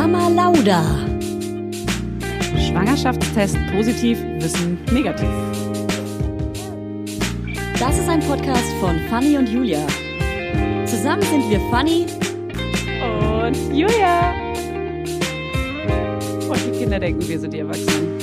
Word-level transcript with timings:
Mama 0.00 0.28
Lauda. 0.28 0.82
Schwangerschaftstest 2.56 3.58
positiv, 3.70 4.18
Wissen 4.38 4.78
negativ. 4.92 5.28
Das 7.78 7.98
ist 7.98 8.08
ein 8.08 8.20
Podcast 8.20 8.64
von 8.80 8.98
Fanny 9.10 9.36
und 9.36 9.46
Julia. 9.46 9.86
Zusammen 10.86 11.20
sind 11.20 11.50
wir 11.50 11.60
Fanny 11.70 12.06
und 13.02 13.76
Julia. 13.76 14.32
Und 16.48 16.64
die 16.64 16.78
Kinder 16.78 16.98
denken, 16.98 17.28
wir 17.28 17.38
sind 17.38 17.52
die 17.52 17.58
Erwachsenen. 17.58 18.18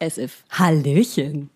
As 0.00 0.18
if. 0.18 0.44
Hallöchen. 0.50 1.48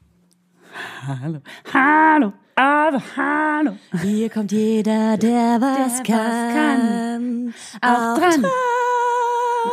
Hallo. 1.07 1.43
Hallo. 1.75 2.33
Also, 2.55 3.03
hallo. 3.15 3.73
Hier 4.01 4.31
kommt 4.31 4.53
jeder, 4.53 5.19
der 5.19 5.61
was, 5.61 6.03
der 6.03 6.15
kann. 6.15 7.53
Was 7.53 7.81
kann. 7.83 7.95
Auch, 7.95 8.19
dran. 8.19 8.41
dran. 8.41 8.51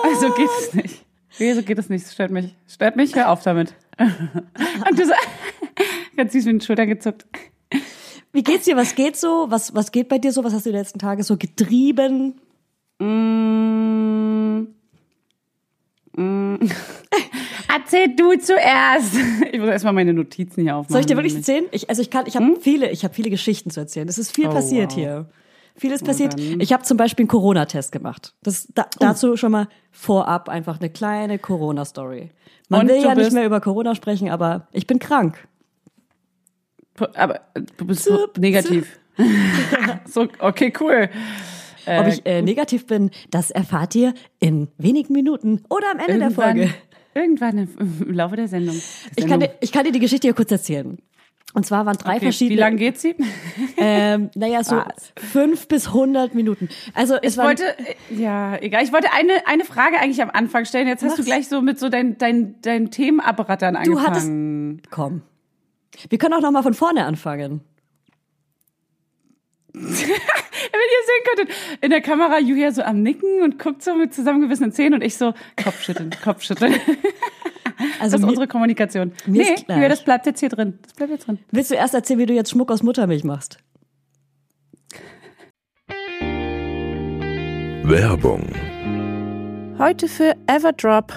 Also 0.03 0.33
geht 0.33 0.49
es 0.59 0.73
nicht. 0.73 1.05
Wieso 1.37 1.63
geht 1.63 1.79
es 1.79 1.89
nicht? 1.89 2.05
Das 2.05 2.13
stört 2.13 2.31
mich. 2.31 2.55
Stört 2.67 2.95
mich, 2.95 3.15
hör 3.15 3.29
auf 3.29 3.43
damit. 3.43 3.73
Und 3.99 4.99
du 4.99 5.05
so, 5.05 5.13
ganz 6.17 6.33
süß 6.33 6.45
mit 6.45 6.53
den 6.53 6.61
Schultern 6.61 6.87
gezuckt. 6.87 7.25
Wie 8.31 8.43
geht's 8.43 8.65
dir? 8.65 8.75
Was 8.75 8.95
geht 8.95 9.15
so? 9.15 9.45
Was, 9.49 9.75
was 9.75 9.91
geht 9.91 10.09
bei 10.09 10.17
dir 10.17 10.31
so? 10.31 10.43
Was 10.43 10.53
hast 10.53 10.65
du 10.65 10.71
die 10.71 10.77
letzten 10.77 10.99
Tage 10.99 11.23
so 11.23 11.37
getrieben? 11.37 12.41
Mm. 12.99 14.67
Mm. 16.15 16.55
Erzähl 17.75 18.15
du 18.15 18.35
zuerst. 18.37 19.15
Ich 19.51 19.59
muss 19.59 19.69
erstmal 19.69 19.93
meine 19.93 20.13
Notizen 20.13 20.61
hier 20.61 20.75
aufmachen. 20.75 20.93
Soll 20.93 21.01
ich 21.01 21.05
dir 21.07 21.17
wirklich 21.17 21.35
erzählen? 21.35 21.65
Ich, 21.71 21.89
also 21.89 22.01
ich 22.01 22.09
kann, 22.09 22.25
ich 22.27 22.35
habe 22.35 22.45
hm? 22.45 22.57
viele, 22.59 22.91
ich 22.91 23.03
habe 23.03 23.13
viele 23.13 23.29
Geschichten 23.29 23.71
zu 23.71 23.79
erzählen. 23.79 24.07
Es 24.07 24.17
ist 24.17 24.33
viel 24.33 24.47
oh, 24.47 24.51
passiert 24.51 24.91
wow. 24.91 24.95
hier. 24.95 25.29
Vieles 25.75 26.03
passiert. 26.03 26.39
Ich 26.39 26.71
habe 26.71 26.83
zum 26.83 26.97
Beispiel 26.97 27.23
einen 27.23 27.29
Corona-Test 27.29 27.91
gemacht. 27.91 28.35
Das 28.43 28.67
da, 28.73 28.83
oh. 28.83 28.97
dazu 28.99 29.35
schon 29.37 29.51
mal 29.51 29.67
vorab 29.91 30.49
einfach 30.49 30.79
eine 30.79 30.89
kleine 30.89 31.39
Corona-Story. 31.39 32.31
Man 32.69 32.81
Und 32.81 32.87
will 32.89 33.01
ja 33.01 33.15
nicht 33.15 33.31
mehr 33.31 33.45
über 33.45 33.59
Corona 33.59 33.95
sprechen, 33.95 34.29
aber 34.29 34.67
ich 34.71 34.87
bin 34.87 34.99
krank. 34.99 35.47
Aber 37.15 37.41
du 37.77 37.85
bist 37.85 38.03
so 38.03 38.27
negativ. 38.37 38.99
so, 40.05 40.27
okay, 40.39 40.71
cool. 40.79 41.09
Ob 41.85 42.07
ich 42.07 42.25
äh, 42.25 42.41
negativ 42.41 42.87
bin, 42.87 43.11
das 43.29 43.51
erfahrt 43.51 43.95
ihr 43.95 44.13
in 44.39 44.69
wenigen 44.77 45.13
Minuten 45.13 45.63
oder 45.69 45.91
am 45.91 45.99
Ende 45.99 46.19
der 46.19 46.31
Folge. 46.31 46.73
Irgendwann 47.15 47.57
im 47.57 48.13
Laufe 48.13 48.35
der 48.35 48.47
Sendung. 48.47 48.75
Der 48.75 49.23
ich, 49.23 49.29
kann 49.29 49.39
dir, 49.39 49.53
ich 49.59 49.71
kann 49.71 49.83
dir 49.85 49.91
die 49.91 49.99
Geschichte 49.99 50.27
hier 50.27 50.33
kurz 50.33 50.51
erzählen. 50.51 50.97
Und 51.53 51.65
zwar 51.67 51.85
waren 51.85 51.97
drei 51.97 52.15
okay, 52.15 52.25
verschiedene. 52.25 52.57
Wie 52.57 52.61
lange 52.61 52.75
geht 52.77 52.99
sie? 52.99 53.15
Ähm, 53.75 54.29
naja, 54.35 54.63
so 54.63 54.77
Was? 54.77 55.13
fünf 55.17 55.67
bis 55.67 55.91
hundert 55.91 56.35
Minuten. 56.35 56.69
Also 56.93 57.15
es 57.21 57.33
ich 57.33 57.43
wollte, 57.43 57.63
ja, 58.09 58.55
egal. 58.57 58.83
Ich 58.83 58.93
wollte 58.93 59.11
eine 59.11 59.45
eine 59.45 59.65
Frage 59.65 59.99
eigentlich 59.99 60.21
am 60.21 60.29
Anfang 60.29 60.65
stellen. 60.65 60.87
Jetzt 60.87 61.03
hast 61.03 61.11
Was? 61.11 61.17
du 61.17 61.23
gleich 61.23 61.47
so 61.47 61.61
mit 61.61 61.79
so 61.79 61.89
dein 61.89 62.17
dein 62.17 62.55
dein 62.61 62.91
Themenapparattern 62.91 63.75
angefangen. 63.75 64.79
Du 64.79 64.81
hattest. 64.81 64.91
Komm. 64.91 65.21
Wir 66.09 66.17
können 66.17 66.33
auch 66.33 66.41
noch 66.41 66.51
mal 66.51 66.63
von 66.63 66.73
vorne 66.73 67.05
anfangen. 67.05 67.61
Wenn 69.73 69.81
ihr 69.81 69.89
sehen 69.89 71.23
könntet, 71.35 71.55
in 71.81 71.89
der 71.89 72.01
Kamera 72.01 72.39
Julia 72.39 72.71
so 72.71 72.83
am 72.83 73.01
Nicken 73.01 73.41
und 73.41 73.57
guckt 73.59 73.83
so 73.83 73.95
mit 73.95 74.13
zusammengewissenen 74.13 74.71
Zähnen 74.71 74.93
und 74.93 75.01
ich 75.01 75.17
so 75.17 75.33
Kopfschütteln, 75.61 76.11
Kopfschütteln. 76.23 76.75
Also 77.99 78.17
das 78.17 78.21
ist 78.21 78.29
unsere 78.29 78.47
Kommunikation. 78.47 79.13
Mir 79.25 79.55
nee, 79.67 79.89
das 79.89 80.03
bleibt 80.03 80.25
jetzt 80.25 80.39
hier 80.39 80.49
drin. 80.49 80.79
Das 80.81 80.93
bleibt 80.93 81.11
jetzt 81.11 81.27
drin. 81.27 81.39
Willst 81.51 81.71
du 81.71 81.75
erst 81.75 81.93
erzählen, 81.93 82.19
wie 82.19 82.25
du 82.25 82.33
jetzt 82.33 82.51
Schmuck 82.51 82.71
aus 82.71 82.83
Muttermilch 82.83 83.23
machst? 83.23 83.57
Werbung. 87.83 88.47
Heute 89.77 90.07
für 90.07 90.35
Everdrop. 90.47 91.13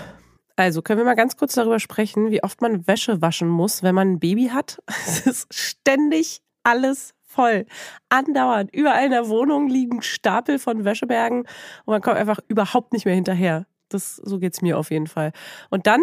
Also 0.57 0.83
können 0.83 0.99
wir 0.99 1.05
mal 1.05 1.15
ganz 1.15 1.37
kurz 1.37 1.55
darüber 1.55 1.79
sprechen, 1.79 2.31
wie 2.31 2.43
oft 2.43 2.61
man 2.61 2.87
Wäsche 2.87 3.21
waschen 3.21 3.49
muss, 3.49 3.83
wenn 3.83 3.95
man 3.95 4.13
ein 4.13 4.19
Baby 4.19 4.49
hat. 4.49 4.83
Es 5.07 5.27
ist 5.27 5.55
ständig 5.55 6.41
alles 6.65 7.15
voll. 7.23 7.67
Andauernd. 8.09 8.75
Überall 8.75 9.05
in 9.05 9.11
der 9.11 9.29
Wohnung 9.29 9.69
liegen 9.69 10.03
Stapel 10.03 10.59
von 10.59 10.85
Wäschebergen 10.85 11.41
und 11.41 11.93
man 11.93 12.01
kommt 12.01 12.17
einfach 12.17 12.41
überhaupt 12.49 12.93
nicht 12.93 13.05
mehr 13.05 13.15
hinterher. 13.15 13.67
Das, 13.89 14.17
so 14.17 14.39
geht's 14.39 14.63
mir 14.63 14.79
auf 14.79 14.91
jeden 14.91 15.07
Fall. 15.07 15.33
Und 15.71 15.87
dann 15.87 16.03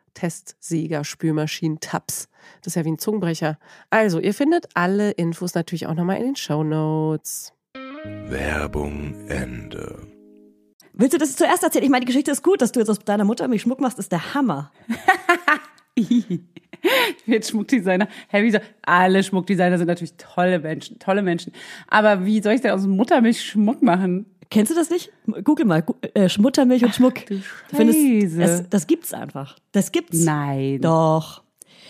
Testsieger, 0.13 1.03
Spülmaschinen, 1.03 1.79
Tabs. 1.79 2.29
Das 2.61 2.73
ist 2.73 2.75
ja 2.75 2.85
wie 2.85 2.91
ein 2.91 2.99
Zungenbrecher. 2.99 3.57
Also, 3.89 4.19
ihr 4.19 4.33
findet 4.33 4.67
alle 4.73 5.11
Infos 5.11 5.53
natürlich 5.53 5.87
auch 5.87 5.95
nochmal 5.95 6.17
in 6.17 6.23
den 6.23 6.35
Show 6.35 6.63
Notes. 6.63 7.53
Werbung 8.27 9.27
Ende. 9.27 10.07
Willst 10.93 11.13
du 11.13 11.17
das 11.17 11.35
zuerst 11.35 11.63
erzählen? 11.63 11.85
Ich 11.85 11.89
meine, 11.89 12.05
die 12.05 12.11
Geschichte 12.11 12.31
ist 12.31 12.43
gut, 12.43 12.61
dass 12.61 12.71
du 12.71 12.79
jetzt 12.79 12.89
aus 12.89 12.99
deiner 12.99 13.23
Mutter 13.23 13.47
mich 13.47 13.61
Schmuck 13.61 13.79
machst, 13.79 13.99
ist 13.99 14.11
der 14.11 14.33
Hammer. 14.33 14.71
Jetzt 17.25 17.51
Schmuckdesigner. 17.51 18.07
Hey, 18.27 18.43
wieso? 18.43 18.59
Alle 18.81 19.23
Schmuckdesigner 19.23 19.77
sind 19.77 19.87
natürlich 19.87 20.15
tolle 20.17 20.59
Menschen, 20.59 20.99
tolle 20.99 21.21
Menschen. 21.21 21.53
Aber 21.87 22.25
wie 22.25 22.41
soll 22.41 22.53
ich 22.53 22.61
denn 22.61 22.71
aus 22.71 22.87
Muttermilch 22.87 23.43
Schmuck 23.43 23.81
machen? 23.81 24.25
Kennst 24.51 24.69
du 24.69 24.75
das 24.75 24.89
nicht? 24.89 25.11
Google 25.45 25.65
mal, 25.65 25.83
äh, 26.13 26.29
Muttermilch 26.37 26.83
und 26.83 26.93
Schmuck. 26.93 27.19
Ach, 27.19 27.25
du 27.25 27.41
Findest, 27.75 28.37
es, 28.37 28.69
das 28.69 28.85
gibt's 28.85 29.13
einfach. 29.13 29.57
Das 29.71 29.91
gibt's. 29.93 30.25
Nein. 30.25 30.81
Doch. 30.81 31.41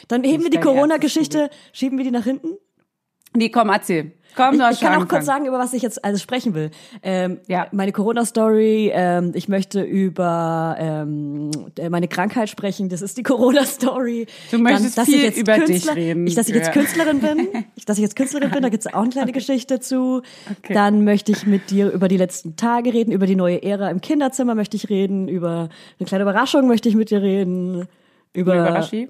Dann 0.07 0.23
heben 0.23 0.43
wir 0.43 0.51
die 0.51 0.59
Corona-Geschichte, 0.59 1.49
schieben 1.73 1.97
wir 1.97 2.05
die 2.05 2.11
nach 2.11 2.23
hinten 2.23 2.57
Nee, 3.36 3.50
komm, 3.50 3.69
erzähl. 3.69 4.12
Komm, 4.36 4.62
Ich, 4.62 4.62
ich 4.72 4.80
kann 4.80 5.01
auch 5.01 5.07
kurz 5.07 5.25
sagen, 5.25 5.45
über 5.45 5.60
was 5.60 5.74
ich 5.74 5.81
jetzt 5.81 6.04
alles 6.06 6.22
sprechen 6.22 6.54
will. 6.54 6.72
Ähm, 7.04 7.39
Ja. 7.48 7.68
Meine 7.72 7.92
Corona-Story, 7.92 8.92
ähm, 8.94 9.31
ich 9.36 9.50
möchte 9.50 9.81
über 9.81 10.75
ähm, 10.80 11.51
äh, 11.78 11.89
meine 11.89 12.07
Krankheit 12.07 12.50
sprechen, 12.50 12.88
das 12.88 13.01
ist 13.01 13.18
die 13.18 13.24
Corona-Story. 13.31 14.28
Du 14.51 14.57
möchtest 14.60 14.98
dass 14.98 15.06
viel 15.06 15.16
ich 15.16 15.24
jetzt 15.24 15.38
über 15.38 15.57
dich 15.57 15.68
Künstler, 15.68 15.95
reden. 15.95 16.28
Ich, 16.28 16.36
dass 16.36 16.48
ich 16.48 16.56
jetzt. 16.56 16.72
Künstlerin 16.72 17.19
bin, 17.19 17.48
ich, 17.75 17.86
dass 17.86 17.98
ich 17.98 18.04
jetzt 18.04 18.16
Künstlerin 18.16 18.51
bin, 18.51 18.62
da 18.63 18.69
gibt's 18.69 18.88
auch 18.88 19.01
eine 19.01 19.10
kleine 19.10 19.31
Geschichte 19.33 19.80
zu. 19.80 20.22
Okay. 20.50 20.74
Dann 20.74 21.04
möchte 21.04 21.31
ich 21.31 21.45
mit 21.45 21.69
dir 21.69 21.92
über 21.92 22.07
die 22.07 22.18
letzten 22.18 22.56
Tage 22.56 22.94
reden, 22.94 23.12
über 23.12 23.25
die 23.25 23.36
neue 23.36 23.62
Ära 23.63 23.89
im 23.89 24.00
Kinderzimmer 24.00 24.56
möchte 24.56 24.78
ich 24.78 24.89
reden, 24.89 25.28
über 25.28 25.69
eine 26.00 26.07
kleine 26.07 26.24
Überraschung 26.24 26.68
möchte 26.68 26.88
ich 26.88 26.95
mit 26.95 27.10
dir 27.10 27.22
reden. 27.22 27.88
Über 28.33 28.54
Überraschi. 28.56 29.10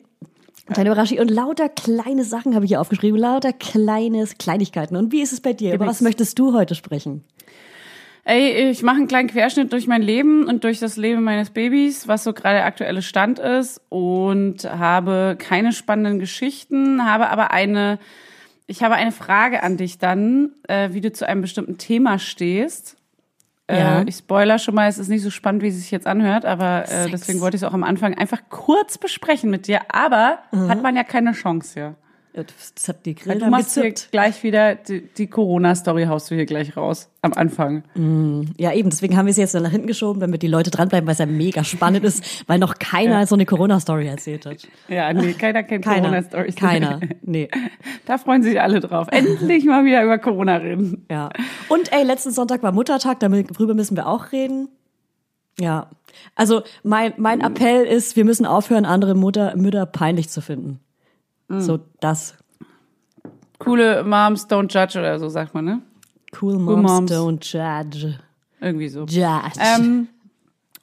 Kleine 0.67 0.89
Überraschung 0.89 1.19
und 1.19 1.31
lauter 1.31 1.69
kleine 1.69 2.23
Sachen 2.23 2.55
habe 2.55 2.65
ich 2.65 2.69
hier 2.69 2.81
aufgeschrieben, 2.81 3.19
lauter 3.19 3.51
kleines 3.51 4.37
Kleinigkeiten. 4.37 4.95
Und 4.95 5.11
wie 5.11 5.21
ist 5.21 5.33
es 5.33 5.41
bei 5.41 5.53
dir? 5.53 5.73
Über 5.73 5.87
was 5.87 6.01
möchtest 6.01 6.37
du 6.39 6.53
heute 6.53 6.75
sprechen? 6.75 7.23
Ey, 8.23 8.69
ich 8.69 8.83
mache 8.83 8.97
einen 8.97 9.07
kleinen 9.07 9.29
Querschnitt 9.29 9.73
durch 9.73 9.87
mein 9.87 10.03
Leben 10.03 10.45
und 10.45 10.63
durch 10.63 10.79
das 10.79 10.95
Leben 10.95 11.23
meines 11.23 11.49
Babys, 11.49 12.07
was 12.07 12.23
so 12.23 12.33
gerade 12.33 12.57
der 12.57 12.65
aktuelle 12.65 13.01
Stand 13.01 13.39
ist 13.39 13.81
und 13.89 14.63
habe 14.63 15.35
keine 15.39 15.73
spannenden 15.73 16.19
Geschichten, 16.19 17.03
habe 17.03 17.29
aber 17.29 17.49
eine, 17.49 17.97
ich 18.67 18.83
habe 18.83 18.93
eine 18.93 19.11
Frage 19.11 19.63
an 19.63 19.75
dich 19.75 19.97
dann, 19.97 20.51
äh, 20.67 20.89
wie 20.91 21.01
du 21.01 21.11
zu 21.11 21.27
einem 21.27 21.41
bestimmten 21.41 21.79
Thema 21.79 22.19
stehst. 22.19 22.95
Ja. 23.77 24.01
Äh, 24.01 24.05
ich 24.07 24.15
spoiler 24.15 24.59
schon 24.59 24.75
mal, 24.75 24.87
es 24.87 24.97
ist 24.97 25.07
nicht 25.07 25.23
so 25.23 25.29
spannend, 25.29 25.63
wie 25.63 25.67
es 25.67 25.75
sich 25.75 25.91
jetzt 25.91 26.07
anhört, 26.07 26.45
aber 26.45 26.85
äh, 26.89 27.09
deswegen 27.09 27.41
wollte 27.41 27.55
ich 27.55 27.63
es 27.63 27.67
auch 27.67 27.73
am 27.73 27.83
Anfang 27.83 28.13
einfach 28.13 28.41
kurz 28.49 28.97
besprechen 28.97 29.49
mit 29.49 29.67
dir, 29.67 29.81
aber 29.89 30.39
hat 30.69 30.81
man 30.81 30.95
ja 30.95 31.03
keine 31.03 31.31
Chance 31.33 31.73
hier. 31.73 31.95
Ja, 32.33 32.43
Das 32.43 32.87
hat 32.87 33.05
die 33.05 33.15
Grillen 33.15 33.39
du 33.39 33.45
haben 33.45 33.51
machst 33.51 33.73
hier 33.73 33.93
gleich 34.11 34.41
wieder, 34.43 34.75
die, 34.75 35.01
die 35.01 35.27
Corona-Story 35.27 36.05
haust 36.05 36.31
du 36.31 36.35
hier 36.35 36.45
gleich 36.45 36.77
raus, 36.77 37.09
am 37.21 37.33
Anfang. 37.33 37.83
Ja, 38.57 38.73
eben, 38.73 38.89
deswegen 38.89 39.17
haben 39.17 39.25
wir 39.25 39.33
sie 39.33 39.41
jetzt 39.41 39.53
nach 39.53 39.69
hinten 39.69 39.87
geschoben, 39.87 40.21
damit 40.21 40.41
die 40.41 40.47
Leute 40.47 40.71
dranbleiben, 40.71 41.05
weil 41.07 41.13
es 41.13 41.19
ja 41.19 41.25
mega 41.25 41.63
spannend 41.65 42.05
ist, 42.05 42.47
weil 42.47 42.57
noch 42.59 42.79
keiner 42.79 43.27
so 43.27 43.35
eine 43.35 43.45
Corona-Story 43.45 44.07
erzählt 44.07 44.45
hat. 44.45 44.67
Ja, 44.87 45.11
nee, 45.11 45.33
keiner 45.33 45.63
kennt. 45.63 45.85
Corona-Stories. 45.85 46.55
Keiner. 46.55 46.99
Nee. 47.23 47.49
Da 48.05 48.17
freuen 48.17 48.43
sich 48.43 48.59
alle 48.59 48.79
drauf. 48.79 49.07
Endlich 49.11 49.63
mal 49.63 49.85
wieder 49.85 50.03
über 50.03 50.17
Corona 50.17 50.57
reden. 50.57 51.05
Ja. 51.09 51.29
Und 51.69 51.93
ey, 51.93 52.03
letzten 52.03 52.31
Sonntag 52.31 52.61
war 52.63 52.71
Muttertag, 52.71 53.19
darüber 53.19 53.73
müssen 53.73 53.95
wir 53.95 54.07
auch 54.07 54.31
reden. 54.31 54.67
Ja. 55.59 55.89
Also 56.35 56.63
mein, 56.83 57.13
mein 57.17 57.41
Appell 57.41 57.85
ist, 57.85 58.15
wir 58.15 58.25
müssen 58.25 58.45
aufhören, 58.45 58.85
andere 58.85 59.15
Mutter, 59.15 59.55
Mütter 59.55 59.85
peinlich 59.85 60.29
zu 60.29 60.41
finden. 60.41 60.79
So 61.59 61.79
das. 61.99 62.35
Coole 63.59 64.03
Moms 64.03 64.47
don't 64.47 64.71
judge 64.71 64.97
oder 64.97 65.19
so, 65.19 65.29
sagt 65.29 65.53
man, 65.53 65.65
ne? 65.65 65.81
Cool 66.41 66.57
moms, 66.57 66.89
Moms. 66.89 67.11
don't 67.11 67.39
judge. 67.41 68.17
Irgendwie 68.59 68.87
so. 68.87 69.05
Judge. 69.05 69.59
Ähm, 69.59 70.07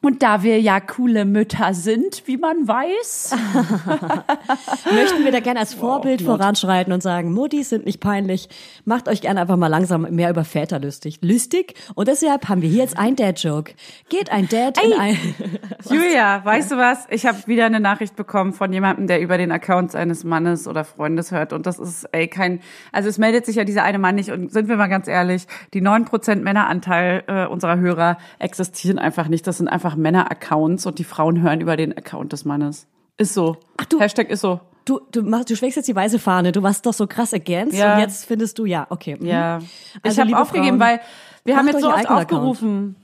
und 0.01 0.23
da 0.23 0.43
wir 0.43 0.61
ja 0.61 0.79
coole 0.79 1.25
Mütter 1.25 1.75
sind, 1.75 2.23
wie 2.27 2.37
man 2.37 2.69
weiß. 2.69 3.35
möchten 4.95 5.25
wir 5.25 5.33
da 5.33 5.41
gerne 5.41 5.59
als 5.59 5.75
Vorbild 5.75 6.21
not. 6.21 6.39
voranschreiten 6.39 6.93
und 6.93 7.03
sagen, 7.03 7.33
Muttis 7.33 7.71
sind 7.71 7.85
nicht 7.85 8.01
peinlich, 8.01 8.49
macht 8.85 9.09
euch 9.09 9.21
gerne 9.21 9.41
einfach 9.41 9.57
mal 9.57 9.67
langsam 9.67 10.03
mehr 10.03 10.31
über 10.31 10.45
Väter 10.45 10.79
lustig. 10.79 11.19
Lustig. 11.21 11.75
Und 11.95 12.09
deshalb 12.09 12.49
haben 12.49 12.63
wir 12.63 12.69
hier 12.69 12.83
jetzt 12.83 12.97
ein 12.97 13.17
Dad-Joke. 13.17 13.75
Geht 14.09 14.31
ein 14.31 14.49
Dad 14.49 14.83
in 14.83 14.93
ein... 14.93 15.19
Julia, 15.91 16.45
weißt 16.45 16.71
du 16.71 16.77
was? 16.77 17.07
Ich 17.11 17.27
habe 17.27 17.39
wieder 17.47 17.67
eine 17.67 17.81
Nachricht 17.81 18.15
bekommen 18.15 18.53
von 18.53 18.73
jemandem, 18.73 19.09
der 19.09 19.21
über 19.21 19.37
den 19.37 19.51
Account 19.51 19.93
seines 19.93 20.23
Mannes 20.23 20.69
oder 20.69 20.85
Freundes 20.85 21.33
hört. 21.33 21.53
Und 21.53 21.67
das 21.67 21.79
ist, 21.79 22.05
ey, 22.13 22.29
kein, 22.29 22.61
also 22.93 23.09
es 23.09 23.19
meldet 23.19 23.47
sich 23.47 23.57
ja 23.57 23.65
dieser 23.65 23.83
eine 23.83 23.99
Mann 23.99 24.15
nicht. 24.15 24.31
Und 24.31 24.53
sind 24.53 24.69
wir 24.69 24.77
mal 24.77 24.87
ganz 24.87 25.09
ehrlich, 25.09 25.47
die 25.75 25.83
9% 25.83 26.37
Männeranteil 26.37 27.25
äh, 27.27 27.47
unserer 27.47 27.79
Hörer 27.79 28.17
existieren 28.39 28.99
einfach 28.99 29.29
nicht. 29.29 29.47
Das 29.47 29.59
sind 29.59 29.69
einfach 29.69 29.88
Männer-Accounts 29.97 30.87
und 30.87 30.99
die 30.99 31.05
Frauen 31.05 31.43
hören 31.43 31.61
über 31.61 31.77
den 31.77 31.97
Account 31.97 32.33
des 32.33 32.45
Mannes. 32.45 32.87
Ist 33.17 33.35
so. 33.35 33.57
Ach 33.77 33.85
du- 33.87 34.01
Hashtag 34.01 34.31
ist 34.31 34.41
so. 34.43 34.61
Du, 34.85 35.01
du, 35.13 35.23
machst, 35.23 35.51
du 35.51 35.57
schwägst 35.57 35.77
jetzt 35.77 35.89
die 35.89 35.95
weiße 35.95 36.19
Fahne. 36.19 36.51
Du 36.53 36.63
warst 36.63 36.87
doch 36.87 36.95
so 36.95 37.07
krass 37.07 37.35
against 37.35 37.77
Ja. 37.77 37.95
und 37.95 38.01
jetzt 38.01 38.25
findest 38.25 38.59
du, 38.59 38.65
ja, 38.65 38.87
okay. 38.89 39.17
mhm. 39.19 39.27
Ja. 39.27 39.59
Also, 40.03 40.23
ich 40.23 40.33
habe 40.33 40.41
aufgegeben, 40.43 40.79
Frauen, 40.79 40.81
weil 40.81 41.01
wir 41.45 41.57
haben 41.57 41.67
jetzt 41.69 41.83
so 41.83 41.93
oft 41.93 42.09
aufgerufen. 42.09 42.97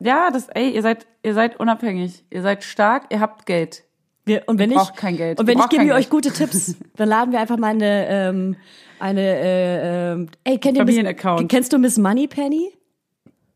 Ja, 0.00 0.30
das, 0.30 0.48
ey, 0.48 0.70
ihr 0.70 0.82
seid, 0.82 1.06
ihr 1.22 1.34
seid 1.34 1.58
unabhängig. 1.60 2.24
Ihr 2.30 2.42
seid 2.42 2.64
stark, 2.64 3.06
ihr 3.10 3.20
habt 3.20 3.44
Geld. 3.46 3.84
Wir, 4.24 4.42
und 4.46 4.58
wenn 4.58 4.70
Ihr 4.72 4.80
ich, 4.82 4.92
kein 4.94 5.16
Geld. 5.16 5.38
Und 5.38 5.46
wenn 5.46 5.58
ich 5.58 5.68
gebe 5.68 5.84
ihr 5.84 5.94
euch 5.94 6.10
gute 6.10 6.32
Tipps, 6.32 6.74
dann 6.96 7.08
laden 7.08 7.32
wir 7.32 7.40
einfach 7.40 7.58
mal 7.58 7.68
eine, 7.68 8.08
ähm, 8.08 8.56
eine, 8.98 9.20
äh, 9.20 10.12
ähm, 10.12 10.28
ey, 10.42 10.58
kennt 10.58 10.76
ihr 10.76 10.84
Miss, 10.84 10.96
Familienaccount. 10.96 11.48
kennst 11.48 11.72
du 11.72 11.78
Miss 11.78 11.96
Moneypenny? 11.98 12.72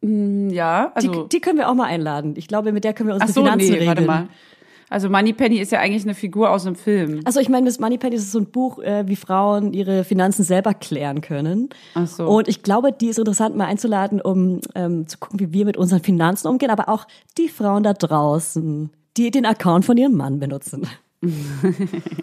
Ja, 0.02 0.92
Die, 1.00 1.08
also. 1.08 1.24
die 1.24 1.40
können 1.40 1.58
wir 1.58 1.68
auch 1.68 1.74
mal 1.74 1.84
einladen. 1.84 2.34
Ich 2.36 2.48
glaube, 2.48 2.72
mit 2.72 2.84
der 2.84 2.94
können 2.94 3.08
wir 3.08 3.14
unsere 3.14 3.30
Ach 3.30 3.34
so, 3.34 3.42
Finanzen 3.42 3.66
nee, 3.66 3.72
regeln. 3.72 3.88
warte 3.88 4.02
mal. 4.02 4.28
Also 4.88 5.08
Moneypenny 5.08 5.58
ist 5.58 5.70
ja 5.70 5.78
eigentlich 5.78 6.02
eine 6.02 6.14
Figur 6.14 6.50
aus 6.50 6.66
einem 6.66 6.74
Film. 6.74 7.20
Also 7.24 7.38
ich 7.38 7.48
meine, 7.48 7.62
Miss 7.64 7.78
Moneypenny 7.78 8.16
ist 8.16 8.32
so 8.32 8.40
ein 8.40 8.46
Buch, 8.50 8.80
äh, 8.80 9.06
wie 9.06 9.14
Frauen 9.14 9.72
ihre 9.72 10.02
Finanzen 10.02 10.42
selber 10.42 10.74
klären 10.74 11.20
können. 11.20 11.68
Ach 11.94 12.08
so. 12.08 12.26
Und 12.26 12.48
ich 12.48 12.64
glaube, 12.64 12.90
die 12.90 13.06
ist 13.06 13.18
interessant 13.18 13.54
mal 13.56 13.66
einzuladen, 13.66 14.20
um 14.20 14.60
ähm, 14.74 15.06
zu 15.06 15.18
gucken, 15.18 15.38
wie 15.38 15.52
wir 15.52 15.64
mit 15.64 15.76
unseren 15.76 16.00
Finanzen 16.02 16.48
umgehen, 16.48 16.70
aber 16.70 16.88
auch 16.88 17.06
die 17.38 17.48
Frauen 17.48 17.84
da 17.84 17.92
draußen, 17.92 18.90
die 19.16 19.30
den 19.30 19.46
Account 19.46 19.84
von 19.84 19.96
ihrem 19.96 20.16
Mann 20.16 20.40
benutzen. 20.40 20.88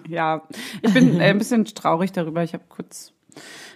Ja, 0.09 0.41
ich 0.81 0.93
bin 0.93 1.19
äh, 1.19 1.25
ein 1.25 1.37
bisschen 1.37 1.65
traurig 1.65 2.11
darüber. 2.11 2.43
Ich 2.43 2.53
habe 2.53 2.63
kurz 2.69 3.13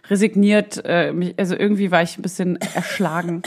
resigniert. 0.10 0.82
Äh, 0.86 1.14
mich, 1.14 1.36
also 1.38 1.56
irgendwie 1.56 1.92
war 1.92 2.02
ich 2.02 2.18
ein 2.18 2.22
bisschen 2.22 2.56
erschlagen. 2.56 3.42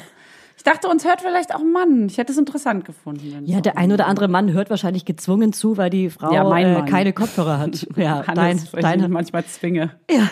Ich 0.66 0.72
dachte, 0.72 0.88
uns 0.88 1.04
hört 1.04 1.20
vielleicht 1.20 1.54
auch 1.54 1.60
ein 1.60 1.72
Mann. 1.72 2.06
Ich 2.06 2.16
hätte 2.16 2.32
es 2.32 2.38
interessant 2.38 2.86
gefunden. 2.86 3.44
Ja, 3.44 3.60
der 3.60 3.76
ein 3.76 3.92
oder 3.92 4.06
andere 4.06 4.28
Mann 4.28 4.50
hört 4.54 4.70
wahrscheinlich 4.70 5.04
gezwungen 5.04 5.52
zu, 5.52 5.76
weil 5.76 5.90
die 5.90 6.08
Frau 6.08 6.32
Ja, 6.32 6.58
äh, 6.58 6.82
keine 6.86 7.12
Kopfhörer 7.12 7.58
hat. 7.58 7.86
Ja, 7.96 8.22
dein, 8.22 8.58
dein, 8.72 9.10
manchmal 9.10 9.44
zwinge. 9.44 9.90
ja. 10.10 10.30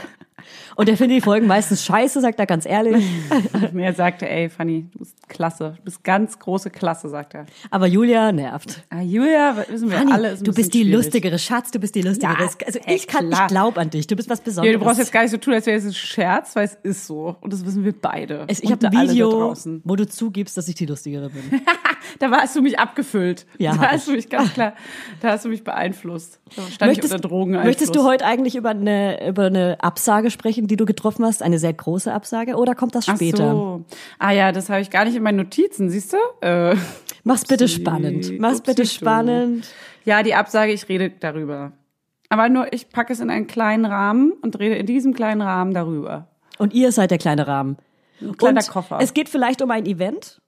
Und 0.77 0.89
der 0.89 0.97
findet 0.97 1.19
die 1.19 1.21
Folgen 1.21 1.47
meistens 1.47 1.85
scheiße, 1.85 2.21
sagt 2.21 2.39
er 2.41 2.47
ganz 2.47 2.67
ehrlich. 2.67 3.05
Mir 3.73 3.93
sagte, 3.93 4.29
ey, 4.29 4.49
Fanny, 4.49 4.87
du 4.93 5.00
bist 5.00 5.29
klasse. 5.29 5.75
Du 5.79 5.83
bist 5.85 6.03
ganz 6.05 6.39
große 6.39 6.71
Klasse, 6.71 7.09
sagt 7.09 7.35
er. 7.35 7.47
Aber 7.71 7.87
Julia 7.87 8.33
nervt. 8.33 8.83
Ah, 8.91 9.00
Julia, 9.03 9.56
wissen 9.69 9.91
wir 9.91 9.99
Fanny, 9.99 10.12
alle, 10.12 10.37
du 10.37 10.53
bist 10.53 10.73
die 10.75 10.83
schwierig. 10.83 10.94
lustigere 10.94 11.39
Schatz, 11.39 11.71
du 11.71 11.79
bist 11.79 11.94
die 11.94 12.03
lustigere. 12.03 12.43
Ja, 12.43 12.49
also 12.67 12.79
ey, 12.85 12.94
ich 12.97 13.06
kann, 13.06 13.29
klar. 13.29 13.43
ich 13.43 13.49
glaube 13.49 13.81
an 13.81 13.91
dich. 13.91 14.06
Du 14.06 14.17
bist 14.17 14.29
was 14.31 14.39
Ja, 14.39 14.44
Besonderes. 14.44 14.79
du 14.79 14.85
brauchst 14.85 14.99
jetzt 14.99 15.12
gar 15.12 15.23
nicht 15.23 15.31
so 15.31 15.37
tun, 15.37 15.55
als 15.55 15.67
wäre 15.67 15.79
es 15.79 15.85
ein 15.85 15.94
Scherz, 15.94 16.56
weil 16.56 16.65
es 16.65 16.75
ist 16.83 17.06
so. 17.06 17.37
Und 17.41 17.53
das 17.53 17.65
wissen 17.67 17.85
wir 17.85 17.93
beide. 17.93 18.44
Es- 18.49 18.61
ich 18.62 18.71
habe 18.71 18.87
ein 18.89 19.09
Video, 19.09 19.31
draußen. 19.31 19.83
wo 19.85 19.97
du 19.97 20.06
zugibst, 20.09 20.56
dass 20.56 20.69
ich 20.69 20.75
die 20.75 20.87
lustigere 20.87 21.31
bin. 21.31 21.61
Da 22.19 22.31
hast 22.31 22.57
du 22.57 22.63
mich 22.63 22.79
abgefüllt. 22.79 23.47
Ja, 23.59 23.75
da 23.77 23.93
hast 23.93 24.09
du 24.09 24.13
mich 24.13 24.29
ganz 24.29 24.53
klar, 24.55 24.75
da 25.21 25.31
hast 25.31 25.44
du 25.44 25.49
mich 25.49 25.65
beeinflusst. 25.65 26.41
Da 26.56 26.63
stand 26.71 26.93
ich 26.93 27.03
unter 27.03 27.19
Drogeneinfluss. 27.19 27.67
möchtest 27.67 27.94
du 27.94 28.05
heute 28.05 28.25
eigentlich 28.25 28.56
über 28.56 28.71
eine, 28.71 29.29
über 29.29 29.47
eine 29.47 29.77
Absage 29.81 30.31
sprechen, 30.31 30.67
die 30.67 30.77
du 30.77 30.85
getroffen 30.85 31.25
hast? 31.25 31.43
Eine 31.43 31.59
sehr 31.59 31.73
große 31.73 32.13
Absage? 32.13 32.56
Oder 32.56 32.75
kommt 32.75 32.94
das 32.94 33.09
Ach 33.09 33.17
später? 33.17 33.51
so. 33.51 33.85
Ah 34.19 34.32
ja, 34.32 34.53
das 34.53 34.69
habe 34.69 34.81
ich 34.81 34.91
gar 34.91 35.05
nicht 35.05 35.17
in 35.17 35.23
meinen 35.23 35.37
Notizen, 35.39 35.91
siehst 35.91 36.13
du? 36.13 36.17
Äh, 36.47 36.77
Mach's 37.25 37.44
bitte 37.44 37.65
Upsi, 37.67 37.81
spannend. 37.81 38.39
Mach's 38.39 38.61
bitte 38.61 38.82
upsi, 38.82 38.99
du. 38.99 39.05
spannend. 39.05 39.69
ja, 40.05 40.23
die 40.23 40.35
Absage, 40.35 40.73
ich 40.73 40.89
rede 40.89 41.11
darüber. 41.21 41.73
Aber 42.29 42.49
nur, 42.49 42.73
ich 42.73 42.89
packe 42.91 43.13
es 43.13 43.21
in 43.21 43.31
einen 43.31 43.47
kleinen 43.47 43.85
Rahmen 43.85 44.32
und 44.43 44.59
rede 44.59 44.75
in 44.75 44.87
diesem 44.87 45.15
kleinen 45.15 45.43
Rahmen 45.43 45.73
darüber. 45.75 46.29
Und 46.59 46.75
ihr 46.75 46.93
seid 46.93 47.11
der 47.11 47.19
kleine 47.19 47.47
Rahmen. 47.47 47.77
Ein 48.21 48.37
kleiner 48.37 48.63
Koffer. 48.63 48.99
Es 49.01 49.15
geht 49.15 49.29
vielleicht 49.29 49.63
um 49.63 49.71
ein 49.71 49.87
Event. 49.87 50.41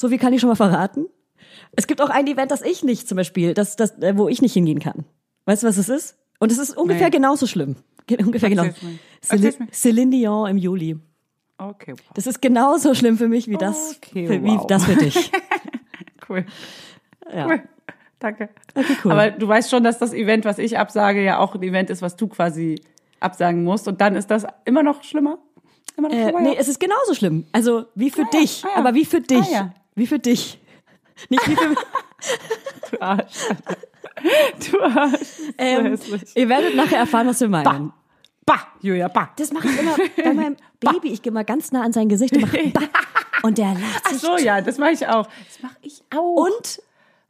So 0.00 0.12
wie 0.12 0.18
kann 0.18 0.32
ich 0.32 0.40
schon 0.40 0.46
mal 0.48 0.54
verraten. 0.54 1.06
Es 1.72 1.88
gibt 1.88 2.00
auch 2.00 2.08
ein 2.08 2.28
Event, 2.28 2.52
das 2.52 2.62
ich 2.62 2.84
nicht 2.84 3.08
zum 3.08 3.16
Beispiel, 3.16 3.52
das, 3.52 3.74
das, 3.74 3.98
äh, 3.98 4.16
wo 4.16 4.28
ich 4.28 4.40
nicht 4.40 4.52
hingehen 4.52 4.78
kann. 4.78 5.04
Weißt 5.44 5.64
du, 5.64 5.66
was 5.66 5.76
es 5.76 5.88
ist? 5.88 6.16
Und 6.38 6.52
es 6.52 6.58
ist 6.58 6.76
ungefähr 6.76 7.06
Nee. 7.08 7.16
genauso 7.16 7.48
schlimm. 7.48 7.74
Ge- 8.06 8.22
Ungefähr 8.24 8.48
genau. 8.48 8.66
Celine. 9.20 9.68
Celine 9.72 10.10
Dion 10.12 10.48
im 10.50 10.56
Juli. 10.56 10.96
Okay, 11.58 11.94
wow. 11.94 12.00
Das 12.14 12.28
ist 12.28 12.40
genauso 12.40 12.94
schlimm 12.94 13.18
für 13.18 13.26
mich 13.26 13.48
wie 13.48 13.56
das, 13.56 13.96
Okay, 13.96 14.28
für, 14.28 14.44
wie 14.44 14.50
wow. 14.56 14.66
das 14.68 14.84
für 14.84 14.94
dich. 14.94 15.32
cool. 16.28 16.46
Ja. 17.34 17.46
Cool. 17.48 17.62
Danke. 18.20 18.50
Okay, 18.76 18.96
cool. 19.04 19.10
Aber 19.12 19.30
du 19.32 19.48
weißt 19.48 19.68
schon, 19.68 19.82
dass 19.82 19.98
das 19.98 20.12
Event, 20.14 20.44
was 20.44 20.58
ich 20.58 20.78
absage, 20.78 21.24
ja 21.24 21.38
auch 21.40 21.56
ein 21.56 21.62
Event 21.64 21.90
ist, 21.90 22.02
was 22.02 22.14
du 22.14 22.28
quasi 22.28 22.80
absagen 23.18 23.64
musst. 23.64 23.88
Und 23.88 24.00
dann 24.00 24.14
ist 24.14 24.30
das 24.30 24.46
immer 24.64 24.84
noch 24.84 25.02
schlimmer. 25.02 25.38
Immer 25.96 26.08
noch 26.08 26.14
Äh, 26.16 26.22
schlimmer. 26.22 26.40
nee, 26.40 26.54
ja. 26.54 26.60
es 26.60 26.68
ist 26.68 26.78
genauso 26.78 27.14
schlimm. 27.14 27.46
Also 27.50 27.86
wie 27.96 28.10
für 28.10 28.22
Ah 28.22 28.28
ja, 28.32 28.40
dich, 28.40 28.64
ah 28.64 28.68
ja. 28.70 28.76
aber 28.76 28.94
wie 28.94 29.04
für 29.04 29.20
dich. 29.20 29.56
Ah. 29.56 29.74
Wie 29.98 30.06
für 30.06 30.18
dich. 30.18 30.60
Nicht 31.28 31.46
wie 31.48 31.56
für 31.56 31.74
Du 32.90 33.00
Arsch. 33.02 33.34
Du 34.70 34.80
Arsch. 34.80 35.18
ähm, 35.58 35.86
hässlich. 35.86 36.22
Ihr 36.36 36.48
werdet 36.48 36.74
nachher 36.76 36.98
erfahren, 36.98 37.26
was 37.26 37.40
wir 37.40 37.48
meinen. 37.48 37.92
Bah, 38.46 38.60
Julia, 38.80 39.08
bah. 39.08 39.30
Das 39.36 39.52
mache 39.52 39.68
ich 39.68 39.78
immer 39.78 39.96
bei 40.16 40.32
meinem 40.32 40.56
Baby. 40.80 41.08
Ich 41.12 41.20
gehe 41.22 41.32
mal 41.32 41.44
ganz 41.44 41.72
nah 41.72 41.82
an 41.82 41.92
sein 41.92 42.08
Gesicht 42.08 42.34
und 42.34 42.42
mache 42.42 42.68
bah. 42.72 42.82
Und 43.42 43.58
der 43.58 43.74
lacht 43.74 44.02
Ach 44.04 44.10
sich. 44.10 44.20
so, 44.20 44.36
ja, 44.38 44.60
das 44.60 44.78
mache 44.78 44.92
ich 44.92 45.06
auch. 45.06 45.26
Das 45.26 45.62
mache 45.62 45.76
ich 45.82 46.02
auch. 46.14 46.34
Und, 46.46 46.82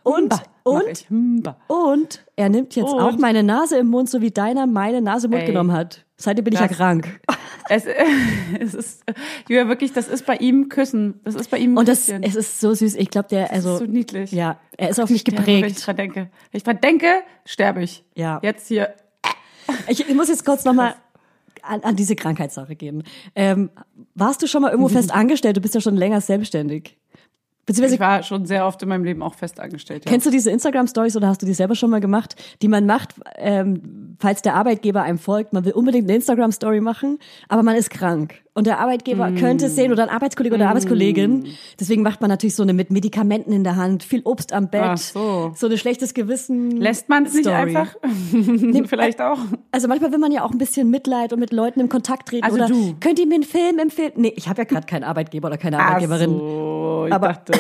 und, 0.03 0.29
Mach 0.31 0.43
und, 0.65 0.89
ich. 0.89 1.07
Bah. 1.11 1.57
und, 1.67 2.25
er 2.37 2.49
nimmt 2.51 2.77
jetzt 2.77 2.93
Und? 2.93 3.01
auch 3.01 3.17
meine 3.19 3.43
Nase 3.43 3.79
im 3.79 3.89
Mund, 3.89 4.09
so 4.09 4.21
wie 4.21 4.31
deiner 4.31 4.67
meine 4.67 5.01
Nase 5.03 5.27
im 5.27 5.33
Mund 5.33 5.43
Ey. 5.43 5.49
genommen 5.49 5.73
hat. 5.73 6.05
Seitdem 6.17 6.45
bin 6.45 6.55
ich 6.55 6.61
ja 6.61 6.69
Das- 6.69 6.77
krank. 6.77 7.21
Es, 7.69 7.85
es 8.61 8.75
ist, 8.75 9.05
Julia, 9.49 9.69
wirklich, 9.69 9.93
das 9.93 10.09
ist 10.09 10.27
bei 10.27 10.37
ihm 10.37 10.69
Küssen. 10.69 11.21
Das 11.25 11.35
ist 11.35 11.51
bei 11.51 11.59
ihm 11.59 11.75
ein 11.75 11.79
Und 11.79 11.89
das, 11.89 12.09
es 12.09 12.35
ist 12.35 12.61
so 12.61 12.75
süß. 12.75 12.95
Ich 12.97 13.11
glaube, 13.11 13.29
der, 13.29 13.53
also, 13.53 13.79
so 13.79 13.85
niedlich. 13.85 14.33
ja, 14.33 14.59
er 14.77 14.91
ist 14.91 15.01
auf 15.01 15.11
mich 15.11 15.21
Sterbe, 15.21 15.47
Wenn 15.47 15.55
ich 15.57 15.61
geprägt. 15.63 15.87
dran 15.87 15.97
denke. 15.97 16.21
Wenn 16.51 16.59
ich 16.59 16.63
dran 16.65 16.81
denke, 16.81 17.07
sterbe 17.45 17.83
ich. 17.83 18.05
Ja. 18.15 18.41
Jetzt 18.43 18.69
hier. 18.69 18.95
Ich, 19.89 20.01
ich 20.01 20.15
muss 20.15 20.29
jetzt 20.29 20.45
kurz 20.45 20.65
nochmal 20.65 20.95
an, 21.63 21.81
an 21.83 21.97
diese 21.97 22.17
Krankheitssache 22.17 22.75
gehen. 22.75 23.03
Ähm, 23.35 23.71
warst 24.15 24.43
du 24.43 24.47
schon 24.47 24.63
mal 24.63 24.71
irgendwo 24.71 24.89
fest 24.95 25.13
angestellt? 25.13 25.57
Du 25.57 25.61
bist 25.61 25.75
ja 25.75 25.81
schon 25.81 25.97
länger 25.97 26.21
selbstständig. 26.21 26.97
Beziehungsweise 27.69 27.97
Ich 27.97 28.01
war 28.01 28.23
schon 28.23 28.47
sehr 28.47 28.67
oft 28.67 28.83
in 28.83 28.89
meinem 28.89 29.05
Leben 29.05 29.23
auch 29.23 29.35
fest 29.35 29.61
angestellt. 29.61 30.07
Ja. 30.07 30.11
Kennst 30.11 30.27
du 30.27 30.31
diese 30.31 30.51
Instagram-Stories 30.51 31.17
oder 31.19 31.29
hast 31.29 31.43
du 31.43 31.47
die 31.47 31.53
selber 31.53 31.75
schon 31.75 31.91
mal 31.91 32.01
gemacht, 32.01 32.35
die 32.63 32.69
man 32.69 32.87
macht, 32.87 33.15
ähm, 33.37 34.17
falls 34.19 34.41
der 34.41 34.55
Arbeitgeber 34.55 35.03
einem 35.03 35.19
folgt? 35.19 35.53
Man 35.53 35.67
will 35.67 35.73
unbedingt 35.73 36.05
eine 36.05 36.17
Instagram-Story 36.17 36.81
machen, 36.81 37.19
aber 37.47 37.63
man 37.63 37.77
ist 37.77 37.91
krank. 37.91 38.41
Und 38.59 38.67
der 38.67 38.81
Arbeitgeber 38.81 39.31
Mm. 39.31 39.37
könnte 39.37 39.67
es 39.67 39.77
sehen 39.77 39.93
oder 39.93 40.03
ein 40.03 40.09
Arbeitskollege 40.09 40.57
oder 40.57 40.69
Arbeitskollegin. 40.69 41.47
Deswegen 41.79 42.03
macht 42.03 42.21
man 42.21 42.29
natürlich 42.29 42.57
so 42.57 42.65
eine 42.65 42.73
mit 42.73 42.91
Medikamenten 42.91 43.53
in 43.53 43.63
der 43.63 43.77
Hand, 43.77 44.03
viel 44.03 44.21
Obst 44.25 44.53
am 44.53 44.69
Bett, 44.69 44.99
so. 44.99 45.53
so 45.55 45.67
eine 45.69 45.79
schlechtes 45.79 46.13
Gewissen. 46.13 46.73
Lässt 46.73 47.09
man 47.09 47.25
es 47.27 47.35
nicht 47.35 47.47
einfach? 47.47 47.95
Vielleicht 48.87 49.21
auch. 49.21 49.39
Also 49.71 49.87
manchmal 49.87 50.11
will 50.11 50.19
man 50.19 50.33
ja 50.33 50.43
auch 50.43 50.51
ein 50.51 50.59
bisschen 50.59 50.91
Mitleid 50.91 51.33
und 51.33 51.39
mit 51.39 51.53
Leuten 51.53 51.79
im 51.79 51.89
Kontakt 51.89 52.31
treten. 52.31 52.43
Also 52.45 52.57
oder 52.57 52.67
du. 52.67 52.97
könnt 52.99 53.21
ihr 53.21 53.27
mir 53.29 53.35
einen 53.37 53.45
Film 53.45 53.79
empfehlen? 53.79 54.13
Nee, 54.17 54.33
ich 54.35 54.49
habe 54.49 54.63
ja 54.63 54.65
gerade 54.65 54.87
keinen 54.87 55.05
Arbeitgeber 55.05 55.47
oder 55.47 55.57
keine 55.57 55.79
Arbeitgeberin. 55.79 56.31
Ach 56.35 56.39
so, 56.41 57.05
ich 57.07 57.13
Aber- 57.15 57.29
dachte, 57.29 57.53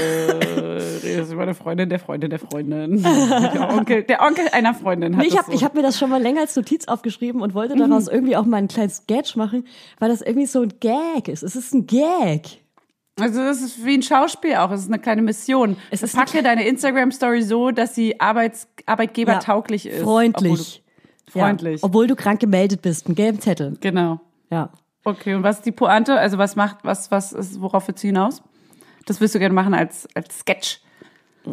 redest 0.79 1.33
über 1.33 1.43
eine 1.43 1.55
Freundin 1.55 1.89
der 1.89 1.99
Freundin 1.99 2.31
der 2.31 2.39
Freundin. 2.39 3.03
Der 3.03 3.69
Onkel, 3.71 4.03
der 4.05 4.21
Onkel 4.23 4.47
einer 4.53 4.75
Freundin 4.75 5.17
hat 5.17 5.23
Nee, 5.23 5.29
ich 5.29 5.37
habe 5.37 5.47
so. 5.47 5.53
Mhm. 5.53 5.57
ich 5.57 5.65
hab 5.65 5.75
mir 5.75 5.83
das 5.83 5.99
schon 5.99 6.11
mal 6.11 6.21
länger 6.23 6.41
als 6.41 6.55
Notiz 6.57 6.87
aufgeschrieben 6.89 7.41
und 7.43 7.55
wollte 7.55 7.77
daraus 7.77 8.09
irgendwie 8.09 8.37
auch 8.37 8.45
mal 8.45 8.57
einen 8.59 8.69
kleinen 8.69 8.91
Sketch 8.91 9.37
machen, 9.37 9.67
weil 9.99 10.09
das 10.09 10.21
irgendwie 10.23 10.47
so 10.47 10.63
ein 10.63 10.73
Gag 10.81 11.29
ist. 11.29 11.43
Es 11.43 11.57
ist 11.57 11.75
ein 11.75 11.87
Gag. 11.87 12.63
Also 13.21 13.41
das 13.41 13.61
ist 13.63 13.85
wie 13.85 13.95
ein 13.95 14.03
Schauspiel 14.03 14.55
auch. 14.57 14.71
Es 14.71 14.83
ist 14.83 14.89
eine 14.89 14.99
kleine 15.01 15.23
Mission. 15.23 15.77
Es 15.91 16.03
ist 16.03 16.15
Packe 16.15 16.43
deine 16.43 16.67
Instagram-Story 16.69 17.43
so, 17.43 17.71
dass 17.71 17.95
sie 17.95 18.21
Arbeits 18.21 18.69
Arbeitgeber 18.87 19.33
Ja, 19.33 19.39
ist. 19.39 20.03
Freundlich. 20.03 20.53
Obwohl 20.53 20.57
du, 21.27 21.33
freundlich. 21.33 21.81
Ja, 21.81 21.87
obwohl 21.87 22.07
du 22.07 22.15
krank 22.17 22.41
gemeldet 22.41 22.83
bist, 22.83 23.07
einen 23.07 23.15
gelben 23.17 23.41
Zettel. 23.41 23.77
genau. 23.81 24.21
Ja. 24.51 24.71
Okay, 25.05 25.35
und 25.35 25.43
was 25.43 25.57
ist 25.59 25.67
die 25.67 25.73
Pointe? 25.73 26.19
Also 26.19 26.37
was 26.39 26.55
macht, 26.55 26.79
was, 26.83 27.11
was 27.11 27.33
ist, 27.33 27.61
worauf 27.61 27.89
willst 27.89 28.03
du 28.03 28.09
hinaus? 28.09 28.43
Das 29.09 29.21
willst 29.23 29.35
du 29.35 29.39
gerne 29.39 29.55
machen 29.55 29.73
als, 29.75 30.07
als 30.15 30.41
Sketch. 30.41 30.81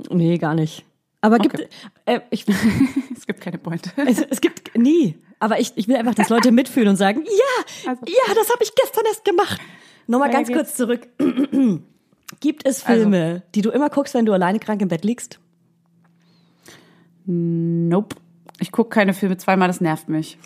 Nee, 0.09 0.37
gar 0.37 0.53
nicht. 0.55 0.83
Aber 1.21 1.39
gibt, 1.39 1.55
Okay. 1.55 1.67
äh, 2.05 2.19
ich, 2.29 2.45
Es 3.17 3.25
gibt 3.25 3.39
keine 3.39 3.57
Pointe. 3.57 3.89
es, 4.05 4.19
es 4.21 4.41
gibt 4.41 4.77
nie. 4.77 5.17
Aber 5.39 5.59
ich, 5.59 5.71
ich 5.75 5.87
will 5.87 5.95
einfach, 5.95 6.15
dass 6.15 6.29
Leute 6.29 6.51
mitfühlen 6.51 6.89
und 6.89 6.95
sagen, 6.97 7.23
ja, 7.25 7.89
Also- 7.91 8.03
ja, 8.05 8.33
das 8.35 8.49
habe 8.51 8.61
ich 8.63 8.75
gestern 8.75 9.05
erst 9.07 9.23
gemacht. 9.25 9.59
Nochmal 10.07 10.27
Weiter 10.29 10.37
ganz 10.39 10.47
geht's. 10.49 10.59
kurz 10.59 10.75
zurück. 10.75 11.07
Gibt 12.41 12.67
es 12.67 12.85
Also- 12.85 12.99
Filme, 13.01 13.43
die 13.55 13.61
du 13.61 13.69
immer 13.69 13.89
guckst, 13.89 14.13
wenn 14.13 14.25
du 14.25 14.33
alleine 14.33 14.59
krank 14.59 14.81
im 14.81 14.89
Bett 14.89 15.05
liegst? 15.05 15.39
Nope. 17.25 18.15
Ich 18.59 18.71
gucke 18.71 18.89
keine 18.89 19.13
Filme 19.13 19.37
zweimal, 19.37 19.67
das 19.67 19.81
nervt 19.81 20.09
mich. 20.09 20.37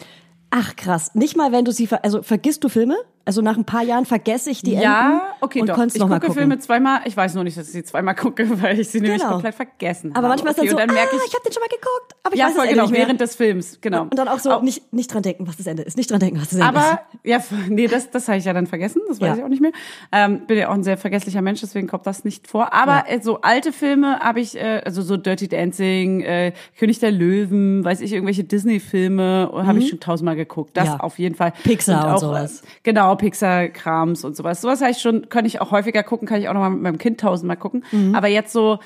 Ach 0.52 0.76
krass, 0.76 1.14
nicht 1.14 1.36
mal 1.36 1.52
wenn 1.52 1.66
du 1.66 1.72
sie, 1.72 1.88
ver 1.88 2.04
also 2.04 2.24
vergisst 2.24 2.64
du 2.64 2.70
Filme? 2.70 2.96
Also 3.30 3.44
nach 3.44 3.58
ein 3.58 3.64
paar 3.66 3.84
Jahren 3.84 4.06
vergesse 4.06 4.50
ich 4.50 4.64
die 4.64 4.74
ja, 4.74 5.10
Enden 5.12 5.22
okay, 5.42 5.62
und 5.62 5.70
doch. 5.70 5.78
Ich 5.86 5.96
noch 6.00 6.08
mal 6.10 6.16
gucke 6.16 6.28
gucken. 6.30 6.34
Filme 6.42 6.58
zweimal. 6.58 7.02
Ich 7.06 7.16
weiß 7.16 7.36
nur 7.36 7.44
nicht, 7.44 7.56
dass 7.58 7.68
ich 7.68 7.74
sie 7.74 7.84
zweimal 7.84 8.16
gucke, 8.16 8.60
weil 8.62 8.80
ich 8.80 8.88
sie 8.90 9.02
nämlich 9.02 9.22
Genau. 9.22 9.34
komplett 9.34 9.54
vergessen 9.54 10.10
aber 10.16 10.18
habe. 10.18 10.28
manchmal 10.30 10.54
okay, 10.54 10.66
ist 10.66 10.72
dann 10.72 10.78
so, 10.78 10.82
und 10.84 10.88
dann 10.90 10.96
merke 10.96 11.12
ah, 11.14 11.20
ich, 11.24 11.28
ich 11.30 11.34
habe 11.36 11.44
den 11.44 11.54
schon 11.54 11.62
mal 11.62 11.68
geguckt, 11.70 12.16
aber 12.24 12.34
ich 12.34 12.40
ja, 12.40 12.48
weiß 12.48 12.54
voll 12.56 12.64
Ende 12.64 12.74
genau, 12.76 12.84
nicht 12.86 12.92
mehr. 12.92 13.02
während 13.06 13.22
des 13.22 13.36
Films, 13.36 13.78
genau. 13.82 14.02
und 14.04 14.18
dann 14.18 14.28
auch 14.28 14.40
so 14.40 14.52
Au- 14.52 14.62
nicht, 14.62 14.92
nicht 14.92 15.14
dran 15.14 15.22
denken, 15.22 15.48
was 15.48 15.58
das 15.58 15.68
Ende 15.68 15.84
ist. 15.84 15.96
Nicht 15.96 16.10
dran 16.10 16.20
denken, 16.20 16.38
was 16.42 16.50
das 16.50 16.54
Ende 16.60 16.66
Aber, 16.66 17.02
ja, 17.24 17.38
f- 17.38 17.52
nee, 17.70 17.86
das, 17.88 18.10
das 18.10 18.28
habe 18.28 18.40
ich 18.40 18.46
ja 18.46 18.54
dann 18.54 18.66
vergessen, 18.66 19.02
das 19.08 19.22
weiß 19.22 19.28
Ja. 19.28 19.36
ich 19.38 19.44
auch 19.44 19.48
nicht 19.50 19.62
mehr. 19.62 19.72
Ähm, 20.12 20.48
bin 20.48 20.58
ja 20.58 20.70
auch 20.70 20.74
ein 20.74 20.84
sehr 20.84 20.98
vergesslicher 20.98 21.42
Mensch, 21.44 21.62
deswegen 21.62 21.88
kommt 21.88 22.08
das 22.08 22.24
nicht 22.26 22.48
vor. 22.48 22.74
Aber 22.74 23.04
äh, 23.08 23.22
so 23.22 23.42
alte 23.42 23.72
Filme 23.72 24.20
habe 24.22 24.40
ich, 24.40 24.56
äh, 24.58 24.82
also 24.84 25.02
so 25.04 25.18
Dirty 25.18 25.48
Dancing, 25.48 26.22
äh, 26.22 26.54
König 26.80 26.98
der 27.00 27.12
Löwen, 27.12 27.86
weiß 27.86 28.02
ich, 28.02 28.12
irgendwelche 28.14 28.44
Disney-Filme 28.44 29.52
habe 29.54 29.78
ich 29.80 29.90
schon 29.90 30.00
tausendmal 30.00 30.36
geguckt. 30.36 30.72
Das 30.76 30.86
Mhm. 30.86 30.90
Ja. 30.96 31.00
auf 31.02 31.20
jeden 31.20 31.36
Fall. 31.36 31.54
Pixar 31.64 32.06
und 32.08 32.14
auch, 32.14 32.18
sowas. 32.20 32.62
Äh, 32.62 32.66
genau, 32.84 33.16
Pixar-Krams 33.20 34.24
und 34.26 34.36
sowas. 34.36 34.62
Sowas 34.62 34.82
habe 34.82 34.92
ich 34.92 34.98
schon, 34.98 35.30
kann 35.30 35.46
ich 35.46 35.62
auch 35.62 35.72
häufiger 35.72 36.02
gucken, 36.02 36.28
kann 36.28 36.42
ich 36.42 36.50
auch 36.50 36.54
noch 36.54 36.62
mal 36.62 36.72
mit 36.72 36.82
meinem 36.82 36.98
Kind 36.98 37.20
tausendmal 37.20 37.58
gucken. 37.58 37.86
Mhm. 37.92 38.16
Aber 38.16 38.28
jetzt 38.28 38.52
so, 38.52 38.80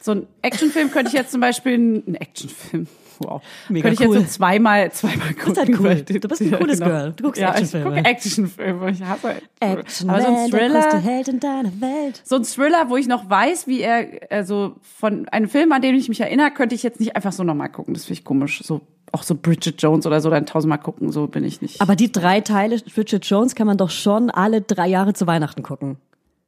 so 0.00 0.12
ein 0.12 0.26
Actionfilm 0.42 0.90
könnte 0.92 1.08
ich 1.08 1.14
jetzt 1.14 1.32
zum 1.32 1.40
Beispiel, 1.40 1.74
ein 1.76 2.14
Actionfilm, 2.14 2.86
wow, 3.20 3.42
Mega 3.68 3.88
könnte 3.88 4.02
ich 4.02 4.08
cool. 4.08 4.16
jetzt 4.18 4.32
so 4.32 4.38
zweimal, 4.38 4.90
zweimal 4.92 5.34
gucken. 5.34 5.56
halt 5.56 5.68
cool. 5.70 5.84
weil 5.84 6.02
die- 6.02 6.20
Du 6.20 6.28
bist 6.28 6.40
ein 6.42 6.50
cooles 6.52 6.80
Girl. 6.80 7.12
Du 7.16 7.24
guckst 7.24 7.40
ja, 7.40 7.50
Actionfilme. 7.50 7.90
Ich 7.90 7.96
gucke 7.96 8.08
Actionfilme. 8.10 8.90
Ich 8.90 9.02
hasse 9.02 9.34
Action 9.60 10.10
Aber 10.10 10.20
so 10.20 10.26
ein 10.28 10.32
Man, 10.34 10.50
der 10.50 10.60
größte 10.68 10.80
Thriller, 10.90 11.00
Held 11.00 11.28
in 11.28 11.40
deiner 11.40 11.80
Welt. 11.80 12.22
so 12.24 12.36
ein 12.36 12.44
Thriller, 12.44 12.88
wo 12.90 12.96
ich 12.96 13.06
noch 13.08 13.28
weiß, 13.28 13.66
wie 13.66 13.80
er, 13.80 14.06
also 14.30 14.76
von 14.82 15.28
einem 15.28 15.48
Film, 15.48 15.72
an 15.72 15.82
den 15.82 15.94
ich 15.94 16.08
mich 16.08 16.20
erinnere, 16.20 16.50
könnte 16.50 16.74
ich 16.74 16.82
jetzt 16.82 17.00
nicht 17.00 17.16
einfach 17.16 17.32
so 17.32 17.44
nochmal 17.44 17.68
gucken. 17.70 17.94
Das 17.94 18.04
finde 18.04 18.20
ich 18.20 18.24
komisch. 18.24 18.62
So, 18.64 18.80
auch 19.12 19.22
so 19.22 19.34
Bridget 19.34 19.80
Jones 19.80 20.06
oder 20.06 20.20
so, 20.20 20.28
dann 20.30 20.44
tausendmal 20.46 20.78
gucken, 20.78 21.10
so 21.12 21.26
bin 21.28 21.42
ich 21.44 21.62
nicht. 21.62 21.80
Aber 21.80 21.96
die 21.96 22.12
drei 22.12 22.40
Teile 22.42 22.78
Bridget 22.94 23.24
Jones 23.24 23.54
kann 23.54 23.66
man 23.66 23.76
doch 23.78 23.90
schon 23.90 24.30
alle 24.30 24.60
drei 24.60 24.86
Jahre 24.88 25.14
zu 25.14 25.26
Weihnachten 25.26 25.62
gucken. 25.62 25.96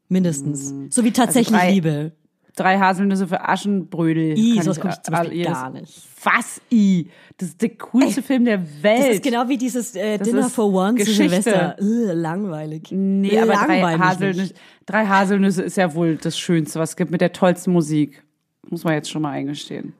Mindestens. 0.08 0.74
So 0.90 1.04
wie 1.04 1.12
tatsächlich 1.12 1.54
Also 1.54 1.66
drei- 1.66 1.72
Liebe. 1.72 2.12
Drei 2.56 2.78
Haselnüsse 2.78 3.26
für 3.28 3.48
Aschenbrödel. 3.48 4.36
I, 4.38 4.60
sowas 4.60 4.76
ich, 4.76 4.82
gucke 4.82 4.94
ich 4.94 5.02
zum 5.02 5.14
Beispiel 5.14 5.36
jedes- 5.38 5.52
gar 5.52 5.70
nicht. 5.70 6.02
Was, 6.22 6.60
I? 6.70 7.08
Das 7.38 7.48
ist 7.50 7.62
der 7.62 7.70
coolste 7.70 8.22
Film 8.22 8.44
der 8.44 8.60
Welt. 8.82 8.98
Das 9.00 9.08
ist 9.16 9.22
genau 9.22 9.48
wie 9.48 9.56
dieses 9.56 9.94
äh, 9.94 10.18
Dinner 10.18 10.50
for 10.50 10.66
One 10.72 10.90
zu 10.90 11.04
Geschichte. 11.06 11.42
Silvester. 11.42 11.76
Ugh, 11.80 12.12
langweilig. 12.12 12.88
Nee, 12.90 13.38
aber 13.38 13.52
drei 13.54 13.96
Haselnüsse, 13.98 14.54
drei 14.84 15.06
Haselnüsse 15.06 15.62
ist 15.62 15.76
ja 15.76 15.94
wohl 15.94 16.16
das 16.16 16.38
Schönste, 16.38 16.78
was 16.80 16.90
es 16.90 16.96
gibt 16.96 17.10
mit 17.10 17.20
der 17.20 17.32
tollsten 17.32 17.72
Musik. 17.72 18.22
Muss 18.68 18.84
man 18.84 18.92
jetzt 18.94 19.10
schon 19.10 19.22
mal 19.22 19.30
eingestehen. 19.30 19.94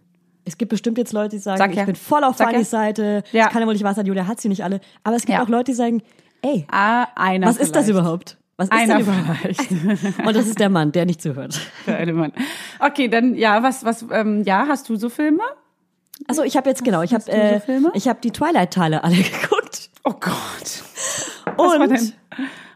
Es 0.45 0.59
gibt 0.59 0.71
bestimmt 0.71 0.99
jetzt 0.99 1.13
Leute, 1.13 1.37
die 1.37 1.39
sagen, 1.39 1.59
Sag 1.59 1.71
ich 1.71 1.77
ja. 1.77 1.85
bin 1.85 1.95
voll 1.97 2.25
auf 2.25 2.37
Sag 2.37 2.49
ja. 2.49 2.53
Fannys 2.55 2.71
Seite. 2.71 3.23
Ja. 3.33 3.45
Das 3.45 3.53
kann 3.53 3.63
ja 3.63 3.67
wohl 3.67 3.75
nicht 3.75 3.85
wahr 3.85 3.95
sein, 3.95 4.07
Julia 4.07 4.27
hat 4.27 4.41
sie 4.41 4.49
nicht 4.49 4.65
alle. 4.65 4.81
Aber 5.05 5.17
es 5.17 5.25
gibt 5.25 5.39
auch 5.39 5.49
Leute, 5.49 5.71
die 5.73 5.77
sagen, 5.77 6.03
ey, 6.43 6.67
Ah, 6.71 7.07
was 7.41 7.57
ist 7.57 7.75
das 7.77 7.85
vielleicht. 7.87 7.89
überhaupt? 7.91 8.37
Was 8.61 8.67
ist 8.69 8.73
Einer 8.73 8.99
denn 8.99 9.07
vielleicht. 9.07 9.71
Und 10.27 10.37
das 10.37 10.47
ist 10.47 10.59
der 10.61 10.69
Mann, 10.69 10.93
der 10.93 11.07
nicht 11.07 11.23
zuhört. 11.23 11.59
Der 11.87 11.97
eine 11.97 12.13
Mann. 12.13 12.33
Okay, 12.79 13.09
dann 13.09 13.35
ja, 13.35 13.63
was, 13.63 13.85
was, 13.87 14.05
ähm, 14.13 14.43
ja, 14.45 14.67
hast 14.69 14.87
du 14.91 14.97
so 14.97 15.09
Filme? 15.09 15.43
Also 16.29 16.43
ich 16.43 16.59
habe 16.59 16.69
jetzt 16.69 16.85
genau, 16.85 17.01
ich 17.01 17.15
habe 17.15 17.25
so 17.25 17.33
äh, 17.33 17.61
ich 17.95 18.07
habe 18.07 18.21
die 18.23 18.31
Twilight-Teile 18.33 19.03
alle 19.03 19.17
geguckt 19.17 19.89
Oh 20.05 20.13
Gott. 20.13 20.83
und 21.57 21.81
war 21.81 21.89
denn? 21.89 22.13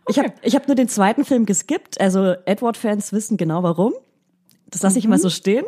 ich 0.08 0.18
habe 0.18 0.32
ich 0.40 0.54
habe 0.54 0.64
nur 0.66 0.74
den 0.76 0.88
zweiten 0.88 1.26
Film 1.26 1.44
geskippt. 1.44 2.00
Also 2.00 2.34
Edward-Fans 2.46 3.12
wissen 3.12 3.36
genau 3.36 3.62
warum. 3.62 3.92
Das 4.70 4.82
lasse 4.82 4.98
ich 4.98 5.04
Mhm. 5.04 5.10
immer 5.12 5.18
so 5.18 5.28
stehen. 5.28 5.66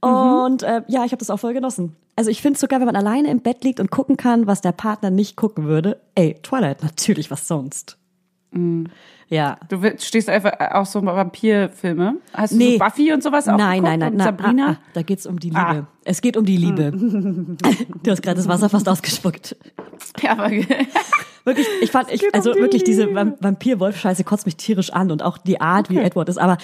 Und 0.00 0.64
äh, 0.64 0.82
ja, 0.88 1.04
ich 1.04 1.12
habe 1.12 1.18
das 1.18 1.30
auch 1.30 1.38
voll 1.38 1.54
genossen. 1.54 1.94
Also 2.16 2.30
ich 2.30 2.42
finde 2.42 2.58
sogar, 2.58 2.80
wenn 2.80 2.86
man 2.86 2.96
alleine 2.96 3.30
im 3.30 3.40
Bett 3.40 3.62
liegt 3.62 3.78
und 3.78 3.90
gucken 3.92 4.16
kann, 4.16 4.46
was 4.48 4.60
der 4.60 4.72
Partner 4.72 5.10
nicht 5.10 5.36
gucken 5.36 5.64
würde, 5.66 6.00
ey, 6.16 6.34
Twilight, 6.42 6.82
natürlich, 6.82 7.30
was 7.30 7.46
sonst. 7.48 7.96
Mhm. 8.50 8.88
Ja. 9.28 9.56
Du 9.68 9.80
stehst 9.98 10.28
einfach 10.28 10.52
auf 10.72 10.86
so 10.88 11.04
Vampirfilme. 11.04 12.16
Hast 12.32 12.52
du 12.52 12.56
Nee. 12.58 12.72
so 12.78 12.78
Buffy 12.84 13.12
und 13.12 13.22
sowas 13.22 13.48
auch 13.48 13.56
Nein, 13.56 13.82
nein, 13.82 13.98
nein, 13.98 14.14
nein. 14.16 14.26
Sabrina? 14.26 14.66
Ah, 14.66 14.70
ah, 14.72 14.90
da 14.92 15.02
geht's 15.02 15.26
um 15.26 15.38
die 15.40 15.48
Liebe. 15.48 15.60
Ah. 15.60 15.86
Es 16.04 16.20
geht 16.20 16.36
um 16.36 16.44
die 16.44 16.56
Liebe. 16.56 16.90
du 18.02 18.10
hast 18.10 18.22
gerade 18.22 18.36
das 18.36 18.48
Wasser 18.48 18.68
fast 18.68 18.88
ausgespuckt. 18.88 19.56
Ja, 20.22 20.32
aber 20.32 20.50
Wirklich, 21.44 21.66
ich 21.82 21.90
fand, 21.90 22.10
ich, 22.10 22.22
um 22.22 22.28
also 22.32 22.54
die 22.54 22.60
wirklich 22.60 22.84
diese 22.84 23.04
Liebe. 23.04 23.20
Vamp- 23.20 23.36
Vampir-Wolf-Scheiße 23.40 24.24
kotzt 24.24 24.46
mich 24.46 24.56
tierisch 24.56 24.90
an 24.90 25.10
und 25.10 25.22
auch 25.22 25.36
die 25.36 25.60
Art, 25.60 25.90
wie 25.90 25.98
Edward 25.98 26.28
ist. 26.30 26.38
Aber 26.38 26.56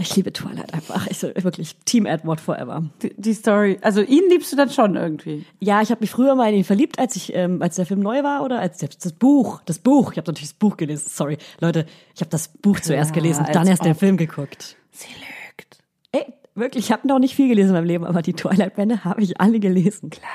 ich 0.00 0.16
liebe 0.16 0.32
Twilight 0.32 0.72
einfach. 0.72 1.06
Ich 1.08 1.18
so, 1.18 1.28
wirklich 1.34 1.76
Team 1.84 2.06
Edward 2.06 2.40
forever. 2.40 2.84
die, 3.02 3.12
die 3.16 3.34
Story. 3.34 3.78
Also 3.82 4.00
ihn 4.00 4.24
liebst 4.28 4.52
du 4.52 4.56
dann 4.56 4.70
schon 4.70 4.96
irgendwie. 4.96 5.44
Ja, 5.58 5.82
ich 5.82 5.90
habe 5.90 6.00
mich 6.00 6.10
früher 6.10 6.34
mal 6.34 6.48
in 6.50 6.56
ihn 6.58 6.64
verliebt, 6.64 6.98
als 6.98 7.16
ich, 7.16 7.34
ähm, 7.34 7.60
als 7.62 7.76
der 7.76 7.86
Film 7.86 8.00
neu 8.00 8.22
war 8.22 8.42
oder 8.42 8.60
als 8.60 8.78
das, 8.78 8.98
das 8.98 9.12
Buch, 9.12 9.62
das 9.66 9.78
Buch. 9.78 10.12
Ich 10.12 10.18
habe 10.18 10.30
natürlich 10.30 10.50
das 10.50 10.58
Buch 10.58 10.76
gelesen. 10.76 11.08
Sorry, 11.08 11.38
Leute, 11.60 11.86
ich 12.14 12.20
habe 12.20 12.30
das 12.30 12.48
Buch 12.48 12.80
zuerst 12.80 13.12
gelesen, 13.12 13.46
dann 13.52 13.66
erst 13.66 13.84
den. 13.84 13.94
Film 13.94 14.16
geguckt. 14.16 14.76
Sie 14.92 15.08
lügt. 15.08 15.78
Ey, 16.12 16.32
wirklich, 16.54 16.86
ich 16.86 16.92
habe 16.92 17.06
noch 17.06 17.18
nicht 17.18 17.34
viel 17.34 17.48
gelesen 17.48 17.70
in 17.70 17.74
meinem 17.74 17.86
Leben, 17.86 18.04
aber 18.04 18.22
die 18.22 18.32
Twilight-Bände 18.32 19.04
habe 19.04 19.22
ich 19.22 19.40
alle 19.40 19.60
gelesen. 19.60 20.10
Klar. 20.10 20.30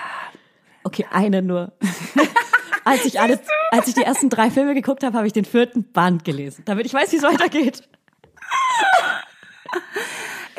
Okay, 0.84 1.06
eine 1.10 1.42
nur. 1.42 1.74
als 2.84 3.06
ich 3.06 3.20
alle, 3.20 3.40
als 3.72 3.88
ich 3.88 3.96
die 3.96 4.04
ersten 4.04 4.30
drei 4.30 4.52
Filme 4.52 4.76
geguckt 4.76 5.04
habe, 5.04 5.18
habe 5.18 5.26
ich 5.26 5.34
den 5.34 5.46
vierten 5.46 5.92
Band 5.92 6.24
gelesen, 6.24 6.64
damit 6.66 6.86
ich 6.86 6.94
weiß, 6.94 7.12
wie 7.12 7.18
es 7.18 7.24
weitergeht. 7.24 7.82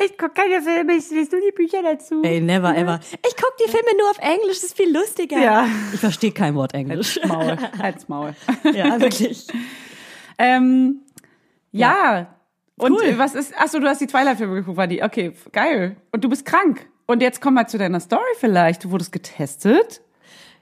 Ich 0.03 0.17
gucke 0.17 0.33
keine 0.33 0.61
Filme, 0.61 0.93
ich 0.93 1.09
lese 1.09 1.31
nur 1.37 1.41
die 1.45 1.51
Bücher 1.55 1.81
dazu. 1.81 2.21
Ey, 2.23 2.39
never 2.39 2.75
ever. 2.77 2.99
Ich 3.27 3.35
guck 3.35 3.57
die 3.57 3.69
Filme 3.69 3.97
nur 3.97 4.09
auf 4.11 4.19
Englisch, 4.19 4.57
das 4.57 4.65
ist 4.65 4.77
viel 4.77 4.95
lustiger. 4.95 5.39
Ja. 5.39 5.67
Ich 5.93 5.99
verstehe 5.99 6.31
kein 6.31 6.53
Wort 6.55 6.73
Englisch. 6.75 7.19
Maul, 7.25 7.57
als 7.79 8.07
Maul. 8.07 8.35
ja, 8.73 8.99
wirklich. 9.01 9.47
Ähm, 10.37 11.01
ja. 11.71 12.35
Und 12.77 12.91
Cool. 12.93 13.17
was 13.17 13.33
ist, 13.33 13.53
ach 13.57 13.67
so, 13.69 13.79
du 13.79 13.87
hast 13.87 13.99
die 14.01 14.07
Twilight-Filme 14.07 14.53
geguckt, 14.55 14.77
war 14.77 14.85
die, 14.87 15.01
okay, 15.01 15.33
geil. 15.51 15.97
Und 16.11 16.23
du 16.23 16.29
bist 16.29 16.45
krank. 16.45 16.85
Und 17.07 17.21
jetzt 17.23 17.41
komm 17.41 17.55
mal 17.55 17.67
zu 17.67 17.77
deiner 17.79 17.99
Story 17.99 18.21
vielleicht. 18.37 18.83
Du 18.83 18.91
wurdest 18.91 19.11
getestet. 19.11 20.01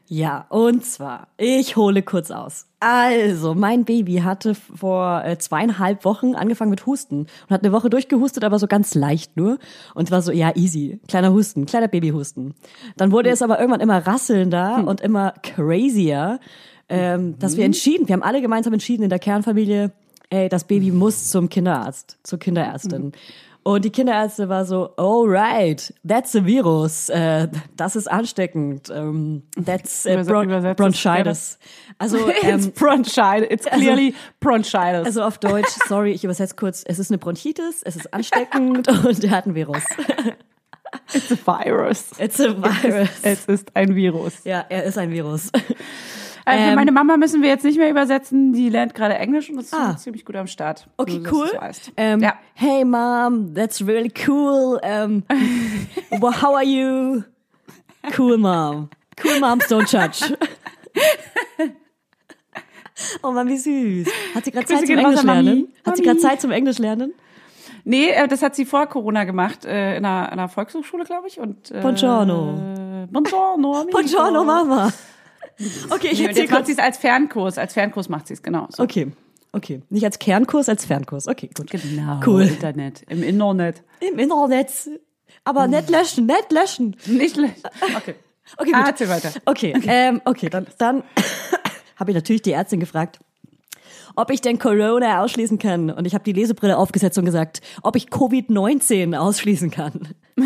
Ja, 0.08 0.46
und 0.50 0.86
zwar, 0.86 1.30
ich 1.38 1.76
hole 1.78 2.04
kurz 2.04 2.30
aus. 2.30 2.68
Also, 2.80 3.56
mein 3.56 3.86
Baby 3.86 4.18
hatte 4.18 4.54
vor 4.54 5.24
äh, 5.26 5.38
zweieinhalb 5.40 6.06
Wochen 6.06 6.36
angefangen 6.36 6.70
mit 6.70 6.86
Husten 6.86 7.22
und 7.22 7.50
hat 7.50 7.64
eine 7.64 7.72
Woche 7.72 7.90
durchgehustet, 7.90 8.44
aber 8.44 8.60
so 8.60 8.68
ganz 8.68 8.94
leicht 8.94 9.36
nur. 9.36 9.58
Und 9.96 10.12
war 10.12 10.22
so, 10.22 10.32
ja, 10.32 10.56
easy. 10.56 11.00
Kleiner 11.08 11.34
Husten, 11.34 11.66
kleiner 11.66 11.88
Babyhusten. 11.88 12.54
Dann 12.98 13.12
wurde 13.12 13.32
es 13.32 13.42
aber 13.42 13.60
irgendwann 13.60 13.82
immer 13.82 14.06
rasselnder 14.06 14.84
und 14.86 15.02
immer 15.02 15.34
crazier, 15.42 16.40
ähm, 16.88 17.40
dass 17.40 17.58
wir 17.58 17.66
entschieden, 17.66 18.08
wir 18.08 18.14
haben 18.14 18.24
alle 18.24 18.42
gemeinsam 18.42 18.74
entschieden 18.74 19.04
in 19.04 19.10
der 19.10 19.18
Kernfamilie, 19.18 19.92
ey, 20.30 20.50
das 20.50 20.66
Baby 20.66 20.92
muss 20.92 21.32
zum 21.32 21.50
Kinderarzt, 21.50 22.20
zur 22.22 22.38
Kinderärztin. 22.38 23.14
Und 23.68 23.84
die 23.84 23.90
Kinderärzte 23.90 24.48
war 24.48 24.64
so, 24.64 24.92
oh 24.96 25.26
right, 25.26 25.92
that's 26.08 26.36
a 26.36 26.46
virus, 26.46 27.10
äh, 27.10 27.48
das 27.76 27.96
ist 27.96 28.06
ansteckend, 28.06 28.92
ähm, 28.92 29.42
that's 29.56 30.06
äh, 30.06 30.24
Bron 30.24 30.52
es 30.52 30.76
Bronchitis. 30.76 31.58
Also, 31.98 32.30
It's 32.44 32.44
ähm, 32.44 32.72
bronchitis. 32.74 33.48
It's 33.50 33.66
clearly 33.66 34.14
bronchitis. 34.40 35.08
also 35.08 35.24
auf 35.24 35.40
Deutsch, 35.40 35.72
sorry, 35.88 36.12
ich 36.12 36.24
übersetze 36.24 36.56
kurz, 36.56 36.84
es 36.86 37.00
ist 37.00 37.10
eine 37.10 37.18
Bronchitis, 37.18 37.82
es 37.84 37.96
ist 37.96 38.14
ansteckend 38.14 38.88
und 39.04 39.24
er 39.24 39.32
hat 39.32 39.48
ein 39.48 39.56
Virus. 39.56 39.84
it's 41.16 41.32
a 41.32 41.36
virus. 41.36 42.12
It's 42.20 42.40
a 42.40 42.56
virus. 42.56 43.10
Es 43.24 43.46
ist 43.46 43.76
ein 43.76 43.96
Virus. 43.96 44.44
Ja, 44.44 44.64
er 44.70 44.84
ist 44.84 45.00
ein 45.00 45.10
Virus. 45.12 45.50
Also 46.48 46.64
Ähm, 46.64 46.76
meine 46.76 46.92
Mama 46.92 47.18
müssen 47.18 47.42
wir 47.42 47.50
jetzt 47.50 47.66
nicht 47.66 47.78
mehr 47.80 47.90
übersetzen. 47.90 48.54
Die 48.54 48.70
lernt 48.70 48.94
gerade 48.94 49.16
Englisch 49.16 49.50
und 49.50 49.60
ist 49.60 49.74
Ah. 49.74 49.98
ziemlich 49.98 50.24
gut 50.26 50.36
am 50.36 50.46
Start. 50.48 50.88
Okay, 50.98 51.22
cool. 51.32 51.50
so 51.52 51.58
weißt. 51.60 51.92
Ähm, 51.98 52.20
ja. 52.22 52.36
Hey 52.54 52.86
Mom, 52.86 53.54
that's 53.56 53.86
really 53.86 54.12
cool. 54.28 54.80
Um, 54.84 55.24
well, 56.22 56.40
how 56.42 56.54
are 56.56 56.64
you? 56.64 57.24
Cool 58.18 58.38
Mom. 58.38 58.90
Cool 59.24 59.40
Moms 59.40 59.66
don't 59.66 59.90
judge. 59.90 60.38
Oh 63.24 63.32
Mann, 63.32 63.48
wie 63.50 63.58
süß. 63.58 64.08
Hat 64.36 64.46
sie 64.46 64.52
gerade 64.52 64.66
Zeit 64.68 64.86
zum 64.88 64.98
Englisch 64.98 65.20
an 65.20 65.26
Mami. 65.26 65.44
lernen? 65.44 65.68
Hat 65.86 65.98
sie 65.98 66.04
gerade 66.04 66.20
Zeit 66.20 66.40
zum 66.42 66.52
Englisch 66.52 66.78
lernen? 66.80 67.14
Nee, 67.84 68.10
äh, 68.10 68.28
das 68.28 68.42
hat 68.42 68.56
sie 68.56 68.66
vor 68.66 68.88
Corona 68.88 69.26
gemacht, 69.26 69.66
äh, 69.66 69.98
in 69.98 70.06
einer, 70.06 70.32
einer 70.32 70.48
Volkshochschule, 70.50 71.04
glaube 71.04 71.28
ich. 71.28 71.40
Und, 71.40 71.72
äh, 71.72 71.82
Buongiorno. 71.82 73.08
Buongiorno, 73.12 73.74
amigo. 73.82 73.92
Buongiorno 73.92 74.44
Mama. 74.44 74.92
Okay, 75.90 76.10
ich 76.12 76.20
jetzt 76.20 76.52
macht 76.52 76.66
sie 76.66 76.74
es 76.74 76.80
als 76.80 76.98
Fernkurs. 76.98 77.58
Als 77.58 77.74
Fernkurs 77.74 78.10
macht 78.10 78.28
sie 78.28 78.34
es, 78.34 78.44
genau. 78.44 78.68
So. 78.70 78.84
Okay, 78.84 79.12
okay. 79.54 79.82
Nicht 79.90 80.04
als 80.04 80.20
Kernkurs, 80.20 80.68
als 80.70 80.86
Fernkurs. 80.86 81.28
Okay, 81.28 81.50
gut. 81.56 81.70
Genau. 81.72 82.20
Cool. 82.26 82.44
Internet. 82.44 83.04
Im 83.10 83.24
Internet. 83.24 83.84
Im 84.02 84.20
Internet. 84.20 84.72
Aber 85.44 85.68
nicht 85.68 85.90
löschen, 85.90 86.26
nicht 86.26 86.52
löschen. 86.52 86.96
Nicht 87.06 87.36
schlecht. 87.36 87.62
Okay. 87.96 88.16
Okay, 88.58 88.72
Ah, 88.74 88.80
gut. 88.80 88.88
erzähl 88.90 89.10
weiter. 89.10 89.32
Okay, 89.46 89.74
ähm, 89.88 90.22
okay, 90.26 90.50
dann, 90.50 90.68
dann 90.78 91.04
habe 91.96 92.12
ich 92.12 92.16
natürlich 92.16 92.44
die 92.44 92.52
Ärztin 92.52 92.80
gefragt, 92.80 93.20
ob 94.16 94.30
ich 94.30 94.40
denn 94.42 94.60
Corona 94.60 95.22
ausschließen 95.24 95.58
kann. 95.58 95.90
Und 95.90 96.06
ich 96.06 96.14
habe 96.14 96.24
die 96.24 96.32
Lesebrille 96.32 96.78
aufgesetzt 96.78 97.18
und 97.18 97.26
gesagt, 97.26 97.62
ob 97.82 97.96
ich 97.96 98.08
Covid-19 98.10 99.16
ausschließen 99.18 99.72
kann. 99.72 100.10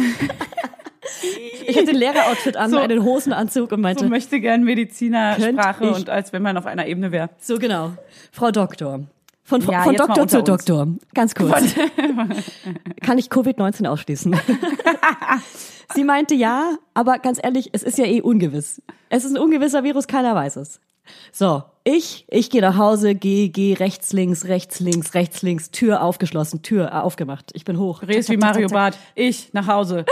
ich 1.68 1.76
hatte 1.76 1.88
den 1.88 1.96
Lehreroutfit 1.96 2.58
an, 2.58 2.72
So. 2.72 2.78
einen 2.78 3.04
Hosenanzug 3.04 3.72
und 3.72 3.82
meinte, 3.82 4.06
So 4.06 4.10
möchte 4.10 4.40
gern 4.40 4.64
Medizinersprache 4.64 5.92
und 5.92 6.10
als 6.10 6.34
wenn 6.34 6.42
man 6.42 6.58
auf 6.58 6.66
einer 6.66 6.88
Ebene 6.88 7.12
wäre. 7.12 7.30
so 7.40 7.58
genau, 7.60 7.94
Frau 8.32 8.52
Doktor. 8.52 9.02
Von, 9.44 9.62
Ja, 9.68 9.82
von 9.82 9.96
Doktor 9.96 10.28
zu 10.28 10.38
uns. 10.40 10.46
Doktor. 10.46 10.88
Ganz 11.16 11.34
kurz. 11.34 11.74
Kann 13.02 13.18
ich 13.18 13.28
Covid-19 13.30 13.88
ausschließen? 13.88 14.36
Sie 15.96 16.04
meinte 16.04 16.36
ja, 16.36 16.76
aber 16.94 17.18
ganz 17.18 17.40
ehrlich, 17.42 17.70
es 17.74 17.82
ist 17.82 17.98
ja 17.98 18.06
eh 18.06 18.22
ungewiss. 18.22 18.80
Es 19.10 19.26
ist 19.26 19.36
ein 19.36 19.42
ungewisser 19.42 19.84
Virus, 19.84 20.06
keiner 20.08 20.36
weiß 20.36 20.58
es. 20.58 20.80
So, 21.32 21.64
ich, 21.96 22.26
ich 22.30 22.50
gehe 22.50 22.62
nach 22.62 22.78
Hause, 22.78 23.16
gehe, 23.16 23.50
gehe 23.50 23.80
rechts, 23.80 24.14
links, 24.14 24.46
rechts, 24.46 24.80
links, 24.80 25.14
rechts, 25.14 25.42
links, 25.42 25.72
Tür 25.72 26.02
aufgeschlossen, 26.04 26.62
Tür 26.62 26.88
äh, 26.88 26.92
aufgemacht. 26.92 27.52
Ich 27.54 27.66
bin 27.66 27.80
hoch. 27.80 28.02
Redest 28.04 28.30
wie 28.30 28.38
Mario. 28.38 28.68
Barth. 28.68 28.98
Ich 29.16 29.54
nach 29.54 29.68
Hause. 29.68 30.06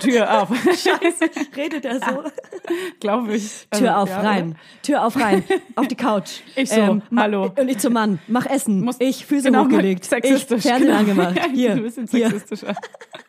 Tür 0.00 0.42
auf. 0.42 0.48
Scheiße, 0.64 1.30
redet 1.56 1.84
er 1.84 1.96
so? 2.00 2.22
Glaube 3.00 3.34
ich. 3.36 3.66
Tür 3.70 3.96
Also, 3.96 4.02
auf, 4.02 4.08
ja, 4.10 4.20
rein. 4.20 4.48
oder? 4.50 4.56
Tür 4.82 5.04
auf, 5.06 5.16
rein. 5.16 5.44
Auf 5.76 5.88
die 5.88 5.96
Couch. 5.96 6.30
Ich 6.56 6.70
so, 6.70 7.00
ma- 7.10 7.22
hallo. 7.22 7.50
Und 7.58 7.68
ich 7.68 7.78
zum 7.78 7.92
Mann. 7.94 8.20
Mach 8.28 8.46
Essen. 8.46 8.82
Muss- 8.82 8.96
ich 9.00 9.26
Füße 9.26 9.44
genau, 9.50 9.64
hochgelegt. 9.64 10.04
Sexistisch. 10.04 10.58
Ich 10.64 10.70
Fernsehen 10.70 10.86
genau. 10.88 10.98
angemacht. 11.00 11.40
Hier, 11.52 11.72
Ein 11.72 11.82
bisschen 11.82 12.06
sexistischer. 12.06 12.66
hier. 12.68 13.23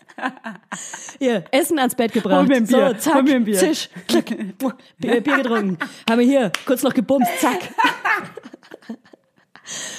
Essen 1.51 1.79
ans 1.79 1.95
Bett 1.95 2.13
gebracht. 2.13 2.37
Hol 2.39 2.47
mir 2.47 2.55
ein 2.57 2.65
Bier, 2.67 2.89
So, 2.89 2.93
zack. 2.99 3.15
hol 3.15 3.23
mir 3.23 3.35
ein 3.35 3.43
Bier. 3.45 3.57
Zisch. 3.57 3.89
Klack. 4.07 4.25
Bier, 4.97 5.21
Bier 5.21 5.37
getrunken. 5.37 5.77
Haben 6.09 6.19
wir 6.19 6.25
hier. 6.25 6.51
Kurz 6.65 6.83
noch 6.83 6.93
gebumst. 6.93 7.31
Zack. 7.39 7.59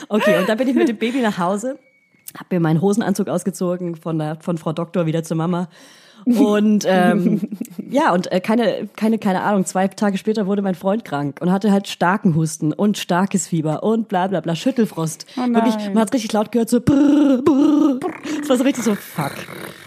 Okay, 0.08 0.38
und 0.38 0.48
dann 0.48 0.58
bin 0.58 0.68
ich 0.68 0.74
mit 0.74 0.88
dem 0.88 0.96
Baby 0.96 1.20
nach 1.20 1.38
Hause. 1.38 1.78
Hab 2.38 2.50
mir 2.52 2.60
meinen 2.60 2.80
Hosenanzug 2.80 3.28
ausgezogen 3.28 3.96
von, 3.96 4.18
der, 4.18 4.36
von 4.40 4.58
Frau 4.58 4.72
Doktor 4.72 5.06
wieder 5.06 5.22
zur 5.24 5.36
Mama. 5.36 5.68
Und 6.24 6.84
ähm, 6.88 7.40
ja, 7.88 8.12
und 8.12 8.32
äh, 8.32 8.40
keine, 8.40 8.88
keine, 8.96 9.18
keine 9.18 9.42
Ahnung, 9.42 9.64
zwei 9.64 9.86
Tage 9.86 10.18
später 10.18 10.46
wurde 10.46 10.60
mein 10.60 10.74
Freund 10.74 11.04
krank 11.04 11.38
und 11.40 11.52
hatte 11.52 11.70
halt 11.70 11.86
starken 11.86 12.34
Husten 12.34 12.72
und 12.72 12.98
starkes 12.98 13.46
Fieber 13.46 13.84
und 13.84 14.08
bla 14.08 14.26
bla 14.26 14.40
bla, 14.40 14.56
Schüttelfrost. 14.56 15.26
Oh. 15.36 15.42
Wirklich, 15.42 15.76
man 15.88 16.00
hat 16.00 16.12
richtig 16.12 16.32
laut 16.32 16.50
gehört, 16.50 16.68
so 16.68 16.80
brrr, 16.80 17.42
brrr. 17.44 18.00
Es 18.42 18.48
war 18.48 18.56
so 18.56 18.64
richtig 18.64 18.82
so, 18.82 18.96
fuck. 18.96 19.34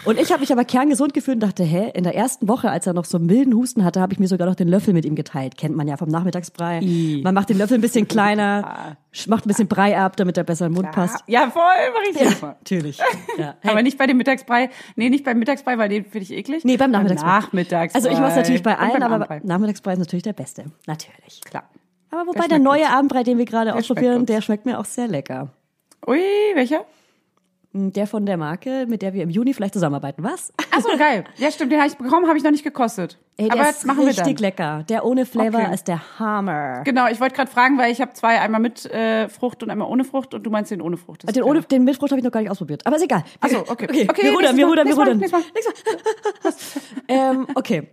Und 0.04 0.18
ich 0.18 0.30
habe 0.30 0.40
mich 0.40 0.50
aber 0.50 0.64
kerngesund 0.64 1.12
gefühlt 1.12 1.36
und 1.36 1.40
dachte, 1.42 1.62
hä, 1.62 1.90
in 1.94 2.04
der 2.04 2.14
ersten 2.14 2.48
Woche, 2.48 2.70
als 2.70 2.86
er 2.86 2.94
noch 2.94 3.04
so 3.04 3.18
einen 3.18 3.26
milden 3.26 3.54
Husten 3.54 3.84
hatte, 3.84 4.00
habe 4.00 4.12
ich 4.14 4.18
mir 4.18 4.28
sogar 4.28 4.48
noch 4.48 4.54
den 4.54 4.68
Löffel 4.68 4.94
mit 4.94 5.04
ihm 5.04 5.14
geteilt. 5.14 5.58
Kennt 5.58 5.76
man 5.76 5.86
ja 5.88 5.96
vom 5.98 6.08
Nachmittagsbrei. 6.08 6.80
I. 6.80 7.20
Man 7.22 7.34
macht 7.34 7.50
den 7.50 7.58
Löffel 7.58 7.76
ein 7.76 7.82
bisschen 7.82 8.08
kleiner, 8.08 8.96
macht 9.26 9.44
ein 9.44 9.48
bisschen 9.48 9.68
Brei 9.68 9.98
ab, 9.98 10.16
damit 10.16 10.38
er 10.38 10.44
besser 10.44 10.66
im 10.66 10.72
Mund 10.72 10.90
passt. 10.90 11.22
Ja, 11.26 11.50
voll, 11.50 11.62
mach 11.92 12.10
ich 12.10 12.20
Ja, 12.20 12.30
Mal. 12.40 12.56
natürlich. 12.58 12.98
Ja. 13.38 13.54
Hey. 13.60 13.70
Aber 13.70 13.82
nicht 13.82 13.96
bei 13.98 14.06
dem 14.06 14.16
Mittagsbrei. 14.16 14.70
Nee, 14.96 15.08
nicht 15.08 15.24
beim 15.24 15.38
Mittagsbrei, 15.38 15.78
weil 15.78 15.88
den 15.88 16.04
finde 16.04 16.24
ich 16.24 16.32
eklig. 16.32 16.64
Nee, 16.64 16.76
beim 16.76 16.90
Nachmittagsbrei. 16.90 17.28
Nachmittagsbrei. 17.28 17.98
Also 17.98 18.08
ich 18.10 18.18
mache 18.18 18.30
es 18.30 18.36
natürlich 18.36 18.62
bei 18.62 18.76
allen, 18.76 19.02
aber 19.02 19.14
Abendbrei. 19.16 19.40
Nachmittagsbrei 19.44 19.92
ist 19.94 19.98
natürlich 19.98 20.22
der 20.22 20.32
beste. 20.32 20.64
Natürlich. 20.86 21.40
Klar. 21.44 21.64
Aber 22.10 22.22
wobei 22.22 22.38
schmeckt 22.40 22.52
der 22.52 22.58
neue 22.58 22.82
uns. 22.82 22.92
Abendbrei, 22.92 23.22
den 23.22 23.38
wir 23.38 23.44
gerade 23.44 23.74
ausprobieren, 23.74 24.26
der 24.26 24.40
schmeckt 24.40 24.66
mir 24.66 24.78
auch 24.78 24.84
sehr 24.84 25.08
lecker. 25.08 25.48
Ui, 26.06 26.18
welcher? 26.54 26.84
Der 27.72 28.08
von 28.08 28.26
der 28.26 28.36
Marke, 28.36 28.86
mit 28.88 29.00
der 29.00 29.14
wir 29.14 29.22
im 29.22 29.30
Juni 29.30 29.54
vielleicht 29.54 29.74
zusammenarbeiten. 29.74 30.24
Was? 30.24 30.52
Ach 30.72 30.80
so, 30.80 30.88
geil. 30.98 31.22
Ja, 31.36 31.52
stimmt, 31.52 31.70
den 31.70 31.78
habe 31.78 31.88
ich 31.88 31.96
bekommen, 31.96 32.26
habe 32.26 32.36
ich 32.36 32.42
noch 32.42 32.50
nicht 32.50 32.64
gekostet. 32.64 33.16
Ey, 33.36 33.44
der 33.48 33.52
aber 33.54 33.62
ist 33.62 33.76
jetzt 33.76 33.86
machen 33.86 34.00
wir 34.00 34.08
richtig 34.08 34.40
lecker. 34.40 34.84
Der 34.88 35.04
ohne 35.04 35.24
Flavor 35.24 35.60
Okay. 35.60 35.74
ist 35.74 35.86
der 35.86 36.18
Hammer. 36.18 36.82
Genau, 36.84 37.06
ich 37.06 37.20
wollte 37.20 37.36
gerade 37.36 37.48
fragen, 37.48 37.78
weil 37.78 37.92
ich 37.92 38.00
habe 38.00 38.12
zwei, 38.14 38.40
einmal 38.40 38.60
mit 38.60 38.86
äh, 38.86 39.28
Frucht 39.28 39.62
und 39.62 39.70
einmal 39.70 39.88
ohne 39.88 40.02
Frucht 40.02 40.34
und 40.34 40.42
du 40.42 40.50
meinst 40.50 40.72
den 40.72 40.82
ohne 40.82 40.96
Frucht. 40.96 41.22
Ist 41.22 41.36
Den, 41.36 41.44
ohne, 41.44 41.60
den 41.62 41.84
mit 41.84 41.94
Frucht 41.96 42.10
habe 42.10 42.18
ich 42.18 42.24
noch 42.24 42.32
gar 42.32 42.40
nicht 42.40 42.50
ausprobiert. 42.50 42.84
Aber 42.86 42.96
ist 42.96 43.02
egal. 43.04 43.22
Ach 43.40 43.48
so, 43.48 43.58
okay. 43.60 43.86
Okay, 43.88 44.06
Okay, 44.10 44.22
wir 44.24 44.32
rudern, 44.32 44.56
wir 44.56 44.66
rudern, 44.66 44.88
wir 44.88 44.98
rudern. 44.98 45.18
Mal, 45.20 45.30
Mal. 45.30 46.52
ähm, 47.08 47.46
okay. 47.54 47.88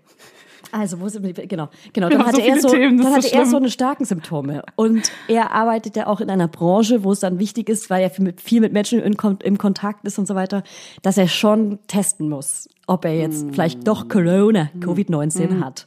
Also, 0.72 1.00
wo 1.00 1.08
sind 1.08 1.24
wir? 1.24 1.34
Genau, 1.34 1.70
genau. 1.94 2.10
Dann 2.10 2.26
hatte 2.26 2.42
so 2.42 2.48
er 2.48 2.60
so, 2.60 2.70
Themen, 2.70 2.98
dann 2.98 3.08
ist 3.08 3.12
so 3.14 3.30
hatte 3.30 3.36
er 3.36 3.46
so 3.46 3.58
eine 3.58 3.70
starken 3.70 4.06
Symptome. 4.06 4.64
Und 4.76 5.12
er 5.28 5.52
arbeitet 5.52 5.96
ja 5.96 6.08
auch 6.08 6.20
in 6.20 6.30
einer 6.30 6.48
Branche, 6.48 7.04
wo 7.04 7.12
es 7.12 7.22
dann 7.22 7.40
wichtig 7.40 7.70
ist, 7.70 7.90
weil 7.90 8.04
er 8.04 8.10
viel 8.10 8.26
mit, 8.26 8.42
viel 8.42 8.62
mit 8.62 8.74
Menschen 8.74 9.00
in, 9.00 9.16
im 9.44 9.58
Kontakt 9.58 10.06
ist 10.06 10.20
und 10.20 10.28
so 10.28 10.36
weiter, 10.36 10.64
dass 11.02 11.18
er 11.18 11.28
schon 11.28 11.80
testen 11.88 12.30
muss, 12.30 12.68
ob 12.86 13.06
er 13.06 13.16
jetzt 13.16 13.44
Hm. 13.44 13.54
vielleicht 13.54 13.88
doch 13.88 14.10
Corona, 14.10 14.70
Covid-19 14.80 15.64
hat. 15.64 15.86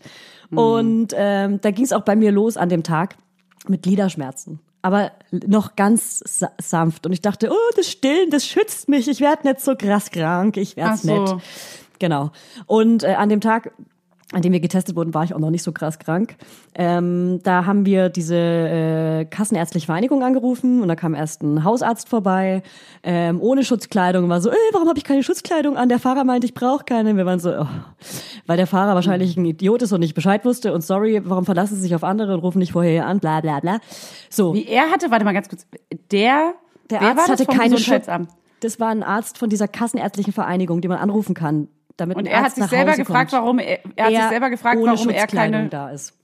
Und 0.51 1.15
ähm, 1.15 1.61
da 1.61 1.71
ging 1.71 1.85
es 1.85 1.93
auch 1.93 2.03
bei 2.03 2.17
mir 2.17 2.33
los 2.33 2.57
an 2.57 2.69
dem 2.69 2.83
Tag 2.83 3.17
mit 3.69 3.83
Gliederschmerzen. 3.83 4.61
Aber 4.83 5.13
noch 5.31 5.77
ganz 5.77 6.23
sa 6.27 6.51
sanft. 6.59 7.05
Und 7.07 7.13
ich 7.13 7.21
dachte, 7.21 7.51
oh, 7.53 7.71
das 7.77 7.87
Stillen, 7.89 8.31
das 8.31 8.47
schützt 8.47 8.89
mich. 8.89 9.09
Ich 9.09 9.21
werde 9.21 9.47
nicht 9.47 9.61
so 9.61 9.77
krass 9.77 10.11
krank. 10.11 10.57
Ich 10.57 10.77
werde 10.77 10.93
Ach 10.95 10.97
so. 10.97 11.23
nicht. 11.23 11.37
Genau. 11.99 12.31
Und 12.67 13.05
äh, 13.05 13.15
an 13.15 13.29
dem 13.29 13.41
Tag, 13.43 13.73
an 14.33 14.43
dem 14.43 14.53
wir 14.53 14.61
getestet 14.61 14.95
wurden, 14.95 15.13
war 15.13 15.25
ich 15.25 15.35
auch 15.35 15.41
noch 15.41 15.51
nicht 15.51 15.65
so 15.65 15.73
krass 15.73 15.99
krank. 15.99 16.37
Ähm, 16.75 17.41
da 17.43 17.67
haben 17.67 17.85
wir 17.85 18.11
diese 18.11 18.37
äh, 18.37 19.25
Kassenärztliche 19.25 19.87
Vereinigung 19.87 20.23
angerufen 20.23 20.83
und 20.83 20.89
da 20.89 20.95
kam 20.95 21.15
erst 21.15 21.43
ein 21.43 21.65
Hausarzt 21.65 22.09
vorbei, 22.09 22.63
ähm, 23.03 23.41
ohne 23.41 23.65
Schutzkleidung, 23.65 24.29
war 24.29 24.41
so, 24.41 24.51
äh, 24.51 24.55
warum 24.73 24.89
habe 24.89 24.99
ich 24.99 25.05
keine 25.05 25.25
Schutzkleidung 25.25 25.77
an? 25.77 25.89
Der 25.89 25.99
Fahrer 25.99 26.23
meinte, 26.23 26.47
ich 26.47 26.55
brauche 26.55 26.85
keine. 26.85 27.17
Wir 27.17 27.27
waren 27.27 27.41
so, 27.41 27.51
oh, 27.51 27.67
weil 28.47 28.57
der 28.57 28.69
Fahrer 28.69 28.95
wahrscheinlich 28.95 29.37
ein 29.37 29.45
Idiot 29.45 29.83
ist 29.83 29.93
und 29.93 30.01
nicht 30.01 30.15
Bescheid 30.15 30.45
wusste 30.45 30.73
und 30.73 30.83
sorry, 30.83 31.21
warum 31.25 31.45
verlassen 31.45 31.75
Sie 31.75 31.83
sich 31.83 31.95
auf 31.97 32.05
andere 32.05 32.35
und 32.35 32.41
rufen 32.41 32.59
nicht 32.61 32.73
vorher 32.73 33.07
an, 33.07 33.19
bla 33.19 33.41
bla 33.41 33.59
bla. 33.59 33.81
So, 34.29 34.55
Wie 34.55 34.67
er 34.67 34.91
hatte, 34.91 35.11
warte 35.11 35.25
mal 35.25 35.33
ganz 35.33 35.49
kurz. 35.49 35.67
Der, 36.13 36.55
der 36.89 37.03
Arzt 37.03 37.29
hatte 37.29 37.47
keine 37.47 37.79
Schutz. 37.79 38.07
Das 38.61 38.79
war 38.79 38.89
ein 38.89 39.03
Arzt 39.03 39.39
von 39.39 39.49
dieser 39.49 39.67
Kassenärztlichen 39.67 40.33
Vereinigung, 40.33 40.83
die 40.83 40.89
man 40.89 40.99
anrufen 40.99 41.35
kann, 41.35 41.69
damit 42.01 42.17
Und 42.17 42.27
er 42.27 42.43
hat 42.43 42.55
sich 42.55 42.65
selber 42.65 42.93
Hause 42.93 43.03
gefragt, 43.03 43.31
kommt. 43.31 43.43
warum 43.43 43.59
er, 43.59 43.79
er 43.97 44.05
hat 44.07 44.13
sich 44.13 44.29
selber 44.31 44.51
gefragt, 44.51 44.79
ohne 44.79 44.93
warum 44.93 45.09
er 45.11 45.27
keine. 45.27 45.69
da 45.69 45.91
ist. 45.91 46.15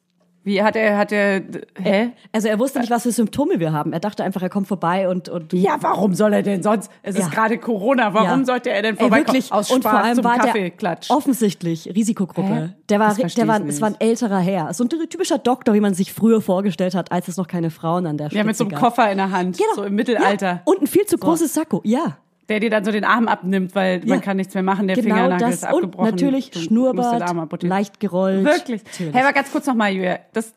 Wie 0.45 0.63
hat 0.63 0.77
er, 0.77 0.97
hat 0.97 1.11
er, 1.11 1.43
hä? 1.77 2.11
Also 2.31 2.47
er 2.47 2.61
wusste 2.61 2.79
nicht, 2.79 2.89
was 2.89 3.03
für 3.03 3.11
Symptome 3.11 3.59
wir 3.59 3.73
haben. 3.73 3.93
Er 3.93 3.99
dachte 3.99 4.23
einfach, 4.23 4.41
er 4.43 4.49
kommt 4.49 4.69
vorbei 4.69 5.09
und, 5.09 5.29
und 5.29 5.53
Ja, 5.53 5.79
warum 5.81 6.15
soll 6.15 6.33
er 6.35 6.45
denn 6.45 6.63
sonst? 6.63 6.89
Es 7.03 7.17
Ja. 7.19 7.23
ist 7.25 7.33
gerade 7.33 7.59
Corona. 7.59 8.15
Warum 8.15 8.39
Ja. 8.41 8.45
sollte 8.47 8.71
er 8.71 8.81
denn 8.83 8.95
Ey, 8.95 9.01
vorbeikommen? 9.01 9.27
wirklich. 9.35 9.51
Aus 9.53 9.67
Spaß 9.67 9.75
und 9.77 9.83
vor 9.83 9.95
allem 9.95 10.15
zum 10.15 10.23
war 10.23 10.39
Kaffeeklatsch. 10.39 11.09
der 11.11 11.17
offensichtlich 11.17 11.93
Risikogruppe. 11.93 12.49
Hä? 12.55 12.69
Der 12.89 13.01
war, 13.01 13.13
der 13.13 13.49
war, 13.49 13.61
ich 13.61 13.67
es 13.71 13.81
war 13.81 13.89
ein 13.89 13.93
nicht. 13.95 14.03
älterer 14.05 14.39
Herr. 14.39 14.73
So 14.73 14.85
ein 14.85 14.89
typischer 14.89 15.39
Doktor, 15.39 15.75
wie 15.75 15.81
man 15.81 15.95
sich 15.95 16.13
früher 16.13 16.41
vorgestellt 16.41 16.95
hat, 16.95 17.11
als 17.11 17.27
es 17.27 17.37
noch 17.37 17.49
keine 17.49 17.71
Frauen 17.71 18.07
an 18.07 18.17
der 18.17 18.27
Spitze 18.27 18.39
ja, 18.39 18.45
mit 18.45 18.57
so 18.57 18.63
einem 18.67 18.71
gab. 18.71 18.79
Koffer 18.81 19.11
in 19.11 19.17
der 19.19 19.33
Hand. 19.33 19.59
Genau. 19.59 19.75
So 19.75 19.83
im 19.83 19.97
Mittelalter. 19.97 20.47
Ja. 20.47 20.61
Und 20.65 20.81
ein 20.81 20.87
viel 20.87 21.07
zu 21.07 21.19
großes 21.19 21.55
Sakko. 21.55 21.81
Ja. 21.83 22.19
Der 22.49 22.61
dir 22.61 22.71
dann 22.71 22.85
so 22.85 22.93
den 22.93 23.05
Arm 23.05 23.27
abnimmt, 23.29 23.75
weil 23.75 24.01
Ja. 24.05 24.15
man 24.15 24.21
kann 24.21 24.37
nichts 24.37 24.55
mehr 24.55 24.63
machen. 24.63 24.87
Der 24.87 24.97
Genau 24.97 25.15
Fingernagel 25.17 25.47
das. 25.49 25.55
ist 25.57 25.65
abgebrochen. 25.65 26.07
Und 26.07 26.11
natürlich 26.13 26.51
Schnurrbart, 26.55 27.63
leicht 27.63 27.99
gerollt. 28.01 28.45
Wirklich. 28.45 28.85
Natürlich. 28.85 29.15
Hey, 29.15 29.23
aber 29.23 29.33
ganz 29.33 29.51
kurz 29.51 29.67
nochmal, 29.67 29.93
Julia. 29.93 30.19
Das, 30.33 30.53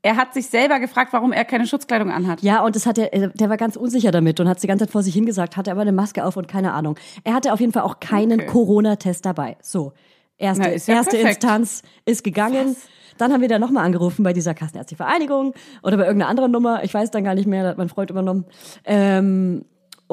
er 0.00 0.16
hat 0.16 0.32
sich 0.34 0.46
selber 0.46 0.80
gefragt, 0.80 1.12
warum 1.12 1.32
er 1.32 1.44
keine 1.44 1.66
Schutzkleidung 1.66 2.10
anhat. 2.10 2.42
Ja, 2.42 2.62
und 2.64 2.74
das 2.76 2.86
hat 2.86 2.96
er, 2.98 3.12
äh, 3.12 3.30
der 3.34 3.50
war 3.50 3.56
ganz 3.56 3.76
unsicher 3.76 4.10
damit 4.10 4.40
und 4.40 4.48
hat 4.48 4.62
die 4.62 4.66
ganze 4.66 4.86
Zeit 4.86 4.92
vor 4.92 5.02
sich 5.02 5.14
hingesagt, 5.14 5.56
hatte 5.56 5.70
aber 5.70 5.82
eine 5.82 5.92
Maske 5.92 6.24
auf 6.24 6.36
und 6.36 6.48
keine 6.48 6.72
Ahnung. 6.72 6.96
Er 7.24 7.34
hatte 7.34 7.52
auf 7.52 7.60
jeden 7.60 7.72
Fall 7.72 7.82
auch 7.82 8.00
keinen 8.00 8.40
Okay. 8.40 8.50
Corona-Test 8.50 9.24
dabei. 9.26 9.56
So. 9.60 9.92
Erste, 10.36 10.62
Na, 10.62 10.68
ja 10.68 10.72
erste 10.74 10.90
perfekt. 11.16 11.24
Instanz 11.44 11.82
ist 12.06 12.24
gegangen. 12.24 12.74
Dann 13.18 13.32
haben 13.32 13.40
wir 13.42 13.48
da 13.48 13.58
nochmal 13.60 13.84
angerufen 13.84 14.24
bei 14.24 14.32
dieser 14.32 14.52
Kassenärztlichen 14.54 14.96
Vereinigung 15.04 15.54
oder 15.84 15.96
bei 15.96 16.02
irgendeiner 16.04 16.28
anderen 16.30 16.50
Nummer. 16.50 16.82
Ich 16.82 16.92
weiß 16.92 17.12
dann 17.12 17.22
gar 17.22 17.34
nicht 17.36 17.46
mehr, 17.46 17.62
da 17.62 17.68
hat 17.70 17.78
mein 17.78 17.88
Freund 17.88 18.10
übernommen. 18.10 18.44
Ähm, 18.84 19.64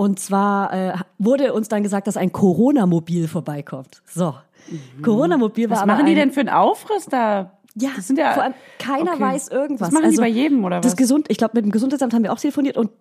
und 0.01 0.19
zwar 0.19 0.73
äh, 0.73 0.93
wurde 1.19 1.53
uns 1.53 1.69
dann 1.69 1.83
gesagt, 1.83 2.07
dass 2.07 2.17
ein 2.17 2.31
Corona-Mobil 2.31 3.27
vorbeikommt. 3.27 4.01
So. 4.07 4.33
Corona-Mobil 5.03 5.69
war 5.69 5.77
Mhm. 5.77 5.81
Was 5.81 5.85
machen 5.85 6.05
die 6.07 6.15
denn 6.15 6.31
für 6.31 6.39
einen 6.39 6.49
Aufriss 6.49 7.05
da? 7.05 7.59
Ja, 7.75 7.89
das 7.95 8.07
sind 8.07 8.19
ja 8.19 8.33
vor 8.33 8.43
allem 8.43 8.53
keiner 8.79 9.13
okay. 9.13 9.21
weiß 9.21 9.47
irgendwas. 9.47 9.89
Das 9.89 9.93
machen 9.93 10.05
also, 10.05 10.17
die 10.17 10.21
bei 10.21 10.27
jedem, 10.27 10.65
oder 10.65 10.81
Das 10.81 10.93
was? 10.93 10.97
Gesund, 10.97 11.27
ich 11.29 11.37
glaube, 11.37 11.53
mit 11.55 11.65
dem 11.65 11.71
Gesundheitsamt 11.71 12.13
haben 12.13 12.23
wir 12.23 12.33
auch 12.33 12.39
telefoniert 12.39 12.77
und 12.77 12.91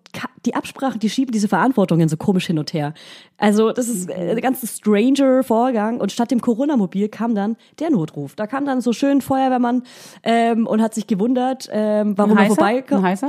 die 0.46 0.54
Absprachen, 0.54 1.00
die 1.00 1.10
schieben 1.10 1.32
diese 1.32 1.48
Verantwortungen 1.48 2.08
so 2.08 2.16
komisch 2.16 2.46
hin 2.46 2.58
und 2.58 2.72
her. 2.72 2.94
Also 3.36 3.72
das 3.72 3.88
ist 3.88 4.08
äh, 4.10 4.30
ein 4.30 4.40
ganz 4.40 4.78
stranger 4.78 5.42
Vorgang 5.42 6.00
und 6.00 6.12
statt 6.12 6.30
dem 6.30 6.40
Corona-Mobil 6.40 7.08
kam 7.08 7.34
dann 7.34 7.56
der 7.78 7.90
Notruf. 7.90 8.34
Da 8.36 8.46
kam 8.46 8.64
dann 8.64 8.80
so 8.80 8.92
schön 8.92 9.20
Feuerwehrmann 9.20 9.82
ähm, 10.22 10.66
und 10.66 10.82
hat 10.82 10.94
sich 10.94 11.06
gewundert, 11.06 11.68
ähm, 11.72 12.16
warum 12.16 12.36
er 12.38 12.46
vorbeikommt. 12.46 13.22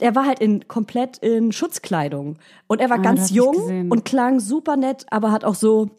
Er 0.00 0.14
war 0.14 0.26
halt 0.26 0.40
in 0.40 0.66
komplett 0.68 1.18
in 1.18 1.52
Schutzkleidung 1.52 2.38
und 2.66 2.80
er 2.80 2.90
war 2.90 2.98
Ah, 2.98 3.02
ganz 3.02 3.20
das 3.22 3.30
jung 3.30 3.90
und 3.90 4.04
klang 4.04 4.38
super 4.38 4.76
nett, 4.76 5.06
aber 5.10 5.32
hat 5.32 5.44
auch 5.44 5.54
so 5.54 5.90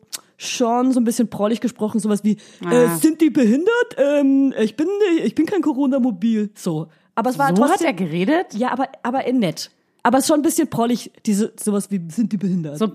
schon 0.43 0.91
so 0.91 0.99
ein 0.99 1.03
bisschen 1.03 1.29
prollig 1.29 1.61
gesprochen, 1.61 1.99
sowas 1.99 2.23
wie 2.23 2.33
äh, 2.69 2.85
Ah. 2.85 2.95
sind 2.95 3.21
die 3.21 3.29
behindert? 3.29 3.95
Ähm, 3.97 4.53
ich 4.59 4.75
bin 4.75 4.87
ich 5.23 5.35
bin 5.35 5.45
kein 5.45 5.61
Corona-Mobil. 5.61 6.51
So, 6.55 6.87
aber 7.15 7.29
es 7.29 7.37
war 7.39 7.55
So 7.55 7.63
hat 7.63 7.69
trotzdem 7.71 7.87
er 7.87 7.93
geredet? 7.93 8.53
ja, 8.53 8.71
aber 8.71 8.87
aber 9.03 9.25
in 9.25 9.39
nett. 9.39 9.71
Aber 10.03 10.17
es 10.17 10.25
ist 10.25 10.27
schon 10.29 10.39
ein 10.39 10.43
bisschen 10.43 10.69
prollig, 10.69 11.11
diese 11.25 11.53
sowas 11.59 11.89
wie 11.91 12.01
sind 12.09 12.31
die 12.31 12.37
behindert? 12.37 12.77
So, 12.77 12.91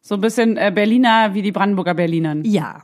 so 0.00 0.14
ein 0.16 0.20
bisschen 0.20 0.56
äh, 0.56 0.72
Berliner 0.74 1.32
wie 1.34 1.42
die 1.42 1.52
Brandenburger 1.52 1.94
Berlinern. 1.94 2.44
ja, 2.44 2.82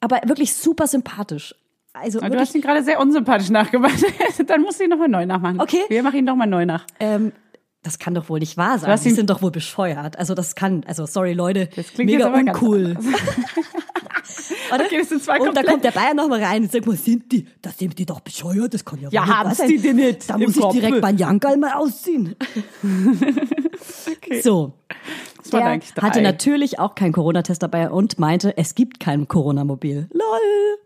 aber 0.00 0.20
wirklich 0.26 0.54
super 0.54 0.86
sympathisch. 0.86 1.54
Also 1.94 2.18
Du 2.20 2.36
hast 2.38 2.54
ihn 2.54 2.60
gerade 2.60 2.82
sehr 2.82 2.98
unsympathisch 3.00 3.50
nachgemacht. 3.50 3.94
Dann 4.48 4.62
musst 4.62 4.80
du 4.80 4.84
ihn 4.84 4.90
nochmal 4.90 5.08
neu 5.08 5.24
nachmachen. 5.26 5.60
Okay. 5.60 5.82
Wir 5.88 6.02
machen 6.02 6.18
ihn 6.18 6.24
nochmal 6.24 6.48
neu 6.48 6.66
nach. 6.66 6.84
ähm, 7.00 7.30
das 7.84 7.98
kann 8.00 8.14
doch 8.14 8.28
wohl 8.28 8.40
nicht 8.40 8.56
wahr 8.56 8.78
sein. 8.80 8.98
Die 9.04 9.10
sind 9.10 9.30
doch 9.30 9.40
wohl 9.42 9.52
bescheuert. 9.52 10.18
Also 10.18 10.34
das 10.34 10.56
kann, 10.56 10.82
also 10.88 11.06
sorry 11.06 11.32
Leute, 11.34 11.68
Das 11.76 11.88
klingt 11.92 12.10
mega 12.10 12.26
uncool. 12.34 12.96
Oder? 12.96 13.00
Okay, 14.86 15.00
und 15.46 15.54
da 15.56 15.62
kommt 15.62 15.84
der 15.84 15.90
Bayern 15.92 16.16
noch 16.16 16.28
mal 16.28 16.42
rein 16.42 16.62
und 16.62 16.72
sagt 16.72 16.86
mal, 16.86 16.96
sind 16.96 17.30
die, 17.30 17.46
das 17.62 17.78
sind 17.78 17.98
die 17.98 18.06
doch 18.06 18.20
bescheuert, 18.20 18.72
das 18.74 18.84
kann 18.84 18.98
ja, 19.00 19.08
Ja, 19.12 19.20
wohl 19.20 19.26
nicht 19.28 19.44
wahr 19.44 19.54
sein. 19.54 19.68
die 19.68 19.78
denn 19.78 19.96
nicht 19.96 20.28
Da 20.30 20.38
muss 20.38 20.56
ich 20.56 20.62
Kopf? 20.62 20.72
direkt 20.72 21.00
meinen 21.02 21.18
Jangal 21.18 21.56
mal 21.58 21.72
ausziehen. 21.74 22.34
So. 24.42 24.72
Das 25.42 25.52
war 25.52 25.60
Der 25.60 25.78
drei. 25.94 26.06
hatte 26.06 26.22
natürlich 26.22 26.78
auch 26.78 26.94
keinen 26.94 27.12
Corona-Test 27.12 27.62
dabei 27.62 27.90
und 27.90 28.18
meinte, 28.18 28.56
es 28.56 28.74
gibt 28.74 28.98
kein 29.00 29.28
Corona-Mobil. 29.28 30.08
Lol. 30.12 30.78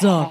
So. 0.00 0.26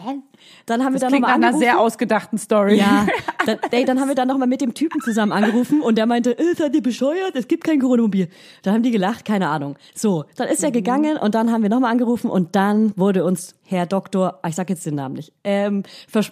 Dann 0.65 0.83
haben 0.83 0.93
wir 0.93 0.99
Das 0.99 1.01
da 1.01 1.07
klingt 1.09 1.21
nochmal 1.21 1.37
nach 1.39 1.47
einer 1.49 1.55
angerufen. 1.55 1.63
sehr 1.63 1.79
ausgedachten 1.79 2.37
Story. 2.39 2.75
Ja, 2.79 3.05
dann, 3.45 3.57
ey, 3.71 3.85
dann 3.85 3.99
haben 3.99 4.07
wir 4.07 4.15
dann 4.15 4.27
nochmal 4.27 4.47
mit 4.47 4.61
dem 4.61 4.73
Typen 4.73 4.99
zusammen 5.01 5.31
angerufen 5.31 5.81
und 5.81 5.97
der 5.97 6.07
meinte, 6.07 6.37
äh, 6.37 6.55
seid 6.57 6.73
ihr 6.75 6.81
bescheuert? 6.81 7.35
Es 7.35 7.47
gibt 7.47 7.63
kein 7.63 7.79
Corona-Mobil. 7.79 8.29
Dann 8.63 8.73
haben 8.73 8.81
die 8.83 8.91
gelacht, 8.91 9.25
keine 9.25 9.47
Ahnung. 9.49 9.75
So, 9.93 10.25
dann 10.35 10.47
ist 10.47 10.63
er 10.63 10.71
gegangen 10.71 11.17
und 11.17 11.35
dann 11.35 11.51
haben 11.51 11.61
wir 11.61 11.69
nochmal 11.69 11.91
angerufen 11.91 12.29
und 12.31 12.55
dann 12.55 12.93
wurde 12.97 13.23
uns 13.25 13.53
Herr 13.67 13.85
Doktor, 13.85 14.39
ah, 14.41 14.47
ich 14.49 14.55
sag 14.55 14.69
jetzt 14.69 14.85
den 14.85 14.95
Namen 14.95 15.15
nicht, 15.15 15.31
ähm, 15.43 15.83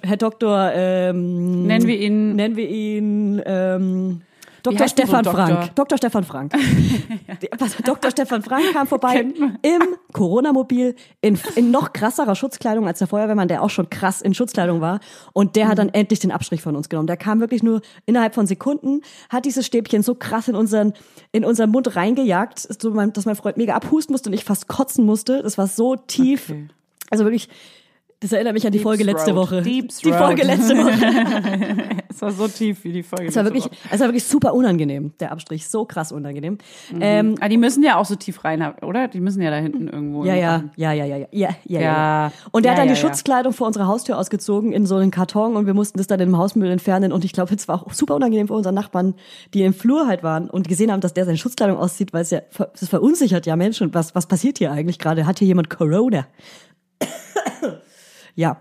Herr 0.02 0.18
Doktor, 0.18 0.72
ähm, 0.74 1.68
Nennen 1.68 1.88
wir 1.88 2.00
ihn- 2.00 2.36
nennen 2.36 2.56
wir 2.56 2.70
ihn, 2.70 3.42
ähm, 3.46 4.22
Dr. 4.64 4.88
Stefan 4.88 5.24
Doktor? 5.24 5.46
Frank. 5.46 5.76
Dr. 5.76 5.98
Stefan 5.98 6.24
Frank. 6.24 6.54
Dr. 7.86 8.12
Stefan 8.12 8.42
Frank 8.42 8.72
kam 8.72 8.88
vorbei 8.88 9.20
im 9.62 9.82
Corona-Mobil 10.14 10.96
in, 11.20 11.38
in 11.56 11.70
noch 11.70 11.92
krasserer 11.92 12.34
Schutzkleidung 12.34 12.88
als 12.88 13.00
der 13.00 13.08
Feuerwehrmann, 13.08 13.50
der 13.50 13.62
auch 13.62 13.70
schon 13.70 13.90
krass 13.90 14.22
in 14.22 14.34
Schutzkleidung 14.34 14.80
war. 14.80 15.02
Und 15.34 15.58
der 15.58 15.68
hat 15.68 15.80
dann 15.80 15.90
endlich 15.90 16.20
den 16.20 16.32
Abstrich 16.32 16.62
von 16.62 16.78
uns 16.78 16.88
genommen. 16.88 17.08
Der 17.08 17.18
kam 17.18 17.42
wirklich 17.42 17.62
nur 17.62 17.82
innerhalb 18.06 18.34
von 18.36 18.48
Sekunden, 18.48 19.02
hat 19.30 19.44
dieses 19.44 19.66
Stäbchen 19.66 20.02
so 20.02 20.16
krass 20.16 20.48
in 20.48 20.56
unseren, 20.56 20.94
in 21.34 21.44
unseren 21.44 21.70
Mund 21.70 21.96
reingejagt, 21.96 22.70
dass 22.70 23.26
mein 23.26 23.36
Freund 23.36 23.58
mega 23.58 23.76
abhusten 23.76 24.14
musste 24.14 24.30
und 24.30 24.34
ich 24.34 24.46
fast 24.46 24.70
kotzen 24.70 25.06
musste. 25.06 25.44
Das 25.44 25.58
war 25.58 25.68
so 25.68 25.98
tief. 25.98 26.50
Okay. 26.50 26.68
Also 27.10 27.26
wirklich, 27.26 27.50
das 28.24 28.32
erinnert 28.32 28.54
mich 28.54 28.66
an 28.66 28.72
die 28.72 28.80
Deep 28.80 28.84
Folge 28.84 29.04
letzte 29.04 29.32
Throat. 29.32 29.52
Woche. 29.52 29.62
Deep 29.62 29.90
die 29.90 30.10
Throat. 30.10 30.18
Folge 30.18 30.44
letzte 30.44 30.76
Woche. 30.78 31.94
Es 32.16 32.22
war 32.22 32.32
so 32.32 32.48
tief 32.48 32.84
wie 32.84 32.92
die 32.94 33.02
Folge. 33.02 33.26
Es 33.26 33.36
war 33.36 33.42
letzte 33.42 33.56
wirklich, 33.56 33.66
Woche. 33.82 33.90
es 33.92 34.00
war 34.00 34.08
wirklich 34.08 34.24
super 34.24 34.54
unangenehm, 34.54 35.14
der 35.20 35.32
Abstrich. 35.32 35.68
So 35.68 35.84
krass 35.86 36.12
unangenehm. 36.12 36.60
Ähm, 37.02 37.36
Ah, 37.42 37.50
die 37.50 37.58
müssen 37.58 37.84
ja 37.84 37.96
auch 37.98 38.06
so 38.06 38.16
tief 38.16 38.44
rein, 38.46 38.62
oder? 38.84 39.08
Die 39.08 39.20
müssen 39.20 39.42
ja 39.42 39.50
da 39.50 39.58
hinten 39.58 39.88
irgendwo. 39.88 40.24
Ja, 40.24 40.36
ja, 40.36 40.64
ja, 40.76 40.94
ja, 40.94 41.06
ja, 41.06 41.18
ja, 41.32 41.50
ja, 41.66 41.82
ja. 41.82 42.32
Und 42.52 42.66
er 42.68 42.74
hat 42.74 42.78
Ja, 42.78 42.84
dann 42.84 42.90
ja, 42.90 42.94
die. 42.94 43.02
Schutzkleidung 43.02 43.52
vor 43.52 43.66
unserer 43.66 43.88
Haustür 43.88 44.20
ausgezogen 44.20 44.74
in 44.74 44.86
so 44.86 44.96
einen 44.98 45.10
Karton 45.10 45.56
und 45.56 45.66
wir 45.66 45.74
mussten 45.74 45.98
das 45.98 46.06
dann 46.06 46.20
im 46.20 46.38
Hausmüll 46.38 46.70
entfernen 46.70 47.12
und 47.12 47.26
ich 47.26 47.34
glaube, 47.34 47.54
es 47.56 47.68
war 47.68 47.82
auch 47.84 47.92
super 47.94 48.14
unangenehm 48.14 48.48
für 48.48 48.54
unsere 48.54 48.76
Nachbarn, 48.76 49.16
die 49.56 49.64
im 49.64 49.74
Flur 49.74 50.08
halt 50.08 50.22
waren 50.22 50.52
und 50.52 50.68
gesehen 50.68 50.92
haben, 50.92 51.02
dass 51.02 51.16
der 51.16 51.26
seine 51.26 51.38
Schutzkleidung 51.40 51.78
auszieht, 51.78 52.14
weil 52.14 52.22
es 52.22 52.30
ja, 52.30 52.42
das 52.80 52.90
verunsichert 52.90 53.48
ja 53.48 53.56
Menschen. 53.56 53.92
Was, 53.96 54.14
was 54.14 54.28
passiert 54.28 54.60
hier 54.60 54.72
eigentlich 54.72 55.00
gerade? 55.00 55.26
Hat 55.26 55.40
hier 55.40 55.48
jemand 55.48 55.72
Corona? 55.72 56.28
Ja. 58.36 58.58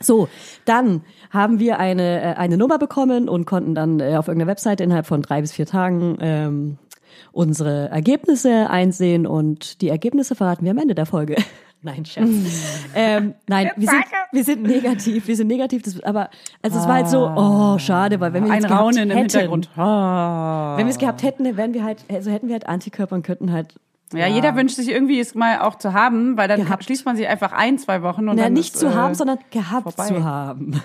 So, 0.00 0.28
dann 0.64 1.02
haben 1.30 1.58
wir 1.58 1.78
eine, 1.78 2.22
äh, 2.22 2.34
eine 2.34 2.56
Nummer 2.56 2.78
bekommen 2.78 3.28
und 3.28 3.46
konnten 3.46 3.74
dann 3.74 4.00
äh, 4.00 4.16
auf 4.16 4.28
irgendeiner 4.28 4.50
Webseite 4.50 4.84
innerhalb 4.84 5.06
von 5.06 5.22
drei 5.22 5.40
bis 5.40 5.52
vier 5.52 5.66
Tagen 5.66 6.18
ähm, 6.20 6.78
unsere 7.32 7.88
Ergebnisse 7.88 8.70
einsehen 8.70 9.26
und 9.26 9.80
die 9.80 9.88
Ergebnisse 9.88 10.34
verraten 10.34 10.64
wir 10.64 10.70
am 10.70 10.78
Ende 10.78 10.94
der 10.94 11.06
Folge. 11.06 11.36
Nein, 11.80 12.04
Scherz. 12.04 12.28
ähm, 12.96 13.34
nein, 13.46 13.70
wir 13.76 13.88
sind, 13.88 14.04
wir 14.32 14.42
sind 14.42 14.62
negativ, 14.64 15.28
wir 15.28 15.36
sind 15.36 15.46
negativ, 15.46 15.82
das, 15.82 16.02
aber 16.02 16.28
also 16.60 16.76
es 16.76 16.88
war 16.88 16.94
halt 16.94 17.08
so, 17.08 17.24
oh, 17.28 17.78
schade, 17.78 18.18
weil 18.18 18.32
wenn 18.32 18.46
wir 18.46 18.52
es 18.52 18.64
gehabt 18.64 18.80
Raunen 18.80 19.10
im 19.10 19.10
hätten, 19.10 19.30
Hintergrund. 19.30 19.70
Ah. 19.76 20.74
wenn 20.76 20.86
wir 20.86 20.90
es 20.90 20.98
gehabt 20.98 21.22
hätten, 21.22 21.44
wären 21.56 21.74
wir 21.74 21.84
halt, 21.84 22.04
also 22.08 22.32
hätten 22.32 22.48
wir 22.48 22.54
halt 22.54 22.66
Antikörper 22.66 23.14
und 23.14 23.22
könnten 23.22 23.52
halt 23.52 23.76
Ja, 24.14 24.26
jeder 24.26 24.56
wünscht 24.56 24.76
sich 24.76 24.88
irgendwie 24.90 25.20
es 25.20 25.34
mal 25.34 25.58
auch 25.60 25.74
zu 25.76 25.92
haben, 25.92 26.36
weil 26.38 26.48
dann 26.48 26.62
Gehabt. 26.64 26.84
schließt 26.84 27.04
man 27.04 27.16
sich 27.16 27.28
einfach 27.28 27.52
ein, 27.52 27.78
zwei 27.78 28.02
Wochen 28.02 28.28
und 28.28 28.36
na, 28.36 28.44
dann 28.44 28.52
nicht 28.54 28.74
ist, 28.74 28.80
zu 28.80 28.86
äh, 28.86 28.90
haben, 28.94 29.14
sondern 29.14 29.38
gehabt 29.50 29.82
vorbei. 29.82 30.06
zu 30.06 30.24
haben. 30.24 30.80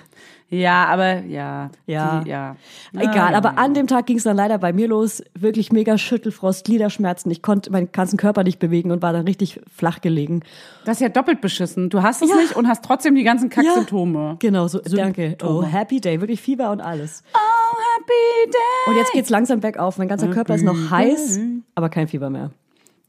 Ja, 0.50 0.86
aber 0.86 1.22
ja. 1.24 1.72
Ja. 1.88 2.20
Die, 2.20 2.30
ja. 2.30 2.56
Egal, 2.96 3.34
Ah, 3.34 3.38
aber 3.38 3.58
an 3.58 3.74
dem 3.74 3.88
Tag 3.88 4.06
ging 4.06 4.18
es 4.18 4.24
dann 4.24 4.36
leider 4.38 4.60
bei 4.60 4.72
mir 4.72 4.88
los. 4.88 5.24
Wirklich 5.34 5.72
mega 5.72 5.98
Schüttelfrost, 5.98 6.66
Gliederschmerzen. 6.66 7.32
Ich 7.32 7.42
konnte 7.42 7.72
meinen 7.72 7.92
ganzen 7.92 8.18
Körper 8.18 8.44
nicht 8.44 8.60
bewegen 8.60 8.92
und 8.92 9.02
war 9.02 9.14
dann 9.14 9.26
richtig 9.26 9.62
flach 9.74 10.02
gelegen. 10.02 10.42
Das 10.86 10.98
ist 10.98 11.02
ja 11.02 11.10
doppelt 11.10 11.42
beschissen. 11.42 11.90
Du 11.90 12.04
hast 12.04 12.22
es 12.22 12.30
Ja. 12.30 12.36
nicht 12.36 12.56
und 12.56 12.68
hast 12.68 12.84
trotzdem 12.86 13.16
die 13.16 13.24
ganzen 13.24 13.50
Kacksymptome. 13.50 14.36
Genau, 14.40 14.68
so, 14.68 14.80
danke. 14.80 15.30
Symptome. 15.30 15.60
Oh, 15.60 15.64
happy 15.64 16.00
day. 16.02 16.20
Wirklich 16.22 16.42
Fieber 16.42 16.70
und 16.72 16.82
alles. 16.82 17.24
Oh, 17.34 17.76
happy 17.98 18.52
day. 18.52 18.92
Und 18.92 18.98
jetzt 18.98 19.12
geht's 19.14 19.30
langsam 19.32 19.60
bergauf. 19.60 19.98
Mein 19.98 20.08
ganzer 20.10 20.28
Körper 20.28 20.54
ist 20.54 20.64
noch 20.64 20.92
heiß, 20.92 21.40
aber 21.74 21.90
kein 21.90 22.08
Fieber 22.08 22.30
mehr. 22.30 22.52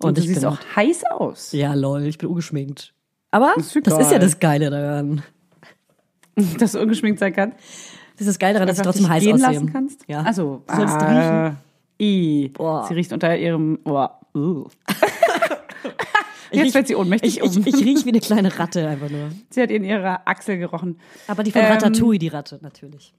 Und, 0.04 0.08
Und 0.10 0.18
du 0.18 0.22
ich 0.22 0.28
siehst 0.28 0.44
auch 0.44 0.58
heiß 0.76 1.02
aus. 1.10 1.52
Ja, 1.52 1.74
lol, 1.74 2.02
ich 2.04 2.18
bin 2.18 2.28
ungeschminkt. 2.28 2.92
Aber 3.30 3.54
Ist 3.56 3.74
das 3.84 3.98
ist 3.98 4.12
ja 4.12 4.18
das 4.18 4.38
Geile 4.38 4.70
daran. 4.70 5.22
Dass 6.58 6.72
du 6.72 6.80
ungeschminkt 6.80 7.18
sein 7.20 7.32
kannst. 7.32 7.58
Das 8.16 8.22
ist 8.22 8.28
das 8.28 8.38
Geile 8.38 8.54
daran, 8.54 8.68
dass 8.68 8.76
ich 8.76 8.80
Einfach 8.80 8.92
trotzdem 8.92 9.08
heiß 9.08 9.22
gehen 9.24 9.34
aussehe. 9.34 9.52
lassen 9.52 9.72
kannst. 9.72 10.04
Ja. 10.08 10.22
Also, 10.22 10.62
Du 10.68 10.76
sollst 10.76 10.94
ah, 10.94 11.56
I. 12.00 12.50
Boah. 12.54 12.86
Sie 12.86 12.94
riecht 12.94 13.12
unter 13.12 13.36
ihrem. 13.36 13.78
Oh. 13.84 14.06
Uh. 14.34 14.66
Ich 16.50 16.58
Jetzt 16.60 16.66
riech- 16.68 16.72
fällt 16.72 16.86
sie 16.86 16.94
ohnmächtig 16.94 17.36
Ich, 17.38 17.42
um. 17.42 17.50
ich, 17.66 17.66
ich 17.66 17.84
riech 17.84 18.04
wie 18.04 18.10
eine 18.10 18.20
kleine 18.20 18.56
Ratte 18.58 18.86
einfach 18.86 19.10
nur. 19.10 19.30
Sie 19.50 19.60
hat 19.60 19.72
in 19.72 19.82
ihrer 19.82 20.20
Achsel 20.24 20.56
gerochen. 20.58 21.00
Aber 21.26 21.42
die 21.42 21.50
von 21.50 21.62
Ähm, 21.62 21.72
Ratatouille, 21.72 22.18
die 22.20 22.28
Ratte, 22.28 22.60
natürlich. 22.62 23.12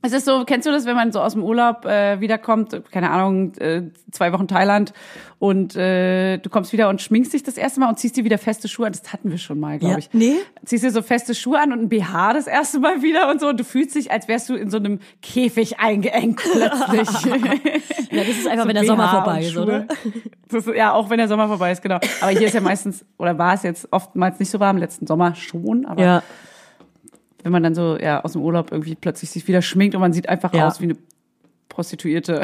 Es 0.00 0.12
ist 0.12 0.26
so, 0.26 0.44
kennst 0.44 0.64
du 0.64 0.70
das, 0.70 0.86
wenn 0.86 0.94
man 0.94 1.10
so 1.10 1.20
aus 1.20 1.32
dem 1.32 1.42
Urlaub 1.42 1.84
äh, 1.84 2.20
wiederkommt, 2.20 2.82
keine 2.92 3.10
Ahnung, 3.10 3.52
äh, 3.56 3.82
zwei 4.12 4.32
Wochen 4.32 4.46
Thailand 4.46 4.92
und 5.40 5.74
äh, 5.74 6.38
du 6.38 6.48
kommst 6.50 6.72
wieder 6.72 6.88
und 6.88 7.02
schminkst 7.02 7.32
dich 7.32 7.42
das 7.42 7.56
erste 7.56 7.80
Mal 7.80 7.88
und 7.88 7.98
ziehst 7.98 8.16
dir 8.16 8.22
wieder 8.24 8.38
feste 8.38 8.68
Schuhe 8.68 8.86
an. 8.86 8.92
Das 8.92 9.12
hatten 9.12 9.28
wir 9.32 9.38
schon 9.38 9.58
mal, 9.58 9.76
glaube 9.80 9.94
Ja. 9.94 9.98
ich. 9.98 10.08
Nee. 10.12 10.34
Ziehst 10.64 10.84
dir 10.84 10.92
so 10.92 11.02
feste 11.02 11.34
Schuhe 11.34 11.58
an 11.60 11.72
und 11.72 11.80
ein 11.80 11.88
BH 11.88 12.32
das 12.32 12.46
erste 12.46 12.78
Mal 12.78 13.02
wieder 13.02 13.28
und 13.28 13.40
so 13.40 13.48
und 13.48 13.58
du 13.58 13.64
fühlst 13.64 13.96
dich, 13.96 14.12
als 14.12 14.28
wärst 14.28 14.48
du 14.48 14.54
in 14.54 14.70
so 14.70 14.76
einem 14.76 15.00
Käfig 15.20 15.80
eingeengt 15.80 16.36
plötzlich. 16.36 17.08
Ja, 18.10 18.24
das 18.24 18.28
ist 18.38 18.48
einfach, 18.48 18.62
So 18.62 18.68
wenn 18.68 18.74
der 18.76 18.82
BH 18.82 18.86
Sommer 18.86 19.08
vorbei 19.10 19.42
ist, 19.42 19.56
oder? 19.56 19.86
Ist, 20.50 20.66
ja, 20.68 20.92
auch 20.94 21.10
wenn 21.10 21.18
der 21.18 21.28
Sommer 21.28 21.46
vorbei 21.48 21.72
ist, 21.72 21.82
genau. 21.82 21.96
Aber 22.22 22.30
hier 22.30 22.46
ist 22.46 22.54
ja 22.54 22.60
meistens, 22.62 23.04
oder 23.18 23.36
war 23.36 23.52
es 23.52 23.64
jetzt 23.64 23.86
oftmals 23.92 24.38
nicht 24.38 24.50
so 24.50 24.58
warm, 24.60 24.78
letzten 24.78 25.06
Sommer 25.06 25.34
schon, 25.34 25.84
aber 25.84 26.02
Ja. 26.02 26.22
Wenn 27.42 27.52
man 27.52 27.62
dann 27.62 27.74
so 27.74 27.96
ja 27.98 28.22
aus 28.24 28.32
dem 28.32 28.42
Urlaub 28.42 28.72
irgendwie 28.72 28.94
plötzlich 28.94 29.30
sich 29.30 29.46
wieder 29.48 29.62
schminkt 29.62 29.94
und 29.94 30.00
man 30.00 30.12
sieht 30.12 30.28
einfach 30.28 30.52
Ja. 30.54 30.66
aus 30.66 30.80
wie 30.80 30.84
eine 30.84 30.96
Prostituierte. 31.68 32.42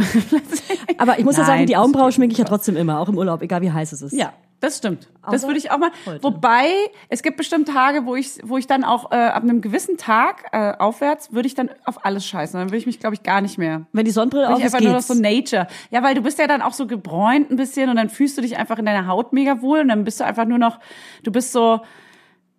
Aber 0.98 1.18
ich 1.18 1.24
muss 1.24 1.36
ja 1.36 1.42
Nein, 1.42 1.46
sagen, 1.48 1.66
die 1.66 1.72
das 1.72 1.82
Augenbraue 1.82 2.06
geht 2.06 2.14
schminke 2.14 2.32
ich 2.32 2.38
ja 2.38 2.44
trotzdem 2.44 2.76
immer, 2.76 3.00
auch 3.00 3.08
im 3.08 3.16
Urlaub, 3.18 3.42
egal 3.42 3.62
wie 3.62 3.72
heiß 3.72 3.92
es 3.92 4.02
ist. 4.02 4.12
ja, 4.12 4.32
das 4.60 4.78
stimmt. 4.78 5.08
Das 5.24 5.34
Außer 5.34 5.48
würde 5.48 5.58
ich 5.58 5.70
auch 5.72 5.78
mal. 5.78 5.90
heute. 6.06 6.22
Wobei 6.22 6.66
es 7.08 7.22
gibt 7.22 7.36
bestimmt 7.36 7.68
Tage, 7.68 8.06
wo 8.06 8.14
ich, 8.14 8.38
wo 8.44 8.56
ich 8.58 8.66
dann 8.66 8.84
auch 8.84 9.10
äh, 9.10 9.16
ab 9.16 9.42
einem 9.42 9.60
gewissen 9.60 9.96
Tag 9.96 10.44
äh, 10.52 10.72
aufwärts 10.78 11.32
würde 11.32 11.46
ich 11.48 11.54
dann 11.54 11.70
auf 11.84 12.04
alles 12.04 12.24
scheißen. 12.26 12.58
Dann 12.58 12.68
würde 12.68 12.76
ich 12.78 12.86
mich, 12.86 13.00
glaube 13.00 13.14
ich, 13.14 13.22
gar 13.22 13.40
nicht 13.40 13.58
mehr. 13.58 13.86
Wenn 13.92 14.04
die 14.04 14.10
Sonnenbrille 14.10 14.48
auf 14.52 14.58
ist, 14.58 14.66
einfach 14.66 14.80
nur 14.80 14.92
noch 14.92 14.98
geht's. 14.98 15.08
so 15.08 15.14
Nature. 15.20 15.66
Ja, 15.90 16.02
weil 16.02 16.14
du 16.14 16.22
bist 16.22 16.38
ja 16.38 16.46
dann 16.46 16.62
auch 16.62 16.72
so 16.72 16.86
gebräunt 16.86 17.50
ein 17.50 17.56
bisschen 17.56 17.90
und 17.90 17.96
dann 17.96 18.08
fühlst 18.08 18.38
du 18.38 18.42
dich 18.42 18.56
einfach 18.56 18.78
in 18.78 18.86
deiner 18.86 19.06
Haut 19.06 19.32
mega 19.32 19.60
wohl 19.60 19.80
und 19.80 19.88
dann 19.88 20.04
bist 20.04 20.20
du 20.20 20.24
einfach 20.24 20.44
nur 20.46 20.58
noch, 20.58 20.78
du 21.24 21.32
bist 21.32 21.52
so, 21.52 21.80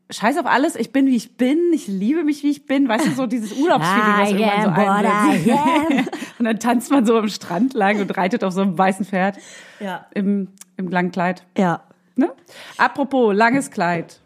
scheiß 0.10 0.38
auf 0.38 0.46
alles, 0.46 0.76
ich 0.76 0.92
bin 0.92 1.08
wie 1.08 1.16
ich 1.16 1.36
bin, 1.38 1.58
ich 1.74 1.88
liebe 1.88 2.24
mich 2.24 2.44
wie 2.44 2.52
ich 2.52 2.66
bin, 2.66 2.88
weißt 2.88 3.08
du, 3.08 3.12
so 3.12 3.26
dieses 3.26 3.54
Urlaubsfeeling, 3.54 4.18
was 4.20 4.30
irgendwann 4.32 4.62
so 4.64 4.70
am 4.70 4.76
what 4.78 5.04
I 5.04 5.52
einsetzt. 5.52 6.12
Und 6.40 6.46
dann 6.46 6.60
tanzt 6.60 6.92
man 6.92 7.06
so 7.06 7.18
am 7.18 7.30
Strand 7.30 7.74
lang 7.74 8.00
und 8.02 8.16
reitet 8.18 8.44
auf 8.44 8.54
so 8.54 8.62
einem 8.62 8.78
weißen 8.78 9.06
Pferd 9.06 9.38
Ja. 9.80 10.06
im, 10.14 10.50
im 10.78 10.90
langen 10.90 11.12
Kleid. 11.12 11.46
Ja. 11.58 11.84
Ne? 12.18 12.30
Apropos 12.78 13.34
langes 13.34 13.72
Kleid. 13.72 14.20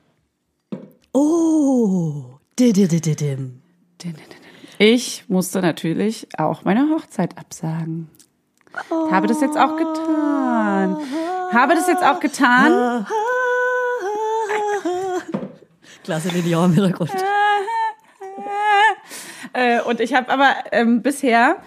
Oh. 1.13 2.23
Didididim. 2.59 3.61
Ich 4.79 5.25
musste 5.27 5.61
natürlich 5.61 6.27
auch 6.37 6.63
meine 6.63 6.89
Hochzeit 6.89 7.37
absagen. 7.37 8.09
Habe 9.11 9.27
das 9.27 9.41
jetzt 9.41 9.57
auch 9.57 9.77
getan. 9.77 10.97
Habe 11.51 11.75
das 11.75 11.87
jetzt 11.87 12.03
auch 12.03 12.19
getan. 12.19 13.05
Klasse 16.03 16.29
Lilian 16.29 16.65
im 16.65 16.73
Hintergrund. 16.73 17.11
Äh, 19.53 19.81
und 19.81 19.99
ich 19.99 20.13
habe 20.13 20.29
aber 20.31 20.53
ähm, 20.71 21.01
bisher 21.01 21.57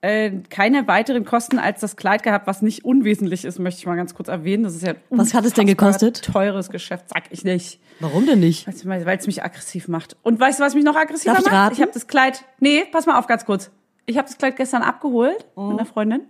äh, 0.00 0.30
keine 0.50 0.86
weiteren 0.88 1.24
Kosten 1.24 1.58
als 1.58 1.80
das 1.80 1.96
Kleid 1.96 2.22
gehabt, 2.22 2.46
was 2.46 2.62
nicht 2.62 2.84
unwesentlich 2.84 3.44
ist, 3.44 3.58
möchte 3.58 3.80
ich 3.80 3.86
mal 3.86 3.96
ganz 3.96 4.14
kurz 4.14 4.28
erwähnen. 4.28 4.62
Das 4.64 4.74
ist 4.74 4.82
ja 4.82 4.90
ein 4.92 4.96
Was 5.10 5.34
hat 5.34 5.44
es 5.44 5.52
denn 5.54 5.66
gekostet? 5.66 6.22
Teures 6.22 6.70
Geschäft, 6.70 7.06
sag 7.08 7.24
ich 7.30 7.44
nicht. 7.44 7.80
Warum 8.00 8.26
denn 8.26 8.40
nicht? 8.40 8.66
Weil 8.86 9.18
es 9.18 9.26
mich 9.26 9.42
aggressiv 9.42 9.88
macht. 9.88 10.16
Und 10.22 10.40
weißt 10.40 10.60
du, 10.60 10.64
was 10.64 10.74
mich 10.74 10.84
noch 10.84 10.96
aggressiver 10.96 11.32
Darf 11.34 11.40
ich 11.40 11.46
macht? 11.46 11.54
raten? 11.54 11.74
Ich 11.74 11.82
habe 11.82 11.92
das 11.92 12.06
Kleid. 12.06 12.44
Nee, 12.60 12.84
pass 12.90 13.06
mal 13.06 13.18
auf 13.18 13.26
ganz 13.26 13.44
kurz. 13.44 13.70
Ich 14.06 14.16
habe 14.18 14.26
das 14.28 14.36
Kleid 14.38 14.56
gestern 14.56 14.82
abgeholt 14.82 15.46
Oh. 15.54 15.62
mit 15.68 15.78
einer 15.78 15.86
Freundin. 15.86 16.22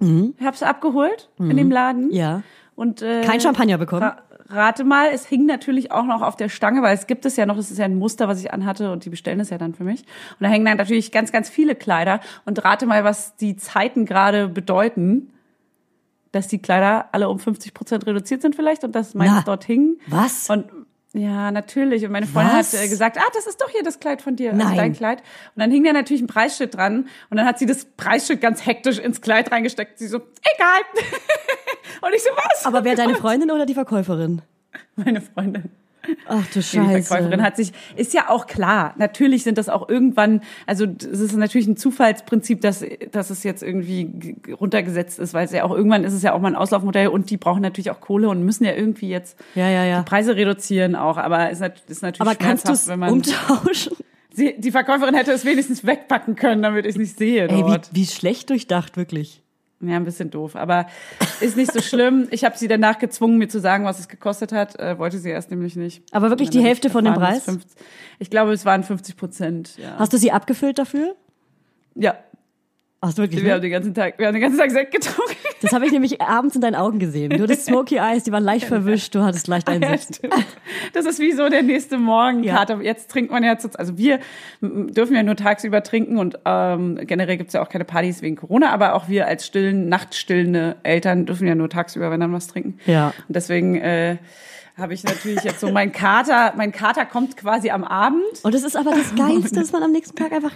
Ich 0.00 0.44
habe 0.44 0.56
es 0.56 0.62
abgeholt 0.64 1.28
in 1.38 1.56
dem 1.56 1.70
Laden. 1.70 2.06
Mhm. 2.06 2.12
Ja. 2.12 2.42
Und 2.74 3.02
äh, 3.02 3.22
Kein 3.22 3.40
Champagner 3.40 3.78
bekommen? 3.78 4.02
Ra 4.02 4.16
rate 4.52 4.84
mal, 4.84 5.08
es 5.12 5.26
hing 5.26 5.46
natürlich 5.46 5.90
auch 5.90 6.04
noch 6.04 6.22
auf 6.22 6.36
der 6.36 6.48
Stange, 6.48 6.82
weil 6.82 6.94
es 6.94 7.06
gibt 7.06 7.24
es 7.26 7.36
ja 7.36 7.46
noch, 7.46 7.56
das 7.56 7.70
ist 7.70 7.78
ja 7.78 7.84
ein 7.84 7.96
Muster, 7.96 8.28
was 8.28 8.40
ich 8.40 8.52
anhatte 8.52 8.92
und 8.92 9.04
die 9.04 9.10
bestellen 9.10 9.40
es 9.40 9.50
ja 9.50 9.58
dann 9.58 9.74
für 9.74 9.84
mich. 9.84 10.00
Und 10.00 10.40
da 10.40 10.48
hängen 10.48 10.64
dann 10.64 10.76
natürlich 10.76 11.12
ganz, 11.12 11.32
ganz 11.32 11.48
viele 11.48 11.74
Kleider. 11.74 12.20
Und 12.44 12.64
rate 12.64 12.86
mal, 12.86 13.04
was 13.04 13.36
die 13.36 13.56
Zeiten 13.56 14.04
gerade 14.06 14.48
bedeuten, 14.48 15.32
dass 16.32 16.48
die 16.48 16.60
Kleider 16.60 17.08
alle 17.12 17.28
um 17.28 17.38
50 17.38 17.74
Prozent 17.74 18.06
reduziert 18.06 18.42
sind 18.42 18.56
vielleicht 18.56 18.84
und 18.84 18.94
dass 18.94 19.14
meins 19.14 19.32
Na, 19.34 19.42
dort 19.42 19.64
hing. 19.64 19.98
was? 20.06 20.48
Und 20.48 20.66
ja, 21.14 21.50
natürlich. 21.50 22.06
Und 22.06 22.12
meine 22.12 22.26
Freundin 22.26 22.56
Was? 22.56 22.72
hat 22.72 22.84
äh, 22.84 22.88
gesagt, 22.88 23.18
ah, 23.18 23.30
das 23.34 23.46
ist 23.46 23.60
doch 23.60 23.68
hier 23.68 23.82
das 23.82 24.00
Kleid 24.00 24.22
von 24.22 24.34
dir, 24.34 24.52
also 24.52 24.64
Nein. 24.64 24.76
dein 24.76 24.92
Kleid. 24.94 25.18
Und 25.54 25.60
dann 25.60 25.70
hing 25.70 25.84
da 25.84 25.92
natürlich 25.92 26.22
ein 26.22 26.26
Preisschild 26.26 26.74
dran. 26.74 27.06
Und 27.28 27.36
dann 27.36 27.46
hat 27.46 27.58
sie 27.58 27.66
das 27.66 27.84
Preisschild 27.84 28.40
ganz 28.40 28.64
hektisch 28.64 28.98
ins 28.98 29.20
Kleid 29.20 29.52
reingesteckt. 29.52 29.98
Sie 29.98 30.06
so, 30.06 30.22
egal. 30.56 30.80
und 32.00 32.14
ich 32.14 32.22
so, 32.22 32.30
was? 32.34 32.66
Aber 32.66 32.84
wer 32.84 32.94
deine 32.96 33.14
Freundin 33.16 33.50
oder 33.50 33.66
die 33.66 33.74
Verkäuferin? 33.74 34.42
meine 34.96 35.20
Freundin. 35.20 35.64
Ach 36.26 36.44
du 36.52 36.58
Die 36.58 36.62
Verkäuferin 36.62 37.30
Scheiße. 37.30 37.42
hat 37.42 37.56
sich, 37.56 37.72
ist 37.94 38.12
ja 38.12 38.28
auch 38.28 38.46
klar, 38.48 38.92
natürlich 38.98 39.44
sind 39.44 39.56
das 39.56 39.68
auch 39.68 39.88
irgendwann, 39.88 40.40
also 40.66 40.84
es 40.84 41.20
ist 41.20 41.36
natürlich 41.36 41.68
ein 41.68 41.76
Zufallsprinzip, 41.76 42.60
dass, 42.60 42.84
dass 43.12 43.30
es 43.30 43.44
jetzt 43.44 43.62
irgendwie 43.62 44.34
runtergesetzt 44.60 45.20
ist, 45.20 45.32
weil 45.32 45.44
es 45.44 45.52
ja 45.52 45.62
auch 45.62 45.70
irgendwann 45.70 46.02
ist 46.02 46.12
es 46.12 46.22
ja 46.22 46.32
auch 46.32 46.40
mal 46.40 46.48
ein 46.48 46.56
Auslaufmodell 46.56 47.06
und 47.06 47.30
die 47.30 47.36
brauchen 47.36 47.62
natürlich 47.62 47.90
auch 47.92 48.00
Kohle 48.00 48.28
und 48.30 48.42
müssen 48.42 48.64
ja 48.64 48.72
irgendwie 48.72 49.10
jetzt 49.10 49.38
Ja, 49.54 49.68
ja, 49.68 49.84
ja. 49.84 50.00
die 50.00 50.04
Preise 50.08 50.34
reduzieren 50.34 50.96
auch, 50.96 51.18
aber 51.18 51.50
es 51.50 51.60
ist 51.60 51.72
ist 51.88 52.02
natürlich 52.02 52.20
Aber 52.28 52.34
kannst 52.34 52.68
du 52.68 52.72
es 52.72 52.88
wenn 52.88 52.98
man, 52.98 53.12
umtauschen? 53.12 53.92
sie, 54.32 54.56
die 54.58 54.72
Verkäuferin 54.72 55.14
hätte 55.14 55.30
es 55.30 55.44
wenigstens 55.44 55.86
wegpacken 55.86 56.34
können, 56.34 56.62
damit 56.62 56.84
ich 56.84 56.92
es 56.92 56.98
nicht 56.98 57.16
sehe 57.16 57.46
Ey, 57.48 57.64
wie, 57.64 57.78
wie 57.92 58.06
schlecht 58.06 58.50
durchdacht, 58.50 58.96
wirklich. 58.96 59.41
Ja, 59.82 59.96
ein 59.96 60.04
bisschen 60.04 60.30
doof, 60.30 60.54
aber 60.54 60.86
ist 61.40 61.56
nicht 61.56 61.72
so 61.72 61.80
schlimm. 61.80 62.28
Ich 62.30 62.44
habe 62.44 62.56
sie 62.56 62.68
danach 62.68 62.98
gezwungen, 62.98 63.36
mir 63.36 63.48
zu 63.48 63.60
sagen, 63.60 63.84
was 63.84 63.98
es 63.98 64.08
gekostet 64.08 64.52
hat. 64.52 64.78
Äh, 64.78 64.98
wollte 64.98 65.18
sie 65.18 65.28
erst 65.30 65.50
nämlich 65.50 65.76
nicht. 65.76 66.02
Aber 66.12 66.30
wirklich 66.30 66.50
die 66.50 66.62
Hälfte 66.62 66.88
von 66.88 67.04
dem 67.04 67.14
Preis? 67.14 67.44
50 67.44 67.78
ich 68.18 68.30
glaube, 68.30 68.52
es 68.52 68.64
waren 68.64 68.84
50 68.84 69.16
Prozent. 69.16 69.76
Ja. 69.78 69.96
Hast 69.98 70.12
du 70.12 70.16
sie 70.18 70.30
abgefüllt 70.30 70.78
dafür? 70.78 71.16
ja. 71.94 72.16
Hast 73.04 73.18
du 73.18 73.22
wirklich? 73.22 73.42
Wir 73.42 73.50
haben 73.54 73.58
Ne? 73.58 73.62
den 73.62 73.72
ganzen 73.72 73.94
Tag, 73.94 74.16
wir 74.18 74.28
haben 74.28 74.32
den 74.34 74.42
ganzen 74.42 74.58
Tag 74.60 74.70
Sekt 74.70 74.92
getrunken. 74.92 75.34
Das 75.60 75.72
habe 75.72 75.84
ich 75.86 75.90
nämlich 75.92 76.20
abends 76.20 76.54
in 76.54 76.60
deinen 76.60 76.76
Augen 76.76 77.00
gesehen. 77.00 77.30
Du 77.30 77.42
hattest 77.42 77.64
Smoky 77.66 77.96
Eyes, 77.96 78.22
die 78.22 78.30
waren 78.30 78.44
leicht 78.44 78.66
verwischt, 78.66 79.14
du 79.16 79.22
hattest 79.22 79.48
leicht 79.48 79.68
einen 79.68 79.82
Ja, 79.82 79.96
Sekt. 79.98 80.20
Das 80.92 81.04
ist 81.06 81.18
wie 81.18 81.32
so 81.32 81.48
der 81.48 81.62
nächste 81.62 81.98
Morgen. 81.98 82.44
Ja. 82.44 82.54
Kater. 82.58 82.80
Jetzt 82.80 83.10
trinkt 83.10 83.32
man 83.32 83.42
ja, 83.42 83.56
also 83.76 83.98
wir 83.98 84.20
dürfen 84.60 85.16
ja 85.16 85.24
nur 85.24 85.34
tagsüber 85.34 85.82
trinken 85.82 86.16
und 86.16 86.38
ähm, 86.44 87.00
generell 87.02 87.36
gibt's 87.38 87.54
ja 87.54 87.62
auch 87.62 87.68
keine 87.68 87.84
Partys 87.84 88.22
wegen 88.22 88.36
Corona, 88.36 88.70
aber 88.70 88.94
auch 88.94 89.08
wir 89.08 89.26
als 89.26 89.46
stillen, 89.46 89.88
nachtstillende 89.88 90.76
Eltern 90.84 91.26
dürfen 91.26 91.48
ja 91.48 91.56
nur 91.56 91.68
tagsüber, 91.70 92.10
wenn 92.12 92.20
dann 92.20 92.32
was 92.32 92.46
trinken. 92.46 92.78
Ja. 92.86 93.08
Und 93.26 93.34
deswegen 93.34 93.74
äh, 93.76 94.18
habe 94.78 94.94
ich 94.94 95.02
natürlich 95.02 95.42
jetzt 95.42 95.58
so 95.60 95.72
mein 95.72 95.90
Kater, 95.90 96.54
mein 96.56 96.70
Kater 96.70 97.04
kommt 97.04 97.36
quasi 97.36 97.70
am 97.70 97.82
Abend. 97.82 98.22
Und 98.44 98.54
es 98.54 98.62
ist 98.62 98.76
aber 98.76 98.90
das 98.92 99.12
Geilste, 99.16 99.56
dass 99.58 99.72
man 99.72 99.82
am 99.82 99.90
nächsten 99.90 100.14
Tag 100.16 100.30
einfach 100.32 100.52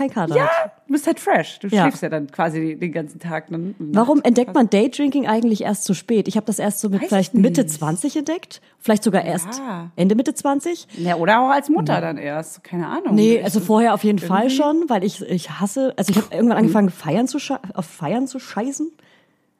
kein 0.00 0.10
Kater 0.10 0.34
Ja, 0.34 0.46
hat. 0.48 0.72
du 0.86 0.92
bist 0.92 1.06
halt 1.06 1.20
fresh. 1.20 1.58
Du 1.58 1.68
Ja. 1.68 1.82
schläfst 1.82 2.02
ja 2.02 2.08
dann 2.08 2.30
quasi 2.30 2.76
den 2.76 2.92
ganzen 2.92 3.20
Tag. 3.20 3.48
Dann 3.50 3.74
Warum 3.78 4.20
entdeckt 4.22 4.54
man 4.54 4.70
Daydrinking 4.70 5.26
eigentlich 5.26 5.62
erst 5.62 5.84
so 5.84 5.92
spät? 5.94 6.26
Ich 6.28 6.36
habe 6.36 6.46
das 6.46 6.58
erst 6.58 6.80
so 6.80 6.88
mit 6.88 7.02
Weiß 7.02 7.08
vielleicht 7.08 7.34
ich 7.34 7.40
Mitte 7.40 7.62
nicht. 7.62 7.74
20 7.74 8.16
entdeckt, 8.16 8.60
vielleicht 8.78 9.02
sogar 9.04 9.24
erst 9.24 9.58
Ja. 9.58 9.90
Ende 9.96 10.14
Mitte 10.14 10.32
20. 10.34 10.88
Ja, 10.96 11.16
oder 11.16 11.40
auch 11.42 11.50
als 11.50 11.68
Mutter 11.68 12.00
dann 12.00 12.16
erst. 12.16 12.64
Keine 12.64 12.86
Ahnung. 12.88 13.14
Nee, 13.14 13.42
also 13.42 13.60
vorher 13.60 13.92
auf 13.94 14.02
jeden 14.04 14.18
Fall 14.18 14.48
schon, 14.50 14.84
weil 14.88 15.04
ich 15.04 15.20
ich 15.22 15.50
hasse, 15.50 15.92
also 15.96 16.10
ich 16.10 16.16
habe 16.16 16.34
irgendwann 16.34 16.56
angefangen 16.58 16.90
feiern 16.90 17.28
zu 17.28 17.38
auf 17.74 17.84
feiern 17.86 18.26
zu 18.26 18.38
scheißen 18.38 18.90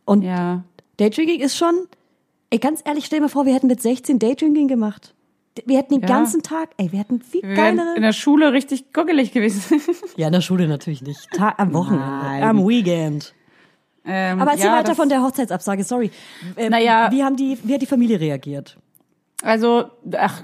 und 0.07 0.23
Ja. 0.23 0.65
Daydrinking 0.97 1.41
ist 1.41 1.57
schon 1.57 1.75
ey 2.51 2.59
ganz 2.59 2.81
ehrlich, 2.85 3.05
stell 3.07 3.19
dir 3.21 3.25
mal 3.25 3.29
vor, 3.29 3.47
wir 3.47 3.55
hätten 3.55 3.69
mit 3.69 3.81
16 3.81 4.19
Daydrinking 4.19 4.69
gemacht. 4.69 5.15
Wir 5.67 5.79
hätten 5.79 5.95
den 5.95 6.03
Ja. 6.03 6.09
ganzen 6.09 6.43
Tag, 6.43 6.71
ey, 6.77 6.91
wir 6.93 6.99
hätten 6.99 7.21
viel 7.23 7.43
Wir 7.43 7.57
wären 7.57 7.71
in 7.71 7.77
geilere. 7.79 8.01
der 8.01 8.13
Schule 8.13 8.53
richtig 8.53 8.93
guckelig 8.93 9.33
gewesen. 9.33 9.81
Ja, 10.17 10.27
in 10.29 10.33
der 10.33 10.41
Schule 10.41 10.69
natürlich 10.69 11.03
nicht. 11.03 11.29
Ta 11.33 11.55
am 11.59 11.73
Wochenende, 11.73 12.05
Nein. 12.07 12.43
am 12.43 12.69
Weekend. 12.69 13.35
ähm, 14.05 14.41
Aber 14.41 14.53
erzähl 14.53 14.67
ja, 14.67 14.77
weiter 14.79 14.95
von 14.95 15.09
der 15.09 15.23
Hochzeitsabsage, 15.23 15.85
sorry. 15.85 16.11
Ähm, 16.57 16.71
Naja. 16.71 17.09
wie 17.13 17.23
haben 17.23 17.37
die, 17.37 17.59
wie 17.63 17.75
hat 17.75 17.83
die 17.83 17.87
Familie 17.87 18.19
reagiert? 18.21 18.77
Also, 19.43 19.91
ach, 20.19 20.43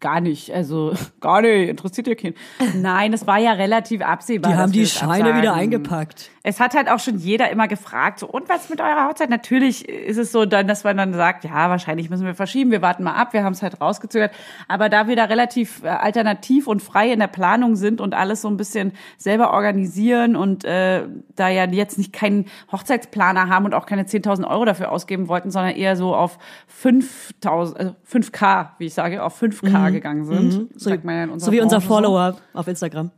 gar 0.00 0.20
nicht. 0.20 0.52
Also, 0.52 0.92
gar 1.20 1.40
nicht. 1.40 1.68
Interessiert 1.68 2.08
ja 2.08 2.14
keinen. 2.14 2.34
Nein, 2.76 3.14
es 3.14 3.26
war 3.26 3.38
ja 3.38 3.52
relativ 3.52 4.02
absehbar. 4.02 4.52
Die 4.52 4.58
haben 4.58 4.72
die 4.72 4.86
Scheine 4.86 5.30
wieder 5.30 5.52
absagen. 5.52 5.60
eingepackt. 5.60 6.30
Es 6.42 6.60
hat 6.60 6.74
halt 6.74 6.90
auch 6.90 6.98
schon 6.98 7.18
jeder 7.18 7.50
immer 7.50 7.68
gefragt, 7.68 8.18
so, 8.18 8.26
und 8.26 8.48
was 8.48 8.68
mit 8.68 8.80
eurer 8.80 9.08
Hochzeit? 9.08 9.30
Natürlich 9.30 9.88
ist 9.88 10.18
es 10.18 10.32
so 10.32 10.44
dann, 10.44 10.66
dass 10.66 10.84
man 10.84 10.96
dann 10.96 11.14
sagt, 11.14 11.44
ja, 11.44 11.70
wahrscheinlich 11.70 12.10
müssen 12.10 12.24
wir 12.24 12.34
verschieben, 12.34 12.70
wir 12.70 12.82
warten 12.82 13.02
mal 13.02 13.14
ab, 13.14 13.32
wir 13.32 13.44
haben 13.44 13.52
es 13.52 13.62
halt 13.62 13.80
rausgezögert. 13.80 14.32
Aber 14.66 14.88
da 14.88 15.08
wir 15.08 15.16
da 15.16 15.24
relativ 15.24 15.82
äh, 15.82 15.88
alternativ 15.88 16.66
und 16.66 16.82
frei 16.82 17.12
in 17.12 17.20
der 17.20 17.26
Planung 17.26 17.76
sind 17.76 18.00
und 18.00 18.14
alles 18.14 18.42
so 18.42 18.48
ein 18.48 18.56
bisschen 18.56 18.92
selber 19.16 19.52
organisieren 19.52 20.36
und 20.36 20.64
äh, 20.64 21.04
da 21.34 21.48
ja 21.48 21.64
jetzt 21.66 21.98
nicht 21.98 22.12
keinen 22.12 22.46
Hochzeitsplaner 22.72 23.48
haben 23.48 23.64
und 23.64 23.74
auch 23.74 23.86
keine 23.86 24.04
10.000 24.04 24.48
Euro 24.48 24.64
dafür 24.64 24.92
ausgeben 24.92 25.28
wollten, 25.28 25.50
sondern 25.50 25.74
eher 25.74 25.96
so 25.96 26.14
auf 26.14 26.38
5.000, 26.82 27.76
also 27.76 27.94
5K, 28.22 28.70
wie 28.78 28.86
ich 28.86 28.94
sage, 28.94 29.22
auf 29.22 29.40
5K 29.40 29.90
gegangen 29.92 30.24
sind. 30.24 30.52
So, 30.74 30.90
sagt 30.90 31.04
man 31.04 31.30
ja 31.30 31.38
so 31.38 31.52
wie 31.52 31.60
unser 31.60 31.76
Branche 31.76 31.88
so. 31.88 31.94
Follower 31.94 32.36
auf 32.54 32.68
Instagram. 32.68 33.10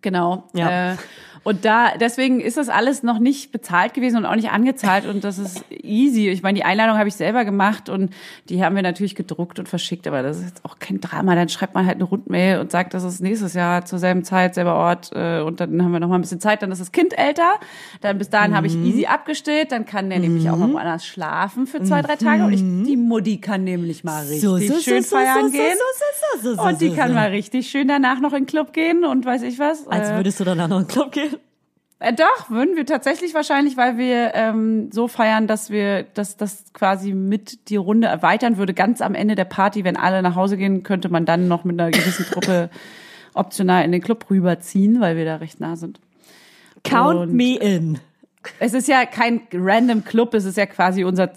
Genau. 0.00 0.48
Ja. 0.54 0.92
Äh, 0.92 0.96
und 1.44 1.64
da, 1.64 1.92
deswegen 2.00 2.40
ist 2.40 2.56
das 2.56 2.68
alles 2.68 3.02
noch 3.02 3.18
nicht 3.18 3.52
bezahlt 3.52 3.94
gewesen 3.94 4.16
und 4.16 4.26
auch 4.26 4.34
nicht 4.34 4.50
angezahlt 4.50 5.06
und 5.06 5.22
das 5.24 5.38
ist 5.38 5.64
easy. 5.70 6.28
Ich 6.30 6.42
meine, 6.42 6.56
die 6.56 6.64
Einladung 6.64 6.96
habe 6.98 7.08
ich 7.08 7.14
selber 7.14 7.44
gemacht 7.44 7.88
und 7.88 8.12
die 8.48 8.64
haben 8.64 8.74
wir 8.74 8.82
natürlich 8.82 9.14
gedruckt 9.14 9.58
und 9.58 9.68
verschickt, 9.68 10.06
aber 10.06 10.22
das 10.22 10.38
ist 10.38 10.44
jetzt 10.46 10.64
auch 10.64 10.78
kein 10.78 11.00
Drama. 11.00 11.34
Dann 11.34 11.48
schreibt 11.48 11.74
man 11.74 11.86
halt 11.86 11.96
eine 11.96 12.04
Rundmail 12.04 12.58
und 12.60 12.70
sagt, 12.72 12.94
das 12.94 13.04
ist 13.04 13.20
nächstes 13.20 13.54
Jahr 13.54 13.84
zur 13.84 13.98
selben 13.98 14.24
Zeit, 14.24 14.54
selber 14.54 14.74
Ort 14.74 15.10
äh, 15.14 15.40
und 15.40 15.60
dann 15.60 15.82
haben 15.82 15.92
wir 15.92 16.00
noch 16.00 16.08
mal 16.08 16.16
ein 16.16 16.22
bisschen 16.22 16.40
Zeit, 16.40 16.62
dann 16.62 16.72
ist 16.72 16.80
das 16.80 16.92
Kind 16.92 17.16
älter. 17.18 17.54
Dann 18.00 18.18
bis 18.18 18.30
dahin 18.30 18.56
habe 18.56 18.66
ich 18.66 18.74
Mhm. 18.74 18.86
easy 18.86 19.06
abgestillt, 19.06 19.70
dann 19.70 19.84
kann 19.86 20.10
der 20.10 20.18
nämlich 20.20 20.48
auch 20.50 20.56
mal 20.56 20.72
woanders 20.72 21.06
schlafen 21.06 21.66
für 21.66 21.82
zwei, 21.82 22.02
drei 22.02 22.16
Tage 22.16 22.44
und 22.44 22.52
ich, 22.52 22.60
die 22.60 22.96
Mutti 22.96 23.38
kann 23.38 23.64
nämlich 23.64 24.02
mal 24.02 24.24
richtig 24.26 24.82
schön 24.82 25.02
feiern 25.04 25.50
gehen. 25.52 25.76
so, 26.40 26.50
so, 26.50 26.54
so, 26.56 26.62
Und 26.62 26.80
die 26.80 26.88
so, 26.88 26.94
kann 26.96 27.08
so. 27.08 27.14
mal 27.14 27.28
richtig 27.28 27.68
schön 27.68 27.86
danach 27.88 28.20
noch 28.20 28.32
in 28.32 28.40
den 28.44 28.46
Club 28.46 28.72
gehen 28.72 29.04
und 29.04 29.24
weiß 29.26 29.42
ich 29.42 29.58
was. 29.58 29.86
Als 29.88 30.08
Äh, 30.08 30.16
würdest 30.16 30.40
du 30.40 30.44
danach 30.44 30.68
noch 30.68 30.78
in 30.80 30.84
den 30.84 30.88
Club 30.88 31.12
gehen. 31.12 31.33
Äh, 32.04 32.12
doch, 32.12 32.50
würden 32.50 32.76
wir 32.76 32.86
tatsächlich 32.86 33.34
wahrscheinlich, 33.34 33.76
weil 33.76 33.98
wir 33.98 34.34
ähm, 34.34 34.90
so 34.92 35.08
feiern, 35.08 35.46
dass 35.46 35.70
wir, 35.70 36.02
dass 36.02 36.36
das 36.36 36.64
quasi 36.72 37.12
mit 37.12 37.68
die 37.68 37.76
Runde 37.76 38.06
erweitern 38.08 38.56
würde. 38.56 38.74
Ganz 38.74 39.00
am 39.00 39.14
Ende 39.14 39.34
der 39.34 39.44
Party, 39.44 39.84
wenn 39.84 39.96
alle 39.96 40.22
nach 40.22 40.34
Hause 40.36 40.56
gehen, 40.56 40.82
könnte 40.82 41.08
man 41.08 41.24
dann 41.26 41.48
noch 41.48 41.64
mit 41.64 41.80
einer 41.80 41.90
gewissen 41.90 42.26
Truppe 42.26 42.70
optional 43.34 43.84
in 43.84 43.92
den 43.92 44.00
Club 44.00 44.26
rüberziehen, 44.30 45.00
weil 45.00 45.16
wir 45.16 45.24
da 45.24 45.36
recht 45.36 45.60
nah 45.60 45.76
sind. 45.76 46.00
Count 46.84 47.18
Und- 47.20 47.32
me 47.34 47.56
in. 47.56 47.98
Es 48.58 48.74
ist 48.74 48.88
ja 48.88 49.06
kein 49.06 49.40
random 49.54 50.04
Club, 50.04 50.34
es 50.34 50.44
ist 50.44 50.58
ja 50.58 50.66
quasi 50.66 51.02
unser 51.04 51.32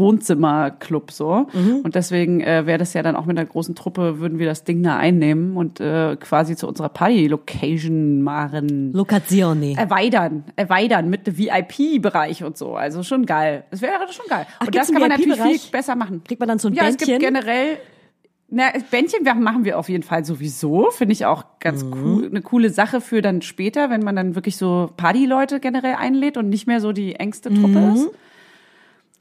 Wohnzimmerclub 0.00 1.12
so. 1.12 1.46
Und 1.84 1.94
deswegen 1.94 2.40
äh, 2.40 2.66
wäre 2.66 2.78
das 2.78 2.92
ja 2.94 3.02
dann 3.04 3.14
auch 3.14 3.26
mit 3.26 3.38
einer 3.38 3.46
großen 3.46 3.76
Truppe, 3.76 4.18
würden 4.18 4.40
wir 4.40 4.46
das 4.46 4.64
Ding 4.64 4.82
da 4.82 4.96
einnehmen 4.96 5.56
und 5.56 5.78
äh, 5.78 6.16
quasi 6.16 6.56
zu 6.56 6.66
unserer 6.66 6.88
Party-Location 6.88 8.22
machen. 8.22 8.92
Locazione. 8.92 9.74
erweitern, 9.76 10.44
erweitern 10.56 11.08
mit 11.08 11.26
dem 11.26 11.38
VIP-Bereich 11.38 12.42
und 12.44 12.56
so. 12.56 12.74
Also 12.74 13.02
schon 13.02 13.26
geil. 13.26 13.64
Das 13.70 13.82
wäre 13.82 13.92
schon 14.10 14.26
geil. 14.28 14.46
Ach, 14.58 14.66
und 14.66 14.74
das 14.74 14.90
kann 14.90 15.00
man 15.00 15.10
natürlich 15.10 15.38
viel 15.62 15.70
besser 15.70 15.94
machen. 15.94 16.22
Kriegt 16.24 16.40
man 16.40 16.48
dann 16.48 16.58
so 16.58 16.68
ein 16.68 16.74
ja, 16.74 16.84
es 16.84 16.96
Bändchen? 16.96 17.18
gibt 17.18 17.20
generell, 17.20 17.76
na, 18.48 18.64
Bändchen 18.90 19.22
machen 19.42 19.64
wir 19.64 19.78
auf 19.78 19.88
jeden 19.88 20.02
Fall 20.02 20.24
sowieso. 20.24 20.90
Finde 20.90 21.12
ich 21.12 21.24
auch 21.26 21.44
ganz 21.60 21.84
Mhm. 21.84 21.92
cool, 22.02 22.26
eine 22.26 22.42
coole 22.42 22.70
Sache 22.70 23.00
für 23.00 23.22
dann 23.22 23.42
später, 23.42 23.90
wenn 23.90 24.02
man 24.02 24.16
dann 24.16 24.34
wirklich 24.34 24.56
so 24.56 24.90
Partyleute 24.96 25.60
generell 25.60 25.94
einlädt 25.98 26.36
und 26.36 26.48
nicht 26.48 26.66
mehr 26.66 26.80
so 26.80 26.92
die 26.92 27.14
engste 27.16 27.50
Truppe 27.54 27.78
Mhm. 27.78 27.94
ist. 27.94 28.10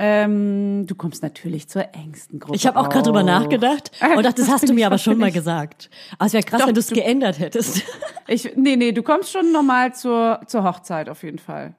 Ähm, 0.01 0.85
du 0.87 0.95
kommst 0.95 1.21
natürlich 1.23 1.67
zur 1.67 1.93
engsten 1.93 2.39
Gruppe. 2.39 2.55
Ich 2.55 2.65
habe 2.65 2.79
auch 2.79 2.87
gerade 2.87 3.03
drüber 3.03 3.21
nachgedacht 3.23 3.91
und 4.15 4.23
dachte, 4.23 4.41
das 4.41 4.47
Was 4.47 4.53
hast 4.61 4.69
du 4.69 4.73
mir 4.73 4.87
aber 4.87 4.97
schon 4.97 5.17
mal 5.17 5.31
gesagt. 5.31 5.89
Aber 6.17 6.27
es 6.27 6.33
wäre 6.33 6.43
krass, 6.43 6.61
Doch, 6.61 6.67
wenn 6.67 6.73
du 6.73 6.79
es 6.79 6.89
geändert 6.89 7.39
hättest. 7.39 7.83
Ich, 8.31 8.55
nee, 8.55 8.75
nee, 8.75 8.91
du 8.91 9.01
kommst 9.01 9.31
schon 9.31 9.51
normal 9.51 9.95
zur, 9.95 10.41
zur 10.45 10.63
Hochzeit 10.63 11.09
auf 11.09 11.23
jeden 11.23 11.39
Fall. 11.39 11.73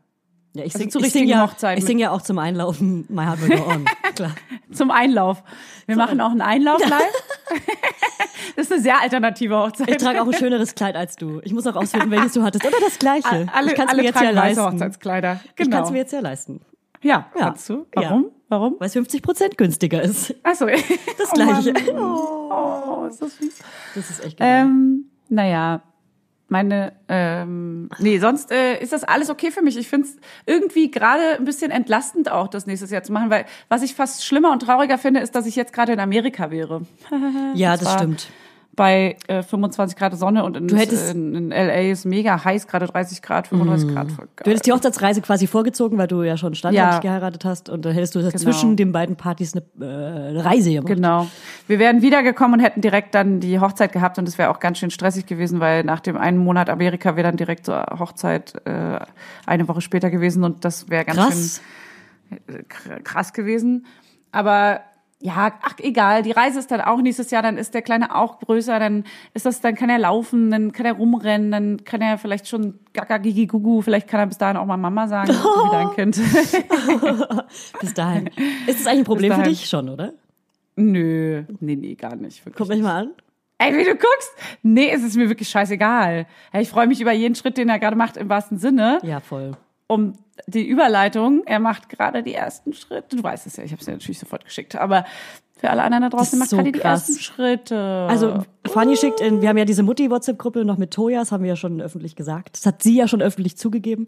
Ja, 0.53 0.65
ich 0.65 0.75
Also 0.75 0.79
sing, 0.79 0.91
zur 0.91 1.01
ich 1.03 1.13
sing 1.13 1.21
richtigen 1.23 1.39
ja, 1.39 1.47
Hochzeit 1.47 1.79
ich 1.79 1.85
sing 1.85 2.01
ja 2.01 2.11
auch 2.11 2.23
zum 2.23 2.41
Einlaufen 2.41 3.05
My 3.09 3.23
Heart 3.23 3.43
Will 3.43 3.57
Go 3.57 3.69
On. 3.71 3.85
Klar. 4.17 4.33
Zum 4.73 4.91
Einlauf. 4.91 5.45
Wir 5.87 5.95
machen 5.95 6.21
auch 6.21 6.33
einen 6.33 6.41
Einlauf 6.41 6.81
live. 6.81 7.03
das 8.57 8.67
ist 8.67 8.73
eine 8.73 8.83
sehr 8.83 9.01
alternative 9.01 9.57
Hochzeit. 9.57 9.89
Ich 9.91 9.97
trage 9.99 10.21
auch 10.21 10.27
ein 10.27 10.33
schöneres 10.35 10.75
Kleid 10.75 10.97
als 10.97 11.15
du. 11.15 11.41
Ich 11.45 11.53
muss 11.53 11.69
auch 11.69 11.77
ausfinden, 11.77 12.11
welches 12.11 12.33
du 12.33 12.43
hattest. 12.43 12.67
Oder 12.67 12.81
das 12.81 12.99
gleiche. 12.99 13.47
alle, 13.55 13.69
ich 13.71 13.75
kann 13.77 13.87
es 13.87 13.93
alle 13.93 14.03
mir 14.03 14.09
jetzt 14.09 14.17
ja 14.21 14.27
weiße 14.27 14.35
leisten. 14.35 14.63
Hochzeitskleider. 14.65 15.41
Ich 15.45 15.55
kann 15.55 15.71
Genau. 15.71 15.85
es 15.85 15.91
mir 15.93 15.99
jetzt 15.99 16.13
ja 16.13 16.19
leisten. 16.21 16.61
Ja, 17.03 17.31
Ja. 17.35 17.41
kannst 17.47 17.69
du. 17.69 17.87
Ja. 17.95 18.03
Warum? 18.03 18.27
Warum? 18.49 18.77
Weil 18.79 18.89
es 18.89 18.93
50 18.95 19.23
Prozent 19.23 19.57
günstiger 19.59 20.03
ist. 20.03 20.35
Achso. 20.43 20.67
Das 21.19 21.31
gleiche. 21.33 21.73
Oh, 21.95 23.07
ist 23.09 23.23
das 23.23 23.35
fies. 23.35 23.59
Das 23.95 24.11
ist 24.11 24.25
echt 24.25 24.39
geil. 24.39 24.63
Ähm, 24.63 25.05
naja, 25.29 25.83
meine, 26.51 26.93
ähm, 27.09 27.89
nee, 28.01 28.19
sonst 28.19 28.51
äh, 28.51 28.81
ist 28.83 28.93
das 28.93 29.05
alles 29.05 29.31
okay 29.31 29.53
für 29.53 29.63
mich. 29.63 29.77
Ich 29.77 29.89
finde 29.89 30.09
es 30.09 30.17
irgendwie 30.47 30.91
gerade 30.91 31.37
ein 31.39 31.45
bisschen 31.45 31.71
entlastend 31.71 32.31
auch, 32.31 32.49
das 32.49 32.67
nächstes 32.67 32.91
Jahr 32.91 33.05
zu 33.05 33.13
machen, 33.13 33.31
weil 33.31 33.47
was 33.69 33.83
ich 33.83 33.95
fast 33.95 34.25
schlimmer 34.25 34.51
und 34.51 34.61
trauriger 34.61 34.99
finde, 34.99 35.21
ist, 35.21 35.35
dass 35.37 35.47
ich 35.47 35.55
jetzt 35.55 35.73
gerade 35.73 35.93
in 35.93 36.01
Amerika 36.01 36.51
wäre. 36.51 36.83
ja, 37.55 37.77
das 37.77 37.93
stimmt. 37.93 38.31
Bei 38.81 39.17
äh, 39.29 39.43
25 39.43 39.95
Grad 39.99 40.17
Sonne 40.17 40.43
und 40.43 40.57
in, 40.57 40.67
Du 40.67 40.75
hättest- 40.75 41.13
in, 41.15 41.35
in 41.35 41.49
LA 41.51 41.91
ist 41.91 42.07
mega 42.07 42.43
heiß, 42.43 42.67
gerade 42.67 42.87
30 42.87 43.21
Grad, 43.21 43.47
35 43.47 43.89
Grad. 43.93 44.11
Voll 44.11 44.27
Du 44.43 44.49
hättest 44.51 44.65
die 44.65 44.73
Hochzeitsreise 44.73 45.21
quasi 45.21 45.47
vorgezogen, 45.47 45.99
weil 45.99 46.07
du 46.07 46.23
ja 46.23 46.39
schon 46.39 46.55
standesamtlich 46.55 47.05
Ja. 47.05 47.11
geheiratet 47.11 47.45
hast 47.45 47.69
und 47.69 47.85
dann 47.85 47.93
hättest 47.93 48.15
du 48.15 48.21
Genau. 48.21 48.31
zwischen 48.31 48.77
den 48.77 48.91
beiden 48.93 49.17
Partys 49.17 49.53
eine, 49.55 49.65
äh, 49.87 50.41
Reise 50.41 50.71
gemacht. 50.71 50.87
Genau. 50.87 51.27
Wir 51.67 51.79
wären 51.79 52.01
wiedergekommen 52.01 52.59
und 52.59 52.65
hätten 52.65 52.81
direkt 52.81 53.15
dann 53.15 53.41
die 53.41 53.61
Hochzeit 53.61 53.93
gehabt 53.93 54.17
und 54.19 54.27
es 54.27 54.39
wäre 54.39 54.49
auch 54.49 54.61
ganz 54.61 54.79
schön 54.79 54.91
stressig 54.91 55.27
gewesen, 55.27 55.61
weil 55.61 55.85
nach 55.85 56.01
dem 56.01 56.17
einen 56.17 56.39
Monat 56.39 56.71
Amerika 56.71 57.17
wäre 57.17 57.29
dann 57.29 57.37
direkt 57.37 57.67
zur 57.67 57.85
Hochzeit 57.99 58.55
äh, 58.65 58.99
eine 59.45 59.69
Woche 59.69 59.83
später 59.83 60.09
gewesen 60.09 60.43
und 60.43 60.65
das 60.65 60.89
wäre 60.89 61.05
ganz 61.05 61.19
Krass. 61.19 61.61
schön 62.31 62.65
kr- 62.67 63.03
krass 63.03 63.35
gewesen. 63.35 63.85
Aber 64.33 64.81
ja, 65.23 65.53
ach 65.63 65.75
egal, 65.79 66.23
die 66.23 66.31
Reise 66.31 66.59
ist 66.59 66.71
dann 66.71 66.81
auch 66.81 67.03
nächstes 67.03 67.31
Jahr, 67.31 67.43
dann 67.43 67.59
ist 67.59 67.75
der 67.75 67.83
Kleine 67.83 68.15
auch 68.17 68.41
größer, 68.41 68.79
dann 68.79 69.05
ist 69.35 69.45
das, 69.45 69.61
dann 69.61 69.75
kann 69.75 69.91
er 69.91 69.99
laufen, 69.99 70.51
dann 70.51 70.73
kann 70.73 70.87
er 70.87 70.95
rumrennen, 70.95 71.51
dann 71.51 71.85
kann 71.85 72.01
er 72.01 72.17
vielleicht 72.17 72.49
schon 72.49 72.79
gaga 72.95 73.19
gigi 73.19 73.47
gugu, 73.47 73.83
vielleicht 73.83 74.09
kann 74.09 74.21
er 74.21 74.27
bis 74.27 74.39
dahin 74.39 74.57
auch 74.57 74.65
mal 74.65 74.79
Mama 74.79 75.09
sagen, 75.09 75.29
wieder 75.33 75.79
ein 75.79 75.95
Kind. 75.95 76.17
Bis 77.81 77.95
dahin. 77.95 78.31
Ist 78.67 78.81
das 78.81 78.87
eigentlich 78.87 79.01
ein 79.01 79.05
Problem 79.05 79.35
für 79.35 79.43
dich 79.43 79.69
schon, 79.69 79.91
oder? 79.91 80.15
Nö, 80.77 81.43
nee, 81.61 81.77
nee, 81.77 81.95
gar 81.95 82.17
nicht. 82.17 82.43
Guck 82.57 82.69
mich 82.69 82.81
mal 82.81 83.03
an. 83.03 83.11
Ey, 83.59 83.77
wie 83.77 83.85
du 83.85 83.91
guckst. 83.91 84.33
Nee, 84.63 84.91
es 84.91 85.03
ist 85.03 85.17
mir 85.17 85.29
wirklich 85.29 85.51
scheißegal. 85.51 86.27
Ich 86.55 86.71
freue 86.71 86.87
mich 86.87 86.99
über 87.01 87.13
jeden 87.13 87.35
Schritt, 87.35 87.59
den 87.59 87.69
er 87.69 87.79
gerade 87.79 87.97
macht, 87.97 88.17
im 88.17 88.31
wahrsten 88.31 88.57
Sinne. 88.57 89.01
Ja, 89.03 89.21
voll. 89.21 89.53
Um 89.91 90.13
die 90.47 90.69
Überleitung, 90.69 91.43
er 91.47 91.59
macht 91.59 91.89
gerade 91.89 92.23
die 92.23 92.33
ersten 92.33 92.73
Schritte. 92.73 93.17
Du 93.17 93.23
weißt 93.25 93.47
es 93.49 93.57
ja, 93.57 93.65
ich 93.65 93.73
habe 93.73 93.81
es 93.81 93.87
ja 93.89 93.93
natürlich 93.93 94.21
sofort 94.21 94.45
geschickt. 94.45 94.77
Aber 94.77 95.05
für 95.57 95.69
alle 95.69 95.83
anderen 95.83 96.05
da 96.05 96.11
draußen, 96.11 96.39
macht 96.39 96.49
so 96.49 96.59
gerade 96.59 96.71
die 96.71 96.81
ersten 96.81 97.19
Schritte. 97.19 98.07
Also 98.09 98.45
Fanny 98.69 98.97
schickt 98.97 99.21
in, 99.21 99.43
wir 99.43 99.49
haben 99.49 99.59
ja 99.59 99.65
diese 99.65 99.83
Mutti-WhatsApp-Gruppe 99.83 100.65
noch 100.65 100.79
mit 100.79 100.93
Toya, 100.93 101.19
das 101.19 101.33
haben 101.33 101.43
wir 101.43 101.51
ja 101.51 101.57
schon 101.57 101.81
öffentlich 101.81 102.15
gesagt. 102.15 102.57
Das 102.57 102.67
hat 102.67 102.85
sie 102.85 102.97
ja 102.97 103.09
schon 103.09 103.21
öffentlich 103.21 103.59
zugegeben. 103.59 104.07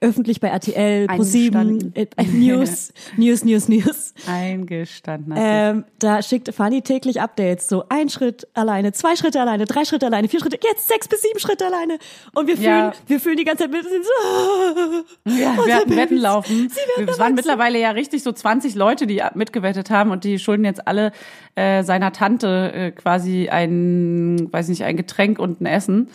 Öffentlich 0.00 0.40
bei 0.40 0.48
RTL, 0.48 1.06
Pro7, 1.06 1.10
Eingestanden. 1.56 1.92
äh, 1.96 2.06
News, 2.32 2.92
News, 3.16 3.44
News, 3.44 3.68
News. 3.68 4.14
eingestanden. 4.26 5.34
Ähm, 5.36 5.84
da 5.98 6.22
schickt 6.22 6.54
Fanny 6.54 6.82
täglich 6.82 7.20
Updates. 7.20 7.68
So 7.68 7.84
ein 7.88 8.08
Schritt 8.08 8.46
alleine, 8.54 8.92
zwei 8.92 9.16
Schritte 9.16 9.40
alleine, 9.40 9.64
drei 9.64 9.84
Schritte 9.84 10.06
alleine, 10.06 10.28
vier 10.28 10.40
Schritte, 10.40 10.58
jetzt 10.62 10.88
sechs 10.88 11.08
bis 11.08 11.22
sieben 11.22 11.38
Schritte 11.38 11.66
alleine. 11.66 11.98
Und 12.34 12.46
wir 12.46 12.56
fühlen, 12.56 12.66
Ja. 12.68 12.92
wir 13.06 13.20
fühlen 13.20 13.36
die 13.36 13.44
ganze 13.44 13.64
Zeit 13.64 13.72
mit. 13.72 13.84
So, 13.84 15.30
Ja, 15.30 15.50
unsere 15.50 15.66
wir 15.66 15.74
hatten 15.76 15.96
Wetten 15.96 16.16
laufen. 16.18 16.70
Es 17.06 17.18
waren 17.18 17.34
mittlerweile 17.34 17.78
ja 17.80 17.90
richtig 17.90 18.22
so 18.22 18.32
20 18.32 18.74
Leute, 18.74 19.06
die 19.06 19.22
mitgewettet 19.34 19.90
haben 19.90 20.10
und 20.10 20.24
die 20.24 20.38
schulden 20.38 20.64
jetzt 20.64 20.86
alle 20.86 21.12
äh, 21.56 21.82
seiner 21.82 22.12
Tante 22.12 22.72
äh, 22.72 22.90
quasi 22.92 23.48
ein, 23.48 24.48
weiß 24.52 24.68
nicht, 24.68 24.84
ein 24.84 24.96
Getränk 24.96 25.38
und 25.38 25.60
ein 25.60 25.66
Essen. 25.66 26.08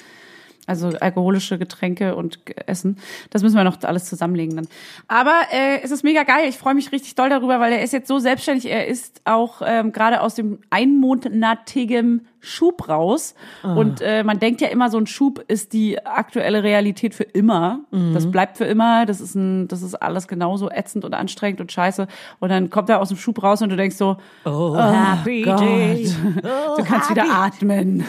Also 0.67 0.89
alkoholische 0.99 1.57
Getränke 1.57 2.15
und 2.15 2.39
Essen. 2.67 2.97
Das 3.29 3.43
müssen 3.43 3.55
wir 3.55 3.63
noch 3.63 3.81
alles 3.83 4.05
zusammenlegen 4.05 4.55
dann. 4.55 4.67
Aber 5.07 5.35
äh, 5.51 5.81
es 5.83 5.91
ist 5.91 6.03
mega 6.03 6.23
geil. 6.23 6.45
Ich 6.47 6.57
freue 6.57 6.73
mich 6.73 6.91
richtig 6.91 7.15
doll 7.15 7.29
darüber, 7.29 7.59
weil 7.59 7.73
er 7.73 7.83
ist 7.83 7.93
jetzt 7.93 8.07
so 8.07 8.19
selbstständig. 8.19 8.65
Er 8.69 8.87
ist 8.87 9.21
auch 9.25 9.61
ähm, 9.65 9.91
gerade 9.91 10.21
aus 10.21 10.35
dem 10.35 10.59
einmonatigen 10.69 12.27
Schub 12.39 12.87
raus. 12.89 13.33
Und 13.63 14.01
äh, 14.01 14.23
man 14.23 14.37
denkt 14.39 14.61
ja 14.61 14.67
immer, 14.67 14.89
so 14.91 14.99
ein 14.99 15.07
Schub 15.07 15.43
ist 15.47 15.73
die 15.73 16.03
aktuelle 16.05 16.61
Realität 16.61 17.15
für 17.15 17.23
immer. 17.23 17.79
Das 18.13 18.29
bleibt 18.29 18.57
für 18.57 18.65
immer. 18.65 19.07
Das 19.07 19.19
ist 19.19 19.33
ein, 19.33 19.67
das 19.67 19.81
ist 19.81 19.95
alles 19.95 20.27
genauso 20.27 20.69
ätzend 20.69 21.05
und 21.05 21.15
anstrengend 21.15 21.59
und 21.59 21.71
scheiße. 21.71 22.07
Und 22.39 22.49
dann 22.49 22.69
kommt 22.69 22.89
er 22.89 23.01
aus 23.01 23.07
dem 23.07 23.17
Schub 23.17 23.41
raus 23.41 23.63
und 23.63 23.69
du 23.69 23.75
denkst 23.75 23.95
so, 23.95 24.17
Oh, 24.45 24.77
happy 24.77 25.41
Gott. 25.41 25.59
day. 25.59 26.07
du 26.77 26.83
kannst 26.83 27.09
wieder 27.09 27.25
atmen. 27.31 28.03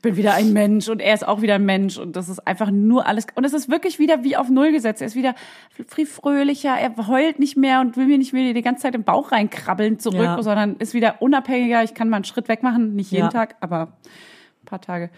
Ich 0.00 0.02
bin 0.02 0.16
wieder 0.16 0.32
ein 0.32 0.54
Mensch 0.54 0.88
und 0.88 1.00
er 1.02 1.12
ist 1.12 1.28
auch 1.28 1.42
wieder 1.42 1.56
ein 1.56 1.66
Mensch 1.66 1.98
und 1.98 2.16
das 2.16 2.30
ist 2.30 2.38
einfach 2.46 2.70
nur 2.70 3.06
alles 3.06 3.26
und 3.34 3.44
es 3.44 3.52
ist 3.52 3.68
wirklich 3.68 3.98
wieder 3.98 4.24
wie 4.24 4.34
auf 4.34 4.48
Null 4.48 4.72
gesetzt. 4.72 5.02
Er 5.02 5.08
ist 5.08 5.14
wieder 5.14 5.34
viel 5.88 6.06
fröhlicher, 6.06 6.70
er 6.74 7.06
heult 7.06 7.38
nicht 7.38 7.58
mehr 7.58 7.82
und 7.82 7.98
will 7.98 8.06
mir 8.06 8.16
nicht 8.16 8.32
mehr 8.32 8.54
die 8.54 8.62
ganze 8.62 8.84
Zeit 8.84 8.94
im 8.94 9.04
Bauch 9.04 9.30
reinkrabbeln 9.30 9.98
zurück, 9.98 10.22
Ja. 10.22 10.42
sondern 10.42 10.76
ist 10.76 10.94
wieder 10.94 11.16
unabhängiger. 11.20 11.84
Ich 11.84 11.92
kann 11.92 12.08
mal 12.08 12.16
einen 12.16 12.24
Schritt 12.24 12.48
weg 12.48 12.62
machen, 12.62 12.96
nicht 12.96 13.10
jeden 13.12 13.24
Ja. 13.24 13.28
Tag, 13.30 13.56
aber 13.60 13.98
ein 14.62 14.64
paar 14.64 14.80
Tage 14.80 15.10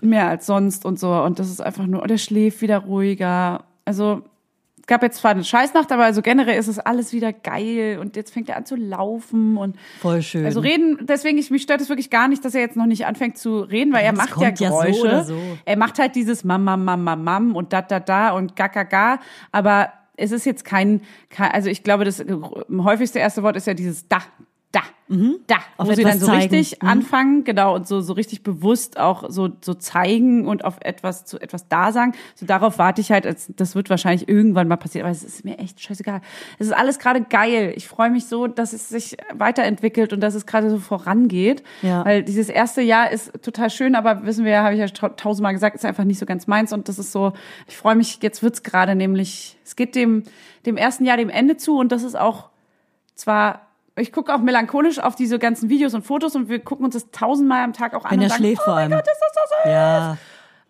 mehr 0.00 0.28
als 0.28 0.46
sonst 0.46 0.84
und 0.84 1.00
so 1.00 1.12
und 1.12 1.40
das 1.40 1.50
ist 1.50 1.60
einfach 1.60 1.88
nur 1.88 2.00
und 2.00 2.08
er 2.12 2.18
schläft 2.18 2.62
wieder 2.62 2.78
ruhiger. 2.78 3.64
Also 3.84 4.22
gab 4.88 5.02
jetzt 5.04 5.18
zwar 5.18 5.30
eine 5.30 5.44
Scheißnacht, 5.44 5.92
aber 5.92 6.04
also 6.04 6.20
generell 6.22 6.58
ist 6.58 6.66
es 6.66 6.80
alles 6.80 7.12
wieder 7.12 7.32
geil 7.32 7.98
und 8.00 8.16
jetzt 8.16 8.32
fängt 8.32 8.48
er 8.48 8.56
an 8.56 8.66
zu 8.66 8.74
laufen 8.74 9.56
und 9.56 9.76
Voll 10.00 10.22
schön. 10.22 10.44
also 10.44 10.58
reden, 10.58 10.98
deswegen, 11.02 11.38
ich, 11.38 11.50
mich 11.50 11.62
stört 11.62 11.80
es 11.80 11.88
wirklich 11.88 12.10
gar 12.10 12.26
nicht, 12.26 12.44
dass 12.44 12.54
er 12.56 12.62
jetzt 12.62 12.76
noch 12.76 12.86
nicht 12.86 13.06
anfängt 13.06 13.38
zu 13.38 13.60
reden, 13.60 13.92
weil 13.92 14.04
er 14.04 14.12
Das 14.12 14.18
macht 14.18 14.30
ja 14.40 14.48
kommt 14.48 14.60
ja 14.60 14.70
so 14.70 14.78
Geräusche. 14.78 15.24
so. 15.24 15.38
Er 15.64 15.76
macht 15.78 15.98
halt 16.00 16.16
dieses 16.16 16.42
Mam, 16.42 16.64
Mam, 16.64 16.84
Mam, 16.84 17.04
Mam, 17.04 17.22
Mam 17.22 17.54
und 17.54 17.72
da, 17.72 17.82
da, 17.82 18.00
da 18.00 18.30
und 18.30 18.56
ga, 18.56 18.66
ga, 18.66 18.82
ga. 18.82 19.20
Aber 19.52 19.92
es 20.16 20.32
ist 20.32 20.46
jetzt 20.46 20.64
kein, 20.64 21.02
kein 21.30 21.52
also 21.52 21.68
ich 21.70 21.84
glaube, 21.84 22.04
das 22.04 22.24
häufigste 22.72 23.20
erste 23.20 23.42
Wort 23.44 23.56
ist 23.56 23.66
ja 23.66 23.74
dieses 23.74 24.08
da, 24.08 24.18
da, 24.70 24.80
da, 25.46 25.56
Auf 25.78 25.88
wo 25.88 25.94
sie 25.94 26.04
dann 26.04 26.18
so 26.20 26.26
zeigen. 26.26 26.40
richtig 26.54 26.82
Mhm. 26.82 26.88
anfangen, 26.88 27.44
genau, 27.44 27.74
und 27.74 27.88
so, 27.88 28.02
so 28.02 28.12
richtig 28.12 28.42
bewusst 28.42 28.98
auch 29.00 29.24
so, 29.30 29.48
so 29.62 29.72
zeigen 29.72 30.46
und 30.46 30.62
auf 30.62 30.76
etwas, 30.82 31.24
zu 31.24 31.40
etwas 31.40 31.68
da 31.68 31.90
sagen. 31.90 32.12
So 32.34 32.44
darauf 32.44 32.78
warte 32.78 33.00
ich 33.00 33.10
halt, 33.10 33.26
als, 33.26 33.50
das 33.56 33.74
wird 33.74 33.88
wahrscheinlich 33.88 34.28
irgendwann 34.28 34.68
mal 34.68 34.76
passieren, 34.76 35.06
aber 35.06 35.12
es 35.12 35.24
ist 35.24 35.42
mir 35.46 35.58
echt 35.58 35.80
scheißegal. 35.80 36.20
Es 36.58 36.66
ist 36.66 36.74
alles 36.74 36.98
gerade 36.98 37.22
geil. 37.22 37.72
Ich 37.76 37.88
freue 37.88 38.10
mich 38.10 38.26
so, 38.26 38.46
dass 38.46 38.74
es 38.74 38.90
sich 38.90 39.16
weiterentwickelt 39.32 40.12
und 40.12 40.20
dass 40.20 40.34
es 40.34 40.44
gerade 40.44 40.68
so 40.68 40.78
vorangeht. 40.78 41.62
Ja. 41.80 42.04
Weil 42.04 42.22
dieses 42.22 42.50
erste 42.50 42.82
Jahr 42.82 43.10
ist 43.10 43.42
total 43.42 43.70
schön, 43.70 43.94
aber 43.94 44.26
wissen 44.26 44.44
wir 44.44 44.52
ja, 44.52 44.64
habe 44.64 44.74
ich 44.74 44.80
ja 44.80 44.88
ta- 44.88 45.08
tausendmal 45.08 45.54
gesagt, 45.54 45.76
ist 45.76 45.86
einfach 45.86 46.04
nicht 46.04 46.18
so 46.18 46.26
ganz 46.26 46.46
meins 46.46 46.74
und 46.74 46.90
das 46.90 46.98
ist 46.98 47.12
so, 47.12 47.32
ich 47.66 47.76
freue 47.78 47.96
mich, 47.96 48.18
jetzt 48.22 48.42
wird's 48.42 48.62
gerade 48.62 48.94
nämlich, 48.94 49.56
es 49.64 49.76
geht 49.76 49.94
dem, 49.94 50.24
dem 50.66 50.76
ersten 50.76 51.06
Jahr 51.06 51.16
dem 51.16 51.30
Ende 51.30 51.56
zu 51.56 51.78
und 51.78 51.90
das 51.90 52.02
ist 52.02 52.16
auch 52.18 52.50
zwar, 53.14 53.62
ich 54.00 54.12
gucke 54.12 54.34
auch 54.34 54.40
melancholisch 54.40 54.98
auf 54.98 55.14
diese 55.14 55.38
ganzen 55.38 55.68
Videos 55.68 55.94
und 55.94 56.02
Fotos 56.06 56.34
und 56.36 56.48
wir 56.48 56.58
gucken 56.60 56.84
uns 56.84 56.94
das 56.94 57.10
tausendmal 57.10 57.62
am 57.64 57.72
Tag 57.72 57.94
auch 57.94 58.04
an 58.04 58.10
Wenn 58.12 58.20
und 58.20 58.24
er 58.30 58.30
schläft 58.36 58.62
oh 58.62 58.64
vor 58.66 58.74
mein 58.74 58.92
allem. 58.92 58.92
Gott, 58.92 59.06
ist 59.12 59.20
das 59.20 59.32
so 59.34 59.54
süß. 59.64 59.72
Ja. 59.72 60.16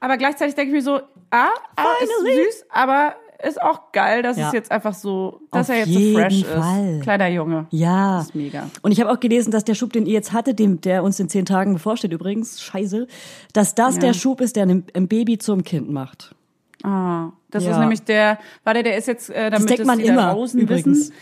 Aber 0.01 0.17
gleichzeitig 0.17 0.55
denke 0.55 0.71
ich 0.71 0.75
mir 0.77 0.83
so, 0.83 1.01
ah, 1.31 1.49
ah 1.77 1.85
ist 2.03 2.11
süß, 2.21 2.65
aber 2.71 3.15
ist 3.45 3.63
auch 3.63 3.93
geil, 3.93 4.23
dass 4.23 4.37
Ja. 4.37 4.49
es 4.49 4.53
jetzt 4.53 4.71
einfach 4.73 4.95
so, 4.95 5.41
dass 5.53 5.69
Auf 5.71 5.77
er 5.77 5.85
jetzt 5.87 5.93
so 5.95 6.13
fresh 6.15 6.45
Fall. 6.45 6.95
ist. 6.97 7.03
Kleiner 7.03 7.29
Junge. 7.29 7.67
Ja. 7.71 8.17
Das 8.19 8.27
ist 8.27 8.35
mega. 8.35 8.69
Und 8.83 8.91
ich 8.93 9.01
habe 9.01 9.11
auch 9.13 9.21
gelesen, 9.21 9.51
dass 9.53 9.65
der 9.65 9.75
Schub, 9.75 9.93
den 9.93 10.07
ihr 10.07 10.13
jetzt 10.15 10.33
hattet, 10.33 10.59
dem, 10.59 10.81
der 10.81 11.05
uns 11.05 11.21
in 11.21 11.29
zehn 11.29 11.45
Tagen 11.47 11.75
bevorsteht 11.75 12.13
übrigens, 12.13 12.61
scheiße, 12.61 13.07
dass 13.53 13.75
das 13.77 13.95
Ja. 13.97 14.01
der 14.01 14.15
Schub 14.15 14.41
ist, 14.41 14.57
der 14.57 14.65
ein 14.67 14.85
ein 14.95 15.07
Baby 15.09 15.39
zum 15.39 15.63
Kind 15.63 15.91
macht. 15.91 16.35
Ah, 16.83 17.31
das 17.51 17.65
Ja. 17.65 17.73
ist 17.73 17.79
nämlich 17.79 18.03
der, 18.03 18.39
warte, 18.65 18.83
der 18.83 18.97
ist 18.97 19.07
jetzt, 19.09 19.31
äh, 19.31 19.51
damit 19.51 19.69
denkt 19.69 19.81
es 19.81 19.87
man 19.87 20.01
immer, 20.01 20.33
übrigens. 20.55 20.87
wissen, 20.87 21.15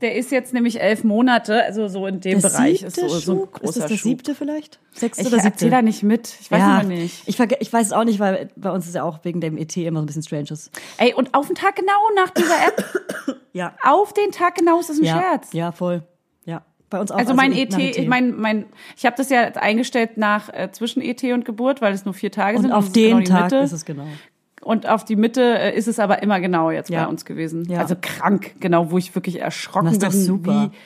der 0.00 0.14
ist 0.16 0.30
jetzt 0.32 0.52
nämlich 0.54 0.80
elf 0.80 1.04
Monate, 1.04 1.62
also 1.64 1.88
so 1.88 2.06
in 2.06 2.20
dem 2.20 2.40
Der 2.40 2.48
Bereich 2.48 2.82
ist 2.82 2.96
so, 2.96 3.08
so 3.08 3.32
ein 3.32 3.48
großer 3.52 3.64
Ist 3.68 3.76
das 3.78 3.86
der 3.88 3.96
Schub. 3.96 4.08
siebte 4.08 4.34
vielleicht? 4.34 4.78
Sechste 4.92 5.22
Ich 5.22 5.28
oder 5.28 5.36
siebte? 5.38 5.52
erzähle 5.54 5.70
da 5.70 5.82
nicht 5.82 6.02
mit, 6.02 6.36
ich 6.40 6.50
weiß 6.50 6.58
ja, 6.60 6.80
immer 6.80 6.88
nicht. 6.88 7.22
Ich, 7.26 7.38
ich 7.38 7.72
weiß 7.72 7.86
es 7.86 7.92
auch 7.92 8.04
nicht, 8.04 8.18
weil 8.20 8.48
bei 8.56 8.70
uns 8.70 8.86
ist 8.86 8.94
ja 8.94 9.02
auch 9.02 9.20
wegen 9.24 9.40
dem 9.40 9.56
ET 9.56 9.76
immer 9.76 10.00
so 10.00 10.04
ein 10.04 10.06
bisschen 10.06 10.22
strange 10.22 10.48
ist. 10.50 10.70
Ey, 10.98 11.14
und 11.14 11.34
auf 11.34 11.46
den 11.46 11.56
Tag 11.56 11.76
genau 11.76 11.92
nach 12.16 12.30
dieser 12.30 12.66
App, 12.68 12.84
Ja. 13.52 13.74
auf 13.82 14.12
den 14.12 14.32
Tag 14.32 14.54
genau 14.56 14.80
ist 14.80 14.90
das 14.90 14.98
ein 14.98 15.04
Ja, 15.04 15.18
Scherz. 15.18 15.52
ja, 15.52 15.72
voll. 15.72 16.02
Ja, 16.44 16.62
bei 16.90 17.00
uns 17.00 17.10
auch. 17.10 17.16
Also 17.18 17.34
mein 17.34 17.52
ich- 17.52 17.60
ET, 17.60 17.70
nach 17.72 17.78
ich 17.78 18.06
mein, 18.06 18.36
mein, 18.36 18.66
ich 18.96 19.06
habe 19.06 19.16
das 19.16 19.30
ja 19.30 19.42
eingestellt 19.56 20.16
nach 20.16 20.48
äh, 20.52 20.70
zwischen 20.72 21.00
ET 21.02 21.22
und 21.24 21.44
Geburt, 21.44 21.80
weil 21.80 21.92
es 21.94 22.04
nur 22.04 22.14
vier 22.14 22.30
Tage 22.30 22.56
und 22.58 22.62
sind. 22.64 22.72
auf 22.72 22.92
genau 22.92 23.16
den 23.18 23.24
Tag 23.24 23.44
Mitte. 23.44 23.56
ist 23.58 23.72
es 23.72 23.84
genau. 23.84 24.06
Und 24.66 24.88
auf 24.88 25.04
die 25.04 25.14
Mitte 25.14 25.42
äh, 25.58 25.76
ist 25.78 25.86
es 25.86 26.00
aber 26.00 26.22
immer 26.24 26.40
genau 26.40 26.70
jetzt 26.72 26.90
Ja. 26.90 27.04
bei 27.04 27.08
uns 27.08 27.24
gewesen. 27.24 27.64
Ja. 27.68 27.78
Also 27.78 27.94
krank, 28.00 28.56
genau, 28.58 28.90
wo 28.90 28.98
ich 28.98 29.14
wirklich 29.14 29.40
erschrocken 29.40 29.86
Das 29.86 29.94
ist 29.94 30.00
bin, 30.18 30.24
super. 30.24 30.70
wie 30.72 30.76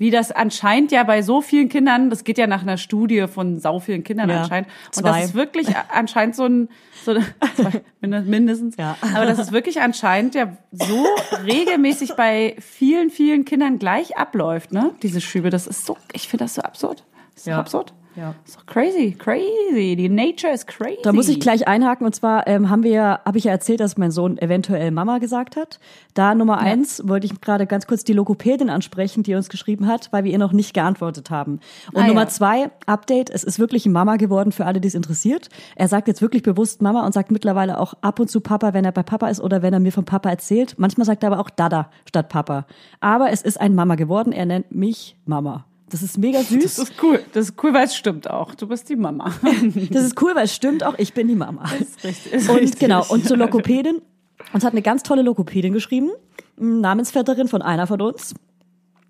wie 0.00 0.10
das 0.12 0.30
anscheinend 0.30 0.92
ja 0.92 1.02
bei 1.02 1.22
so 1.22 1.40
vielen 1.42 1.68
Kindern, 1.68 2.08
das 2.08 2.22
geht 2.22 2.38
ja 2.38 2.46
nach 2.46 2.62
einer 2.62 2.76
Studie 2.76 3.26
von 3.26 3.58
sau 3.58 3.80
vielen 3.80 4.04
Kindern 4.04 4.28
Ja, 4.30 4.42
anscheinend. 4.42 4.68
Und 4.86 4.94
zwei. 4.94 5.08
das 5.20 5.24
ist 5.30 5.34
wirklich 5.34 5.66
anscheinend 5.92 6.36
so 6.36 6.44
ein, 6.44 6.68
so 7.04 7.16
ein 8.00 8.24
mindestens. 8.30 8.76
Ja. 8.76 8.96
Aber 9.14 9.26
das 9.26 9.40
ist 9.40 9.50
wirklich 9.50 9.80
anscheinend 9.80 10.36
ja 10.36 10.56
so 10.70 11.04
regelmäßig 11.44 12.14
bei 12.14 12.54
vielen, 12.60 13.10
vielen 13.10 13.44
Kindern 13.44 13.80
gleich 13.80 14.16
abläuft, 14.16 14.72
ne? 14.72 14.92
Diese 15.02 15.20
Schübe. 15.20 15.50
Das 15.50 15.66
ist 15.66 15.84
so, 15.84 15.96
ich 16.12 16.28
finde 16.28 16.44
das 16.44 16.54
so 16.54 16.62
absurd. 16.62 17.04
Das 17.34 17.38
ist 17.38 17.44
so 17.46 17.52
absurd. 17.52 17.92
Ja. 18.18 18.34
Das 18.44 18.50
ist 18.50 18.58
doch 18.58 18.66
crazy, 18.66 19.12
crazy. 19.16 19.94
Die 19.96 20.08
Nature 20.08 20.52
is 20.52 20.66
crazy. 20.66 20.98
Da 21.04 21.12
muss 21.12 21.28
ich 21.28 21.38
gleich 21.38 21.68
einhaken 21.68 22.04
und 22.04 22.14
zwar 22.14 22.48
ähm, 22.48 22.68
haben 22.68 22.82
wir 22.82 22.90
ja, 22.90 23.20
habe 23.24 23.38
ich 23.38 23.44
ja 23.44 23.52
erzählt, 23.52 23.78
dass 23.78 23.96
mein 23.96 24.10
Sohn 24.10 24.38
eventuell 24.38 24.90
Mama 24.90 25.18
gesagt 25.18 25.54
hat. 25.54 25.78
Da 26.14 26.34
Nummer 26.34 26.58
eins 26.58 27.06
wollte 27.06 27.26
ich 27.26 27.40
gerade 27.40 27.66
ganz 27.66 27.86
kurz 27.86 28.02
die 28.02 28.12
Logopädin 28.12 28.70
ansprechen, 28.70 29.22
die 29.22 29.36
uns 29.36 29.48
geschrieben 29.48 29.86
hat, 29.86 30.12
weil 30.12 30.24
wir 30.24 30.32
ihr 30.32 30.38
noch 30.38 30.52
nicht 30.52 30.74
geantwortet 30.74 31.30
haben. 31.30 31.60
Und 31.92 32.02
Ah, 32.02 32.06
Nummer 32.08 32.22
ja. 32.22 32.28
zwei, 32.28 32.70
Update, 32.86 33.30
es 33.30 33.44
ist 33.44 33.60
wirklich 33.60 33.86
ein 33.86 33.92
Mama 33.92 34.16
geworden 34.16 34.50
für 34.50 34.66
alle, 34.66 34.80
die 34.80 34.88
es 34.88 34.96
interessiert. 34.96 35.48
Er 35.76 35.86
sagt 35.86 36.08
jetzt 36.08 36.20
wirklich 36.20 36.42
bewusst 36.42 36.82
Mama 36.82 37.06
und 37.06 37.12
sagt 37.14 37.30
mittlerweile 37.30 37.78
auch 37.78 37.94
ab 38.00 38.18
und 38.18 38.28
zu 38.28 38.40
Papa, 38.40 38.74
wenn 38.74 38.84
er 38.84 38.92
bei 38.92 39.04
Papa 39.04 39.28
ist 39.28 39.40
oder 39.40 39.62
wenn 39.62 39.72
er 39.72 39.80
mir 39.80 39.92
von 39.92 40.04
Papa 40.04 40.28
erzählt. 40.28 40.74
Manchmal 40.76 41.04
sagt 41.04 41.22
er 41.22 41.30
aber 41.30 41.40
auch 41.40 41.50
Dada 41.50 41.90
statt 42.04 42.28
Papa. 42.28 42.66
Aber 42.98 43.30
es 43.30 43.42
ist 43.42 43.60
ein 43.60 43.76
Mama 43.76 43.94
geworden, 43.94 44.32
er 44.32 44.46
nennt 44.46 44.74
mich 44.74 45.16
Mama. 45.24 45.67
Das 45.90 46.02
ist 46.02 46.18
mega 46.18 46.42
süß. 46.42 46.62
Das 46.62 46.78
ist 46.78 47.02
cool. 47.02 47.20
Das 47.32 47.48
ist 47.48 47.62
cool, 47.62 47.72
weil 47.72 47.84
es 47.84 47.96
stimmt 47.96 48.28
auch. 48.28 48.54
Du 48.54 48.66
bist 48.66 48.88
die 48.88 48.96
Mama. 48.96 49.32
Das 49.90 50.04
ist 50.04 50.20
cool, 50.20 50.34
weil 50.34 50.44
es 50.44 50.54
stimmt 50.54 50.84
auch, 50.84 50.98
ich 50.98 51.14
bin 51.14 51.28
die 51.28 51.34
Mama. 51.34 51.64
ist 51.80 52.04
richtig, 52.04 52.32
ist 52.32 52.48
und 52.48 52.56
richtig. 52.56 52.78
genau, 52.80 53.04
und 53.08 53.26
zur 53.26 53.36
Lokopädin. 53.38 54.02
Uns 54.52 54.64
hat 54.64 54.72
eine 54.72 54.82
ganz 54.82 55.02
tolle 55.02 55.22
Lokopädin 55.22 55.72
geschrieben, 55.72 56.10
Namensvetterin 56.56 57.48
von 57.48 57.60
einer 57.62 57.86
von 57.86 58.00
uns. 58.00 58.34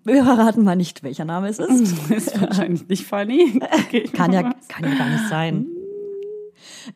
Wir 0.03 0.23
verraten 0.23 0.63
mal 0.63 0.75
nicht, 0.75 1.03
welcher 1.03 1.25
Name 1.25 1.49
es 1.49 1.59
ist. 1.59 2.09
ist 2.09 2.41
wahrscheinlich 2.41 2.87
nicht 2.87 3.05
funny. 3.05 3.59
Okay. 3.85 4.03
Kann 4.13 4.33
ja, 4.33 4.53
kann 4.67 4.83
ja 4.83 4.95
gar 4.97 5.09
nicht 5.09 5.27
sein. 5.29 5.67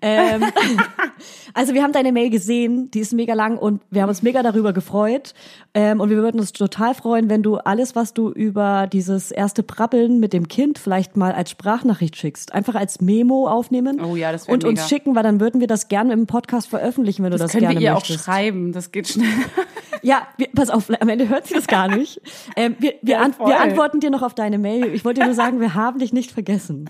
Ähm, 0.02 0.44
also 1.54 1.74
wir 1.74 1.84
haben 1.84 1.94
deine 1.94 2.12
Mail 2.12 2.30
gesehen, 2.30 2.90
die 2.92 3.00
ist 3.00 3.14
mega 3.14 3.34
lang 3.34 3.58
und 3.58 3.82
wir 3.92 4.02
haben 4.02 4.10
uns 4.10 4.22
mega 4.24 4.42
darüber 4.44 4.74
gefreut. 4.74 5.34
Ähm, 5.74 6.00
und 6.02 6.10
wir 6.10 6.18
würden 6.18 6.40
uns 6.40 6.52
total 6.54 6.94
freuen, 6.94 7.30
wenn 7.30 7.42
du 7.44 7.58
alles, 7.58 7.96
was 7.96 8.14
du 8.14 8.30
über 8.30 8.88
dieses 8.92 9.32
erste 9.32 9.64
Prabbeln 9.64 10.20
mit 10.20 10.34
dem 10.34 10.48
Kind 10.48 10.78
vielleicht 10.80 11.18
mal 11.18 11.32
als 11.34 11.50
Sprachnachricht 11.52 12.16
schickst. 12.16 12.54
Einfach 12.54 12.76
als 12.76 13.02
Memo 13.02 13.48
aufnehmen 13.48 14.00
Oh 14.02 14.16
ja, 14.16 14.32
das 14.32 14.48
und 14.48 14.64
uns 14.64 14.80
mega. 14.80 14.88
schicken, 14.88 15.16
weil 15.16 15.24
dann 15.24 15.40
würden 15.40 15.62
wir 15.62 15.68
das 15.68 15.88
gerne 15.88 16.14
im 16.14 16.28
Podcast 16.28 16.68
veröffentlichen, 16.70 17.24
wenn 17.24 17.32
du 17.32 17.38
das, 17.38 17.46
Das 17.46 17.52
können 17.54 17.62
gerne 17.68 17.80
wir 17.80 17.88
ihr 17.88 17.94
möchtest. 17.94 18.20
auch 18.20 18.24
schreiben. 18.26 18.72
Das 18.72 18.92
geht 18.92 19.08
schnell. 19.08 19.28
Ja, 20.06 20.28
wir, 20.36 20.50
pass 20.54 20.70
auf, 20.70 20.90
am 21.00 21.08
Ende 21.08 21.30
hört 21.30 21.48
sie 21.48 21.54
das 21.54 21.66
gar 21.66 21.88
nicht. 21.96 22.20
Ähm, 22.58 22.76
wir, 22.80 22.96
wir, 23.02 23.16
Ja, 23.16 23.22
an, 23.22 23.36
wir 23.40 23.58
antworten 23.62 24.02
dir 24.02 24.10
noch 24.10 24.22
auf 24.22 24.34
deine 24.34 24.58
Mail. 24.58 24.94
Ich 24.94 25.06
wollte 25.06 25.22
dir 25.22 25.26
nur 25.28 25.34
sagen, 25.36 25.62
wir 25.62 25.76
haben 25.76 25.98
dich 26.00 26.12
nicht 26.12 26.30
vergessen. 26.32 26.90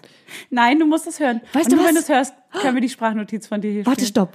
Nein, 0.49 0.79
du 0.79 0.87
musst 0.87 1.05
es 1.05 1.19
hören. 1.19 1.39
Weißt 1.53 1.65
Und 1.67 1.73
du 1.73 1.75
nur 1.75 1.85
wenn 1.85 1.93
du 1.93 1.99
was? 2.01 2.09
es 2.09 2.15
hörst, 2.15 2.33
können 2.61 2.75
wir 2.75 2.81
die 2.81 2.89
Sprachnotiz 2.89 3.47
von 3.47 3.61
dir 3.61 3.71
hier 3.71 3.85
Warte, 3.85 4.01
spielen. 4.01 4.09
stopp. 4.09 4.33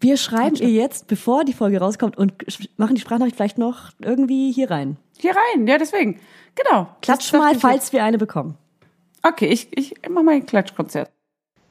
Wir 0.00 0.16
schreiben 0.16 0.56
ihr 0.56 0.68
jetzt, 0.68 1.06
bevor 1.06 1.44
die 1.44 1.54
Folge 1.54 1.78
rauskommt, 1.78 2.18
und 2.18 2.34
machen 2.76 2.94
die 2.94 3.00
Sprachnachricht 3.00 3.36
vielleicht 3.36 3.58
noch 3.58 3.90
irgendwie 4.00 4.52
hier 4.52 4.70
rein. 4.70 4.98
Hier 5.18 5.32
rein, 5.34 5.66
ja, 5.66 5.78
deswegen. 5.78 6.20
Genau. 6.54 6.88
Klatsch 7.00 7.32
mal, 7.32 7.54
falls 7.54 7.92
wir 7.92 8.04
eine 8.04 8.18
bekommen. 8.18 8.56
Okay, 9.22 9.46
ich, 9.46 9.76
ich 9.76 9.94
mach 10.08 10.22
mal 10.22 10.34
ein 10.34 10.46
Klatschkonzert. 10.46 11.10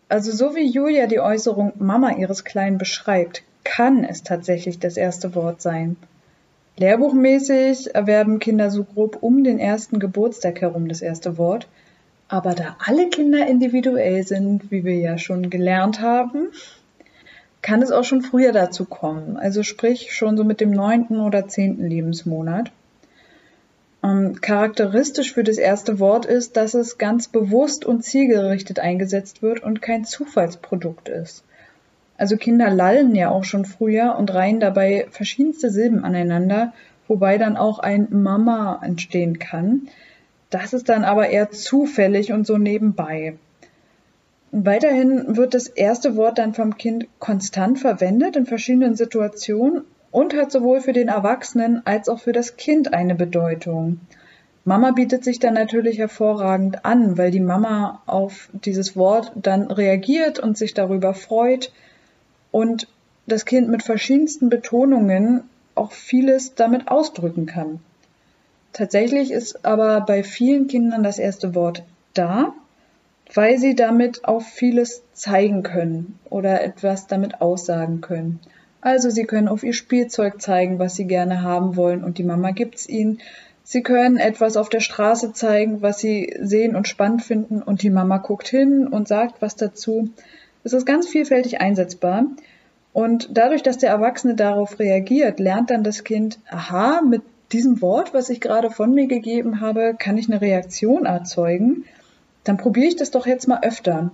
Also 0.09 0.32
so 0.32 0.55
wie 0.55 0.66
Julia 0.68 1.07
die 1.07 1.20
Äußerung 1.20 1.74
Mama 1.78 2.11
ihres 2.11 2.43
Kleinen 2.43 2.78
beschreibt, 2.78 3.43
kann 3.63 4.03
es 4.03 4.24
tatsächlich 4.24 4.80
das 4.80 4.97
erste 4.97 5.36
Wort 5.36 5.61
sein. 5.61 5.95
Lehrbuchmäßig 6.78 7.95
erwerben 7.95 8.39
Kinder 8.39 8.70
so 8.70 8.84
grob 8.84 9.18
um 9.22 9.43
den 9.43 9.59
ersten 9.59 9.99
Geburtstag 9.99 10.61
herum 10.61 10.88
das 10.88 11.01
erste 11.01 11.38
Wort. 11.38 11.68
Aber 12.28 12.55
da 12.55 12.76
alle 12.80 13.09
Kinder 13.09 13.47
individuell 13.47 14.23
sind, 14.23 14.71
wie 14.71 14.84
wir 14.84 14.95
ja 14.95 15.17
schon 15.17 15.49
gelernt 15.49 16.01
haben, 16.01 16.49
kann 17.61 17.82
es 17.82 17.91
auch 17.91 18.03
schon 18.03 18.21
früher 18.21 18.51
dazu 18.51 18.86
kommen. 18.86 19.38
Also 19.38 19.63
sprich 19.63 20.13
schon 20.13 20.38
so 20.38 20.43
mit 20.43 20.61
dem 20.61 20.71
neunten 20.71 21.19
oder 21.19 21.47
zehnten 21.47 21.88
Lebensmonat. 21.88 22.71
Ähm, 24.03 24.39
charakteristisch 24.39 25.34
für 25.34 25.43
das 25.43 25.57
erste 25.57 25.99
Wort 25.99 26.26
ist, 26.26 26.57
dass 26.57 26.76
es 26.76 26.97
ganz 26.97 27.28
bewusst 27.28 27.86
und 27.86 28.03
zielgerichtet 28.03 28.80
eingesetzt 28.80 29.41
wird 29.41 29.63
und 29.63 29.82
kein 29.82 30.05
Zufallsprodukt 30.05 31.09
ist. 31.09 31.43
Also 32.17 32.38
Kinder 32.38 32.69
lallen 32.69 33.15
ja 33.15 33.30
auch 33.30 33.43
schon 33.43 33.65
früher 33.65 34.15
und 34.15 34.34
reihen 34.34 34.59
dabei 34.59 35.07
verschiedenste 35.09 35.69
Silben 35.69 36.03
aneinander, 36.03 36.71
wobei 37.07 37.38
dann 37.38 37.57
auch 37.57 37.80
ein 37.80 38.07
Mama 38.11 38.80
entstehen 38.84 39.39
kann. 39.39 39.89
Das 40.56 40.72
ist 40.72 40.88
dann 40.88 41.03
aber 41.03 41.28
eher 41.28 41.51
zufällig 41.51 42.32
und 42.32 42.47
so 42.47 42.58
nebenbei. 42.58 43.36
Weiterhin 44.53 45.36
wird 45.36 45.53
das 45.53 45.68
erste 45.68 46.16
Wort 46.16 46.38
dann 46.38 46.53
vom 46.53 46.78
Kind 46.78 47.08
konstant 47.20 47.78
verwendet 47.78 48.38
in 48.38 48.45
verschiedenen 48.45 48.95
Situationen 48.95 49.82
und 50.12 50.34
hat 50.34 50.53
sowohl 50.53 50.80
für 50.80 50.93
den 50.93 51.10
Erwachsenen 51.10 51.82
als 51.86 52.08
auch 52.08 52.20
für 52.22 52.32
das 52.32 52.56
Kind 52.56 52.93
eine 52.93 53.16
Bedeutung. 53.16 53.99
Mama 54.64 54.91
bietet 54.91 55.26
sich 55.26 55.39
dann 55.39 55.56
natürlich 55.56 55.97
hervorragend 55.97 56.86
an, 56.86 57.18
weil 57.18 57.32
die 57.32 57.41
Mama 57.41 58.01
auf 58.06 58.47
dieses 58.53 58.95
Wort 58.95 59.34
dann 59.36 59.70
reagiert 59.70 60.39
und 60.39 60.58
sich 60.58 60.74
darüber 60.74 61.14
freut 61.14 61.74
und 62.51 62.88
das 63.28 63.43
Kind 63.43 63.68
mit 63.68 63.84
verschiedensten 63.84 64.49
Betonungen 64.49 65.43
auch 65.76 65.91
vieles 65.91 66.56
damit 66.56 66.88
ausdrücken 66.88 67.45
kann. 67.45 67.82
Tatsächlich 68.76 69.32
ist 69.32 69.65
aber 69.65 70.01
bei 70.01 70.21
vielen 70.21 70.67
Kindern 70.67 71.01
das 71.01 71.17
erste 71.17 71.55
Wort 71.55 71.84
da, 72.13 72.53
weil 73.34 73.57
sie 73.57 73.73
damit 73.73 74.26
auch 74.26 74.41
vieles 74.41 75.01
zeigen 75.13 75.63
können 75.63 76.19
oder 76.30 76.61
etwas 76.61 77.07
damit 77.07 77.39
aussagen 77.39 78.01
können. 78.01 78.41
Also 78.82 79.09
sie 79.09 79.23
können 79.23 79.47
auf 79.47 79.63
ihr 79.63 79.71
Spielzeug 79.71 80.41
zeigen, 80.41 80.78
was 80.78 80.95
sie 80.95 81.05
gerne 81.05 81.41
haben 81.41 81.78
wollen 81.78 82.03
und 82.03 82.17
die 82.17 82.26
Mama 82.26 82.51
gibt's 82.51 82.89
ihnen. 82.89 83.19
Sie 83.63 83.82
können 83.82 84.17
etwas 84.17 84.57
auf 84.57 84.67
der 84.67 84.82
Straße 84.82 85.32
zeigen, 85.32 85.82
was 85.82 85.99
sie 85.99 86.36
sehen 86.41 86.76
und 86.76 86.89
spannend 86.89 87.23
finden 87.23 87.63
und 87.63 87.82
die 87.82 87.89
Mama 87.89 88.17
guckt 88.17 88.49
hin 88.49 88.89
und 88.89 89.07
sagt 89.07 89.41
was 89.41 89.55
dazu. 89.55 90.09
Es 90.65 90.73
ist 90.73 90.86
ganz 90.86 91.07
vielfältig 91.07 91.61
einsetzbar 91.61 92.26
und 92.91 93.30
dadurch, 93.38 93.63
dass 93.63 93.78
der 93.78 93.91
Erwachsene 93.91 94.36
darauf 94.36 94.80
reagiert, 94.80 95.39
lernt 95.39 95.69
dann 95.69 95.86
das 95.86 96.03
Kind, 96.03 96.39
aha, 96.49 96.99
mit 97.01 97.21
diesem 97.52 97.82
Wort, 97.82 98.14
was 98.14 98.30
ich 98.30 98.41
gerade 98.41 98.70
von 98.70 98.93
mir 98.93 99.08
gegeben 99.08 99.62
habe, 99.62 99.96
kann 99.98 100.18
ich 100.18 100.28
eine 100.28 100.41
Reaktion 100.41 101.06
erzeugen, 101.06 101.86
dann 102.43 102.58
probiere 102.58 102.88
ich 102.88 102.96
das 102.96 103.12
doch 103.12 103.26
jetzt 103.26 103.48
mal 103.48 103.60
öfter. 103.62 104.12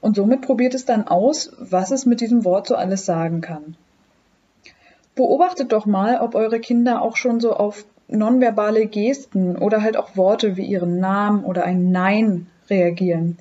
Und 0.00 0.16
somit 0.16 0.42
probiert 0.42 0.74
es 0.74 0.84
dann 0.84 1.08
aus, 1.08 1.52
was 1.58 1.90
es 1.90 2.06
mit 2.06 2.20
diesem 2.20 2.44
Wort 2.44 2.68
so 2.68 2.76
alles 2.76 3.04
sagen 3.04 3.40
kann. 3.40 3.76
Beobachtet 5.16 5.72
doch 5.72 5.86
mal, 5.86 6.20
ob 6.20 6.34
eure 6.36 6.60
Kinder 6.60 7.02
auch 7.02 7.16
schon 7.16 7.40
so 7.40 7.52
auf 7.52 7.84
nonverbale 8.06 8.86
Gesten 8.86 9.56
oder 9.56 9.82
halt 9.82 9.96
auch 9.96 10.16
Worte 10.16 10.56
wie 10.56 10.64
ihren 10.64 11.00
Namen 11.00 11.44
oder 11.44 11.64
ein 11.64 11.90
Nein 11.90 12.46
reagieren. 12.70 13.38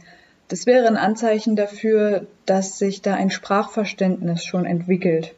Das 0.48 0.66
wäre 0.66 0.88
ein 0.88 0.98
Anzeichen 0.98 1.56
dafür, 1.56 2.26
dass 2.46 2.78
sich 2.78 3.02
da 3.02 3.14
ein 3.14 3.30
Sprachverständnis 3.30 4.44
schon 4.44 4.66
entwickelt. 4.66 5.36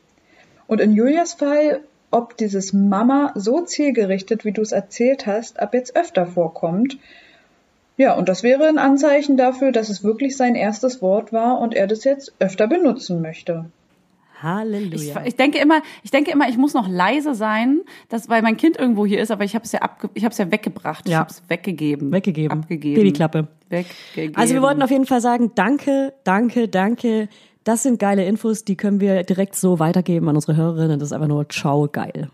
Und 0.67 0.81
in 0.81 0.93
Julias 0.93 1.33
Fall, 1.33 1.81
ob 2.11 2.37
dieses 2.37 2.73
Mama 2.73 3.31
so 3.35 3.61
zielgerichtet, 3.61 4.45
wie 4.45 4.51
du 4.51 4.61
es 4.61 4.71
erzählt 4.71 5.25
hast, 5.27 5.59
ab 5.59 5.73
jetzt 5.73 5.95
öfter 5.95 6.25
vorkommt. 6.25 6.97
Ja, 7.97 8.13
und 8.15 8.29
das 8.29 8.43
wäre 8.43 8.67
ein 8.67 8.77
Anzeichen 8.77 9.35
dafür, 9.35 9.71
dass 9.71 9.89
es 9.89 10.03
wirklich 10.03 10.37
sein 10.37 10.55
erstes 10.55 11.01
Wort 11.01 11.33
war 11.33 11.59
und 11.59 11.73
er 11.73 11.85
das 11.87 12.03
jetzt 12.05 12.33
öfter 12.39 12.67
benutzen 12.67 13.21
möchte. 13.21 13.65
Halleluja. 14.41 15.19
Ich, 15.21 15.27
ich 15.27 15.35
denke 15.35 15.59
immer, 15.59 15.81
ich 16.01 16.11
denke 16.11 16.31
immer, 16.31 16.47
ich 16.47 16.57
muss 16.57 16.73
noch 16.73 16.87
leise 16.87 17.35
sein, 17.35 17.81
dass, 18.07 18.29
weil 18.29 18.41
mein 18.41 18.55
Kind 18.55 18.77
irgendwo 18.77 19.05
hier 19.05 19.19
ist, 19.19 19.31
aber 19.31 19.43
ich 19.43 19.53
habe 19.53 19.65
es 19.65 19.73
ja 19.73 19.81
abge, 19.81 20.09
ich 20.13 20.23
habe 20.23 20.31
es 20.31 20.37
ja 20.37 20.49
weggebracht, 20.49 21.03
ich 21.07 21.11
Ja. 21.11 21.19
habe 21.19 21.29
es 21.29 21.43
weggegeben, 21.49 22.11
Weggegeben. 22.13 22.57
abgegeben, 22.57 22.95
Babyklappe. 22.95 23.47
weggegeben. 23.67 24.37
Also 24.37 24.53
wir 24.53 24.61
wollten 24.61 24.81
auf 24.81 24.91
jeden 24.91 25.05
Fall 25.05 25.19
sagen, 25.19 25.51
danke, 25.55 26.13
danke, 26.23 26.69
danke. 26.69 27.27
Das 27.63 27.83
sind 27.83 27.99
geile 27.99 28.25
Infos, 28.25 28.63
die 28.63 28.75
können 28.77 28.99
wir 28.99 29.23
direkt 29.23 29.55
so 29.55 29.79
weitergeben 29.79 30.27
an 30.29 30.35
unsere 30.35 30.55
Hörerinnen. 30.55 30.99
Das 30.99 31.09
ist 31.09 31.13
einfach 31.13 31.27
nur 31.27 31.47
ciao 31.49 31.87
geil. 31.91 32.29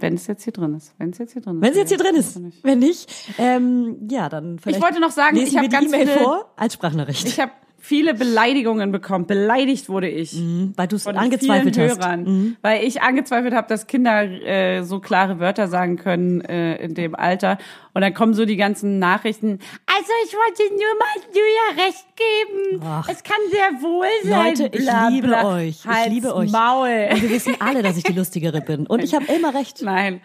wenn 0.00 0.14
es 0.14 0.26
jetzt 0.26 0.44
hier 0.44 0.52
drin 0.52 0.74
ist, 0.74 0.94
wenn 0.98 1.10
es 1.10 1.18
jetzt 1.18 1.32
hier 1.34 1.42
drin 1.42 1.56
ist, 1.56 1.62
Wenn 1.62 1.72
sie 1.74 1.78
jetzt 1.80 1.88
hier 1.90 1.98
drin 1.98 2.14
ist. 2.16 2.36
Nicht. 2.38 2.64
Wenn 2.64 2.78
nicht, 2.80 3.12
ähm, 3.38 4.08
ja, 4.10 4.28
dann 4.28 4.58
vielleicht 4.58 4.82
wollte 4.82 5.00
noch 5.00 5.10
sagen, 5.12 5.36
ich 5.36 5.54
hab 5.54 5.62
wir 5.62 5.68
die 5.68 5.74
ganz 5.76 5.86
E-Mail 5.92 6.06
viele- 6.08 6.18
vor 6.18 6.50
als 6.56 6.74
Sprachnachricht, 6.74 7.26
Ich 7.28 7.38
habe 7.38 7.52
viele 7.86 8.14
Beleidigungen 8.14 8.90
bekommen. 8.90 9.26
Beleidigt 9.26 9.88
wurde 9.88 10.08
ich. 10.08 10.34
weil 10.76 10.88
du 10.88 10.96
es 10.96 11.04
von 11.04 11.16
angezweifelt 11.16 11.78
hast. 11.78 11.98
Hörern, 12.00 12.56
weil 12.60 12.84
ich 12.84 13.00
angezweifelt 13.00 13.54
habe, 13.54 13.68
dass 13.68 13.86
Kinder 13.86 14.22
äh, 14.24 14.82
so 14.82 14.98
klare 14.98 15.38
Wörter 15.38 15.68
sagen 15.68 15.96
können 15.96 16.40
äh, 16.40 16.76
in 16.84 16.94
dem 16.94 17.14
Alter. 17.14 17.58
Und 17.94 18.02
dann 18.02 18.12
kommen 18.12 18.34
so 18.34 18.44
die 18.44 18.56
ganzen 18.56 18.98
Nachrichten. 18.98 19.60
Also 19.86 20.12
ich 20.24 20.34
wollte 20.34 20.74
nur 20.74 20.98
mal 20.98 21.14
Julia 21.28 21.86
recht 21.86 22.06
geben. 22.16 22.82
Ach. 22.84 23.08
Es 23.08 23.22
kann 23.22 23.38
sehr 23.50 23.80
wohl 23.82 24.06
sein. 24.24 24.48
Leute, 24.48 24.76
ich 24.76 24.84
bla, 24.84 25.08
liebe 25.08 25.28
bla. 25.28 25.54
euch. 25.56 25.84
Ich 25.84 26.12
liebe 26.12 26.34
euch. 26.34 26.50
Maul. 26.50 27.08
Und 27.12 27.22
wir 27.22 27.30
wissen 27.30 27.54
alle, 27.60 27.82
dass 27.82 27.96
ich 27.96 28.02
die 28.04 28.12
lustigere 28.12 28.60
bin. 28.60 28.86
Und 28.86 29.02
ich 29.02 29.14
habe 29.14 29.24
immer 29.36 29.54
recht. 29.54 29.80
Nein. 29.82 30.20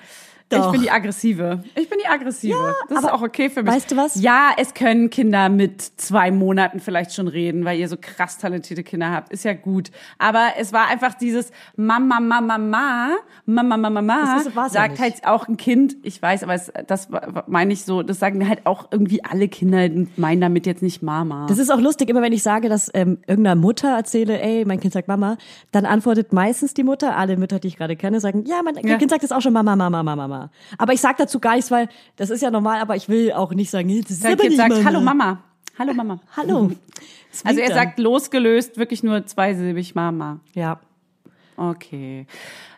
Doch. 0.52 0.66
Ich 0.68 0.72
bin 0.72 0.82
die 0.82 0.92
Aggressive. 0.92 1.64
Ich 1.76 1.90
bin 1.90 2.00
die 2.04 2.08
Aggressive. 2.08 2.56
das 2.90 3.00
ist 3.00 3.12
auch 3.12 3.22
okay 3.22 3.50
für 3.50 3.64
mich. 3.64 3.74
weißt 3.74 3.92
du 3.92 3.98
was? 3.98 4.22
Ja, 4.22 4.52
es 4.58 4.74
können 4.74 5.10
Kinder 5.10 5.50
mit 5.50 5.82
zwei 5.82 6.32
Monaten 6.32 6.80
vielleicht 6.80 7.14
schon 7.14 7.28
reden, 7.28 7.66
weil 7.66 7.80
ihr 7.80 7.88
so 7.88 7.96
krass 8.00 8.38
talentierte 8.38 8.84
Kinder 8.84 9.12
habt. 9.12 9.32
Ist 9.32 9.46
ja 9.46 9.54
gut. 9.54 9.92
Aber 10.18 10.50
es 10.60 10.74
war 10.74 10.88
einfach 10.90 11.14
dieses 11.14 11.52
Mama, 11.76 12.20
Mama, 12.20 12.58
Mama, 12.58 13.10
Mama, 13.46 13.78
Mama, 13.78 13.90
Mama. 13.90 14.36
Das 14.36 14.46
ist- 14.48 14.56
ja 14.56 14.70
sagt 14.70 14.92
nicht. 14.92 15.02
halt 15.02 15.28
auch 15.28 15.48
ein 15.48 15.58
Kind. 15.58 15.96
Ich 16.04 16.22
weiß, 16.22 16.44
aber 16.44 16.54
es, 16.54 16.72
das 16.88 17.08
meine 17.48 17.74
ich 17.74 17.84
so. 17.86 18.04
Das 18.04 18.20
sagen 18.20 18.38
mir 18.38 18.48
halt 18.48 18.66
auch 18.66 18.88
irgendwie 18.92 19.24
alle 19.24 19.48
Kinder 19.48 19.90
meinen 20.18 20.42
damit 20.42 20.66
jetzt 20.66 20.82
nicht 20.82 21.02
Mama. 21.02 21.46
Das 21.48 21.58
ist 21.58 21.70
auch 21.72 21.80
lustig, 21.80 22.10
immer 22.10 22.22
wenn 22.22 22.34
ich 22.34 22.44
sage, 22.44 22.70
dass 22.70 22.90
ähm, 22.94 23.18
irgendeiner 23.28 23.56
Mutter 23.60 23.90
erzähle, 23.96 24.40
ey, 24.42 24.66
mein 24.66 24.80
Kind 24.80 24.94
sagt 24.94 25.08
Mama, 25.08 25.38
dann 25.72 25.86
antwortet 25.86 26.34
meistens 26.34 26.74
die 26.74 26.84
Mutter, 26.84 27.16
alle 27.16 27.38
Mütter, 27.38 27.60
die 27.60 27.68
ich 27.70 27.78
gerade 27.78 27.96
kenne, 27.96 28.20
sagen, 28.20 28.44
ja, 28.46 28.62
mein 28.64 28.76
Ja. 28.86 28.98
Kind 28.98 29.12
sagt 29.12 29.22
jetzt 29.24 29.32
auch 29.34 29.42
schon 29.42 29.54
Mama, 29.54 29.76
Mama, 29.76 30.04
Mama, 30.04 30.16
Mama. 30.28 30.41
Aber 30.78 30.94
ich 30.94 31.02
sage 31.02 31.16
dazu 31.20 31.40
gar 31.40 31.56
nichts, 31.56 31.72
weil 31.72 31.90
das 32.16 32.30
ist 32.30 32.42
ja 32.42 32.52
normal, 32.52 32.80
aber 32.82 32.96
ich 32.96 33.10
will 33.10 33.32
auch 33.34 33.54
nicht 33.54 33.70
sagen, 33.70 33.90
das 34.02 34.12
ist 34.12 34.24
Dein 34.24 34.34
aber 34.34 34.44
Kind 34.44 34.56
sagt, 34.58 34.70
Mama. 34.72 34.86
hallo 34.86 35.02
Mama. 35.02 35.44
Hallo 35.80 35.94
Mama. 35.94 36.20
Hallo. 36.38 36.72
Das 37.32 37.46
Also 37.46 37.60
er 37.62 37.70
dann. 37.70 37.78
sagt 37.78 38.00
losgelöst 38.00 38.78
wirklich 38.78 39.04
nur 39.04 39.26
zweisilbig 39.26 39.96
Mama. 39.96 40.40
ja. 40.54 40.80
Okay. 41.58 42.26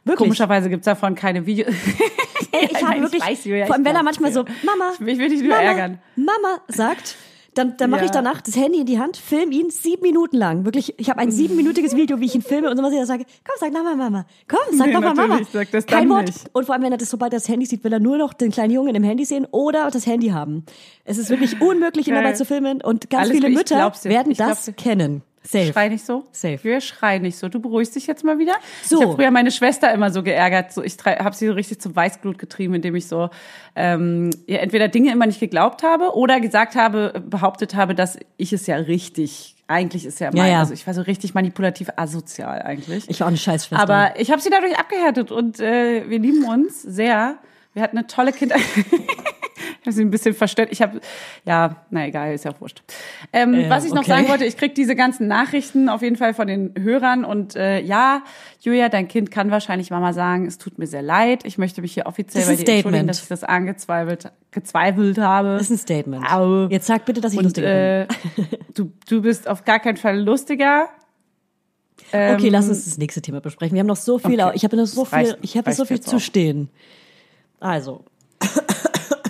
Wirklich? 0.03 0.17
Komischerweise 0.17 0.69
gibt's 0.69 0.85
davon 0.85 1.15
keine 1.15 1.45
Videos. 1.45 1.73
Ey, 2.51 2.67
ich 2.69 2.83
habe 2.83 3.01
wirklich, 3.01 3.23
weiß, 3.23 3.45
Julia, 3.45 3.65
vor 3.67 3.75
allem 3.75 3.83
ich 3.83 3.89
wenn 3.89 3.95
er 3.95 4.03
manchmal 4.03 4.33
so, 4.33 4.43
Mama, 4.65 4.91
Ich 4.99 5.17
will 5.17 5.29
dich 5.29 5.39
nur 5.41 5.49
Mama, 5.51 5.61
ärgern. 5.61 5.99
Mama 6.17 6.59
sagt, 6.67 7.15
dann, 7.55 7.77
dann 7.77 7.89
mache 7.89 8.01
Ja. 8.01 8.05
ich 8.05 8.11
danach 8.11 8.41
das 8.41 8.55
Handy 8.55 8.79
in 8.79 8.85
die 8.85 8.99
Hand, 8.99 9.17
film 9.17 9.51
ihn 9.51 9.69
sieben 9.69 10.01
Minuten 10.01 10.37
lang. 10.37 10.65
Wirklich, 10.65 10.93
ich 10.97 11.09
habe 11.09 11.19
ein 11.19 11.31
siebenminütiges 11.31 11.95
Video, 11.95 12.19
wie 12.19 12.25
ich 12.25 12.35
ihn 12.35 12.41
filme 12.41 12.69
und 12.69 12.77
so 12.77 12.83
was 12.83 12.91
ich 12.91 12.97
dann 12.97 13.07
sage, 13.07 13.25
komm, 13.45 13.55
sag 13.59 13.71
nochmal 13.73 13.95
Mama, 13.95 14.25
komm, 14.47 14.59
sag 14.77 14.87
Nee, 14.87 14.93
nochmal 14.93 15.15
Mama. 15.15 15.39
sag 15.51 15.71
das 15.71 15.85
Kein 15.85 16.09
Wort. 16.09 16.27
nicht. 16.27 16.49
Und 16.53 16.65
vor 16.65 16.73
allem, 16.75 16.83
wenn 16.83 16.91
er 16.91 16.97
das, 16.97 17.09
sobald 17.09 17.33
er 17.33 17.37
das 17.39 17.47
Handy 17.49 17.65
sieht, 17.65 17.83
will 17.83 17.93
er 17.93 17.99
nur 17.99 18.17
noch 18.17 18.33
den 18.33 18.51
kleinen 18.51 18.71
Jungen 18.73 18.95
im 18.95 19.03
Handy 19.03 19.25
sehen 19.25 19.47
oder 19.51 19.89
das 19.91 20.05
Handy 20.05 20.29
haben. 20.29 20.65
Es 21.05 21.17
ist 21.17 21.29
wirklich 21.29 21.61
unmöglich, 21.61 22.07
ihn 22.07 22.15
dabei 22.15 22.33
zu 22.33 22.45
filmen 22.45 22.81
und 22.81 23.09
ganz 23.09 23.29
Alles 23.29 23.37
viele 23.37 23.49
Mütter 23.49 23.93
werden 24.03 24.31
Ich 24.31 24.37
das 24.37 24.71
kennen. 24.77 25.21
Safe. 25.45 25.73
Schrei 25.73 25.89
nicht 25.89 26.05
so. 26.05 26.23
Safe. 26.31 26.59
Wir 26.63 26.79
schreien 26.79 27.21
nicht 27.21 27.37
so. 27.37 27.49
Du 27.49 27.59
beruhigst 27.59 27.95
dich 27.95 28.07
jetzt 28.07 28.23
mal 28.23 28.39
wieder. 28.39 28.53
So. 28.83 28.97
Ich 28.97 29.03
habe 29.03 29.15
früher 29.15 29.31
meine 29.31 29.51
Schwester 29.51 29.93
immer 29.93 30.09
so 30.09 30.23
geärgert. 30.23 30.71
So, 30.71 30.81
ich 30.81 30.95
habe 31.03 31.35
sie 31.35 31.47
so 31.47 31.53
richtig 31.53 31.81
zum 31.81 31.95
Weißglut 31.95 32.37
getrieben, 32.37 32.75
indem 32.75 32.95
ich 32.95 33.07
so 33.07 33.29
ähm, 33.75 34.29
ihr 34.47 34.61
entweder 34.61 34.87
Dinge 34.87 35.11
immer 35.11 35.25
nicht 35.25 35.41
geglaubt 35.41 35.83
habe 35.83 36.15
oder 36.15 36.39
gesagt 36.39 36.75
habe, 36.75 37.21
behauptet 37.25 37.75
habe, 37.75 37.93
dass 37.93 38.17
ich 38.37 38.53
es 38.53 38.67
ja 38.67 38.77
richtig. 38.77 39.55
Eigentlich 39.67 40.05
ist 40.05 40.19
ja 40.19 40.29
mein, 40.33 40.51
ja. 40.51 40.59
also 40.59 40.73
ich 40.73 40.85
war 40.87 40.93
so 40.93 41.01
richtig 41.01 41.33
manipulativ 41.33 41.89
asozial 41.95 42.61
eigentlich. 42.61 43.09
Ich 43.09 43.19
war 43.19 43.27
auch 43.27 43.29
eine 43.29 43.37
Scheißschwester. 43.37 43.81
Aber 43.81 44.19
ich 44.19 44.31
habe 44.31 44.41
sie 44.41 44.49
dadurch 44.49 44.77
abgehärtet 44.77 45.31
und 45.31 45.59
äh, 45.59 46.09
wir 46.09 46.19
lieben 46.19 46.45
uns 46.45 46.81
sehr. 46.81 47.37
Wir 47.73 47.81
hatten 47.83 47.97
eine 47.97 48.07
tolle 48.07 48.31
Kindheit. 48.31 48.61
ich 48.75 49.81
habe 49.81 49.91
sie 49.91 50.01
ein 50.03 50.11
bisschen 50.11 50.33
verstört. 50.35 50.69
Ich 50.71 50.81
habe, 50.81 51.01
ja, 51.45 51.77
na 51.89 52.07
egal, 52.07 52.33
ist 52.33 52.45
ja 52.45 52.53
wurscht. 52.59 52.83
Ähm, 53.33 53.53
Äh, 53.53 53.69
was 53.69 53.83
ich 53.85 53.91
noch 53.91 54.01
okay. 54.03 54.11
sagen 54.11 54.27
wollte, 54.29 54.45
ich 54.45 54.57
krieg 54.57 54.75
diese 54.75 54.95
ganzen 54.95 55.27
Nachrichten 55.27 55.89
auf 55.89 56.01
jeden 56.01 56.15
Fall 56.15 56.33
von 56.33 56.47
den 56.47 56.73
Hörern 56.79 57.25
und 57.25 57.55
äh, 57.55 57.79
ja, 57.81 58.21
Julia, 58.59 58.89
dein 58.89 59.07
Kind 59.07 59.31
kann 59.31 59.49
wahrscheinlich 59.51 59.89
Mama 59.89 60.13
sagen, 60.13 60.45
es 60.45 60.57
tut 60.57 60.77
mir 60.77 60.87
sehr 60.87 61.01
leid. 61.01 61.45
Ich 61.45 61.57
möchte 61.57 61.81
mich 61.81 61.93
hier 61.93 62.05
offiziell 62.05 62.43
bei 62.45 62.55
dir 62.55 62.59
entschuldigen, 62.59 62.81
Statement. 62.83 63.09
dass 63.09 63.21
ich 63.23 63.27
das 63.27 63.43
angezweifelt 63.43 64.31
gezweifelt 64.51 65.17
habe. 65.17 65.53
das 65.53 65.63
ist 65.63 65.71
ein 65.71 65.77
Statement. 65.79 66.31
Au. 66.31 66.67
Jetzt 66.67 66.85
sag 66.85 67.05
bitte, 67.05 67.21
dass 67.21 67.33
ich 67.33 67.39
und 67.39 67.45
lustig 67.45 67.63
bin. 67.63 67.73
äh, 67.73 68.07
du, 68.75 68.91
du 69.09 69.21
bist 69.23 69.47
auf 69.47 69.65
gar 69.65 69.79
keinen 69.79 69.97
Fall 69.97 70.19
lustiger. 70.19 70.89
Ähm, 72.11 72.35
Okay, 72.35 72.49
lass 72.49 72.67
uns 72.69 72.85
das 72.85 72.97
nächste 72.99 73.21
Thema 73.21 73.41
besprechen. 73.41 73.73
Wir 73.73 73.79
haben 73.79 73.87
noch 73.87 73.95
so 73.95 74.19
viel, 74.19 74.39
Okay. 74.39 74.51
ich 74.55 74.63
habe 74.63 74.75
noch 74.77 74.85
so 74.85 75.05
viel, 75.05 75.37
ich 75.41 75.57
habe 75.57 75.71
so 75.73 75.85
viel 75.85 76.01
zu 76.01 76.17
auch. 76.17 76.19
Also, 77.63 78.03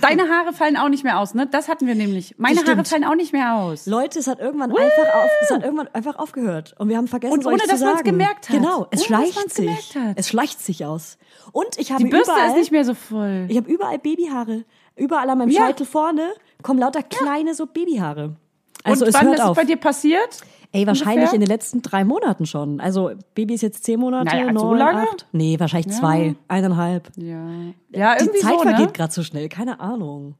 Deine 0.01 0.23
Haare 0.23 0.51
fallen 0.51 0.75
auch 0.75 0.89
nicht 0.89 1.05
mehr 1.05 1.17
aus, 1.17 1.33
ne? 1.33 1.47
Das 1.47 1.69
hatten 1.69 1.87
wir 1.87 1.95
nämlich. 1.95 2.35
Meine 2.37 2.55
Das 2.55 2.65
Haare 2.65 2.73
stimmt. 2.73 2.87
fallen 2.89 3.03
auch 3.05 3.15
nicht 3.15 3.31
mehr 3.31 3.55
aus. 3.55 3.85
Leute, 3.85 4.19
es 4.19 4.27
hat 4.27 4.37
irgendwann 4.41 4.71
einfach 4.75 5.15
auf, 5.15 5.29
es 5.41 5.49
hat 5.49 5.63
irgendwann 5.63 5.87
einfach 5.93 6.17
aufgehört 6.17 6.75
und 6.77 6.89
wir 6.89 6.97
haben 6.97 7.07
vergessen, 7.07 7.31
Und 7.35 7.39
es 7.39 7.45
ohne, 7.47 7.57
dass 7.59 7.67
man's 7.79 7.81
sagen. 7.99 8.03
gemerkt 8.03 8.49
hat. 8.49 8.57
Genau, 8.57 8.85
es 8.91 8.99
Ohne, 9.09 9.23
schleicht 9.31 9.53
sich. 9.53 9.95
Es 10.15 10.27
schleicht 10.27 10.59
sich 10.59 10.83
aus. 10.85 11.17
Und 11.53 11.77
ich 11.77 11.93
habe 11.93 12.03
Die 12.03 12.09
Bürste 12.09 12.33
überall, 12.33 12.49
ist 12.49 12.55
nicht 12.57 12.71
mehr 12.73 12.83
so 12.83 12.95
voll. 12.95 13.45
ich 13.47 13.55
habe 13.55 13.71
überall 13.71 13.97
Babyhaare. 13.97 14.65
Überall 14.97 15.29
an 15.29 15.37
meinem 15.37 15.49
Ja. 15.51 15.67
Scheitel 15.67 15.85
vorne 15.85 16.33
kommen 16.63 16.79
lauter 16.81 17.01
kleine 17.03 17.53
so 17.53 17.65
Babyhaare. 17.65 18.35
Also 18.83 19.05
Und 19.05 19.09
es 19.09 19.13
wann 19.15 19.25
hört 19.27 19.35
ist 19.35 19.41
es 19.41 19.47
auf. 19.47 19.55
bei 19.55 19.63
dir 19.63 19.77
passiert? 19.77 20.41
Ey, 20.75 20.87
wahrscheinlich 20.87 21.17
ungefähr? 21.17 21.33
in 21.35 21.39
den 21.41 21.47
letzten 21.49 21.81
drei 21.83 22.03
Monaten 22.03 22.45
schon. 22.47 22.79
Also 22.81 23.11
Baby 23.35 23.53
ist 23.53 23.61
jetzt 23.61 23.83
zehn 23.83 23.99
Monate, 23.99 24.25
Naja, 24.35 24.45
neun, 24.51 24.57
so 24.57 24.73
lange? 24.73 25.01
acht. 25.03 25.27
Nee, 25.31 25.59
wahrscheinlich 25.59 25.93
zwei, 25.95 26.35
eineinhalb. 26.47 27.11
Ja. 27.15 27.37
Ja, 27.91 28.15
Die 28.15 28.23
irgendwie 28.25 28.39
Zeit 28.39 28.53
so, 28.57 28.63
ne? 28.63 28.75
vergeht 28.75 28.93
gerade 28.95 29.13
so 29.13 29.21
schnell, 29.23 29.49
keine 29.49 29.79
Ahnung. 29.79 30.33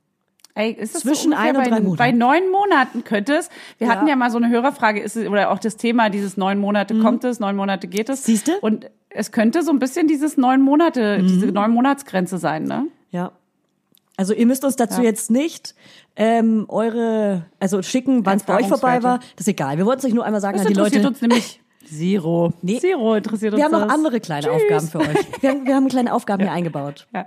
Ey, 0.55 0.71
ist 0.71 0.99
Zwischen 0.99 1.31
so 1.31 1.37
ein 1.37 1.55
und 1.55 1.63
bei, 1.63 1.69
drei 1.69 1.79
Monaten. 1.81 1.97
bei 1.97 2.11
neun 2.11 2.51
Monaten 2.51 3.03
könnte 3.03 3.35
es. 3.35 3.49
Wir 3.77 3.87
Ja. 3.87 3.93
hatten 3.93 4.07
ja 4.07 4.15
mal 4.15 4.29
so 4.31 4.37
eine 4.37 4.49
Hörerfrage, 4.49 5.01
ist 5.01 5.15
es, 5.15 5.27
oder 5.27 5.51
auch 5.51 5.59
das 5.59 5.77
Thema, 5.77 6.09
dieses 6.09 6.35
neun 6.37 6.59
Monate 6.59 6.99
kommt 6.99 7.23
es, 7.23 7.39
neun 7.39 7.55
Monate 7.55 7.87
geht 7.87 8.09
es. 8.09 8.21
Mhm. 8.21 8.31
Siehste? 8.31 8.59
Und 8.61 8.89
es 9.09 9.31
könnte 9.31 9.61
so 9.63 9.71
ein 9.71 9.79
bisschen 9.79 10.07
dieses 10.07 10.37
neun 10.37 10.61
Monate, 10.61 11.19
Mhm. 11.21 11.27
diese 11.27 11.45
neun 11.47 11.71
Monatsgrenze 11.71 12.37
sein, 12.39 12.63
ne? 12.65 12.87
Ja. 13.11 13.31
Also 14.15 14.33
ihr 14.35 14.45
müsst 14.45 14.63
uns 14.63 14.75
dazu 14.75 15.01
Ja. 15.01 15.07
jetzt 15.09 15.31
nicht 15.31 15.73
ähm, 16.15 16.65
eure, 16.69 17.45
also 17.59 17.81
schicken, 17.81 18.25
wann 18.25 18.37
es 18.37 18.43
bei 18.43 18.59
euch 18.59 18.67
vorbei 18.67 19.01
war. 19.03 19.17
Das 19.35 19.41
ist 19.41 19.47
egal. 19.47 19.77
Wir 19.77 19.85
wollten 19.85 19.99
es 19.99 20.05
euch 20.05 20.13
nur 20.13 20.25
einmal 20.25 20.41
sagen 20.41 20.57
Das 20.57 20.65
an 20.67 20.73
die 20.73 20.77
interessiert 20.77 21.03
Leute. 21.03 21.13
uns 21.13 21.21
nämlich 21.21 21.61
Zero. 21.85 22.53
Nee. 22.61 22.79
Zero 22.79 23.15
interessiert 23.15 23.53
uns 23.53 23.59
Wir 23.59 23.65
haben 23.65 23.71
noch 23.73 23.81
das. 23.87 23.93
andere 23.93 24.19
kleine 24.19 24.47
Tschüss. 24.47 24.53
Aufgaben 24.55 24.87
für 24.87 24.99
euch. 24.99 25.41
Wir 25.41 25.49
haben, 25.49 25.65
wir 25.67 25.75
haben 25.75 25.87
kleine 25.89 26.13
Aufgaben 26.13 26.43
hier 26.43 26.51
eingebaut. 26.51 27.07
Ja. 27.13 27.25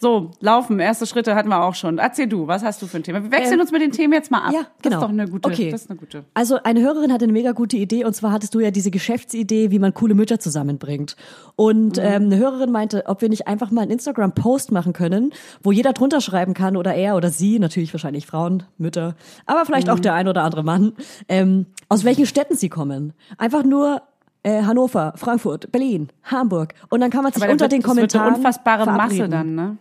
So, 0.00 0.30
laufen, 0.40 0.78
erste 0.78 1.06
Schritte 1.06 1.34
hatten 1.34 1.48
wir 1.48 1.62
auch 1.62 1.74
schon. 1.74 1.98
Erzähl 1.98 2.26
du, 2.26 2.46
was 2.46 2.62
hast 2.62 2.82
du 2.82 2.86
für 2.86 2.98
ein 2.98 3.02
Thema? 3.02 3.22
Wir 3.22 3.30
wechseln 3.30 3.54
Ähm, 3.54 3.60
uns 3.60 3.72
mit 3.72 3.80
den 3.82 3.92
Themen 3.92 4.12
jetzt 4.12 4.30
mal 4.30 4.42
ab. 4.46 4.52
Ja, 4.52 4.60
Das 4.60 4.68
genau. 4.82 4.96
ist 4.96 5.02
doch 5.02 5.08
eine 5.08 5.28
gute. 5.28 5.48
Okay. 5.48 5.70
Das 5.70 5.82
ist 5.82 5.90
eine 5.90 5.98
gute. 5.98 6.24
Also 6.34 6.58
eine 6.62 6.80
Hörerin 6.82 7.12
hatte 7.12 7.24
eine 7.24 7.32
mega 7.32 7.52
gute 7.52 7.76
Idee 7.76 8.04
und 8.04 8.14
zwar 8.14 8.32
hattest 8.32 8.54
du 8.54 8.60
ja 8.60 8.70
diese 8.70 8.90
Geschäftsidee, 8.90 9.70
wie 9.70 9.78
man 9.78 9.94
coole 9.94 10.14
Mütter 10.14 10.38
zusammenbringt. 10.38 11.16
Und 11.56 11.98
ähm, 11.98 12.24
eine 12.24 12.36
Hörerin 12.36 12.70
meinte, 12.70 13.04
ob 13.06 13.22
wir 13.22 13.28
nicht 13.28 13.46
einfach 13.48 13.70
mal 13.70 13.82
einen 13.82 13.90
Instagram-Post 13.92 14.72
machen 14.72 14.92
können, 14.92 15.32
wo 15.62 15.72
jeder 15.72 15.92
drunter 15.92 16.20
schreiben 16.20 16.52
kann 16.54 16.76
oder 16.76 16.94
er 16.94 17.16
oder 17.16 17.30
sie, 17.30 17.58
natürlich 17.58 17.92
wahrscheinlich 17.94 18.26
Frauen, 18.26 18.64
Mütter, 18.78 19.16
aber 19.46 19.64
vielleicht 19.64 19.88
auch 19.88 19.98
der 19.98 20.14
ein 20.14 20.28
oder 20.28 20.42
andere 20.42 20.62
Mann, 20.62 20.92
ähm, 21.28 21.66
aus 21.88 22.04
welchen 22.04 22.26
Städten 22.26 22.56
sie 22.56 22.68
kommen. 22.68 23.12
Einfach 23.38 23.64
nur 23.64 24.02
äh, 24.42 24.62
Hannover, 24.62 25.14
Frankfurt, 25.16 25.72
Berlin, 25.72 26.08
Hamburg. 26.24 26.74
Und 26.88 27.00
dann 27.00 27.10
kann 27.10 27.22
man 27.24 27.32
sich 27.32 27.42
unter 27.42 27.64
wird, 27.64 27.72
den 27.72 27.80
das 27.80 27.88
wird 27.88 27.96
Kommentaren 28.12 28.26
eine 28.28 28.36
unfassbare 28.36 28.86
Masse 28.86 29.16
verabreden. 29.16 29.30
dann, 29.30 29.54
ne? 29.54 29.76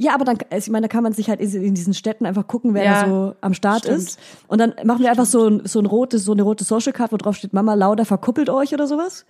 Ja, 0.00 0.14
aber 0.14 0.24
dann, 0.24 0.38
also 0.50 0.68
ich 0.68 0.70
meine, 0.70 0.86
da 0.86 0.92
kann 0.92 1.02
man 1.02 1.12
sich 1.12 1.28
halt 1.28 1.40
in 1.40 1.74
diesen 1.74 1.92
Städten 1.92 2.24
einfach 2.24 2.46
gucken, 2.46 2.72
wer 2.72 2.84
Ja, 2.84 3.02
da 3.02 3.08
so 3.08 3.34
am 3.40 3.52
Start 3.52 3.80
stimmt. 3.80 3.98
ist. 3.98 4.18
Und 4.46 4.58
dann 4.60 4.72
machen 4.84 5.02
wir 5.02 5.10
einfach 5.10 5.26
so 5.26 5.48
ein, 5.48 5.62
so 5.66 5.80
ein 5.80 5.86
rotes, 5.86 6.24
so 6.24 6.30
eine 6.32 6.42
rote 6.42 6.62
Social 6.62 6.92
Card, 6.92 7.10
wo 7.12 7.16
drauf 7.16 7.34
steht, 7.36 7.52
Mama 7.52 7.74
Lauda 7.74 8.04
verkuppelt 8.04 8.48
euch 8.48 8.72
oder 8.72 8.86
sowas. 8.86 9.26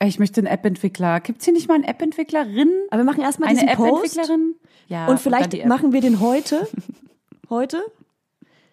Ich 0.00 0.20
möchte 0.20 0.40
einen 0.40 0.46
App-Entwickler. 0.46 1.18
Gibt's 1.20 1.44
hier 1.44 1.52
nicht 1.54 1.66
mal 1.68 1.74
einen 1.74 1.84
App-Entwicklerin? 1.84 2.70
Aber 2.90 2.98
wir 3.00 3.04
machen 3.04 3.22
erstmal 3.22 3.48
Eine 3.48 3.60
diesen 3.60 3.74
Post. 3.76 4.16
App-Entwicklerin? 4.16 4.54
Ja. 4.86 5.06
Und 5.08 5.18
vielleicht 5.18 5.52
App. 5.54 5.66
machen 5.66 5.92
wir 5.92 6.00
den 6.00 6.20
heute. 6.20 6.66
Heute. 7.50 7.82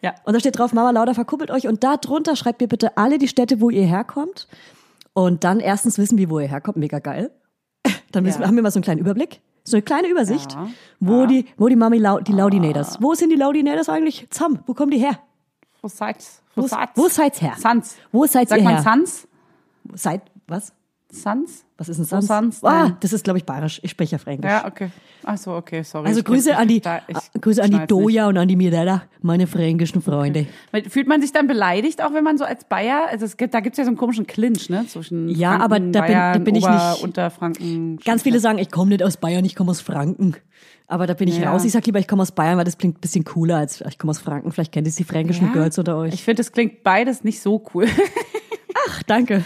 Ja. 0.02 0.16
Und 0.24 0.34
da 0.34 0.40
steht 0.40 0.58
drauf, 0.58 0.74
Mama 0.74 0.92
Lauda 0.92 1.14
verkuppelt 1.14 1.52
euch. 1.52 1.68
Und 1.68 1.84
da 1.84 1.98
drunter 1.98 2.36
schreibt 2.36 2.62
ihr 2.62 2.68
bitte 2.68 2.98
alle 2.98 3.18
die 3.18 3.28
Städte, 3.28 3.60
wo 3.62 3.70
ihr 3.70 3.86
herkommt. 3.86 4.48
Und 5.14 5.44
dann 5.44 5.60
erstens 5.60 5.98
wissen 5.98 6.18
wir, 6.18 6.30
wo 6.30 6.40
ihr 6.40 6.48
herkommt. 6.48 6.78
Mega 6.78 7.00
geil. 7.00 7.32
Dann 8.12 8.26
Ja. 8.26 8.40
haben 8.40 8.56
wir 8.56 8.64
mal 8.64 8.72
so 8.72 8.78
einen 8.78 8.84
kleinen 8.84 9.00
Überblick. 9.02 9.42
So 9.64 9.78
eine 9.78 9.82
kleine 9.84 10.08
Übersicht, 10.08 10.54
Ja. 10.54 10.68
wo 11.00 11.26
die, 11.26 11.46
wo 11.58 11.68
die 11.68 11.76
Mami 11.76 11.98
Lau, 12.00 12.20
die 12.20 12.32
Laudinators. 12.34 12.98
Wo 13.02 13.14
sind 13.14 13.30
die 13.30 13.36
Laudinators 13.36 13.90
eigentlich? 13.90 14.28
Zam, 14.32 14.60
wo 14.66 14.74
kommen 14.74 14.92
die 14.92 14.98
her? 14.98 15.20
Wo 15.82 15.88
seid's? 15.88 16.42
Wo, 16.56 16.64
Wo 16.64 16.68
seid's? 16.68 16.92
wo 16.98 17.08
seid's 17.08 17.42
her? 17.42 17.54
Sans. 17.58 17.96
Wo 18.12 18.26
seid 18.26 18.50
Sagt 18.50 18.60
ihr 18.62 18.66
man 18.66 18.76
her? 18.76 18.84
Sans? 18.84 19.28
Seid, 19.94 20.22
was? 20.48 20.74
Sans? 21.12 21.66
Was 21.78 21.90
ist 21.90 22.00
ein 22.00 22.06
Sans? 22.06 22.26
Sans 22.28 22.64
Ah, 22.64 22.96
das 23.00 23.12
ist, 23.14 23.24
glaube 23.24 23.38
ich, 23.40 23.46
bayerisch. 23.46 23.80
Ich 23.84 23.92
spreche 23.92 24.14
ja 24.14 24.18
Fränkisch. 24.18 24.50
Ja, 24.50 24.66
okay. 24.66 24.90
Ach 25.24 25.38
so, 25.38 25.52
okay, 25.54 25.84
sorry. 25.84 26.08
Also 26.08 26.20
Ich- 26.20 26.26
Grüße 26.26 26.52
ich- 26.52 26.56
an 26.56 26.68
die, 26.68 26.80
da- 26.82 27.02
ich 27.08 27.18
äh, 27.18 27.40
Grüße 27.40 27.62
an 27.64 27.72
die 27.72 27.86
Doja 27.88 28.28
und 28.28 28.38
an 28.38 28.48
die 28.48 28.56
Mirella, 28.56 29.04
meine 29.22 29.46
fränkischen 29.48 30.02
Freunde. 30.02 30.48
nicht. 30.74 30.92
Fühlt 30.92 31.08
man 31.08 31.22
sich 31.22 31.32
dann 31.32 31.48
beleidigt, 31.48 32.02
auch 32.04 32.14
wenn 32.14 32.24
man 32.24 32.38
so 32.38 32.44
als 32.46 32.64
Bayer, 32.66 33.08
also 33.10 33.26
es 33.26 33.38
gibt, 33.38 33.54
da 33.54 33.60
gibt's 33.60 33.78
ja 33.78 33.84
so 33.84 33.90
einen 33.90 33.98
komischen 33.98 34.26
Clinch, 34.26 34.70
ne, 34.70 34.86
zwischen 34.88 35.30
Ja, 35.30 35.50
Franken, 35.58 35.64
aber 35.66 35.76
da 35.80 35.84
bin- 35.84 35.92
da 35.94 36.00
Bayern, 36.02 36.44
bin 36.44 36.56
ich 36.56 36.64
Ober, 36.64 36.92
nicht- 36.94 37.04
Unterfranken. 37.04 37.98
Ganz 38.06 38.24
viele 38.24 38.40
sagen, 38.40 38.58
ich 38.58 38.72
komme 38.72 38.90
nicht 38.90 39.04
aus 39.04 39.18
Bayern, 39.18 39.46
ich 39.46 39.56
komme 39.56 39.72
aus 39.72 39.82
Franken. 39.82 40.36
Aber 40.88 41.08
da 41.08 41.14
bin 41.14 41.28
ich 41.30 41.38
Ja. 41.38 41.52
raus. 41.52 41.64
Ich 41.64 41.72
sag 41.72 41.86
lieber, 41.86 42.00
ich 42.00 42.08
komme 42.08 42.22
aus 42.22 42.34
Bayern, 42.34 42.58
weil 42.58 42.66
das 42.66 42.78
klingt 42.78 42.98
ein 42.98 43.02
bisschen 43.02 43.24
cooler 43.24 43.58
als 43.58 43.80
ich 43.82 43.98
komme 43.98 44.12
aus 44.12 44.20
Franken. 44.20 44.52
Vielleicht 44.52 44.72
kennt 44.74 44.88
ihr 44.88 44.94
die 44.94 45.04
fränkischen 45.06 45.48
Ja. 45.48 45.54
Girls 45.54 45.78
unter 45.80 45.98
euch. 45.98 46.14
Ich 46.14 46.24
finde, 46.24 46.42
es 46.42 46.52
klingt 46.52 46.84
beides 46.84 47.24
nicht 47.24 47.42
so 47.42 47.64
cool. 47.74 47.88
Ach, 48.90 49.04
danke. 49.04 49.44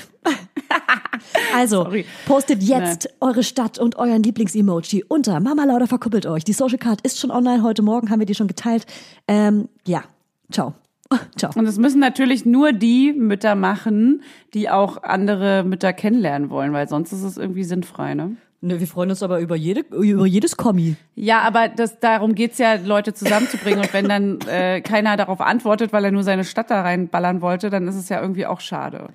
Also, 1.53 1.83
Sorry. 1.83 2.05
postet 2.25 2.63
jetzt 2.63 3.09
eure 3.21 3.43
Stadt 3.43 3.79
und 3.79 3.95
euren 3.95 4.21
Lieblings-Emoji 4.23 5.05
unter 5.07 5.39
Mama 5.39 5.63
Lauda 5.63 5.87
verkuppelt 5.87 6.25
euch. 6.25 6.43
Die 6.43 6.53
Social 6.53 6.77
Card 6.77 7.01
ist 7.01 7.19
schon 7.19 7.31
online. 7.31 7.63
Heute 7.63 7.81
Morgen 7.81 8.09
haben 8.09 8.19
wir 8.19 8.25
die 8.25 8.35
schon 8.35 8.47
geteilt. 8.47 8.85
Ähm, 9.27 9.69
ja, 9.85 10.03
ciao. 10.51 10.73
Ciao. 11.37 11.51
Und 11.55 11.67
es 11.67 11.77
müssen 11.77 11.99
natürlich 11.99 12.45
nur 12.45 12.73
die 12.73 13.13
Mütter 13.13 13.55
machen, 13.55 14.23
die 14.53 14.69
auch 14.69 15.03
andere 15.03 15.63
Mütter 15.63 15.93
kennenlernen 15.93 16.49
wollen, 16.49 16.73
weil 16.73 16.89
sonst 16.89 17.11
ist 17.11 17.23
es 17.23 17.37
irgendwie 17.37 17.63
sinnfrei, 17.63 18.15
ne? 18.15 18.37
Ne, 18.61 18.79
wir 18.79 18.87
freuen 18.87 19.11
uns 19.11 19.21
aber 19.21 19.41
über, 19.41 19.55
jede, 19.55 19.81
über 19.81 20.25
jedes 20.25 20.57
Kommi. 20.57 20.95
Ja, 21.13 21.41
aber 21.41 21.67
das, 21.67 21.99
darum 21.99 22.33
geht's 22.33 22.57
ja, 22.57 22.75
Leute 22.83 23.13
zusammenzubringen. 23.13 23.81
Und 23.81 23.93
wenn 23.93 24.09
dann 24.09 24.39
äh, 24.49 24.81
keiner 24.81 25.17
darauf 25.17 25.39
antwortet, 25.39 25.93
weil 25.93 26.03
er 26.05 26.11
nur 26.11 26.23
seine 26.23 26.43
Stadt 26.43 26.71
da 26.71 26.81
reinballern 26.81 27.41
wollte, 27.41 27.69
dann 27.69 27.87
ist 27.87 27.95
es 27.95 28.09
ja 28.09 28.19
irgendwie 28.19 28.47
auch 28.47 28.61
schade. 28.61 29.09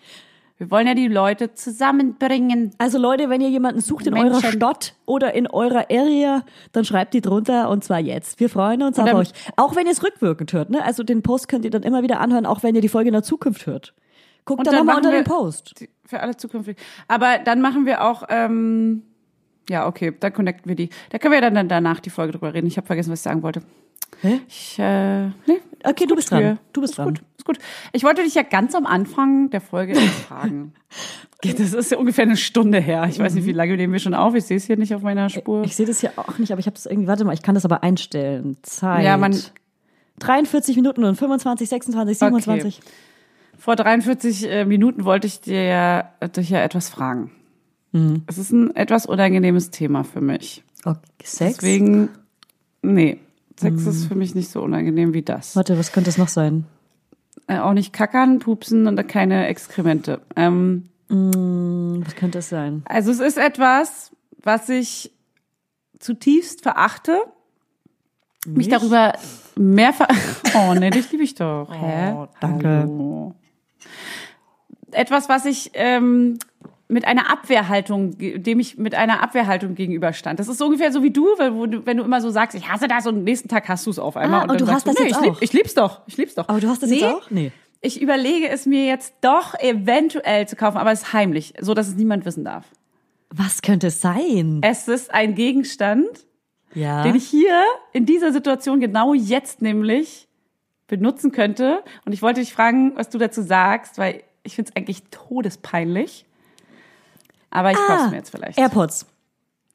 Wir 0.60 0.70
wollen 0.70 0.86
ja 0.86 0.92
die 0.92 1.08
Leute 1.08 1.54
zusammenbringen. 1.54 2.72
Also 2.76 2.98
Leute, 2.98 3.30
wenn 3.30 3.40
ihr 3.40 3.48
jemanden 3.48 3.80
sucht 3.80 4.06
in 4.06 4.12
Menschen. 4.12 4.44
eurer 4.44 4.52
Stadt 4.52 4.94
oder 5.06 5.32
in 5.32 5.46
eurer 5.46 5.86
Area, 5.90 6.44
dann 6.72 6.84
schreibt 6.84 7.14
die 7.14 7.22
drunter 7.22 7.70
und 7.70 7.82
zwar 7.82 7.98
jetzt. 7.98 8.38
Wir 8.40 8.50
freuen 8.50 8.82
uns 8.82 8.98
Und 8.98 9.08
auf 9.08 9.14
euch. 9.14 9.32
Auch 9.56 9.74
wenn 9.74 9.86
ihr 9.86 9.92
es 9.92 10.02
rückwirkend 10.02 10.52
hört, 10.52 10.68
ne? 10.68 10.84
Also 10.84 11.02
den 11.02 11.22
Post 11.22 11.48
könnt 11.48 11.64
ihr 11.64 11.70
dann 11.70 11.82
immer 11.82 12.02
wieder 12.02 12.20
anhören, 12.20 12.44
auch 12.44 12.62
wenn 12.62 12.74
ihr 12.74 12.82
die 12.82 12.90
Folge 12.90 13.08
in 13.08 13.14
der 13.14 13.22
Zukunft 13.22 13.64
hört. 13.64 13.94
Guckt 14.44 14.66
dann, 14.66 14.74
dann 14.74 14.84
nochmal 14.84 14.96
unter 14.98 15.12
den 15.12 15.24
Post. 15.24 15.86
Für 16.04 16.20
alle 16.20 16.36
zukünftig. 16.36 16.76
Aber 17.08 17.38
dann 17.38 17.62
machen 17.62 17.86
wir 17.86 18.04
auch, 18.04 18.24
ähm, 18.28 19.04
ja, 19.70 19.86
okay, 19.86 20.12
dann 20.20 20.34
connecten 20.34 20.68
wir 20.68 20.76
die. 20.76 20.90
Da 21.08 21.16
können 21.16 21.32
wir 21.32 21.40
dann, 21.40 21.54
dann 21.54 21.68
danach 21.68 22.00
die 22.00 22.10
Folge 22.10 22.32
drüber 22.32 22.52
reden. 22.52 22.66
Ich 22.66 22.76
habe 22.76 22.86
vergessen, 22.86 23.10
was 23.10 23.20
ich 23.20 23.24
sagen 23.24 23.42
wollte. 23.42 23.62
Hä? 24.22 24.40
Ich, 24.48 24.78
äh, 24.78 25.26
nee, 25.46 25.60
Okay, 25.84 26.06
du 26.06 26.14
bist 26.14 26.30
dran. 26.30 26.40
Kühe. 26.40 26.58
Du 26.72 26.80
bist 26.80 26.92
ist 26.92 26.98
dran. 26.98 27.08
Gut, 27.08 27.22
ist 27.38 27.44
gut. 27.44 27.58
Ich 27.92 28.04
wollte 28.04 28.22
dich 28.22 28.34
ja 28.34 28.42
ganz 28.42 28.74
am 28.74 28.86
Anfang 28.86 29.50
der 29.50 29.60
Folge 29.60 29.94
fragen. 30.28 30.74
Das 31.42 31.72
ist 31.72 31.90
ja 31.90 31.96
ungefähr 31.96 32.24
eine 32.24 32.36
Stunde 32.36 32.80
her. 32.80 33.06
Ich 33.08 33.18
weiß 33.18 33.34
nicht, 33.34 33.46
wie 33.46 33.52
lange 33.52 33.76
nehmen 33.76 33.92
wir 33.94 34.00
schon 34.00 34.14
auf. 34.14 34.34
Ich 34.34 34.44
sehe 34.44 34.58
es 34.58 34.64
hier 34.64 34.76
nicht 34.76 34.94
auf 34.94 35.02
meiner 35.02 35.30
Spur. 35.30 35.64
Ich 35.64 35.74
sehe 35.74 35.86
das 35.86 36.00
hier 36.00 36.12
auch 36.16 36.36
nicht, 36.38 36.52
aber 36.52 36.60
ich 36.60 36.66
habe 36.66 36.74
das 36.74 36.84
irgendwie, 36.84 37.08
warte 37.08 37.24
mal, 37.24 37.32
ich 37.32 37.42
kann 37.42 37.54
das 37.54 37.64
aber 37.64 37.82
einstellen. 37.82 38.58
Zeit. 38.62 39.04
Ja, 39.04 39.16
man- 39.16 39.38
43 40.18 40.76
Minuten 40.76 41.02
und 41.04 41.16
25, 41.16 41.66
26, 41.68 42.18
27. 42.18 42.80
Vor 43.56 43.74
43 43.74 44.50
äh, 44.50 44.64
Minuten 44.66 45.06
wollte 45.06 45.26
ich 45.26 45.40
dir 45.40 45.62
ja, 45.64 46.12
dich 46.36 46.50
ja 46.50 46.62
etwas 46.62 46.90
fragen. 46.90 47.30
Mhm. 47.92 48.24
Es 48.26 48.36
ist 48.36 48.52
ein 48.52 48.76
etwas 48.76 49.06
unangenehmes 49.06 49.70
Thema 49.70 50.04
für 50.04 50.20
mich. 50.20 50.62
Okay, 50.84 50.98
Sex? 51.24 51.56
Deswegen, 51.56 52.10
nee, 52.82 53.18
Sex 53.60 53.86
ist 53.86 54.06
für 54.06 54.14
mich 54.14 54.34
nicht 54.34 54.50
so 54.50 54.62
unangenehm 54.62 55.12
wie 55.14 55.22
das. 55.22 55.54
Warte, 55.56 55.78
was 55.78 55.92
könnte 55.92 56.10
es 56.10 56.18
noch 56.18 56.28
sein? 56.28 56.64
Äh, 57.46 57.58
auch 57.58 57.72
nicht 57.72 57.92
kackern, 57.92 58.38
pupsen 58.38 58.86
und 58.86 59.06
keine 59.08 59.46
Exkremente. 59.46 60.20
Ähm, 60.36 60.86
Hm, 61.08 62.02
Was 62.06 62.14
könnte 62.14 62.38
es 62.38 62.48
sein? 62.48 62.82
also 62.84 63.10
es 63.10 63.18
ist 63.18 63.36
etwas, 63.36 64.12
was 64.42 64.68
ich 64.68 65.10
zutiefst 65.98 66.62
verachte. 66.62 67.18
Mich 68.46 68.68
darüber 68.68 69.14
mehr 69.56 69.92
ver 69.92 70.06
Oh, 70.54 70.72
nee, 70.74 70.90
dich 70.90 71.10
liebe 71.10 71.24
ich 71.24 71.34
doch. 71.34 71.68
Hä? 71.72 72.12
Oh, 72.12 72.28
danke. 72.40 72.68
Hallo. 72.68 73.34
Etwas, 74.92 75.28
was 75.28 75.44
ich 75.46 75.72
ähm, 75.74 76.38
mit 76.90 77.06
einer 77.06 77.30
Abwehrhaltung, 77.30 78.16
dem 78.18 78.60
ich 78.60 78.76
mit 78.76 78.94
einer 78.94 79.22
Abwehrhaltung 79.22 79.74
gegenüberstand. 79.74 80.38
Das 80.40 80.48
ist 80.48 80.58
so 80.58 80.66
ungefähr 80.66 80.92
so 80.92 81.02
wie 81.02 81.10
du, 81.10 81.26
du, 81.36 81.86
wenn 81.86 81.96
du 81.96 82.04
immer 82.04 82.20
so 82.20 82.30
sagst, 82.30 82.56
ich 82.56 82.68
hasse 82.68 82.88
das 82.88 83.06
und 83.06 83.16
am 83.18 83.24
nächsten 83.24 83.48
Tag 83.48 83.68
hast 83.68 83.86
du 83.86 83.90
es 83.90 83.98
auf 83.98 84.16
einmal. 84.16 84.40
Ah, 84.40 84.42
und, 84.44 84.50
und 84.50 84.60
dann 84.60 84.68
du 84.68 84.74
hast 84.74 84.86
das 84.86 84.98
nee, 84.98 85.08
jetzt 85.08 85.22
ich 85.22 85.30
auch? 85.30 85.42
Ich 85.42 85.52
lieb's 85.52 85.74
doch, 85.74 86.00
ich 86.06 86.16
lieb's 86.16 86.34
doch. 86.34 86.48
Aber 86.48 86.60
du 86.60 86.68
hast 86.68 86.82
das 86.82 86.90
nee, 86.90 87.00
jetzt 87.00 87.14
auch? 87.14 87.30
Nee. 87.30 87.52
Ich 87.80 88.02
überlege 88.02 88.48
es 88.48 88.66
mir 88.66 88.84
jetzt 88.86 89.14
doch 89.22 89.58
eventuell 89.58 90.46
zu 90.46 90.56
kaufen, 90.56 90.76
aber 90.76 90.92
es 90.92 91.02
ist 91.02 91.12
heimlich, 91.12 91.54
so 91.60 91.72
dass 91.72 91.88
es 91.88 91.94
niemand 91.94 92.24
wissen 92.26 92.44
darf. 92.44 92.66
Was 93.30 93.62
könnte 93.62 93.86
es 93.86 94.00
sein? 94.00 94.60
Es 94.62 94.88
ist 94.88 95.14
ein 95.14 95.34
Gegenstand, 95.34 96.08
Ja. 96.74 97.02
den 97.04 97.14
ich 97.14 97.26
hier 97.26 97.62
in 97.92 98.04
dieser 98.04 98.32
Situation 98.32 98.80
genau 98.80 99.14
jetzt 99.14 99.62
nämlich 99.62 100.28
benutzen 100.88 101.30
könnte. 101.32 101.82
Und 102.04 102.12
ich 102.12 102.20
wollte 102.20 102.40
dich 102.40 102.52
fragen, 102.52 102.92
was 102.96 103.08
du 103.08 103.18
dazu 103.18 103.40
sagst, 103.42 103.96
weil 103.96 104.22
ich 104.42 104.56
finde 104.56 104.70
es 104.70 104.76
eigentlich 104.76 105.04
todespeinlich. 105.10 106.26
Aber 107.50 107.70
ich 107.72 107.76
kaufe 107.76 108.04
es 108.04 108.10
mir 108.10 108.16
jetzt 108.16 108.30
vielleicht. 108.30 108.58
AirPods. 108.58 109.06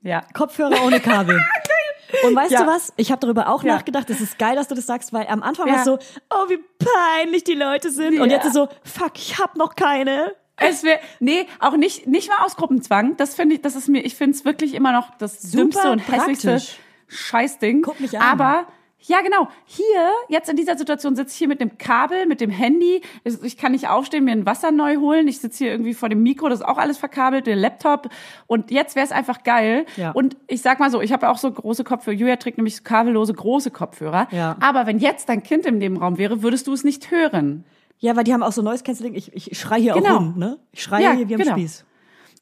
Ja. 0.01 0.21
Kopfhörer 0.33 0.83
ohne 0.85 0.99
Kabel. 0.99 1.39
Und 2.23 2.35
weißt 2.35 2.51
Ja. 2.51 2.61
du 2.63 2.67
was? 2.67 2.93
Ich 2.97 3.11
habe 3.11 3.19
darüber 3.19 3.49
auch 3.49 3.63
Ja. 3.63 3.75
nachgedacht. 3.75 4.09
Es 4.09 4.21
ist 4.21 4.37
geil, 4.39 4.55
dass 4.55 4.67
du 4.67 4.75
das 4.75 4.85
sagst, 4.85 5.11
weil 5.11 5.27
am 5.27 5.43
Anfang 5.43 5.67
Ja. 5.67 5.73
war 5.73 5.79
es 5.79 5.85
so, 5.85 5.97
oh, 6.29 6.49
wie 6.49 6.59
peinlich 6.79 7.43
die 7.43 7.55
Leute 7.55 7.91
sind. 7.91 8.19
Und 8.19 8.29
jetzt 8.29 8.45
ist 8.45 8.53
so, 8.53 8.69
fuck, 8.83 9.13
ich 9.15 9.37
hab 9.39 9.55
noch 9.57 9.75
keine. 9.75 10.33
Es 10.57 10.83
wäre, 10.83 10.99
nee, 11.19 11.47
auch 11.59 11.75
nicht, 11.75 12.07
nicht 12.07 12.29
mal 12.29 12.45
aus 12.45 12.55
Gruppenzwang. 12.55 13.17
Das 13.17 13.35
finde 13.35 13.55
ich, 13.55 13.61
das 13.61 13.75
ist 13.75 13.89
mir, 13.89 14.01
ich 14.05 14.15
finde 14.15 14.37
es 14.37 14.45
wirklich 14.45 14.73
immer 14.73 14.93
noch 14.93 15.09
das 15.17 15.41
Super 15.41 15.63
dümmste 15.63 15.91
und 15.91 15.99
hässlichste 16.09 16.47
praktisch. 16.51 16.77
Scheißding. 17.07 17.81
Guck 17.81 17.99
mich 17.99 18.17
an. 18.17 18.23
Aber, 18.39 18.67
ja, 19.07 19.21
genau. 19.21 19.47
Hier, 19.65 19.83
jetzt 20.29 20.49
in 20.49 20.55
dieser 20.55 20.77
Situation 20.77 21.15
sitze 21.15 21.31
ich 21.33 21.37
hier 21.37 21.47
mit 21.47 21.61
dem 21.61 21.77
Kabel, 21.77 22.25
mit 22.25 22.41
dem 22.41 22.49
Handy. 22.49 23.01
Ich 23.43 23.57
kann 23.57 23.71
nicht 23.71 23.87
aufstehen, 23.87 24.23
mir 24.25 24.31
ein 24.31 24.45
Wasser 24.45 24.71
neu 24.71 24.97
holen. 24.97 25.27
Ich 25.27 25.39
sitze 25.39 25.63
hier 25.65 25.71
irgendwie 25.71 25.93
vor 25.93 26.09
dem 26.09 26.23
Mikro, 26.23 26.49
das 26.49 26.59
ist 26.61 26.65
auch 26.65 26.77
alles 26.77 26.97
verkabelt, 26.97 27.45
der 27.47 27.55
Laptop. 27.55 28.09
Und 28.47 28.71
jetzt 28.71 28.95
wäre 28.95 29.05
es 29.05 29.11
einfach 29.11 29.43
geil. 29.43 29.85
Ja. 29.97 30.11
Und 30.11 30.37
ich 30.47 30.61
sag 30.61 30.79
mal 30.79 30.89
so, 30.89 31.01
ich 31.01 31.11
habe 31.13 31.29
auch 31.29 31.37
so 31.37 31.51
große 31.51 31.83
Kopfhörer. 31.83 32.15
Julia 32.15 32.35
trägt 32.37 32.57
nämlich 32.57 32.77
so 32.77 32.83
kabellose 32.83 33.33
große 33.33 33.71
Kopfhörer. 33.71 34.27
Ja. 34.31 34.55
Aber 34.59 34.85
wenn 34.87 34.99
jetzt 34.99 35.29
dein 35.29 35.43
Kind 35.43 35.65
im 35.65 35.77
Nebenraum 35.77 36.17
wäre, 36.17 36.41
würdest 36.41 36.67
du 36.67 36.73
es 36.73 36.83
nicht 36.83 37.11
hören. 37.11 37.63
Ja, 37.99 38.15
weil 38.15 38.23
die 38.23 38.33
haben 38.33 38.43
auch 38.43 38.51
so 38.51 38.61
Noise 38.61 38.83
Cancelling. 38.83 39.13
Ich, 39.15 39.33
ich 39.33 39.57
schrei 39.57 39.79
hier 39.79 39.93
Genau. 39.93 40.15
auch 40.15 40.19
rum, 40.19 40.33
ne? 40.37 40.57
Ich 40.71 40.83
schreie 40.83 41.03
Ja, 41.03 41.11
hier 41.13 41.29
wie 41.29 41.35
am 41.35 41.41
genau. 41.41 41.53
Spieß. 41.53 41.85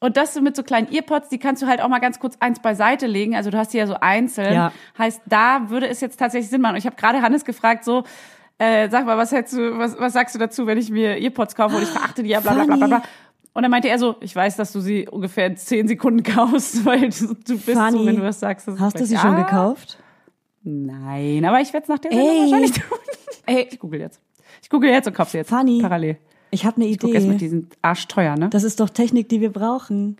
Und 0.04 0.18
das 0.18 0.38
mit 0.38 0.54
so 0.54 0.62
kleinen 0.62 0.92
Earpods, 0.92 1.30
die 1.30 1.38
kannst 1.38 1.62
du 1.62 1.66
halt 1.66 1.80
auch 1.80 1.88
mal 1.88 1.98
ganz 1.98 2.18
kurz 2.18 2.36
eins 2.38 2.60
beiseite 2.60 3.06
legen. 3.06 3.34
Also 3.34 3.48
du 3.48 3.56
hast 3.56 3.72
die 3.72 3.78
ja 3.78 3.86
so 3.86 3.94
einzeln. 3.94 4.52
Ja. 4.52 4.70
Heißt, 4.98 5.22
da 5.24 5.70
würde 5.70 5.88
es 5.88 6.02
jetzt 6.02 6.18
tatsächlich 6.18 6.50
Sinn 6.50 6.60
machen. 6.60 6.72
Und 6.74 6.78
ich 6.78 6.84
habe 6.84 6.94
gerade 6.94 7.22
Hannes 7.22 7.46
gefragt, 7.46 7.84
so, 7.84 8.04
äh, 8.58 8.90
sag 8.90 9.06
mal, 9.06 9.16
was 9.16 9.32
hättest 9.32 9.56
du, 9.56 9.78
was, 9.78 9.98
was 9.98 10.12
sagst 10.12 10.34
du 10.34 10.38
dazu, 10.38 10.66
wenn 10.66 10.76
ich 10.76 10.90
mir 10.90 11.16
Earpods 11.22 11.54
kaufe 11.54 11.76
und 11.76 11.84
ich 11.84 11.88
verachte 11.88 12.22
die 12.22 12.28
ja, 12.28 12.40
bla 12.40 12.52
bla 12.52 12.64
bla 12.64 12.76
bla. 12.76 12.86
bla. 12.86 13.02
Und 13.54 13.62
dann 13.62 13.70
meinte 13.70 13.88
er 13.88 13.98
so, 13.98 14.16
ich 14.20 14.36
weiß, 14.36 14.56
dass 14.56 14.72
du 14.72 14.80
sie 14.80 15.08
ungefähr 15.08 15.46
in 15.46 15.56
zehn 15.56 15.88
Sekunden 15.88 16.22
kaufst, 16.34 16.84
weil 16.84 17.08
du, 17.08 17.28
du 17.28 17.58
bist 17.58 17.64
Funny. 17.64 17.92
so, 17.92 18.04
wenn 18.04 18.16
du 18.16 18.22
was 18.24 18.40
sagst. 18.40 18.68
Hast 18.78 19.00
du 19.00 19.06
sie 19.06 19.16
schon 19.16 19.38
ja. 19.38 19.42
gekauft? 19.44 19.96
Nein, 20.64 21.46
aber 21.46 21.62
ich 21.62 21.72
werde 21.72 21.84
es 21.84 21.88
nach 21.88 21.98
der 21.98 22.10
Sendung 22.10 22.28
Ey. 22.28 22.42
wahrscheinlich 22.42 22.72
tun. 22.72 22.98
Ey, 23.46 23.68
ich 23.70 23.78
google 23.78 24.00
jetzt. 24.00 24.20
Ich 24.60 24.68
google 24.68 24.90
jetzt 24.90 25.06
und 25.06 25.14
kauf 25.14 25.30
sie 25.30 25.38
jetzt. 25.38 25.48
Funny. 25.48 25.80
Parallel. 25.80 26.18
Ich 26.54 26.64
habe 26.64 26.76
eine 26.76 26.86
Ich 26.86 26.98
guck 26.98 27.12
erst 27.12 27.26
mit 27.26 27.36
Idee. 27.36 27.44
diesen 27.44 27.68
arschteuer, 27.82 28.36
ne? 28.36 28.48
Das 28.48 28.62
ist 28.62 28.80
doch 28.80 28.88
Technik, 28.88 29.28
die 29.28 29.40
wir 29.40 29.52
brauchen. 29.52 30.16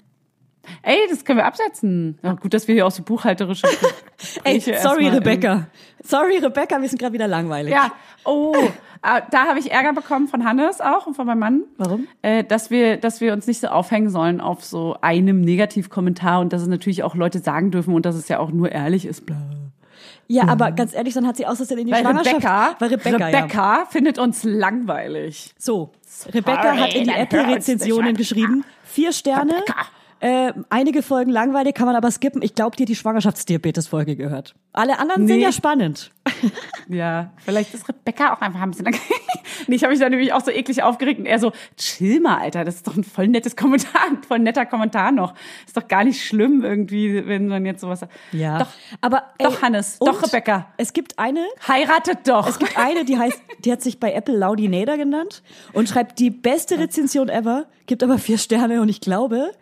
Ey, 0.82 0.98
das 1.10 1.24
können 1.24 1.38
wir 1.38 1.46
absetzen. 1.46 2.18
Ja, 2.22 2.32
gut, 2.32 2.54
dass 2.54 2.66
wir 2.68 2.74
hier 2.74 2.86
auch 2.86 2.90
so 2.90 3.02
buchhalterische 3.02 3.66
Ey, 4.44 4.60
sorry, 4.60 4.76
erstmal 4.76 5.08
Rebecca. 5.08 5.66
Sorry, 6.02 6.38
Rebecca, 6.38 6.80
wir 6.80 6.88
sind 6.88 6.98
gerade 6.98 7.12
wieder 7.12 7.28
langweilig. 7.28 7.72
Ja, 7.72 7.92
oh, 8.24 8.54
äh, 9.02 9.20
da 9.30 9.46
habe 9.46 9.58
ich 9.58 9.70
Ärger 9.70 9.92
bekommen 9.92 10.28
von 10.28 10.44
Hannes 10.44 10.80
auch 10.80 11.06
und 11.06 11.14
von 11.14 11.26
meinem 11.26 11.38
Mann. 11.38 11.62
Warum? 11.76 12.08
Äh, 12.22 12.44
dass 12.44 12.70
wir, 12.70 12.96
dass 12.96 13.20
wir 13.20 13.32
uns 13.32 13.46
nicht 13.46 13.60
so 13.60 13.68
aufhängen 13.68 14.08
sollen 14.08 14.40
auf 14.40 14.64
so 14.64 14.96
einem 15.02 15.42
Negativkommentar 15.42 16.40
und 16.40 16.52
dass 16.52 16.62
es 16.62 16.68
natürlich 16.68 17.02
auch 17.02 17.14
Leute 17.14 17.40
sagen 17.40 17.70
dürfen 17.70 17.94
und 17.94 18.06
dass 18.06 18.16
es 18.16 18.28
ja 18.28 18.38
auch 18.38 18.50
nur 18.50 18.72
ehrlich 18.72 19.04
ist. 19.04 19.26
Bla. 19.26 19.36
Ja, 20.28 20.48
aber 20.48 20.72
ganz 20.72 20.94
ehrlich, 20.94 21.14
dann 21.14 21.26
hat 21.26 21.36
sie 21.36 21.46
aus 21.46 21.58
Versehen 21.58 21.78
in 21.78 21.86
die 21.86 21.92
Weil 21.92 22.02
Schwangerschaft. 22.02 22.36
Rebecca, 22.36 22.76
weil 22.78 22.88
Rebecca, 22.90 23.18
ja. 23.18 23.26
Rebecca 23.26 23.86
findet 23.90 24.18
uns 24.18 24.44
langweilig. 24.44 25.54
So, 25.58 25.90
Rebecca 26.32 26.76
hat 26.76 26.94
in 26.94 27.04
die 27.04 27.10
Apple-Rezensionen 27.10 28.16
geschrieben, 28.16 28.64
vier 28.84 29.12
Sterne. 29.12 29.52
Rebecca. 29.54 29.86
Äh, 30.24 30.54
einige 30.70 31.02
Folgen 31.02 31.30
langweilig, 31.30 31.74
kann 31.74 31.84
man 31.84 31.96
aber 31.96 32.10
skippen. 32.10 32.40
Ich 32.40 32.54
glaube, 32.54 32.76
dir 32.78 32.86
die 32.86 32.94
Schwangerschaftsdiabetes-Folge 32.94 34.16
gehört. 34.16 34.54
Alle 34.72 34.98
anderen 34.98 35.26
sind 35.26 35.36
Nee. 35.36 35.42
ja 35.42 35.52
spannend. 35.52 36.10
Ja, 36.88 37.32
vielleicht 37.42 37.72
ist 37.72 37.88
Rebecca 37.88 38.34
auch 38.34 38.40
einfach 38.42 38.60
ein 38.60 38.70
bisschen. 38.70 38.86
nee, 39.66 39.76
ich 39.76 39.82
habe 39.84 39.92
mich 39.92 40.00
da 40.00 40.08
nämlich 40.10 40.34
auch 40.34 40.42
so 40.44 40.50
eklig 40.50 40.82
aufgeregt 40.82 41.18
und 41.18 41.24
er 41.24 41.38
so, 41.38 41.52
chill 41.78 42.20
mal, 42.20 42.36
Alter, 42.38 42.62
das 42.64 42.76
ist 42.76 42.86
doch 42.86 42.94
ein 42.96 43.04
voll 43.04 43.28
nettes 43.28 43.56
Kommentar, 43.56 44.02
voll 44.28 44.38
netter 44.40 44.66
Kommentar 44.66 45.10
noch. 45.10 45.32
Ist 45.66 45.76
doch 45.76 45.88
gar 45.88 46.04
nicht 46.04 46.22
schlimm 46.22 46.62
irgendwie, 46.62 47.26
wenn 47.26 47.48
man 47.48 47.64
jetzt 47.64 47.80
sowas. 47.80 48.00
Ja. 48.32 48.58
Doch, 48.58 48.66
aber 49.00 49.22
doch, 49.38 49.62
Hannes, 49.62 49.98
doch, 49.98 50.22
Rebecca. 50.22 50.66
Es 50.76 50.92
gibt 50.92 51.18
eine, 51.18 51.40
heiratet 51.66 52.18
doch. 52.28 52.46
es 52.48 52.58
gibt 52.58 52.76
eine, 52.78 53.06
die 53.06 53.18
heißt, 53.18 53.40
die 53.64 53.72
hat 53.72 53.80
sich 53.80 53.98
bei 53.98 54.12
Apple 54.12 54.36
Laudinator 54.36 54.98
genannt 54.98 55.42
und 55.72 55.88
schreibt 55.88 56.18
die 56.18 56.28
beste 56.30 56.78
Rezension 56.78 57.30
ever, 57.30 57.64
gibt 57.86 58.02
aber 58.02 58.18
vier 58.18 58.36
Sterne 58.36 58.82
und 58.82 58.90
ich 58.90 59.00
glaube, 59.00 59.52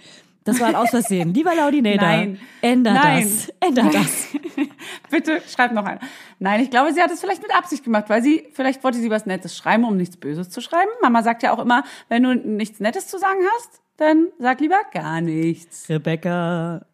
das 0.44 0.60
war 0.60 0.68
ein 0.68 0.74
Aus 0.74 0.90
Versehen. 0.90 1.32
Lieber 1.34 1.54
Laudinator, 1.54 2.06
Nein. 2.06 2.40
änder 2.60 2.94
Nein. 2.94 3.22
das, 3.22 3.52
änder 3.60 3.90
das. 3.92 4.28
Bitte 5.10 5.40
schreib 5.48 5.72
noch 5.72 5.84
einen. 5.84 6.00
Nein, 6.38 6.60
ich 6.62 6.70
glaube, 6.70 6.92
sie 6.92 7.00
hat 7.00 7.10
es 7.10 7.20
vielleicht 7.20 7.42
mit 7.42 7.54
Absicht 7.54 7.84
gemacht, 7.84 8.06
weil 8.08 8.22
sie, 8.22 8.48
vielleicht 8.52 8.82
wollte 8.82 8.98
sie 8.98 9.10
was 9.10 9.26
Nettes 9.26 9.56
schreiben, 9.56 9.84
um 9.84 9.96
nichts 9.96 10.16
Böses 10.16 10.50
zu 10.50 10.60
schreiben. 10.60 10.90
Mama 11.00 11.22
sagt 11.22 11.42
ja 11.42 11.52
auch 11.52 11.58
immer, 11.58 11.84
wenn 12.08 12.22
du 12.22 12.34
nichts 12.34 12.80
Nettes 12.80 13.06
zu 13.06 13.18
sagen 13.18 13.40
hast, 13.56 13.80
dann 13.96 14.28
sag 14.38 14.60
lieber 14.60 14.80
gar 14.92 15.20
nichts. 15.20 15.88
Rebecca. 15.88 16.84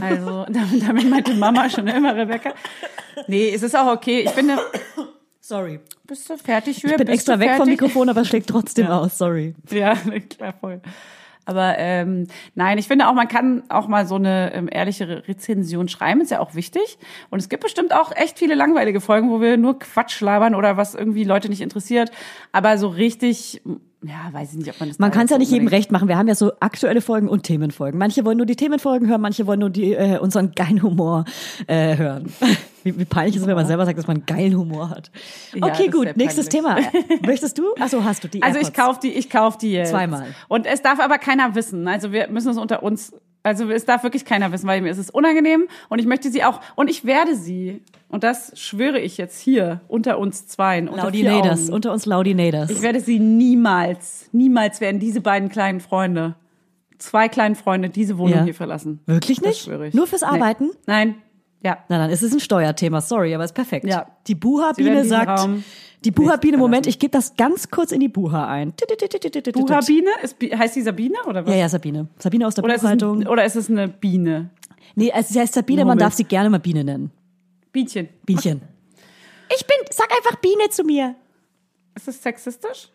Also, 0.00 0.44
damit, 0.48 0.86
damit 0.86 1.08
meinte 1.08 1.34
Mama 1.34 1.70
schon 1.70 1.86
immer 1.86 2.14
Rebecca. 2.14 2.52
Nee, 3.26 3.50
es 3.54 3.62
ist 3.62 3.76
auch 3.76 3.86
okay. 3.86 4.20
Ich 4.20 4.30
finde, 4.30 4.58
Sorry. 5.40 5.80
bist 6.06 6.28
du 6.28 6.36
fertig? 6.36 6.84
Ich 6.84 6.96
bin 6.96 7.08
extra 7.08 7.38
weg 7.38 7.56
vom 7.56 7.68
Mikrofon, 7.68 8.10
aber 8.10 8.20
es 8.20 8.28
schlägt 8.28 8.50
trotzdem 8.50 8.88
aus, 8.88 9.16
sorry. 9.16 9.54
Ja, 9.70 9.94
klar, 10.30 10.54
voll. 10.60 10.82
Aber 11.48 11.78
ähm, 11.78 12.26
nein, 12.54 12.76
ich 12.76 12.86
finde 12.86 13.08
auch, 13.08 13.14
man 13.14 13.26
kann 13.26 13.62
auch 13.70 13.88
mal 13.88 14.06
so 14.06 14.16
eine 14.16 14.52
ähm, 14.52 14.68
ehrliche 14.70 15.08
Re- 15.08 15.22
Rezension 15.26 15.88
schreiben, 15.88 16.20
ist 16.20 16.30
ja 16.30 16.40
auch 16.40 16.54
wichtig. 16.54 16.98
Und 17.30 17.38
es 17.38 17.48
gibt 17.48 17.62
bestimmt 17.62 17.94
auch 17.94 18.12
echt 18.14 18.38
viele 18.38 18.54
langweilige 18.54 19.00
Folgen, 19.00 19.30
wo 19.30 19.40
wir 19.40 19.56
nur 19.56 19.78
Quatsch 19.78 20.20
labern 20.20 20.54
oder 20.54 20.76
was 20.76 20.94
irgendwie 20.94 21.24
Leute 21.24 21.48
nicht 21.48 21.62
interessiert. 21.62 22.10
Aber 22.52 22.76
so 22.76 22.88
richtig, 22.88 23.62
ja, 24.02 24.32
weiß 24.32 24.52
ich 24.52 24.58
nicht, 24.58 24.70
ob 24.70 24.78
man 24.78 24.88
das 24.88 24.98
Man 25.00 25.10
kann 25.10 25.24
es 25.24 25.30
ja 25.30 25.38
nicht 25.38 25.50
jedem 25.50 25.66
recht 25.66 25.90
machen. 25.90 26.06
Wir 26.06 26.16
haben 26.16 26.28
ja 26.28 26.36
so 26.36 26.52
aktuelle 26.60 27.00
Folgen 27.00 27.28
und 27.28 27.42
Themenfolgen. 27.42 27.98
Manche 27.98 28.24
wollen 28.24 28.36
nur 28.36 28.46
die 28.46 28.54
Themenfolgen 28.54 29.08
hören, 29.08 29.20
manche 29.20 29.46
wollen 29.46 29.58
nur 29.58 29.70
die, 29.70 29.92
äh, 29.92 30.18
unseren 30.18 30.52
geilen 30.52 30.82
Humor 30.82 31.24
äh, 31.66 31.96
hören. 31.96 32.32
Wie, 32.84 32.96
wie 32.96 33.04
peinlich 33.04 33.34
ist 33.34 33.42
es, 33.42 33.48
wenn 33.48 33.56
man 33.56 33.66
selber 33.66 33.84
sagt, 33.84 33.98
dass 33.98 34.06
man 34.06 34.24
geilen 34.24 34.56
Humor 34.56 34.88
hat. 34.90 35.10
Ja, 35.52 35.66
Okay, 35.66 35.86
ist 35.86 35.92
gut. 35.92 36.16
Nächstes 36.16 36.48
Thema. 36.48 36.78
Möchtest 37.26 37.58
du? 37.58 37.74
Achso, 37.80 38.04
hast 38.04 38.22
du 38.22 38.28
die 38.28 38.40
Also 38.40 38.60
ich 38.60 38.66
AirPods. 38.68 38.84
kauf 38.86 39.00
die, 39.00 39.12
ich 39.12 39.28
kauf 39.28 39.58
die 39.58 39.72
jetzt. 39.72 39.90
Zweimal. 39.90 40.26
Und 40.46 40.64
es 40.64 40.80
darf 40.80 41.00
aber 41.00 41.18
keiner 41.18 41.56
wissen. 41.56 41.88
Also 41.88 42.12
wir 42.12 42.28
müssen 42.28 42.50
es 42.50 42.56
unter 42.56 42.84
uns, 42.84 43.12
also 43.42 43.68
es 43.68 43.84
darf 43.84 44.04
wirklich 44.04 44.24
keiner 44.24 44.52
wissen, 44.52 44.68
weil 44.68 44.80
mir 44.80 44.90
ist 44.92 44.98
es 44.98 45.10
unangenehm 45.10 45.66
und 45.88 45.98
ich 45.98 46.06
möchte 46.06 46.30
sie 46.30 46.44
auch, 46.44 46.60
und 46.76 46.88
ich 46.88 47.04
werde 47.04 47.34
sie, 47.34 47.82
und 48.08 48.24
das 48.24 48.52
schwöre 48.58 48.98
ich 49.00 49.18
jetzt 49.18 49.40
hier, 49.40 49.80
unter 49.88 50.18
uns 50.18 50.46
zweien, 50.46 50.86
Laudinators. 50.86 51.70
Unter 51.70 51.92
uns 51.92 52.06
Laudinators. 52.06 52.70
Ich 52.70 52.82
werde 52.82 53.00
sie 53.00 53.18
niemals, 53.18 54.28
niemals 54.32 54.80
werden 54.80 54.98
diese 55.00 55.20
beiden 55.20 55.48
kleinen 55.48 55.80
Freunde, 55.80 56.34
zwei 56.98 57.28
kleinen 57.28 57.54
Freunde, 57.54 57.90
diese 57.90 58.18
Wohnung 58.18 58.38
Ja. 58.38 58.44
hier 58.44 58.54
verlassen. 58.54 59.00
Wirklich 59.06 59.38
Das 59.38 59.48
nicht? 59.48 59.62
schwöre 59.64 59.88
ich. 59.88 59.94
Nur 59.94 60.06
fürs 60.06 60.22
Nee. 60.22 60.28
Arbeiten? 60.28 60.70
Nein. 60.86 61.16
Ja. 61.62 61.78
Na 61.88 61.98
dann 61.98 62.10
ist 62.10 62.22
es 62.22 62.32
ein 62.32 62.40
Steuerthema. 62.40 63.00
Sorry, 63.00 63.34
aber 63.34 63.44
ist 63.44 63.52
perfekt. 63.54 63.84
Ja. 63.86 64.06
Die 64.26 64.34
Buha-Biene 64.36 65.04
sagt, 65.04 65.40
Raum 65.40 65.64
die 66.04 66.12
Buha-Biene, 66.12 66.56
Moment, 66.58 66.86
ich 66.86 67.00
gebe 67.00 67.10
das 67.10 67.34
ganz 67.34 67.70
kurz 67.70 67.90
in 67.90 67.98
die 67.98 68.08
Buha 68.08 68.46
ein. 68.46 68.72
Buha-Biene? 69.52 70.10
Heißt 70.56 70.76
die 70.76 70.82
Sabine 70.82 71.16
oder 71.26 71.44
was? 71.44 71.52
Ja, 71.52 71.58
ja, 71.60 71.68
Sabine. 71.68 72.06
Sabine 72.18 72.46
aus 72.46 72.54
der 72.54 72.62
Oder 72.62 72.74
ist, 72.74 72.78
es 72.78 72.82
Buchhaltung. 72.84 73.26
oder 73.26 73.44
ist 73.44 73.56
es 73.56 73.68
eine 73.68 73.88
Biene? 73.88 74.50
nee, 74.94 75.10
also 75.10 75.32
sie 75.34 75.40
heißt 75.40 75.54
Sabine, 75.54 75.84
man 75.84 75.98
darf 75.98 76.14
sie 76.14 76.22
gerne 76.24 76.50
mal 76.50 76.58
Biene 76.60 76.84
nennen. 76.84 77.10
Bienchen. 77.78 78.08
Bienchen. 78.26 78.62
Ich 79.54 79.64
bin, 79.64 79.76
sag 79.90 80.10
einfach 80.10 80.40
Biene 80.40 80.68
zu 80.68 80.82
mir. 80.82 81.14
Ist 81.94 82.08
das 82.08 82.20
sexistisch? 82.20 82.88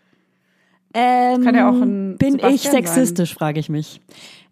Ähm, 0.94 1.42
Kann 1.42 1.56
ja 1.56 1.70
auch 1.70 1.82
ein 1.82 2.18
bin 2.18 2.34
Sebastian 2.34 2.54
ich 2.54 2.62
sexistisch, 2.64 3.34
frage 3.34 3.62
ich 3.62 3.70
mich. 3.70 4.02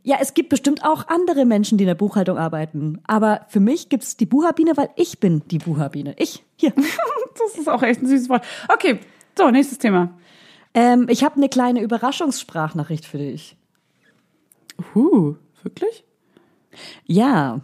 Ja, 0.04 0.20
es 0.22 0.34
gibt 0.34 0.48
bestimmt 0.48 0.86
auch 0.86 1.10
andere 1.10 1.44
Menschen, 1.44 1.78
die 1.78 1.84
in 1.84 1.90
der 1.90 1.96
Buchhaltung 1.96 2.38
arbeiten. 2.38 3.02
Aber 3.04 3.46
für 3.50 3.60
mich 3.60 3.90
gibt's 3.90 4.16
die 4.16 4.26
Buha-Biene, 4.26 4.78
weil 4.78 4.90
ich 4.96 5.20
bin 5.20 5.44
die 5.50 5.58
Buha-Biene. 5.58 6.16
Ich, 6.18 6.44
hier. 6.56 6.74
Das 7.34 7.58
ist 7.58 7.70
auch 7.70 7.82
echt 7.82 8.02
ein 8.02 8.08
süßes 8.08 8.30
Wort. 8.30 8.46
Okay, 8.68 9.00
so, 9.38 9.50
nächstes 9.50 9.80
Thema. 9.80 10.18
ähm, 10.74 11.08
ich 11.10 11.24
habe 11.24 11.36
eine 11.38 11.50
kleine 11.50 11.82
Überraschungssprachnachricht 11.82 13.06
für 13.06 13.18
dich. 13.18 13.58
Uh, 14.96 15.36
wirklich? 15.64 16.04
Ja. 17.06 17.62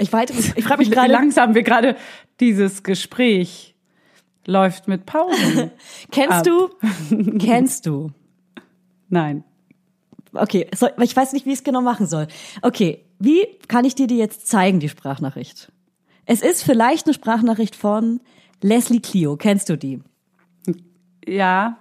Ich, 0.00 0.12
weit- 0.12 0.30
ich 0.30 0.64
frage 0.64 0.78
mich 0.80 0.90
Wie 0.90 0.94
gerade, 0.94 1.12
langsam 1.12 1.54
wir 1.54 1.62
gerade 1.62 1.96
dieses 2.40 2.82
Gespräch 2.82 3.74
läuft 4.46 4.88
mit 4.88 5.06
Pausen. 5.06 5.70
kennst 6.10 6.46
du, 6.46 6.70
kennst 7.38 7.86
du, 7.86 8.10
Nein. 9.08 9.44
okay, 10.32 10.66
soll, 10.74 10.92
ich 11.02 11.14
weiß 11.14 11.32
nicht, 11.34 11.44
wie 11.46 11.50
ich 11.50 11.58
es 11.58 11.64
genau 11.64 11.82
machen 11.82 12.06
soll. 12.06 12.26
Okay, 12.62 13.04
wie 13.18 13.46
kann 13.68 13.84
ich 13.84 13.94
dir 13.94 14.06
die 14.06 14.16
jetzt 14.16 14.46
zeigen, 14.46 14.80
die 14.80 14.88
Sprachnachricht? 14.88 15.70
Es 16.24 16.40
ist 16.42 16.62
vielleicht 16.62 17.06
eine 17.06 17.14
Sprachnachricht 17.14 17.76
von 17.76 18.20
Leslie 18.62 19.00
Clio. 19.00 19.36
Kennst 19.36 19.68
du 19.68 19.76
die? 19.76 20.00
Ja, 21.26 21.78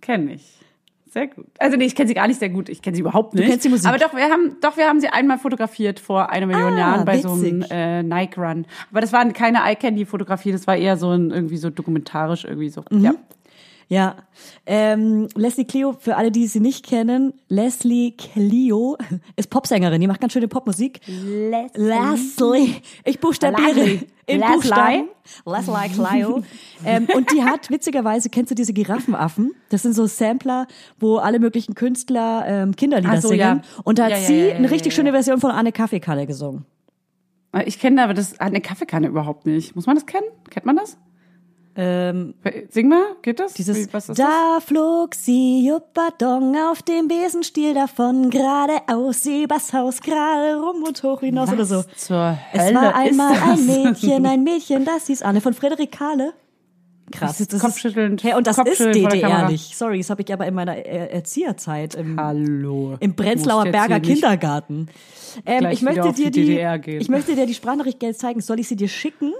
kenne 0.00 0.34
ich. 0.34 0.55
Sehr 1.16 1.28
gut. 1.28 1.46
Also 1.58 1.78
nee, 1.78 1.86
ich 1.86 1.94
kenne 1.94 2.08
sie 2.08 2.12
gar 2.14 2.26
nicht 2.28 2.38
sehr 2.38 2.50
gut. 2.50 2.68
Ich 2.68 2.82
kenne 2.82 2.94
sie 2.94 3.00
überhaupt 3.00 3.32
nicht. 3.32 3.48
kennst 3.48 3.64
die 3.64 3.70
Musik. 3.70 3.88
Aber 3.88 3.96
doch, 3.96 4.14
wir 4.14 4.24
haben, 4.24 4.58
doch, 4.60 4.76
wir 4.76 4.86
haben 4.86 5.00
sie 5.00 5.08
einmal 5.08 5.38
fotografiert 5.38 5.98
vor 5.98 6.28
einer 6.28 6.44
Million 6.44 6.74
Ah, 6.74 6.78
Jahren 6.78 7.04
bei 7.06 7.16
so 7.22 7.30
einem 7.32 7.60
witzig. 7.60 7.70
äh, 7.70 8.02
Nike 8.02 8.36
Run. 8.38 8.66
Aber 8.90 9.00
das 9.00 9.14
war 9.14 9.26
keine 9.32 9.60
Eye 9.64 9.76
Candy 9.76 10.04
Fotografie. 10.04 10.52
Das 10.52 10.66
war 10.66 10.76
eher 10.76 10.98
so 10.98 11.12
ein 11.12 11.30
irgendwie 11.30 11.56
so 11.56 11.70
dokumentarisch 11.70 12.44
irgendwie 12.44 12.68
so. 12.68 12.84
Mhm. 12.90 13.00
Ja. 13.02 13.12
Ja, 13.88 14.16
ähm, 14.66 15.28
Leslie 15.36 15.64
Clio, 15.64 15.94
für 15.98 16.16
alle, 16.16 16.32
die 16.32 16.48
sie 16.48 16.58
nicht 16.58 16.84
kennen, 16.84 17.34
Leslie 17.48 18.12
Clio 18.12 18.96
ist 19.36 19.48
Popsängerin, 19.48 20.00
die 20.00 20.08
macht 20.08 20.20
ganz 20.20 20.32
schöne 20.32 20.48
Popmusik. 20.48 21.00
Leslie. 21.06 22.74
Ich 23.04 23.20
buchstabiere 23.20 23.68
Leslie. 23.74 24.00
in 24.26 24.40
Leslie. 24.40 24.54
Buchstaben. 24.56 25.08
Leslie 25.46 25.88
Clio. 25.94 26.42
ähm, 26.84 27.06
und 27.14 27.30
die 27.32 27.44
hat, 27.44 27.70
witzigerweise, 27.70 28.28
kennst 28.28 28.50
du 28.50 28.56
diese 28.56 28.72
Giraffenaffen? 28.72 29.54
Das 29.68 29.82
sind 29.82 29.94
so 29.94 30.06
Sampler, 30.06 30.66
wo 30.98 31.18
alle 31.18 31.38
möglichen 31.38 31.74
Künstler 31.76 32.44
ähm, 32.46 32.74
Kinderlieder 32.74 33.20
so, 33.20 33.28
singen. 33.28 33.40
ja. 33.40 33.60
Und 33.84 34.00
da 34.00 34.04
hat 34.06 34.10
Ja, 34.12 34.18
ja, 34.18 34.24
sie 34.24 34.52
eine 34.52 34.68
richtig 34.70 34.94
schöne. 34.94 35.12
Version 35.12 35.40
von 35.40 35.52
Anne 35.52 35.70
Kaffeekanne 35.70 36.26
gesungen. 36.26 36.66
Ich 37.64 37.78
kenne 37.78 38.02
aber 38.02 38.12
das, 38.14 38.40
eine 38.40 38.60
Kaffeekanne 38.60 39.06
überhaupt 39.06 39.46
nicht. 39.46 39.76
Muss 39.76 39.86
man 39.86 39.94
das 39.94 40.04
kennen? 40.06 40.26
Kennt 40.50 40.66
man 40.66 40.74
das? 40.76 40.98
Ähm, 41.78 42.34
Sing 42.70 42.88
mal, 42.88 43.02
geht 43.20 43.38
das? 43.38 43.52
Dieses, 43.54 43.76
Wie, 43.88 43.92
was 43.92 44.08
ist 44.08 44.18
das? 44.18 44.26
da 44.26 44.58
flog 44.64 45.14
sie 45.14 45.66
Jupperdong 45.68 46.56
auf 46.70 46.80
dem 46.82 47.06
Besenstiel 47.06 47.74
davon, 47.74 48.30
geradeaus 48.30 49.26
übers 49.26 49.72
Haus, 49.74 50.00
gerade 50.00 50.56
rum 50.58 50.82
und 50.84 51.02
hoch 51.02 51.20
hinaus 51.20 51.52
oder 51.52 51.66
so. 51.66 51.82
zur 51.96 52.38
Es 52.52 52.62
Hölle 52.64 52.74
war 52.76 52.94
einmal 52.94 53.32
ein 53.34 53.66
das? 53.66 53.66
Mädchen, 53.66 54.26
ein 54.26 54.42
Mädchen, 54.42 54.84
das 54.86 55.06
hieß 55.08 55.20
Anne 55.22 55.40
von 55.42 55.52
Frederik 55.52 55.92
Kahle. 55.92 56.32
Krass. 57.12 57.38
Das 57.38 57.40
ist 57.52 57.62
kopfschüttelnd- 57.64 58.22
Hey, 58.24 58.34
und 58.34 58.46
das 58.48 58.58
ist 58.58 58.64
Kopfschütteln 58.64 59.04
Kamera. 59.08 59.28
DDR-lich. 59.42 59.76
Sorry, 59.76 59.98
das 59.98 60.10
habe 60.10 60.22
ich 60.22 60.32
aber 60.32 60.44
in 60.46 60.54
meiner 60.54 60.74
Er 60.76 61.12
Erzieherzeit 61.12 61.94
im, 61.94 62.18
Hallo. 62.18 62.96
im 62.98 63.14
jetzt 63.16 63.44
Berger 63.46 63.98
nicht 64.00 64.12
Kindergarten. 64.12 64.88
Ähm, 65.44 65.66
ich 65.70 65.82
möchte 65.82 66.12
dir 66.12 66.30
die 66.30 66.30
die, 66.32 66.46
DDR 66.46 66.80
ich 66.84 67.08
möchte 67.08 67.36
dir 67.36 67.46
die 67.46 67.54
Sprachnachricht 67.54 68.00
gerne 68.00 68.16
zeigen. 68.16 68.40
Soll 68.40 68.58
ich 68.58 68.66
sie 68.66 68.74
dir 68.76 68.88
schicken? 68.88 69.32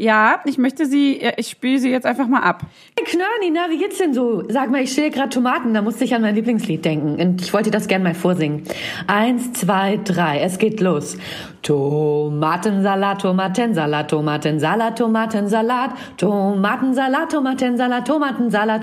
Ja, 0.00 0.40
ich 0.46 0.56
möchte 0.56 0.86
sie, 0.86 1.20
ich 1.36 1.50
spiele 1.50 1.78
sie 1.78 1.90
jetzt 1.90 2.06
einfach 2.06 2.26
mal 2.26 2.40
ab. 2.40 2.62
Knörni, 2.96 3.50
na, 3.52 3.68
wie 3.68 3.76
geht's 3.76 3.98
denn 3.98 4.14
so? 4.14 4.44
Sag 4.48 4.70
mal, 4.70 4.80
ich 4.80 4.92
schäle 4.92 5.10
gerade 5.10 5.28
Tomaten, 5.28 5.74
da 5.74 5.82
musste 5.82 6.04
ich 6.04 6.14
an 6.14 6.22
mein 6.22 6.34
Lieblingslied 6.34 6.82
denken. 6.82 7.20
Und 7.20 7.42
ich 7.42 7.52
wollte 7.52 7.70
das 7.70 7.86
gerne 7.86 8.04
mal 8.04 8.14
vorsingen. 8.14 8.62
Eins, 9.06 9.52
zwei, 9.52 10.00
drei, 10.02 10.40
es 10.40 10.56
geht 10.56 10.80
los. 10.80 11.18
Tomatensalat, 11.60 13.20
Tomatensalat, 13.20 14.08
Tomatensalat, 14.08 14.96
Tomatensalat, 14.96 15.92
Tomatensalat, 16.16 17.30
Tomatensalat, 17.30 18.82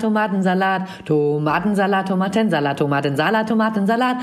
Tomatensalat, 1.04 2.06
Tomatensalat, 2.06 2.08
Tomatensalat, 2.08 2.78
Tomatensalat, 2.78 3.48
Tomatensalat. 3.48 4.16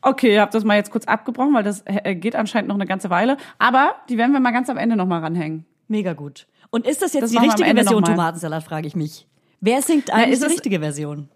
Okay, 0.00 0.34
ihr 0.34 0.42
habt 0.42 0.54
das 0.54 0.62
mal 0.62 0.76
jetzt 0.76 0.92
kurz 0.92 1.06
abgebrochen, 1.06 1.54
weil 1.54 1.64
das 1.64 1.82
äh, 1.86 2.14
geht 2.14 2.36
anscheinend 2.36 2.68
noch 2.68 2.76
eine 2.76 2.86
ganze 2.86 3.10
Weile. 3.10 3.36
Aber 3.58 3.96
die 4.08 4.16
werden 4.16 4.30
wir 4.30 4.38
mal 4.38 4.52
ganz 4.52 4.70
am 4.70 4.76
Ende 4.76 4.94
noch 4.94 5.06
mal 5.06 5.18
ranhängen. 5.18 5.66
Mega 5.88 6.12
gut. 6.14 6.46
Und 6.70 6.86
ist 6.86 7.02
das 7.02 7.12
jetzt 7.12 7.22
Das 7.24 7.30
die 7.30 7.36
wir 7.36 7.42
richtige 7.42 7.74
Version. 7.74 8.04
Tomatensalat, 8.04 8.64
frage 8.64 8.86
ich 8.86 8.96
mich. 8.96 9.26
Wer 9.60 9.82
singt 9.82 10.10
eigentlich 10.10 10.32
ist 10.34 10.42
die 10.42 10.46
es- 10.46 10.52
richtige 10.52 10.80
Version? 10.80 11.28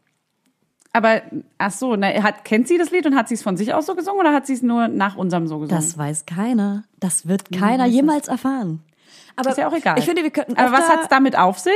Aber 0.93 1.21
ach 1.59 1.71
so, 1.71 1.97
na, 1.97 2.09
hat, 2.23 2.45
kennt 2.45 2.67
sie 2.67 2.79
das 2.79 2.91
Lied 2.91 3.07
und 3.07 3.15
hat 3.15 3.29
sie 3.29 3.35
es 3.35 3.43
von 3.43 3.57
sich 3.57 3.75
aus 3.75 3.87
so 3.87 3.95
gesungen 3.95 4.21
oder 4.21 4.33
hat 4.33 4.47
sie 4.47 4.55
es 4.55 4.63
nur 4.63 4.89
nach 4.89 5.17
unserem 5.17 5.47
so 5.47 5.59
gesungen? 5.59 5.81
Das 5.81 5.97
weiß 5.99 6.25
keiner. 6.27 6.85
Das 6.99 7.29
wird 7.29 7.53
keiner 7.53 7.87
jemals 7.87 8.27
erfahren. 8.27 8.81
Aber 9.37 9.51
ist 9.51 9.59
ja 9.59 9.69
auch 9.69 9.75
egal. 9.75 9.99
Ich 9.99 10.07
finde, 10.07 10.23
wir 10.25 10.31
könnten 10.31 10.57
Aber 10.57 10.73
was 10.73 10.81
öfter- 10.85 10.95
hat's 10.97 11.09
damit 11.09 11.39
auf 11.39 11.59
sich? 11.59 11.73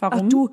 Ach 0.00 0.10
Warum? 0.12 0.28
du, 0.28 0.50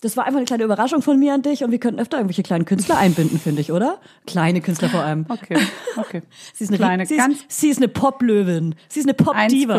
das 0.00 0.16
war 0.16 0.24
einfach 0.24 0.38
eine 0.38 0.46
kleine 0.46 0.62
Überraschung 0.64 1.02
von 1.02 1.18
mir 1.18 1.34
an 1.34 1.42
dich 1.42 1.64
und 1.64 1.70
wir 1.72 1.78
könnten 1.80 2.00
öfter 2.00 2.16
irgendwelche 2.16 2.42
kleinen 2.44 2.64
Künstler 2.64 2.96
einbinden, 2.96 3.38
finde 3.38 3.60
ich, 3.60 3.72
oder? 3.72 4.00
Kleine 4.26 4.60
Künstler 4.60 4.88
vor 4.88 5.00
allem. 5.02 5.26
Okay, 5.28 5.58
okay. 5.96 6.22
Sie 6.54 6.64
ist 6.64 6.70
eine, 6.70 6.78
Kleine, 6.78 7.06
sie 7.06 7.16
ganz 7.16 7.40
ist, 7.40 7.50
sie 7.60 7.68
ist 7.68 7.78
eine 7.78 7.88
Poplöwin. 7.88 8.76
Sie 8.88 9.00
ist 9.00 9.06
eine 9.06 9.14
Pop-Diva. 9.14 9.74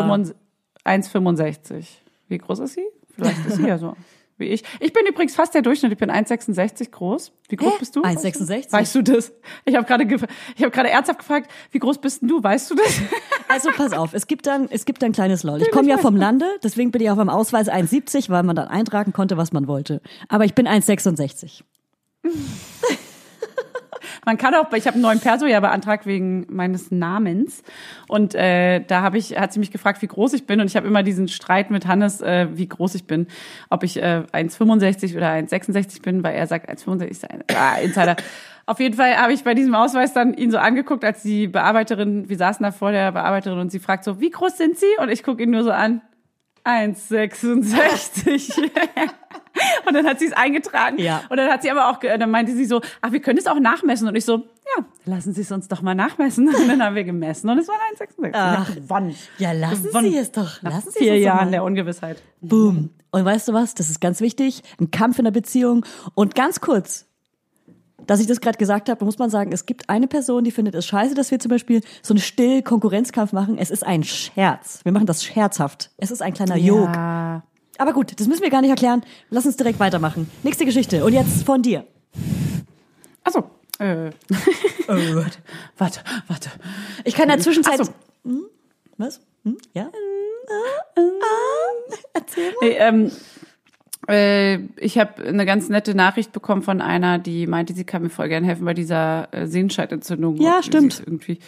1,65. 0.84 1.38
1,65. 1.74 1.84
Wie 2.28 2.38
groß 2.38 2.60
ist 2.60 2.74
sie? 2.74 2.86
Vielleicht 3.14 3.46
ist 3.46 3.56
sie 3.56 3.66
ja 3.66 3.78
so 3.78 3.94
wie 4.36 4.46
ich. 4.46 4.64
Ich 4.80 4.92
bin 4.92 5.06
übrigens 5.06 5.34
fast 5.34 5.54
der 5.54 5.62
Durchschnitt. 5.62 5.92
Ich 5.92 5.98
bin 5.98 6.10
1,66 6.10 6.90
groß. 6.90 7.32
Wie 7.48 7.56
groß 7.56 7.74
Hä? 7.74 7.76
bist 7.78 7.96
du? 7.96 8.02
1,66? 8.02 8.72
Weißt 8.72 8.94
du 8.94 9.02
das? 9.02 9.32
Ich 9.64 9.76
habe 9.76 9.86
gerade 9.86 10.04
ich 10.04 10.62
habe 10.62 10.70
gerade 10.70 10.90
ernsthaft 10.90 11.20
gefragt, 11.20 11.50
wie 11.70 11.78
groß 11.78 11.98
bist 11.98 12.22
denn 12.22 12.28
du? 12.28 12.42
Weißt 12.42 12.70
du 12.70 12.74
das? 12.74 13.00
Also 13.46 13.68
pass 13.76 13.92
auf, 13.92 14.14
es 14.14 14.26
gibt 14.26 14.46
dann, 14.46 14.68
es 14.70 14.86
gibt 14.86 15.04
ein 15.04 15.12
kleines 15.12 15.42
LOL. 15.42 15.60
Ich 15.60 15.70
komme 15.70 15.88
ja 15.88 15.98
vom 15.98 16.16
Lande, 16.16 16.46
deswegen 16.62 16.90
bin 16.90 17.02
ich 17.02 17.10
auf 17.10 17.18
meinem 17.18 17.28
Ausweis 17.28 17.68
1,70, 17.68 18.30
weil 18.30 18.42
man 18.42 18.56
dann 18.56 18.68
eintragen 18.68 19.12
konnte, 19.12 19.36
was 19.36 19.52
man 19.52 19.68
wollte. 19.68 20.00
Aber 20.28 20.46
ich 20.46 20.54
bin 20.54 20.66
1,66. 20.66 21.62
Man 24.24 24.38
kann 24.38 24.54
auch, 24.54 24.72
ich 24.72 24.86
habe 24.86 24.94
einen 24.94 25.02
neuen 25.02 25.20
Perso 25.20 25.46
ja 25.46 25.60
beantragt 25.60 26.06
wegen 26.06 26.46
meines 26.48 26.90
Namens 26.90 27.62
und 28.08 28.34
äh, 28.34 28.80
da 28.80 29.02
habe 29.02 29.18
ich, 29.18 29.38
hat 29.38 29.52
sie 29.52 29.60
mich 29.60 29.70
gefragt, 29.70 30.02
wie 30.02 30.06
groß 30.06 30.32
ich 30.32 30.46
bin 30.46 30.60
und 30.60 30.66
ich 30.66 30.76
habe 30.76 30.86
immer 30.86 31.02
diesen 31.02 31.28
Streit 31.28 31.70
mit 31.70 31.86
Hannes, 31.86 32.20
äh, 32.20 32.48
wie 32.52 32.68
groß 32.68 32.94
ich 32.94 33.06
bin, 33.06 33.26
ob 33.70 33.82
ich 33.82 33.96
äh, 33.96 34.22
1,65 34.32 35.16
oder 35.16 35.30
1,66 35.30 36.02
bin, 36.02 36.22
weil 36.22 36.34
er 36.34 36.46
sagt 36.46 36.68
1,65 36.68 37.04
ist 37.04 37.30
ein 37.30 37.44
ah, 37.54 37.76
Insider. 37.76 38.16
Auf 38.66 38.80
jeden 38.80 38.94
Fall 38.94 39.16
habe 39.16 39.34
ich 39.34 39.44
bei 39.44 39.52
diesem 39.52 39.74
Ausweis 39.74 40.14
dann 40.14 40.32
ihn 40.32 40.50
so 40.50 40.56
angeguckt, 40.56 41.04
als 41.04 41.22
die 41.22 41.48
Bearbeiterin, 41.48 42.30
wir 42.30 42.38
saßen 42.38 42.64
da 42.64 42.72
vor 42.72 42.92
der 42.92 43.12
Bearbeiterin 43.12 43.58
und 43.58 43.70
sie 43.70 43.78
fragt 43.78 44.04
so, 44.04 44.20
wie 44.20 44.30
groß 44.30 44.56
sind 44.56 44.78
Sie? 44.78 44.86
Und 44.98 45.10
ich 45.10 45.22
gucke 45.22 45.42
ihn 45.42 45.50
nur 45.50 45.64
so 45.64 45.70
an, 45.70 46.00
1,66. 46.64 48.62
Und 49.86 49.94
dann 49.94 50.06
hat 50.06 50.18
sie 50.18 50.26
es 50.26 50.32
eingetragen. 50.32 50.98
Ja. 50.98 51.22
Und 51.28 51.36
dann 51.36 51.50
hat 51.50 51.62
sie 51.62 51.70
aber 51.70 51.90
auch, 51.90 52.00
dann 52.00 52.30
meinte 52.30 52.52
sie 52.54 52.64
so, 52.64 52.80
ach, 53.00 53.12
wir 53.12 53.20
können 53.20 53.38
es 53.38 53.46
auch 53.46 53.60
nachmessen. 53.60 54.08
Und 54.08 54.16
ich 54.16 54.24
so, 54.24 54.38
ja, 54.76 54.84
lassen 55.04 55.32
Sie 55.32 55.42
es 55.42 55.52
uns 55.52 55.68
doch 55.68 55.82
mal 55.82 55.94
nachmessen. 55.94 56.48
Und 56.54 56.68
dann 56.68 56.82
haben 56.82 56.96
wir 56.96 57.04
gemessen 57.04 57.48
und 57.50 57.58
es 57.58 57.68
waren 57.68 57.76
1,66. 57.96 58.30
Ach. 58.32 58.74
Gewonnen. 58.74 59.14
Ja, 59.38 59.52
lassen 59.52 59.84
Gewonnen. 59.84 60.10
Sie 60.10 60.18
es 60.18 60.32
doch. 60.32 60.62
Nach 60.62 60.72
Lassen 60.72 60.90
Sie 60.90 60.98
vier 61.00 61.14
es 61.14 61.20
doch 61.20 61.24
Jahren 61.26 61.44
mal. 61.46 61.50
der 61.52 61.64
Ungewissheit. 61.64 62.22
Boom. 62.40 62.90
Und 63.10 63.24
weißt 63.24 63.48
du 63.48 63.52
was? 63.52 63.74
Das 63.74 63.90
ist 63.90 64.00
ganz 64.00 64.20
wichtig. 64.20 64.62
Ein 64.80 64.90
Kampf 64.90 65.18
in 65.18 65.24
der 65.24 65.32
Beziehung. 65.32 65.84
Und 66.14 66.34
ganz 66.34 66.60
kurz, 66.60 67.06
dass 68.06 68.20
ich 68.20 68.26
das 68.26 68.40
gerade 68.40 68.58
gesagt 68.58 68.88
habe, 68.88 69.04
muss 69.04 69.18
man 69.18 69.30
sagen, 69.30 69.52
es 69.52 69.66
gibt 69.66 69.88
eine 69.88 70.06
Person, 70.06 70.44
die 70.44 70.50
findet 70.50 70.74
es 70.74 70.86
scheiße, 70.86 71.14
dass 71.14 71.30
wir 71.30 71.38
zum 71.38 71.50
Beispiel 71.50 71.82
so 72.02 72.14
einen 72.14 72.20
still 72.20 72.62
Konkurrenzkampf 72.62 73.32
machen. 73.32 73.58
Es 73.58 73.70
ist 73.70 73.84
ein 73.84 74.04
Scherz. 74.04 74.80
Wir 74.84 74.92
machen 74.92 75.06
das 75.06 75.24
scherzhaft. 75.24 75.90
Es 75.96 76.10
ist 76.10 76.22
ein 76.22 76.34
kleiner 76.34 76.56
Jog. 76.56 76.88
Ja. 76.94 77.42
Aber 77.78 77.92
gut, 77.92 78.18
das 78.18 78.28
müssen 78.28 78.42
wir 78.42 78.50
gar 78.50 78.60
nicht 78.60 78.70
erklären. 78.70 79.02
Lass 79.30 79.46
uns 79.46 79.56
direkt 79.56 79.80
weitermachen. 79.80 80.30
Nächste 80.42 80.64
Geschichte. 80.64 81.04
Und 81.04 81.12
jetzt 81.12 81.44
von 81.44 81.62
dir. 81.62 81.84
Achso. 83.24 83.44
Äh. 83.78 84.10
Oh. 84.88 84.92
warte, 85.78 86.00
warte. 86.28 86.50
Ich 87.04 87.14
kann 87.14 87.24
in 87.24 87.30
der 87.30 87.40
Zwischenzeit. 87.40 87.80
Ach 87.80 87.86
so. 87.86 87.92
Hm? 88.24 88.44
Was? 88.96 89.20
Hm? 89.44 89.56
Ja? 89.72 89.90
Ah, 90.96 91.00
erzähl 92.12 92.52
mal. 92.52 92.68
Nee, 92.68 92.76
ähm, 92.78 93.06
äh, 93.06 93.10
ich 94.08 94.98
habe 94.98 95.24
eine 95.24 95.46
ganz 95.46 95.68
nette 95.68 95.94
Nachricht 95.94 96.32
bekommen 96.32 96.62
von 96.62 96.80
einer, 96.80 97.18
die 97.18 97.46
meinte, 97.46 97.72
sie 97.72 97.84
kann 97.84 98.02
mir 98.02 98.10
voll 98.10 98.28
gerne 98.28 98.46
helfen 98.46 98.64
bei 98.64 98.74
dieser 98.74 99.28
äh, 99.32 99.46
Sehenscheidentzündung. 99.46 100.36
Ja, 100.36 100.62
stimmt. 100.62 101.02
Irgendwie 101.06 101.38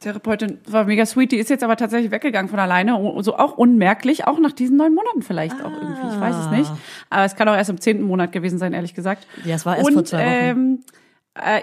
Therapeutin 0.00 0.58
war 0.68 0.84
mega 0.84 1.06
sweet, 1.06 1.32
die 1.32 1.36
ist 1.38 1.48
jetzt 1.48 1.64
aber 1.64 1.76
tatsächlich 1.76 2.10
weggegangen 2.10 2.50
von 2.50 2.58
alleine, 2.58 2.98
o- 2.98 3.22
so 3.22 3.36
auch 3.36 3.56
unmerklich, 3.56 4.26
auch 4.26 4.38
nach 4.38 4.52
diesen 4.52 4.76
neun 4.76 4.94
Monaten 4.94 5.22
vielleicht 5.22 5.56
auch 5.64 5.70
irgendwie, 5.72 6.14
ich 6.14 6.20
weiß 6.20 6.36
es 6.36 6.50
nicht. 6.50 6.70
Aber 7.08 7.24
es 7.24 7.34
kann 7.34 7.48
auch 7.48 7.56
erst 7.56 7.70
im 7.70 7.80
zehnten 7.80 8.04
Monat 8.04 8.30
gewesen 8.30 8.58
sein, 8.58 8.74
ehrlich 8.74 8.92
gesagt. 8.94 9.26
Ja, 9.44 9.54
es 9.56 9.64
war 9.64 9.76
erst 9.76 9.86
Und, 9.88 9.94
vor 9.94 10.04
zwei 10.04 10.18
Wochen. 10.18 10.28
Ähm, 10.58 10.78
äh, 10.86 10.92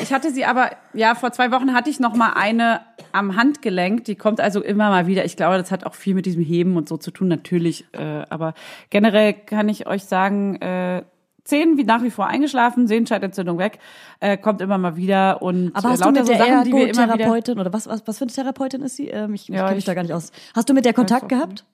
ich 0.02 0.14
hatte 0.14 0.32
sie 0.32 0.46
aber, 0.46 0.72
ja, 0.94 1.16
vor 1.16 1.32
zwei 1.32 1.52
Wochen 1.52 1.74
hatte 1.74 1.90
ich 1.90 2.00
noch 2.00 2.16
mal 2.16 2.34
eine 2.34 2.82
am 3.12 3.36
Handgelenk. 3.36 4.06
Die 4.06 4.16
kommt 4.16 4.40
also 4.42 4.62
immer 4.62 4.90
mal 4.90 5.08
wieder. 5.08 5.26
Ich 5.26 5.36
glaube, 5.38 5.58
das 5.58 5.72
hat 5.72 5.86
auch 5.86 5.96
viel 5.96 6.14
mit 6.16 6.26
diesem 6.26 6.44
Heben 6.44 6.78
und 6.78 6.90
so 6.90 6.98
zu 6.98 7.12
tun, 7.12 7.28
natürlich. 7.28 7.86
Äh, 7.94 8.24
aber 8.30 8.54
generell 8.90 9.34
kann 9.34 9.70
ich 9.70 9.88
euch 9.88 10.04
sagen, 10.06 10.56
äh, 10.62 11.04
Zehen 11.46 11.76
wie 11.78 11.84
nach 11.84 12.02
wie 12.04 12.10
vor 12.10 12.28
eingeschlafen, 12.28 12.88
Sehenscheidentzündung 12.88 13.58
weg, 13.58 13.80
äh, 14.22 14.38
kommt 14.38 14.62
immer 14.62 14.78
mal 14.78 14.96
wieder 14.96 15.42
und 15.42 15.72
Aber 15.76 15.90
äh, 15.90 15.92
hast 15.92 16.00
du 16.00 16.06
lauter 16.06 16.12
mit 16.20 16.26
so 16.28 16.32
der 16.34 16.38
Sachen, 16.46 16.64
die 16.64 16.72
wir 16.72 16.88
immer 16.90 17.14
wieder. 17.14 17.60
Oder 17.60 17.74
was, 17.74 17.86
was, 17.86 18.08
was 18.08 18.18
für 18.18 18.24
eine 18.24 18.32
Therapeutin 18.32 18.82
ist 18.82 18.96
sie? 18.96 19.10
Ähm, 19.10 19.34
ich 19.34 19.50
ich 19.50 19.56
Ja, 19.56 19.64
kenne 19.64 19.72
mich 19.76 19.80
ich- 19.80 19.86
da 19.86 19.94
gar 19.94 20.04
nicht 20.04 20.14
aus. 20.14 20.32
Hast 20.56 20.70
du 20.70 20.74
mit 20.74 20.86
der 20.86 20.94
Kontakt 20.94 21.28
gehabt? 21.28 21.66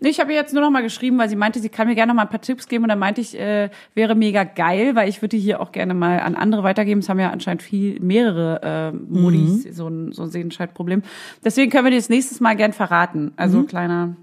Nee, 0.00 0.08
ich 0.08 0.20
habe 0.20 0.32
ihr 0.32 0.38
jetzt 0.38 0.54
nur 0.54 0.62
noch 0.62 0.70
mal 0.70 0.82
geschrieben, 0.82 1.18
weil 1.18 1.28
sie 1.28 1.36
meinte, 1.36 1.60
sie 1.60 1.68
kann 1.68 1.86
mir 1.86 1.94
gerne 1.94 2.10
noch 2.10 2.16
mal 2.16 2.22
ein 2.22 2.28
paar 2.28 2.40
Tipps 2.40 2.68
geben 2.68 2.84
und 2.84 2.88
dann 2.88 2.98
meinte 2.98 3.20
ich, 3.20 3.38
äh, 3.38 3.70
wäre 3.94 4.14
mega 4.14 4.44
geil, 4.44 4.94
weil 4.94 5.08
ich 5.08 5.20
würde 5.20 5.36
die 5.36 5.42
hier 5.42 5.60
auch 5.60 5.72
gerne 5.72 5.94
mal 5.94 6.20
an 6.20 6.34
andere 6.34 6.62
weitergeben. 6.62 7.00
Es 7.00 7.08
haben 7.08 7.20
ja 7.20 7.30
anscheinend 7.30 7.62
viel 7.62 8.00
mehrere 8.00 8.92
äh, 8.92 8.96
Modis 8.96 9.64
so 9.76 9.88
ein 9.88 10.12
so 10.12 10.22
ein 10.22 10.30
Sehenscheidproblem. 10.30 11.02
Deswegen 11.44 11.70
können 11.70 11.84
wir 11.84 11.90
die 11.90 11.98
das 11.98 12.08
nächstes 12.08 12.40
Mal 12.40 12.56
gern 12.56 12.72
verraten. 12.72 13.32
Also 13.36 13.62
kleiner 13.64 14.16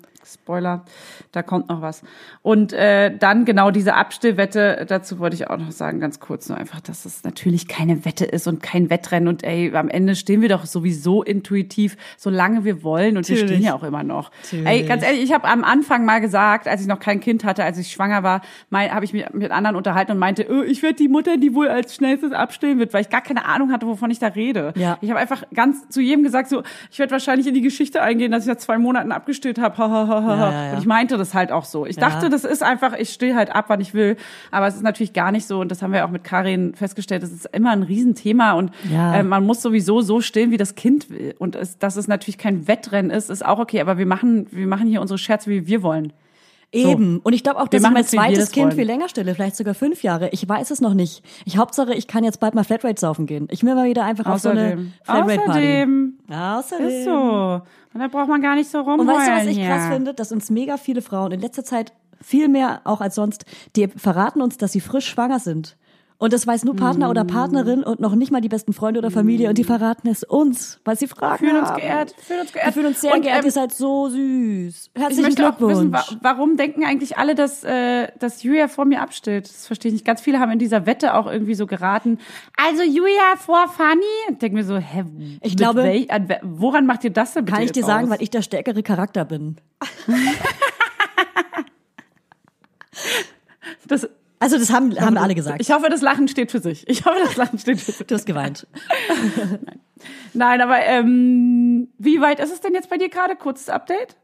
Spoiler, 0.43 0.85
da 1.33 1.43
kommt 1.43 1.67
noch 1.67 1.81
was. 1.81 2.03
Und 2.41 2.71
äh, 2.71 3.15
dann 3.17 3.43
genau 3.43 3.69
diese 3.69 3.95
Abstillwette, 3.95 4.85
dazu 4.87 5.19
wollte 5.19 5.35
ich 5.35 5.49
auch 5.49 5.57
noch 5.57 5.71
sagen, 5.71 5.99
ganz 5.99 6.21
kurz 6.21 6.47
nur 6.47 6.57
einfach, 6.57 6.79
dass 6.79 7.03
es 7.03 7.25
natürlich 7.25 7.67
keine 7.67 8.05
Wette 8.05 8.23
ist 8.23 8.47
und 8.47 8.63
kein 8.63 8.89
Wettrennen. 8.89 9.27
Und 9.27 9.43
ey, 9.43 9.75
am 9.75 9.89
Ende 9.89 10.15
stehen 10.15 10.41
wir 10.41 10.47
doch 10.47 10.65
sowieso 10.65 11.21
intuitiv, 11.21 11.97
solange 12.15 12.63
wir 12.63 12.81
wollen. 12.81 13.17
Und 13.17 13.27
wir 13.27 13.35
Natürlich. 13.35 13.57
stehen 13.57 13.67
ja 13.67 13.75
auch 13.75 13.83
immer 13.83 14.03
noch. 14.03 14.31
Natürlich. 14.43 14.67
Ey, 14.67 14.83
ganz 14.83 15.03
ehrlich, 15.03 15.21
ich 15.21 15.33
habe 15.33 15.49
am 15.49 15.65
Anfang 15.65 16.05
mal 16.05 16.21
gesagt, 16.21 16.69
als 16.69 16.79
ich 16.79 16.87
noch 16.87 16.99
kein 16.99 17.19
Kind 17.19 17.43
hatte, 17.43 17.65
als 17.65 17.77
ich 17.77 17.91
schwanger 17.91 18.23
war, 18.23 18.41
habe 18.71 19.03
ich 19.03 19.11
mich 19.11 19.25
mit 19.33 19.51
anderen 19.51 19.75
unterhalten 19.75 20.13
und 20.13 20.17
meinte, 20.17 20.47
oh, 20.49 20.63
ich 20.63 20.81
werde 20.81 20.95
die 20.95 21.09
Mutter, 21.09 21.35
die 21.35 21.53
wohl 21.53 21.67
als 21.67 21.93
schnellstes 21.93 22.31
abstillen 22.31 22.79
wird, 22.79 22.93
weil 22.93 23.01
ich 23.01 23.09
gar 23.09 23.21
keine 23.21 23.45
Ahnung 23.45 23.71
hatte, 23.71 23.85
wovon 23.85 24.11
ich 24.11 24.19
da 24.19 24.27
rede. 24.27 24.71
Ja. 24.77 24.97
Ich 25.01 25.09
habe 25.09 25.19
einfach 25.19 25.43
ganz 25.53 25.89
zu 25.89 25.99
jedem 25.99 26.23
gesagt, 26.23 26.47
so, 26.47 26.63
ich 26.89 26.99
werde 26.99 27.11
wahrscheinlich 27.11 27.47
in 27.47 27.53
die 27.53 27.61
Geschichte 27.61 28.01
eingehen, 28.01 28.31
dass 28.31 28.43
ich 28.43 28.47
nach 28.49 28.55
zwei 28.55 28.77
Monaten 28.77 29.11
abgestillt 29.11 29.59
habe. 29.59 29.77
Ja, 30.29 30.51
ja, 30.51 30.63
ja. 30.67 30.73
Und 30.73 30.79
ich 30.79 30.85
meinte 30.85 31.17
das 31.17 31.33
halt 31.33 31.51
auch 31.51 31.65
so. 31.65 31.85
Ich 31.85 31.95
dachte, 31.97 32.29
das 32.29 32.43
ist 32.43 32.63
einfach, 32.63 32.93
ich 32.97 33.09
still 33.11 33.35
halt 33.35 33.53
ab, 33.55 33.65
wann 33.67 33.81
ich 33.81 33.93
will. 33.93 34.17
Aber 34.51 34.67
es 34.67 34.75
ist 34.75 34.83
natürlich 34.83 35.13
gar 35.13 35.31
nicht 35.31 35.45
so. 35.47 35.59
Und 35.59 35.69
das 35.71 35.81
haben 35.81 35.93
wir 35.93 36.05
auch 36.05 36.09
mit 36.11 36.23
Karin 36.23 36.73
festgestellt. 36.75 37.23
Das 37.23 37.31
ist 37.31 37.45
immer 37.53 37.71
ein 37.71 37.83
Riesenthema. 37.83 38.53
Und 38.53 38.71
Ja. 38.91 39.15
äh, 39.15 39.23
man 39.23 39.45
muss 39.45 39.61
sowieso 39.61 40.01
so 40.01 40.21
stillen, 40.21 40.51
wie 40.51 40.57
das 40.57 40.75
Kind 40.75 41.09
will. 41.09 41.35
Und 41.39 41.55
es, 41.55 41.77
dass 41.79 41.95
es 41.95 42.07
natürlich 42.07 42.37
kein 42.37 42.67
Wettrennen 42.67 43.11
ist, 43.11 43.29
ist 43.29 43.45
auch 43.45 43.59
okay. 43.59 43.81
Aber 43.81 43.97
wir 43.97 44.05
machen, 44.05 44.47
wir 44.51 44.67
machen 44.67 44.87
hier 44.87 45.01
unsere 45.01 45.17
Scherze, 45.17 45.49
wie 45.49 45.67
wir 45.67 45.83
wollen. 45.83 46.13
Eben. 46.73 47.19
Und 47.19 47.31
ich 47.31 47.43
glaube 47.43 47.61
auch, 47.61 47.69
dass 47.69 47.81
ich 47.81 47.89
mein 47.89 48.03
zweites 48.03 48.51
Kind 48.51 48.73
viel 48.73 48.83
länger 48.83 49.07
stille, 49.07 49.33
vielleicht 49.33 49.55
sogar 49.55 49.73
fünf 49.73 50.03
Jahre. 50.03 50.27
Ich 50.33 50.47
weiß 50.47 50.69
es 50.69 50.81
noch 50.81 50.93
nicht. 50.93 51.23
Ich 51.45 51.57
Hauptsache, 51.57 51.93
ich 51.93 52.07
kann 52.07 52.25
jetzt 52.25 52.41
bald 52.41 52.55
mal 52.55 52.65
Flatrate 52.65 52.99
saufen 52.99 53.25
gehen. 53.25 53.47
Ich 53.51 53.63
will 53.63 53.73
mal 53.73 53.85
wieder 53.87 54.03
einfach 54.03 54.25
auf 54.25 54.39
so 54.39 54.49
eine 54.49 54.63
Außerdem. 54.73 54.93
Flatrate-Party. 55.03 55.59
Außerdem. 55.59 56.13
Außerdem. 56.29 56.87
Ist 56.87 57.05
so. 57.05 57.61
Und 57.97 58.03
da 58.03 58.09
braucht 58.09 58.29
man 58.29 58.43
gar 58.43 58.53
nicht 58.53 58.69
so 58.69 58.77
rumheulen 58.81 58.99
Und 58.99 59.07
weißt 59.07 59.27
du, 59.27 59.31
was 59.33 59.45
ich 59.47 59.57
hier. 59.57 59.69
krass 59.69 59.87
finde? 59.87 60.13
Dass 60.13 60.31
uns 60.31 60.51
mega 60.51 60.77
viele 60.77 61.01
Frauen 61.01 61.31
in 61.31 61.39
letzter 61.39 61.63
Zeit 61.63 61.93
viel 62.21 62.47
mehr 62.47 62.81
auch 62.83 63.01
als 63.01 63.15
sonst, 63.15 63.45
die 63.75 63.87
verraten 63.87 64.39
uns, 64.39 64.57
dass 64.57 64.71
sie 64.71 64.81
frisch 64.81 65.07
schwanger 65.07 65.39
sind. 65.39 65.77
Und 66.19 66.33
das 66.33 66.47
weiß 66.47 66.63
nur 66.65 66.75
Partner 66.75 67.11
oder 67.11 67.23
Partnerin 67.25 67.83
und 67.83 67.99
noch 67.99 68.15
nicht 68.15 68.31
mal 68.31 68.41
die 68.41 68.49
besten 68.49 68.73
Freunde 68.73 68.97
oder 68.99 69.11
Familie. 69.11 69.49
Und 69.49 69.57
die 69.59 69.63
verraten 69.63 70.07
es 70.07 70.23
uns, 70.23 70.79
weil 70.83 70.97
sie 70.97 71.05
fragen. 71.07 71.37
Fühlen 71.45 71.57
uns 71.57 71.71
geehrt, 71.75 72.15
fühlen 72.17 72.39
uns 72.39 72.51
geehrt. 72.53 72.65
Wir 72.65 72.73
fühlen 72.73 72.85
uns 72.87 73.01
sehr 73.01 73.13
Und, 73.13 73.21
geehrt. 73.21 73.39
ähm, 73.39 73.45
Ihr 73.45 73.51
seid 73.51 73.71
so 73.71 74.09
süß. 74.09 74.89
Ich 74.95 75.01
Herzlichen 75.01 75.35
Glückwunsch. 75.35 75.75
wissen, 75.75 75.93
wa 75.93 76.03
warum 76.23 76.57
denken 76.57 76.83
eigentlich 76.85 77.19
alle, 77.19 77.35
dass, 77.35 77.63
äh, 77.63 78.07
dass 78.17 78.41
Julia 78.41 78.67
vor 78.67 78.85
mir 78.85 79.01
abstillt? 79.03 79.47
Das 79.47 79.67
verstehe 79.67 79.89
ich 79.89 79.93
nicht. 79.93 80.05
Ganz 80.05 80.19
viele 80.21 80.39
haben 80.39 80.51
in 80.51 80.57
dieser 80.57 80.87
Wette 80.87 81.13
auch 81.13 81.27
irgendwie 81.27 81.53
so 81.53 81.67
geraten. 81.67 82.17
Also 82.57 82.81
Julia 82.81 83.35
vor 83.37 83.67
Fanny? 83.67 84.01
Und 84.27 84.41
denke 84.41 84.57
mir 84.57 84.63
so, 84.63 84.77
hä, 84.77 85.03
Ich 85.43 85.55
glaube- 85.55 85.83
welch, 85.83 86.09
an, 86.09 86.29
we- 86.29 86.39
woran 86.41 86.87
macht 86.87 87.03
ihr 87.03 87.11
das 87.11 87.33
denn 87.35 87.45
bitte 87.45 87.55
Kann 87.57 87.63
ich 87.65 87.73
dir 87.73 87.83
sagen, 87.85 88.05
aus? 88.05 88.09
weil 88.13 88.23
ich 88.23 88.31
der 88.31 88.41
stärkere 88.41 88.81
Charakter 88.81 89.23
bin. 89.23 89.57
das, 93.87 94.09
Also 94.39 94.57
das 94.57 94.71
haben, 94.71 94.99
haben 94.99 95.17
alle 95.17 95.33
gesagt. 95.35 95.61
Ich 95.61 95.71
hoffe, 95.71 95.89
das 95.89 96.01
Lachen 96.01 96.27
steht 96.27 96.51
für 96.51 96.59
sich. 96.59 96.87
Ich 96.87 97.05
hoffe, 97.05 97.17
das 97.23 97.37
Lachen 97.37 97.57
steht 97.57 97.81
für 97.81 97.91
sich. 97.93 98.05
du 98.05 98.15
hast 98.15 98.25
geweint. 98.25 98.67
Nein, 100.33 100.61
aber 100.61 100.79
ähm, 100.79 101.87
wie 101.97 102.21
weit 102.21 102.39
ist 102.39 102.53
es 102.53 102.61
denn 102.61 102.73
jetzt 102.73 102.89
bei 102.89 102.97
dir 102.97 103.09
gerade? 103.09 103.35
Kurzes 103.35 103.69
Update? 103.69 104.15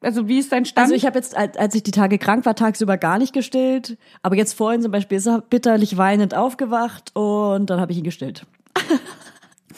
Also 0.00 0.28
wie 0.28 0.38
ist 0.38 0.52
dein 0.52 0.64
Stand? 0.64 0.84
Also 0.84 0.94
ich 0.94 1.06
habe 1.06 1.18
jetzt, 1.18 1.36
als 1.36 1.56
als 1.56 1.74
ich 1.74 1.82
die 1.82 1.90
Tage 1.90 2.18
krank 2.18 2.44
war, 2.44 2.54
tagsüber 2.54 2.96
gar 2.96 3.18
nicht 3.18 3.32
gestillt. 3.32 3.96
Aber 4.22 4.36
jetzt 4.36 4.52
vorhin 4.54 4.82
zum 4.82 4.90
Beispiel 4.90 5.18
ist 5.18 5.26
er 5.26 5.40
bitterlich 5.40 5.96
weinend 5.96 6.34
aufgewacht 6.34 7.14
und 7.14 7.70
dann 7.70 7.80
habe 7.80 7.92
ich 7.92 7.98
ihn 7.98 8.04
gestillt. 8.04 8.46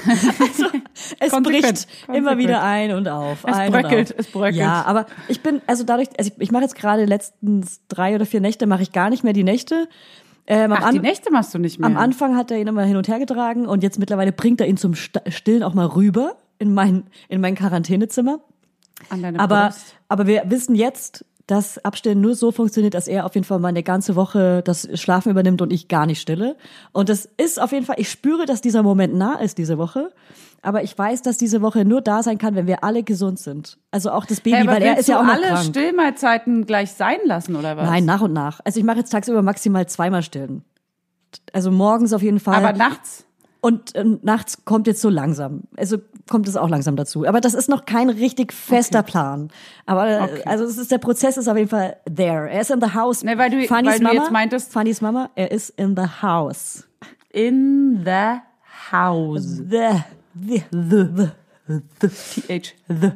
Also, 0.40 0.66
es 1.20 1.30
Konsequent, 1.30 1.44
bricht 1.44 1.88
immer 2.08 2.30
konsequent. 2.30 2.38
wieder 2.38 2.62
ein 2.62 2.92
und 2.92 3.08
auf. 3.08 3.44
Es 3.44 3.54
ein 3.54 3.72
bröckelt, 3.72 4.14
es 4.16 4.26
bröckelt. 4.26 4.56
Ja, 4.56 4.82
aber 4.84 5.06
ich 5.28 5.42
bin, 5.42 5.60
also 5.66 5.84
dadurch, 5.84 6.08
also 6.18 6.30
ich, 6.34 6.42
ich 6.42 6.50
mache 6.50 6.62
jetzt 6.62 6.74
gerade 6.74 7.04
letztens 7.04 7.80
drei 7.88 8.14
oder 8.14 8.26
vier 8.26 8.40
Nächte, 8.40 8.66
mache 8.66 8.82
ich 8.82 8.92
gar 8.92 9.10
nicht 9.10 9.24
mehr 9.24 9.32
die 9.32 9.44
Nächte. 9.44 9.88
Ähm, 10.46 10.72
Ach, 10.72 10.90
die 10.90 10.98
Nächte 10.98 11.30
machst 11.30 11.54
du 11.54 11.58
nicht 11.58 11.78
mehr. 11.78 11.86
Am 11.86 11.96
Anfang 11.96 12.36
hat 12.36 12.50
er 12.50 12.58
ihn 12.58 12.66
immer 12.66 12.82
hin 12.82 12.96
und 12.96 13.06
her 13.06 13.18
getragen 13.18 13.66
und 13.66 13.82
jetzt 13.82 13.98
mittlerweile 13.98 14.32
bringt 14.32 14.60
er 14.60 14.66
ihn 14.66 14.76
zum 14.76 14.94
Stillen 14.94 15.62
auch 15.62 15.74
mal 15.74 15.86
rüber 15.86 16.36
in 16.58 16.74
mein, 16.74 17.04
in 17.28 17.40
mein 17.40 17.54
Quarantänezimmer. 17.54 18.40
An 19.10 19.22
deine 19.22 19.38
Aber, 19.38 19.66
Brust. 19.66 19.94
aber 20.08 20.26
wir 20.26 20.42
wissen 20.46 20.74
jetzt, 20.74 21.24
dass 21.48 21.82
Abstillen 21.82 22.20
nur 22.20 22.34
so 22.34 22.52
funktioniert, 22.52 22.92
dass 22.92 23.08
er 23.08 23.24
auf 23.24 23.34
jeden 23.34 23.46
Fall 23.46 23.58
mal 23.58 23.68
eine 23.68 23.82
ganze 23.82 24.16
Woche 24.16 24.62
das 24.62 24.86
Schlafen 25.00 25.30
übernimmt 25.30 25.62
und 25.62 25.72
ich 25.72 25.88
gar 25.88 26.04
nicht 26.04 26.20
stille. 26.20 26.56
Und 26.92 27.08
das 27.08 27.26
ist 27.38 27.60
auf 27.60 27.72
jeden 27.72 27.86
Fall, 27.86 27.96
ich 27.98 28.10
spüre, 28.10 28.44
dass 28.44 28.60
dieser 28.60 28.82
Moment 28.82 29.14
nah 29.14 29.40
ist 29.40 29.56
diese 29.56 29.78
Woche. 29.78 30.12
Aber 30.60 30.82
ich 30.82 30.96
weiß, 30.96 31.22
dass 31.22 31.38
diese 31.38 31.62
Woche 31.62 31.86
nur 31.86 32.02
da 32.02 32.22
sein 32.22 32.36
kann, 32.36 32.54
wenn 32.54 32.66
wir 32.66 32.84
alle 32.84 33.02
gesund 33.02 33.38
sind. 33.38 33.78
Also 33.90 34.10
auch 34.10 34.26
das 34.26 34.40
Baby, 34.40 34.56
Hey, 34.56 34.62
aber 34.68 34.72
weil 34.72 34.82
er 34.82 34.98
ist 34.98 35.08
ja 35.08 35.20
auch 35.20 35.24
noch 35.24 35.32
alle 35.32 35.46
krank. 35.46 35.64
Stillmahlzeiten 35.64 36.66
gleich 36.66 36.92
sein 36.92 37.18
lassen 37.24 37.56
oder 37.56 37.78
was? 37.78 37.88
Nein, 37.88 38.04
nach 38.04 38.20
und 38.20 38.34
nach. 38.34 38.60
Also 38.64 38.78
ich 38.78 38.84
mache 38.84 38.98
jetzt 38.98 39.10
tagsüber 39.10 39.40
maximal 39.40 39.88
zweimal 39.88 40.22
stillen. 40.22 40.64
Also 41.54 41.70
morgens 41.70 42.12
auf 42.12 42.22
jeden 42.22 42.40
Fall. 42.40 42.56
Aber 42.56 42.76
nachts. 42.76 43.24
Und 43.62 43.94
äh, 43.94 44.04
nachts 44.22 44.66
kommt 44.66 44.86
jetzt 44.86 45.00
so 45.00 45.08
langsam. 45.08 45.62
Also 45.76 45.96
kommt 46.28 46.46
es 46.48 46.56
auch 46.56 46.68
langsam 46.68 46.96
dazu. 46.96 47.26
Aber 47.26 47.40
das 47.40 47.54
ist 47.54 47.68
noch 47.68 47.84
kein 47.86 48.08
richtig 48.10 48.52
fester 48.52 49.02
Plan. 49.02 49.50
Aber 49.86 50.06
äh, 50.08 50.20
Okay. 50.22 50.42
also 50.44 50.64
es 50.64 50.78
ist 50.78 50.90
der 50.90 50.98
Prozess 50.98 51.36
ist 51.36 51.48
auf 51.48 51.56
jeden 51.56 51.68
Fall 51.68 51.96
there. 52.06 52.48
Er 52.50 52.60
ist 52.60 52.70
in 52.70 52.80
the 52.80 52.94
house. 52.94 53.22
Nee, 53.24 53.36
weil 53.38 53.50
du- 53.50 53.66
Fannys 53.66 53.92
weil 53.92 53.98
du 53.98 54.04
Mama, 54.04 54.20
jetzt 54.22 54.30
meintest- 54.32 54.72
Fannys 54.72 55.00
Mama, 55.00 55.30
er 55.34 55.50
ist 55.50 55.70
in 55.70 55.96
the 55.96 56.06
house. 56.22 56.84
In 57.30 58.02
the 58.04 58.40
house. 58.92 59.62
The, 59.68 60.02
the, 60.34 60.62
the, 60.70 61.08
the. 61.16 61.28
The, 61.68 62.08
TH, 62.08 62.74
th. 62.88 63.12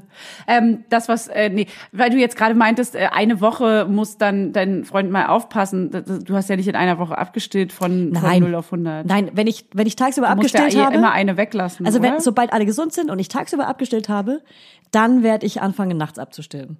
Ähm, 0.46 0.84
das, 0.90 1.09
was, 1.09 1.28
äh, 1.28 1.48
nee, 1.48 1.66
weil 1.90 2.11
du 2.11 2.18
jetzt 2.18 2.36
gerade 2.36 2.55
meintest, 2.55 2.94
äh, 2.94 3.09
eine 3.11 3.40
Woche 3.40 3.86
muss 3.88 4.18
dann 4.18 4.53
dein 4.53 4.84
Freund 4.84 5.11
mal 5.11 5.26
aufpassen. 5.26 5.90
Du 6.24 6.34
hast 6.34 6.50
ja 6.50 6.57
nicht 6.57 6.68
in 6.68 6.76
einer 6.76 6.98
Woche 6.98 7.16
abgestillt 7.16 7.72
von, 7.72 8.11
Nein. 8.11 8.42
von 8.42 8.50
0 8.50 8.55
auf 8.55 8.66
100. 8.66 9.07
Nein, 9.07 9.30
wenn 9.32 9.46
ich, 9.46 9.66
wenn 9.72 9.86
ich 9.86 9.96
tagsüber 9.96 10.26
du 10.26 10.32
abgestillt 10.34 10.74
ja 10.74 10.86
habe. 10.86 10.96
immer 10.96 11.12
eine 11.12 11.38
weglassen. 11.38 11.86
Also, 11.86 12.03
wenn, 12.03 12.12
oder? 12.12 12.20
sobald 12.20 12.53
alle 12.53 12.66
gesund 12.66 12.92
sind 12.92 13.11
und 13.11 13.18
ich 13.18 13.28
tagsüber 13.28 13.66
abgestillt 13.66 14.11
habe, 14.11 14.42
dann 14.90 15.22
werde 15.22 15.46
ich 15.46 15.62
anfangen, 15.62 15.96
nachts 15.96 16.18
abzustillen. 16.18 16.76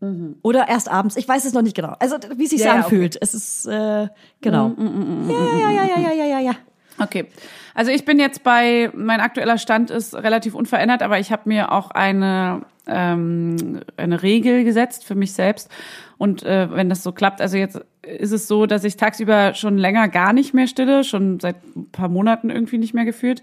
Mhm. 0.00 0.36
Oder 0.42 0.68
erst 0.68 0.88
abends. 0.88 1.16
Ich 1.16 1.28
weiß 1.28 1.44
es 1.44 1.52
noch 1.52 1.62
nicht 1.62 1.74
genau. 1.74 1.94
Also, 1.98 2.16
wie 2.36 2.44
es 2.44 2.50
sich 2.50 2.60
ja, 2.60 2.74
anfühlt. 2.74 3.16
Okay. 3.16 3.24
Es 3.24 3.34
ist, 3.34 3.66
äh, 3.66 4.06
genau. 4.40 4.68
Mhm, 4.68 4.84
mhm, 4.84 5.24
mhm, 5.24 5.30
ja, 5.30 5.70
ja, 5.70 5.70
ja, 5.70 5.98
ja, 5.98 6.12
ja, 6.12 6.24
ja, 6.24 6.40
ja. 6.40 6.52
Okay. 6.98 7.26
Also 7.74 7.90
ich 7.90 8.04
bin 8.04 8.18
jetzt 8.18 8.42
bei, 8.42 8.90
mein 8.94 9.20
aktueller 9.20 9.58
Stand 9.58 9.90
ist 9.90 10.14
relativ 10.14 10.54
unverändert, 10.54 11.02
aber 11.02 11.18
ich 11.18 11.32
habe 11.32 11.42
mir 11.46 11.72
auch 11.72 11.90
eine, 11.90 12.62
ähm, 12.86 13.80
eine 13.96 14.22
Regel 14.22 14.64
gesetzt 14.64 15.04
für 15.04 15.14
mich 15.14 15.32
selbst. 15.32 15.70
Und 16.18 16.42
äh, 16.42 16.68
wenn 16.70 16.88
das 16.88 17.02
so 17.02 17.12
klappt, 17.12 17.40
also 17.40 17.56
jetzt 17.56 17.80
ist 18.02 18.32
es 18.32 18.48
so, 18.48 18.66
dass 18.66 18.84
ich 18.84 18.96
tagsüber 18.96 19.54
schon 19.54 19.78
länger 19.78 20.08
gar 20.08 20.32
nicht 20.32 20.54
mehr 20.54 20.66
stille, 20.66 21.04
schon 21.04 21.40
seit 21.40 21.56
ein 21.76 21.90
paar 21.90 22.08
Monaten 22.08 22.50
irgendwie 22.50 22.78
nicht 22.78 22.94
mehr 22.94 23.04
gefühlt. 23.04 23.42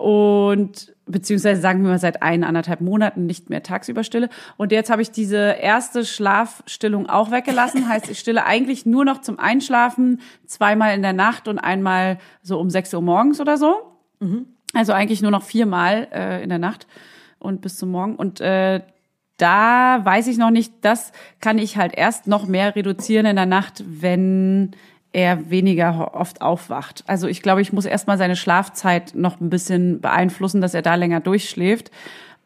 Und 0.00 0.94
beziehungsweise 1.06 1.60
sagen 1.60 1.82
wir 1.82 1.90
mal 1.90 1.98
seit 1.98 2.22
ein, 2.22 2.44
anderthalb 2.44 2.80
Monaten 2.80 3.26
nicht 3.26 3.50
mehr 3.50 3.62
tagsüber 3.62 4.04
stille. 4.04 4.28
Und 4.56 4.72
jetzt 4.72 4.90
habe 4.90 5.02
ich 5.02 5.10
diese 5.10 5.56
erste 5.60 6.04
Schlafstillung 6.04 7.08
auch 7.08 7.30
weggelassen. 7.30 7.88
Heißt, 7.88 8.10
ich 8.10 8.18
stille 8.18 8.46
eigentlich 8.46 8.86
nur 8.86 9.04
noch 9.04 9.20
zum 9.20 9.38
Einschlafen 9.38 10.20
zweimal 10.46 10.94
in 10.94 11.02
der 11.02 11.12
Nacht 11.12 11.48
und 11.48 11.58
einmal 11.58 12.18
so 12.42 12.58
um 12.58 12.70
6 12.70 12.94
Uhr 12.94 13.02
morgens 13.02 13.40
oder 13.40 13.56
so. 13.56 13.74
Also 14.72 14.92
eigentlich 14.92 15.20
nur 15.20 15.30
noch 15.30 15.42
viermal 15.42 16.08
äh, 16.12 16.42
in 16.42 16.48
der 16.48 16.58
Nacht 16.58 16.86
und 17.38 17.60
bis 17.60 17.76
zum 17.76 17.90
Morgen. 17.90 18.16
Und 18.16 18.40
äh, 18.40 18.80
da 19.36 20.00
weiß 20.04 20.26
ich 20.28 20.38
noch 20.38 20.50
nicht, 20.50 20.72
das 20.82 21.12
kann 21.40 21.58
ich 21.58 21.76
halt 21.76 21.94
erst 21.96 22.26
noch 22.26 22.46
mehr 22.46 22.76
reduzieren 22.76 23.26
in 23.26 23.36
der 23.36 23.46
Nacht, 23.46 23.82
wenn 23.86 24.72
er 25.12 25.50
weniger 25.50 26.14
oft 26.14 26.40
aufwacht. 26.40 27.02
Also 27.06 27.26
ich 27.26 27.42
glaube, 27.42 27.62
ich 27.62 27.72
muss 27.72 27.84
erstmal 27.84 28.18
seine 28.18 28.36
Schlafzeit 28.36 29.14
noch 29.14 29.40
ein 29.40 29.50
bisschen 29.50 30.00
beeinflussen, 30.00 30.60
dass 30.60 30.74
er 30.74 30.82
da 30.82 30.94
länger 30.94 31.20
durchschläft, 31.20 31.90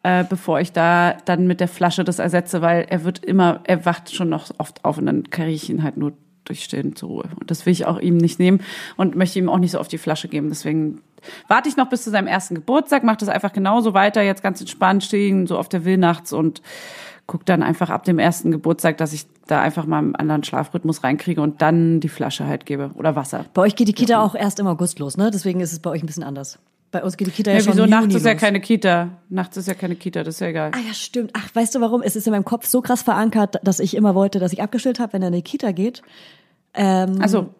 äh, 0.02 0.24
bevor 0.24 0.60
ich 0.60 0.72
da 0.72 1.16
dann 1.24 1.46
mit 1.46 1.60
der 1.60 1.68
Flasche 1.68 2.04
das 2.04 2.18
ersetze, 2.18 2.62
weil 2.62 2.86
er 2.88 3.04
wird 3.04 3.24
immer, 3.24 3.60
er 3.64 3.84
wacht 3.84 4.14
schon 4.14 4.30
noch 4.30 4.50
oft 4.58 4.84
auf 4.84 4.98
und 4.98 5.06
dann 5.06 5.28
kriege 5.30 5.50
ich 5.50 5.68
ihn 5.68 5.82
halt 5.82 5.96
nur 5.96 6.12
durch 6.44 6.64
Stillen 6.64 6.94
zur 6.96 7.08
Ruhe. 7.08 7.24
Und 7.40 7.50
das 7.50 7.66
will 7.66 7.72
ich 7.72 7.86
auch 7.86 7.98
ihm 7.98 8.16
nicht 8.16 8.38
nehmen 8.38 8.60
und 8.96 9.16
möchte 9.16 9.38
ihm 9.38 9.48
auch 9.48 9.58
nicht 9.58 9.72
so 9.72 9.78
auf 9.78 9.88
die 9.88 9.98
Flasche 9.98 10.28
geben. 10.28 10.48
Deswegen 10.48 11.00
warte 11.48 11.68
ich 11.68 11.76
noch 11.76 11.88
bis 11.88 12.04
zu 12.04 12.10
seinem 12.10 12.26
ersten 12.26 12.54
Geburtstag, 12.54 13.02
mache 13.02 13.18
das 13.18 13.28
einfach 13.28 13.52
genauso 13.52 13.94
weiter, 13.94 14.22
jetzt 14.22 14.42
ganz 14.42 14.60
entspannt 14.60 15.04
stehen, 15.04 15.46
so 15.46 15.58
auf 15.58 15.68
der 15.68 15.84
Will 15.84 15.96
nachts 15.96 16.32
und 16.32 16.62
guck 17.27 17.47
dann 17.47 17.62
einfach 17.62 17.91
ab 17.91 18.05
dem 18.05 18.18
ersten 18.18 18.51
Geburtstag, 18.51 18.99
dass 18.99 19.12
ich 19.12 19.27
da 19.47 19.61
einfach 19.61 19.87
mal 19.87 19.99
einen 19.99 20.16
anderen 20.16 20.45
Schlafrhythmus 20.45 21.05
reinkriege 21.05 21.41
und 21.41 21.62
dann 21.62 22.01
die 22.01 22.09
Flasche 22.09 22.47
halt 22.47 22.66
gebe 22.66 22.91
oder 22.97 23.16
Wasser. 23.16 23.47
Bei 23.55 23.62
euch 23.62 23.77
geht 23.77 23.89
die 23.89 23.93
Kita 23.93 24.22
auch 24.22 24.35
erst 24.35 24.61
im 24.61 24.66
August 24.66 24.99
los, 24.99 25.16
ne? 25.16 25.31
Deswegen 25.31 25.61
ist 25.61 25.72
es 25.72 25.79
bei 25.79 25.91
euch 25.91 26.03
ein 26.03 26.07
bisschen 26.07 26.22
anders. 26.22 26.59
Bei 26.91 27.03
uns 27.03 27.16
geht 27.16 27.27
die 27.27 27.33
Kita 27.33 27.51
ja, 27.51 27.57
Ja, 27.57 27.62
schon 27.64 27.75
wieso 27.75 27.87
nachts 27.87 28.14
ist 28.14 28.25
ja 28.25 28.35
keine 28.35 28.61
Kita? 28.61 29.09
Nachts 29.29 29.57
ist 29.57 29.66
ja 29.66 29.75
keine 29.75 29.97
Kita, 29.97 30.22
das 30.22 30.37
ist 30.37 30.41
ja 30.41 30.49
egal. 30.49 30.70
Ah 30.75 30.79
ja, 30.87 30.95
stimmt. 30.95 31.31
Ach, 31.33 31.49
weißt 31.53 31.75
du 31.75 31.81
warum? 31.81 32.03
Es 32.03 32.14
ist 32.14 32.27
in 32.27 32.33
meinem 32.33 32.45
Kopf 32.45 32.66
so 32.66 32.83
krass 32.83 33.03
verankert, 33.03 33.57
dass 33.64 33.81
ich 33.81 33.97
immer 33.97 34.14
wollte, 34.14 34.39
dass 34.39 34.53
ich 34.53 34.62
abgestillt 34.62 35.01
habe, 35.01 35.14
wenn 35.14 35.22
er 35.22 35.29
in 35.29 35.35
die 35.35 35.43
Kita 35.43 35.72
geht. 35.72 36.03
Ähm, 36.75 37.18
Also 37.20 37.55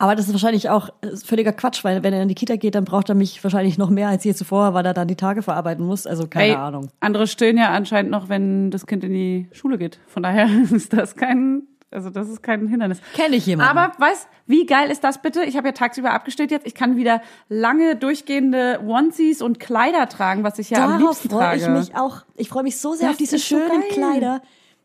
Aber 0.00 0.14
das 0.14 0.26
ist 0.28 0.32
wahrscheinlich 0.32 0.70
auch 0.70 0.90
äh, 1.00 1.16
völliger 1.16 1.52
Quatsch, 1.52 1.82
weil 1.82 2.02
wenn 2.04 2.12
er 2.14 2.22
in 2.22 2.28
die 2.28 2.36
Kita 2.36 2.54
geht, 2.56 2.76
dann 2.76 2.84
braucht 2.84 3.08
er 3.08 3.16
mich 3.16 3.42
wahrscheinlich 3.42 3.78
noch 3.78 3.90
mehr 3.90 4.08
als 4.08 4.22
je 4.22 4.32
zuvor, 4.32 4.72
weil 4.72 4.86
er 4.86 4.94
dann 4.94 5.08
die 5.08 5.16
Tage 5.16 5.42
verarbeiten 5.42 5.84
muss. 5.84 6.06
Also 6.06 6.28
keine 6.28 6.50
Ey, 6.50 6.54
Ahnung. 6.54 6.88
Andere 7.00 7.26
stillen 7.26 7.58
ja 7.58 7.70
anscheinend 7.70 8.12
noch, 8.12 8.28
wenn 8.28 8.70
das 8.70 8.86
Kind 8.86 9.02
in 9.02 9.12
die 9.12 9.48
Schule 9.52 9.76
geht. 9.76 9.98
Von 10.06 10.22
daher 10.22 10.48
ist 10.70 10.92
das 10.92 11.16
kein, 11.16 11.62
also 11.90 12.10
das 12.10 12.28
ist 12.28 12.44
kein 12.44 12.68
Hindernis. 12.68 13.00
Kenn 13.14 13.32
ich 13.32 13.44
jemanden. 13.46 13.76
Aber 13.76 13.92
weißt, 13.98 14.28
wie 14.46 14.66
geil 14.66 14.88
ist 14.90 15.02
das 15.02 15.20
bitte? 15.20 15.42
Ich 15.42 15.56
habe 15.56 15.66
ja 15.66 15.72
tagsüber 15.72 16.12
abgestellt 16.12 16.52
jetzt. 16.52 16.64
Ich 16.66 16.76
kann 16.76 16.96
wieder 16.96 17.20
lange 17.48 17.96
durchgehende 17.96 18.78
Onesies 18.86 19.42
und 19.42 19.58
Kleider 19.58 20.08
tragen, 20.08 20.44
was 20.44 20.60
ich 20.60 20.70
ja 20.70 20.84
am 20.84 21.00
Darauf 21.00 21.22
liebsten 21.24 21.30
freue 21.30 21.58
trage. 21.58 21.60
ich 21.60 21.68
mich 21.88 21.96
auch. 21.96 22.22
Ich 22.36 22.48
freue 22.48 22.62
mich 22.62 22.78
so 22.78 22.92
sehr 22.92 23.08
Das 23.08 23.14
auf 23.14 23.18
diese 23.18 23.38
so 23.38 23.44
schönen 23.44 23.80
geil. 23.80 23.90
Kleider. 23.90 24.42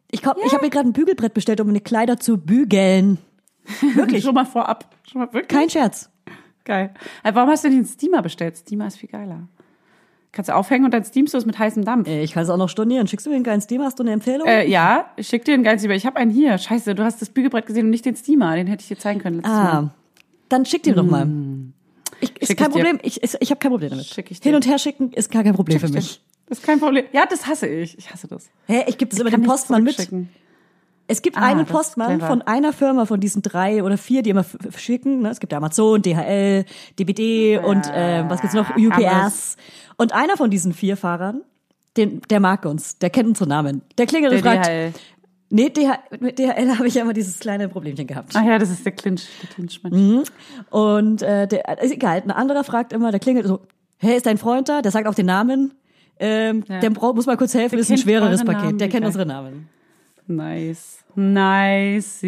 Ich, 0.09 0.23
komm, 0.23 0.33
ich 0.43 0.53
habe 0.53 0.63
mir 0.63 0.71
gerade 0.71 0.89
ein 0.89 0.93
Bügelbrett 0.93 1.35
bestellt, 1.35 1.61
um 1.61 1.67
meine 1.67 1.81
Kleider 1.81 2.19
zu 2.19 2.37
bügeln. 2.37 3.19
Wirklich. 3.95 4.23
Schon 4.23 4.33
mal 4.35 4.45
vorab. 4.45 4.93
Schon 5.09 5.21
mal 5.21 5.33
wirklich. 5.33 5.47
Kein 5.47 5.69
Scherz. 5.69 6.09
Geil. 6.65 6.93
Aber 7.23 7.35
warum 7.37 7.49
hast 7.49 7.63
du 7.63 7.69
den 7.69 7.85
Steamer 7.85 8.21
bestellt? 8.21 8.57
Steamer 8.57 8.87
ist 8.87 8.97
viel 8.97 9.09
geiler. 9.09 9.47
Kannst 10.31 10.49
du 10.49 10.55
aufhängen 10.55 10.85
und 10.85 10.93
dann 10.93 11.03
steamst 11.03 11.33
du 11.33 11.37
es 11.37 11.45
mit 11.45 11.59
heißem 11.59 11.85
Dampf. 11.85 12.07
Äh, 12.07 12.23
Ich 12.23 12.31
kann 12.33 12.43
es 12.43 12.49
auch 12.49 12.57
noch 12.57 12.69
stornieren. 12.69 13.07
Schickst 13.07 13.25
du 13.25 13.29
mir 13.29 13.35
einen 13.35 13.43
geilen 13.43 13.61
Steam? 13.61 13.81
Hast 13.83 13.99
du 13.99 14.03
eine 14.03 14.13
Empfehlung? 14.13 14.47
Äh, 14.47 14.67
ja, 14.67 15.11
ich 15.15 15.27
schick 15.27 15.45
dir 15.45 15.53
einen 15.53 15.63
geilen 15.63 15.77
Steamer. 15.77 15.93
Ich 15.93 16.05
habe 16.07 16.15
einen 16.17 16.31
hier. 16.31 16.57
Scheiße, 16.57 16.95
du 16.95 17.03
hast 17.03 17.21
das 17.21 17.29
Bügelbrett 17.29 17.65
gesehen 17.67 17.85
und 17.85 17.91
nicht 17.91 18.05
den 18.05 18.15
Steamer. 18.15 18.55
Den 18.55 18.65
hätte 18.67 18.81
ich 18.81 18.87
dir 18.87 18.97
zeigen 18.97 19.19
können 19.19 19.35
letztes 19.37 19.53
Mal. 19.53 19.73
ah, 19.73 19.89
dann 20.49 20.65
schick 20.65 20.83
dir 20.83 20.95
doch 20.95 21.05
mal. 21.05 21.27
Ich, 22.19 22.35
ist 22.41 22.47
Schick 22.47 22.57
kein 22.57 22.67
ich. 22.69 22.73
Problem. 22.73 22.99
Ich, 23.03 23.21
ich, 23.23 23.35
ich 23.39 23.49
habe 23.51 23.59
kein 23.59 23.71
Problem 23.71 23.89
damit. 23.91 24.05
Schick 24.05 24.31
ich 24.31 24.39
dir. 24.39 24.49
Hin 24.49 24.55
und 24.55 24.65
her 24.65 24.79
schicken 24.79 25.11
ist 25.11 25.29
gar 25.31 25.43
kein 25.43 25.53
Problem 25.53 25.79
für 25.79 25.89
mich. 25.89 26.21
Das 26.47 26.59
ist 26.59 26.65
kein 26.65 26.79
Problem. 26.79 27.05
Ja, 27.11 27.25
das 27.25 27.45
hasse 27.47 27.67
ich. 27.67 27.97
Ich 27.97 28.11
hasse 28.11 28.27
das. 28.27 28.49
Hä, 28.67 28.83
ich 28.87 28.97
gebe 28.97 29.09
das 29.09 29.19
Kann 29.19 29.29
dem 29.31 29.41
nicht 29.41 29.49
Postmann 29.49 29.83
mit. 29.83 30.09
Es 31.07 31.21
gibt 31.21 31.37
Ah, 31.37 31.41
einen 31.41 31.65
Postmann 31.65 32.21
von 32.21 32.41
einer 32.41 32.71
Firma 32.73 33.05
von 33.05 33.19
diesen 33.19 33.41
drei 33.41 33.83
oder 33.83 33.97
vier, 33.97 34.21
die 34.23 34.29
immer 34.29 34.45
schicken. 34.75 35.21
Ne? 35.21 35.29
Es 35.29 35.39
gibt 35.39 35.53
Amazon, 35.53 36.01
DHL, 36.01 36.65
DPD 36.97 37.57
und 37.59 37.89
ähm, 37.93 38.29
was 38.29 38.41
gibt's 38.41 38.55
noch? 38.55 38.69
UPS. 38.77 38.97
Hermes. 38.97 39.57
Und 39.97 40.13
einer 40.13 40.37
von 40.37 40.49
diesen 40.49 40.73
vier 40.73 40.95
Fahrern, 40.97 41.41
den, 41.97 42.21
der 42.29 42.39
mag 42.39 42.65
uns, 42.65 42.97
der 42.99 43.09
kennt 43.09 43.27
unsere 43.27 43.47
Namen. 43.49 43.81
Der 43.97 44.05
klingelt 44.05 44.33
und 44.33 44.39
fragt. 44.41 44.65
DHL. 44.65 44.93
Nee, 45.49 45.69
DHL, 45.69 45.97
mit 46.19 46.39
DHL 46.39 46.77
habe 46.77 46.87
ich 46.87 46.95
ja 46.95 47.03
immer 47.03 47.13
dieses 47.13 47.37
kleine 47.39 47.69
Problemchen 47.69 48.07
gehabt. 48.07 48.31
Ach 48.35 48.43
ja, 48.43 48.57
das 48.57 48.71
ist 48.71 48.83
der 48.85 48.93
Clinch. 48.93 49.27
Der 49.41 49.49
Clinch 49.49 49.81
Mhm. 49.83 50.23
Und 50.71 51.21
äh, 51.21 51.47
der 51.47 51.81
ist 51.83 51.91
egal. 51.91 52.21
Ein 52.21 52.31
anderer 52.31 52.63
fragt 52.63 52.91
immer, 52.93 53.11
der 53.11 53.19
klingelt 53.19 53.45
so, 53.45 53.59
hey, 53.97 54.15
ist 54.17 54.25
dein 54.25 54.37
Freund 54.39 54.67
da? 54.69 54.81
Der 54.81 54.91
sagt 54.91 55.07
auch 55.07 55.13
den 55.13 55.27
Namen. 55.27 55.73
Ähm, 56.19 56.63
Ja. 56.67 56.79
Der 56.79 56.89
muss 56.91 57.25
mal 57.27 57.37
kurz 57.37 57.53
helfen, 57.53 57.71
Der 57.71 57.79
das 57.79 57.89
ist 57.89 57.91
ein 57.91 57.97
schwereres 57.99 58.43
Paket. 58.43 58.63
Namen, 58.63 58.77
der 58.79 58.89
kennt 58.89 59.05
unsere 59.05 59.25
Namen. 59.25 59.69
Nice. 60.27 61.03
Nice. 61.15 62.21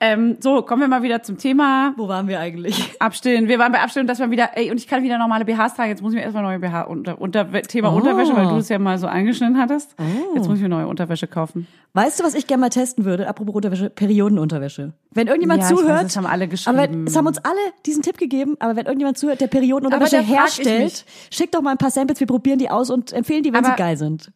Ähm, 0.00 0.36
so, 0.40 0.60
kommen 0.62 0.82
wir 0.82 0.88
mal 0.88 1.02
wieder 1.02 1.22
zum 1.22 1.38
Thema 1.38 1.94
Wo 1.96 2.08
waren 2.08 2.26
wir 2.28 2.38
eigentlich? 2.40 2.94
Abstillen. 3.00 3.48
Wir 3.48 3.58
waren 3.58 3.72
bei 3.72 3.80
Abstillen, 3.80 4.06
dass 4.06 4.18
man 4.18 4.30
wieder, 4.30 4.50
ey, 4.54 4.70
und 4.70 4.76
ich 4.76 4.86
kann 4.88 5.02
wieder 5.02 5.16
normale 5.18 5.44
BHs 5.44 5.74
tragen. 5.74 5.88
Jetzt 5.90 6.02
muss 6.02 6.12
ich 6.12 6.16
mir 6.18 6.22
erstmal 6.24 6.42
neue 6.42 6.58
BH 6.58 6.82
unter, 6.82 7.18
unter 7.20 7.50
Thema 7.62 7.92
Oh. 7.92 7.96
Unterwäsche, 7.96 8.34
weil 8.36 8.48
du 8.48 8.56
es 8.56 8.68
ja 8.68 8.78
mal 8.78 8.98
so 8.98 9.06
angeschnitten 9.06 9.56
hattest. 9.58 9.94
Jetzt 10.34 10.46
muss 10.48 10.56
ich 10.56 10.62
mir 10.62 10.68
neue 10.68 10.88
Unterwäsche 10.88 11.26
kaufen. 11.26 11.68
Weißt 11.94 12.18
du, 12.20 12.24
was 12.24 12.34
ich 12.34 12.46
gerne 12.46 12.62
mal 12.62 12.68
testen 12.70 13.04
würde? 13.04 13.28
Apropos 13.28 13.54
Unterwäsche, 13.54 13.88
Periodenunterwäsche. 13.88 14.92
Wenn 15.12 15.28
irgendjemand 15.28 15.62
Ja, 15.62 15.68
ich 15.70 15.74
weiß, 15.76 15.80
zuhört, 15.80 16.04
das 16.04 16.16
haben 16.16 16.26
alle 16.26 16.44
aber 16.44 16.50
geschrieben. 16.50 16.76
wenn, 16.78 17.06
es 17.06 17.16
haben 17.16 17.26
uns 17.26 17.38
alle 17.38 17.56
diesen 17.86 18.02
Tipp 18.02 18.18
gegeben, 18.18 18.56
aber 18.58 18.76
wenn 18.76 18.86
irgendjemand 18.86 19.16
zuhört, 19.16 19.40
der 19.40 19.46
Periodenunterwäsche 19.46 20.18
Aber 20.18 20.26
herstellt, 20.26 21.04
schickt 21.30 21.54
doch 21.54 21.62
mal 21.62 21.70
ein 21.70 21.78
paar 21.78 21.90
Samples, 21.92 22.18
wir 22.20 22.26
probieren 22.26 22.58
die 22.58 22.68
aus 22.68 22.90
und 22.90 23.12
empfehlen 23.12 23.42
die, 23.44 23.52
wenn 23.52 23.64
Aber- 23.64 23.74
sie 23.74 23.78
geil 23.78 23.96
sind. 23.96 24.32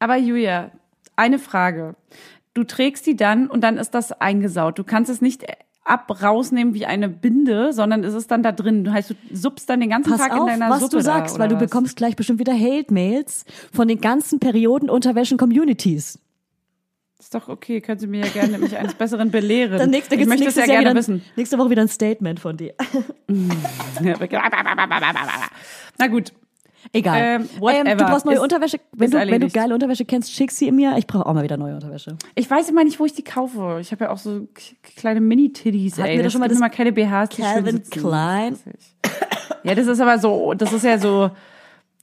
Aber 0.00 0.16
Julia, 0.16 0.70
eine 1.18 1.38
Frage. 1.38 1.96
Du 2.54 2.64
trägst 2.64 3.06
die 3.06 3.16
dann 3.16 3.48
und 3.48 3.62
dann 3.62 3.76
ist 3.76 3.90
das 3.90 4.12
eingesaut. 4.12 4.78
Du 4.78 4.84
kannst 4.84 5.10
es 5.10 5.20
nicht 5.20 5.44
ab 5.84 6.22
rausnehmen 6.22 6.74
wie 6.74 6.86
eine 6.86 7.08
Binde, 7.08 7.72
sondern 7.72 8.04
es 8.04 8.14
ist 8.14 8.30
dann 8.30 8.42
da 8.42 8.52
drin. 8.52 8.84
Du 8.84 8.92
heißt, 8.92 9.10
du 9.10 9.14
suppst 9.32 9.68
dann 9.68 9.80
den 9.80 9.90
ganzen 9.90 10.10
Pass 10.10 10.20
Tag 10.20 10.32
auf, 10.32 10.40
in 10.40 10.46
deiner 10.46 10.70
was 10.70 10.80
Suppe 10.80 10.96
du 10.98 11.02
sagst, 11.02 11.36
da, 11.36 11.40
weil 11.40 11.48
du 11.48 11.54
was? 11.56 11.62
bekommst 11.62 11.96
gleich 11.96 12.14
bestimmt 12.14 12.38
wieder 12.38 12.52
Hate-Mails 12.52 13.44
von 13.72 13.88
den 13.88 14.00
ganzen 14.00 14.38
Periodenunterwäschen-Communities. 14.38 16.18
Ist 17.20 17.34
doch 17.34 17.48
okay, 17.48 17.80
können 17.80 17.98
Sie 17.98 18.06
mir 18.06 18.20
ja 18.20 18.28
gerne 18.28 18.58
mich 18.58 18.76
eines 18.76 18.94
Besseren 18.94 19.30
belehren. 19.30 19.78
Dann 19.78 19.90
nächste, 19.90 20.14
ich 20.14 20.26
möchte 20.26 20.48
es 20.48 20.54
ja 20.54 20.66
Jahr 20.66 20.82
gerne 20.82 20.98
wissen. 20.98 21.22
nächste 21.36 21.58
Woche 21.58 21.70
wieder 21.70 21.82
ein 21.82 21.88
Statement 21.88 22.38
von 22.38 22.56
dir. 22.56 22.74
Na 25.98 26.06
gut. 26.06 26.32
Egal. 26.92 27.20
Ähm, 27.20 27.48
whatever. 27.58 27.96
du 27.96 28.04
brauchst 28.04 28.24
neue 28.26 28.36
Ist- 28.36 28.40
Unterwäsche. 28.42 28.78
Wenn 28.92 29.10
du, 29.10 29.18
wenn 29.18 29.40
du 29.40 29.48
geile 29.48 29.74
Unterwäsche 29.74 30.04
kennst, 30.04 30.32
schick 30.32 30.50
sie 30.52 30.70
mir. 30.72 30.96
Ich 30.96 31.06
brauche 31.06 31.26
auch 31.26 31.34
mal 31.34 31.42
wieder 31.42 31.56
neue 31.56 31.74
Unterwäsche. 31.74 32.16
Ich 32.34 32.50
weiß 32.50 32.68
immer 32.70 32.84
nicht, 32.84 32.98
wo 33.00 33.04
ich 33.04 33.12
die 33.12 33.24
kaufe. 33.24 33.78
Ich 33.80 33.90
habe 33.92 34.04
ja 34.04 34.10
auch 34.10 34.18
so 34.18 34.46
kleine 34.96 35.20
Mini-Titties, 35.20 35.98
Hatten 35.98 36.08
ey. 36.08 36.16
wir 36.16 36.22
Das 36.24 36.32
schon 36.32 36.40
mal 36.40 36.48
das 36.48 36.58
immer 36.58 36.70
keine 36.70 36.92
BHs, 36.92 37.30
Calvin. 37.36 37.82
Klein? 37.90 38.56
Ja, 39.64 39.74
das 39.74 39.86
ist 39.86 40.00
aber 40.00 40.18
so, 40.18 40.54
das 40.54 40.72
ist 40.72 40.84
ja 40.84 40.98
so, 40.98 41.30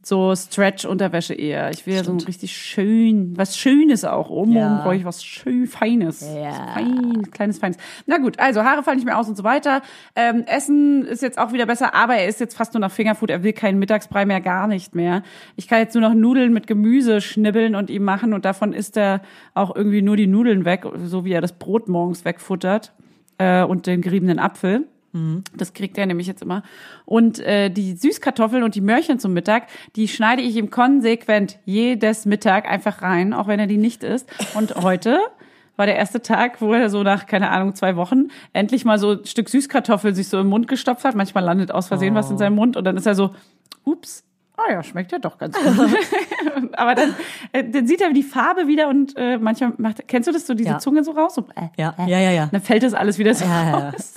so 0.08 0.36
Stretch-Unterwäsche 0.36 1.34
eher. 1.34 1.72
Ich 1.72 1.88
will 1.88 1.96
ja 1.96 2.04
so 2.04 2.12
ein 2.12 2.20
richtig 2.20 2.56
schön, 2.56 3.36
was 3.38 3.58
Schönes 3.58 4.06
auch. 4.06 4.30
Oh, 4.30 4.46
morgen 4.46 4.56
Ja. 4.56 4.82
brauche 4.84 4.96
ich 4.96 5.04
was 5.04 5.24
schön 5.24 5.66
Feines. 5.66 6.22
Ja. 6.22 6.52
Fein, 6.76 7.24
kleines 7.32 7.58
Feines. 7.58 7.78
Na 8.06 8.20
gut, 8.20 8.38
also 8.40 8.64
Haare 8.64 8.84
fallen 8.84 8.98
nicht 8.98 9.06
mehr 9.06 9.18
aus 9.18 9.28
und 9.28 9.36
so 9.36 9.44
weiter. 9.44 9.82
Ähm, 10.16 10.44
Essen 10.46 11.06
ist 11.06 11.24
jetzt 11.24 11.40
auch 11.40 11.54
wieder 11.54 11.66
besser, 11.66 11.96
aber 11.96 12.16
er 12.18 12.28
ist 12.28 12.40
jetzt 12.40 12.56
fast 12.56 12.76
nur 12.76 12.82
noch 12.82 12.92
Fingerfood. 12.92 13.32
Er 13.32 13.42
will 13.42 13.54
keinen 13.54 13.80
Mittagsbrei 13.80 14.26
mehr, 14.28 14.42
gar 14.42 14.68
nicht 14.68 14.94
mehr. 14.94 15.24
Ich 15.56 15.68
kann 15.68 15.80
jetzt 15.80 15.96
nur 15.96 16.02
noch 16.08 16.14
Nudeln 16.14 16.54
mit 16.54 16.68
Gemüse 16.68 17.20
schnibbeln 17.20 17.74
und 17.74 17.90
ihm 17.90 18.04
machen 18.04 18.34
und 18.34 18.46
davon 18.46 18.74
isst 18.74 18.98
er 18.98 19.22
auch 19.56 19.76
irgendwie 19.76 20.04
nur 20.04 20.18
die 20.18 20.28
Nudeln 20.28 20.66
weg, 20.66 20.86
so 21.06 21.26
wie 21.26 21.32
er 21.32 21.42
das 21.42 21.54
Brot 21.54 21.88
morgens 21.88 22.26
wegfuttert 22.26 22.94
äh, 23.40 23.64
und 23.64 23.88
den 23.88 24.02
geriebenen 24.02 24.38
Apfel. 24.38 24.86
Das 25.56 25.74
kriegt 25.74 25.98
er 25.98 26.06
nämlich 26.06 26.28
jetzt 26.28 26.42
immer. 26.42 26.64
Und 27.06 27.40
äh, 27.40 27.70
die 27.70 27.96
Süßkartoffeln 27.96 28.64
und 28.64 28.76
die 28.76 28.82
Möhrchen 28.82 29.18
zum 29.18 29.34
Mittag, 29.34 29.68
die 29.96 30.08
schneide 30.08 30.42
ich 30.42 30.56
ihm 30.58 30.70
konsequent 30.70 31.58
jedes 31.66 32.26
Mittag 32.26 32.70
einfach 32.70 33.02
rein, 33.02 33.34
auch 33.34 33.48
wenn 33.48 33.60
er 33.60 33.68
die 33.68 33.78
nicht 33.78 34.04
isst. 34.04 34.30
Und 34.56 34.76
heute 34.76 35.20
war 35.78 35.86
der 35.86 35.96
erste 35.96 36.22
Tag, 36.22 36.62
wo 36.62 36.74
er 36.74 36.90
so 36.90 37.04
nach, 37.04 37.28
keine 37.28 37.50
Ahnung, 37.50 37.76
zwei 37.76 37.96
Wochen 37.96 38.28
endlich 38.52 38.84
mal 38.84 39.00
so 39.00 39.12
ein 39.12 39.26
Stück 39.26 39.48
Süßkartoffel 39.48 40.14
sich 40.14 40.28
so 40.28 40.40
im 40.40 40.48
Mund 40.48 40.68
gestopft 40.68 41.06
hat. 41.06 41.16
Manchmal 41.16 41.46
landet 41.46 41.72
aus 41.72 41.88
Versehen 41.88 42.16
was 42.16 42.30
in 42.30 42.38
seinem 42.38 42.56
Mund 42.56 42.76
und 42.76 42.84
dann 42.84 42.98
ist 42.98 43.06
er 43.06 43.16
so, 43.16 43.34
ups, 43.86 44.25
ah 44.58 44.72
ja, 44.72 44.84
schmeckt 44.84 45.12
ja 45.12 45.20
doch 45.20 45.38
ganz 45.38 45.58
gut. 45.58 45.98
Aber 46.78 46.96
dann, 46.96 47.14
äh, 47.52 47.64
dann 47.64 47.88
sieht 47.88 48.02
er 48.02 48.12
die 48.14 48.24
Farbe 48.24 48.68
wieder 48.68 48.88
und 48.90 49.14
äh, 49.18 49.38
manchmal 49.38 49.74
macht, 49.78 50.08
kennst 50.08 50.28
du 50.28 50.32
das 50.34 50.46
so, 50.48 50.54
diese 50.54 50.70
Ja. 50.70 50.80
Zunge 50.80 51.04
so 51.04 51.12
raus? 51.12 51.36
So, 51.36 51.42
äh, 51.56 51.68
Ja, 51.78 51.94
ja, 52.08 52.20
ja, 52.20 52.32
ja. 52.32 52.50
dann 52.52 52.62
fällt 52.62 52.84
das 52.84 52.94
alles 52.94 53.18
wieder 53.18 53.34
so 53.34 53.46
Ja, 53.46 53.64
ja, 53.64 53.70
ja. 53.80 53.90
raus. 53.90 54.14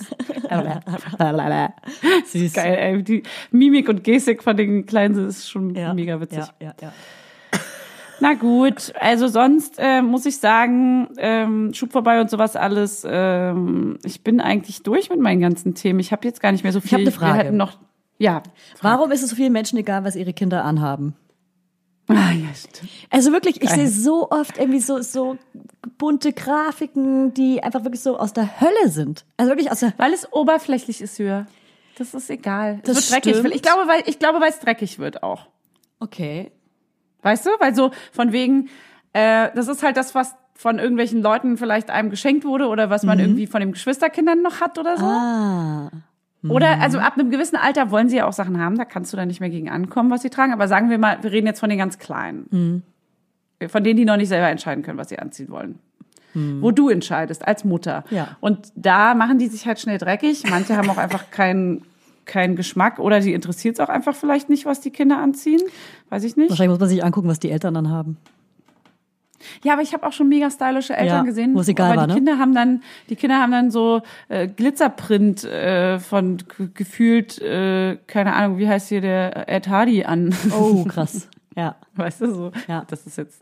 Süß. 2.25 2.53
Geil, 2.53 2.75
ey. 2.79 3.03
Die 3.03 3.23
Mimik 3.51 3.89
und 3.89 4.03
Gestik 4.03 4.43
von 4.43 4.55
den 4.57 4.85
Kleinen 4.85 5.27
ist 5.27 5.49
schon 5.49 5.75
Ja, 5.75 5.93
mega 5.93 6.19
witzig. 6.19 6.39
Ja, 6.59 6.67
ja, 6.67 6.73
ja. 6.81 6.91
Na 8.21 8.33
gut, 8.33 8.91
also 8.99 9.27
sonst 9.29 9.75
äh, 9.77 10.01
muss 10.01 10.25
ich 10.25 10.39
sagen, 10.39 11.07
ähm, 11.19 11.73
Schub 11.73 11.93
vorbei 11.93 12.19
und 12.19 12.29
sowas 12.29 12.57
alles. 12.57 13.07
Ähm, 13.09 13.97
ich 14.03 14.23
bin 14.25 14.41
eigentlich 14.41 14.83
durch 14.83 15.09
mit 15.09 15.19
meinen 15.21 15.39
ganzen 15.39 15.73
Themen. 15.73 15.99
Ich 16.01 16.11
habe 16.11 16.27
jetzt 16.27 16.41
gar 16.41 16.51
nicht 16.51 16.63
mehr 16.63 16.73
so 16.73 16.81
viel. 16.81 16.91
hab 16.91 16.99
eine 16.99 17.11
Frage. 17.11 17.33
Wir 17.37 17.45
hatten 17.45 17.57
noch, 17.57 17.77
ja. 18.19 18.43
Warum 18.81 19.11
ist 19.11 19.23
es 19.23 19.31
so 19.31 19.35
vielen 19.35 19.53
Menschen 19.53 19.79
egal, 19.79 20.03
was 20.03 20.15
ihre 20.15 20.33
Kinder 20.33 20.63
anhaben? 20.63 21.15
Ah, 22.07 22.31
ja, 22.31 22.53
stimmt. 22.55 22.91
Also 23.11 23.31
wirklich, 23.31 23.61
ich 23.61 23.69
sehe 23.69 23.87
so 23.87 24.29
oft 24.31 24.57
irgendwie 24.57 24.79
so, 24.79 24.99
so 25.01 25.37
bunte 25.97 26.33
Grafiken, 26.33 27.33
die 27.35 27.61
einfach 27.61 27.83
wirklich 27.83 28.01
so 28.01 28.17
aus 28.17 28.33
der 28.33 28.61
Hölle 28.61 28.89
sind. 28.89 29.25
Also 29.37 29.51
wirklich 29.51 29.71
aus 29.71 29.79
der 29.79 29.93
Weil 29.97 30.13
es 30.13 30.31
oberflächlich 30.33 31.01
ist 31.01 31.19
höher. 31.19 31.45
Das 31.97 32.13
ist 32.13 32.29
egal. 32.29 32.79
Das 32.83 32.97
es 32.97 33.11
wird 33.11 33.25
dreckig. 33.25 33.55
Ich 33.55 33.61
glaube, 33.61 33.87
weil 33.87 34.03
ich 34.05 34.19
glaube, 34.19 34.39
weil 34.41 34.49
es 34.49 34.59
dreckig 34.59 34.97
wird 34.97 35.21
auch. 35.21 35.47
Okay. 35.99 36.51
Weißt 37.21 37.45
du? 37.45 37.51
Weil 37.59 37.75
so 37.75 37.91
von 38.11 38.31
wegen, 38.31 38.69
äh, 39.13 39.49
das 39.53 39.67
ist 39.67 39.83
halt 39.83 39.95
das, 39.95 40.15
was 40.15 40.35
von 40.55 40.79
irgendwelchen 40.79 41.21
Leuten 41.21 41.57
vielleicht 41.57 41.89
einem 41.89 42.09
geschenkt 42.09 42.43
wurde 42.43 42.67
oder 42.67 42.89
was 42.89 43.03
man 43.03 43.19
irgendwie 43.19 43.47
von 43.47 43.59
den 43.61 43.71
Geschwisterkindern 43.71 44.41
noch 44.41 44.61
hat 44.61 44.77
oder 44.77 44.97
so. 44.97 45.05
Ah. 45.05 45.91
Oder 46.47 46.79
also 46.79 46.99
ab 46.99 47.17
einem 47.17 47.31
gewissen 47.31 47.57
Alter 47.57 47.91
wollen 47.91 48.07
sie 48.07 48.17
ja 48.17 48.25
auch 48.25 48.33
Sachen 48.33 48.59
haben, 48.59 48.77
da 48.77 48.85
kannst 48.85 49.11
du 49.11 49.17
dann 49.17 49.27
nicht 49.27 49.41
mehr 49.41 49.49
gegen 49.49 49.69
ankommen, 49.69 50.09
was 50.09 50.21
sie 50.21 50.29
tragen. 50.29 50.53
Aber 50.53 50.67
sagen 50.69 50.89
wir 50.89 50.97
mal, 50.97 51.17
wir 51.21 51.31
reden 51.31 51.47
jetzt 51.47 51.59
von 51.59 51.69
den 51.69 51.77
ganz 51.77 51.99
Kleinen. 51.99 52.83
Von 53.67 53.83
denen, 53.83 53.97
die 53.97 54.05
noch 54.05 54.15
nicht 54.15 54.29
selber 54.29 54.47
entscheiden 54.47 54.83
können, 54.83 54.97
was 54.97 55.09
sie 55.09 55.19
anziehen 55.19 55.49
wollen. 55.49 55.79
Wo 56.33 56.71
du 56.71 56.89
entscheidest 56.89 57.45
als 57.45 57.65
Mutter. 57.65 58.05
Ja. 58.09 58.37
Und 58.39 58.71
da 58.75 59.15
machen 59.15 59.39
die 59.39 59.47
sich 59.47 59.67
halt 59.67 59.79
schnell 59.79 59.97
dreckig. 59.97 60.43
Manche 60.49 60.77
haben 60.77 60.89
auch 60.89 60.97
einfach 60.97 61.31
keinen 61.31 61.83
keinen 62.29 62.55
Geschmack 62.55 62.99
oder 62.99 63.19
die 63.19 63.33
interessiert 63.33 63.75
es 63.75 63.79
auch 63.79 63.89
einfach 63.89 64.15
vielleicht 64.15 64.49
nicht, 64.49 64.65
was 64.65 64.79
die 64.79 64.91
Kinder 64.91 65.17
anziehen. 65.17 65.61
Weiß 66.09 66.23
ich 66.23 66.37
nicht. 66.37 66.49
Wahrscheinlich 66.49 66.69
muss 66.69 66.79
man 66.79 66.89
sich 66.89 67.03
angucken, 67.03 67.27
was 67.27 67.39
die 67.39 67.49
Eltern 67.51 67.73
dann 67.73 67.89
haben. 67.89 68.17
Ja, 69.63 69.73
aber 69.73 69.81
ich 69.81 69.93
habe 69.93 70.05
auch 70.05 70.11
schon 70.13 70.27
mega 70.29 70.49
stylische 70.49 70.95
Eltern 70.95 71.17
Ja, 71.17 71.23
gesehen. 71.23 71.55
wo 71.55 71.59
es 71.61 71.67
egal 71.67 71.91
aber 71.91 72.01
war, 72.01 72.07
die 72.07 72.13
ne? 72.13 72.19
Kinder 72.19 72.37
haben 72.39 72.53
dann, 72.53 72.83
die 73.09 73.15
Kinder 73.15 73.39
haben 73.39 73.51
dann 73.51 73.71
so 73.71 74.01
äh, 74.27 74.47
Glitzerprint 74.47 75.43
äh, 75.43 75.99
von 75.99 76.37
gefühlt, 76.73 77.41
äh, 77.41 77.97
keine 78.07 78.33
Ahnung, 78.33 78.57
wie 78.57 78.67
heißt 78.67 78.89
hier 78.89 79.01
der 79.01 79.47
Ed 79.49 79.67
Hardy 79.67 80.03
an. 80.05 80.33
Oh, 80.57 80.83
krass. 80.87 81.27
Ja. 81.55 81.75
weißt 81.95 82.21
du 82.21 82.33
so? 82.33 82.51
Ja. 82.67 82.85
Das 82.87 83.05
ist 83.05 83.17
jetzt 83.17 83.41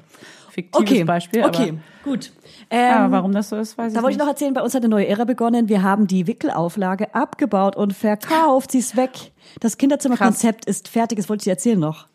fiktives 0.52 0.82
Okay, 0.92 1.04
Beispiel. 1.04 1.44
okay, 1.46 1.74
gut. 2.04 2.32
Ähm, 2.72 2.94
aber 2.96 3.12
warum 3.12 3.32
das 3.32 3.50
so 3.50 3.58
ist, 3.58 3.78
weiß 3.78 3.90
ich 3.92 3.94
Da 3.96 4.02
wollte 4.02 4.14
ich 4.14 4.18
nicht. 4.18 4.26
noch 4.26 4.32
erzählen, 4.32 4.54
bei 4.54 4.62
uns 4.62 4.74
hat 4.74 4.82
eine 4.82 4.90
neue 4.90 5.08
Ära 5.08 5.24
begonnen. 5.26 5.70
Wir 5.70 5.84
haben 5.84 6.08
die 6.08 6.26
Wickelauflage 6.26 7.14
abgebaut 7.14 7.76
und 7.76 7.94
verkauft. 7.94 8.72
Sie 8.72 8.80
ist 8.80 8.96
weg. 8.98 9.32
Das 9.60 9.78
Kinderzimmerkonzept 9.78 10.66
ist 10.66 10.88
fertig. 10.88 11.18
Das 11.20 11.30
wollte 11.30 11.42
ich 11.42 11.44
dir 11.46 11.52
erzählen 11.52 11.80
noch. 11.80 12.08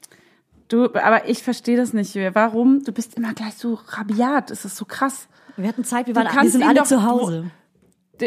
Du, 0.73 0.87
aber 0.95 1.29
ich 1.29 1.43
verstehe 1.43 1.77
das 1.77 1.93
nicht. 1.93 2.17
Warum? 2.33 2.83
Du 2.83 2.93
bist 2.93 3.19
immer 3.19 3.35
gleich 3.35 3.55
so 3.55 3.79
rabiat. 3.89 4.51
Es 4.51 4.65
ist 4.65 4.77
so 4.77 4.87
krass. 4.87 5.29
Wir 5.59 5.69
hatten 5.69 5.85
Zeit, 5.85 6.07
wir, 6.07 6.15
waren, 6.15 6.43
wir 6.43 6.51
sind 6.51 6.63
alle 6.63 6.77
doch- 6.77 6.87
zu 6.87 7.03
Hause. 7.03 7.51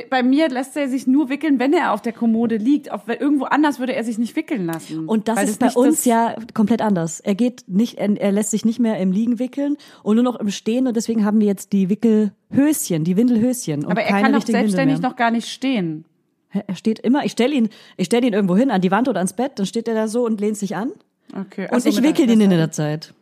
Bei 0.09 0.21
mir 0.23 0.49
lässt 0.49 0.75
er 0.75 0.89
sich 0.89 1.07
nur 1.07 1.29
wickeln, 1.29 1.57
wenn 1.57 1.71
er 1.73 1.93
auf 1.93 2.01
der 2.01 2.11
Kommode 2.11 2.57
liegt. 2.57 2.91
Auf, 2.91 3.07
irgendwo 3.07 3.45
anders 3.45 3.79
würde 3.79 3.95
er 3.95 4.03
sich 4.03 4.17
nicht 4.19 4.35
wickeln 4.35 4.65
lassen. 4.67 5.07
Und 5.07 5.27
das 5.27 5.41
ist 5.43 5.59
bei 5.59 5.67
nicht 5.67 5.75
uns 5.75 5.97
das- 5.97 6.05
ja 6.05 6.35
komplett 6.53 6.81
anders. 6.81 7.19
Er 7.19 7.33
geht 7.33 7.63
nicht, 7.67 7.97
er, 7.97 8.09
er 8.19 8.31
lässt 8.31 8.51
sich 8.51 8.63
nicht 8.63 8.79
mehr 8.79 8.99
im 8.99 9.11
Liegen 9.11 9.39
wickeln 9.39 9.77
und 10.03 10.15
nur 10.15 10.23
noch 10.23 10.35
im 10.35 10.51
Stehen 10.51 10.85
und 10.87 10.95
deswegen 10.95 11.25
haben 11.25 11.39
wir 11.39 11.47
jetzt 11.47 11.71
die 11.73 11.89
Wickelhöschen, 11.89 13.05
die 13.05 13.17
Windelhöschen 13.17 13.85
Aber 13.85 14.03
er 14.03 14.21
kann 14.21 14.33
doch 14.33 14.45
selbstständig 14.45 14.99
noch 15.01 15.15
gar 15.15 15.31
nicht 15.31 15.47
stehen. 15.47 16.05
Er 16.51 16.75
steht 16.75 16.99
immer, 16.99 17.25
ich 17.25 17.31
stelle 17.31 17.55
ihn, 17.55 17.69
ich 17.97 18.05
stelle 18.05 18.27
ihn 18.27 18.33
irgendwo 18.33 18.55
hin, 18.55 18.69
an 18.69 18.81
die 18.81 18.91
Wand 18.91 19.07
oder 19.07 19.19
ans 19.19 19.33
Bett, 19.33 19.53
dann 19.55 19.65
steht 19.65 19.87
er 19.87 19.95
da 19.95 20.07
so 20.07 20.25
und 20.25 20.39
lehnt 20.41 20.57
sich 20.57 20.75
an 20.75 20.91
Okay. 21.34 21.63
und 21.63 21.69
Ach 21.78 21.80
so, 21.80 21.89
ich 21.89 22.01
wickel 22.01 22.30
ihn 22.30 22.41
in 22.41 22.49
der 22.49 22.71
Zeit. 22.71 23.13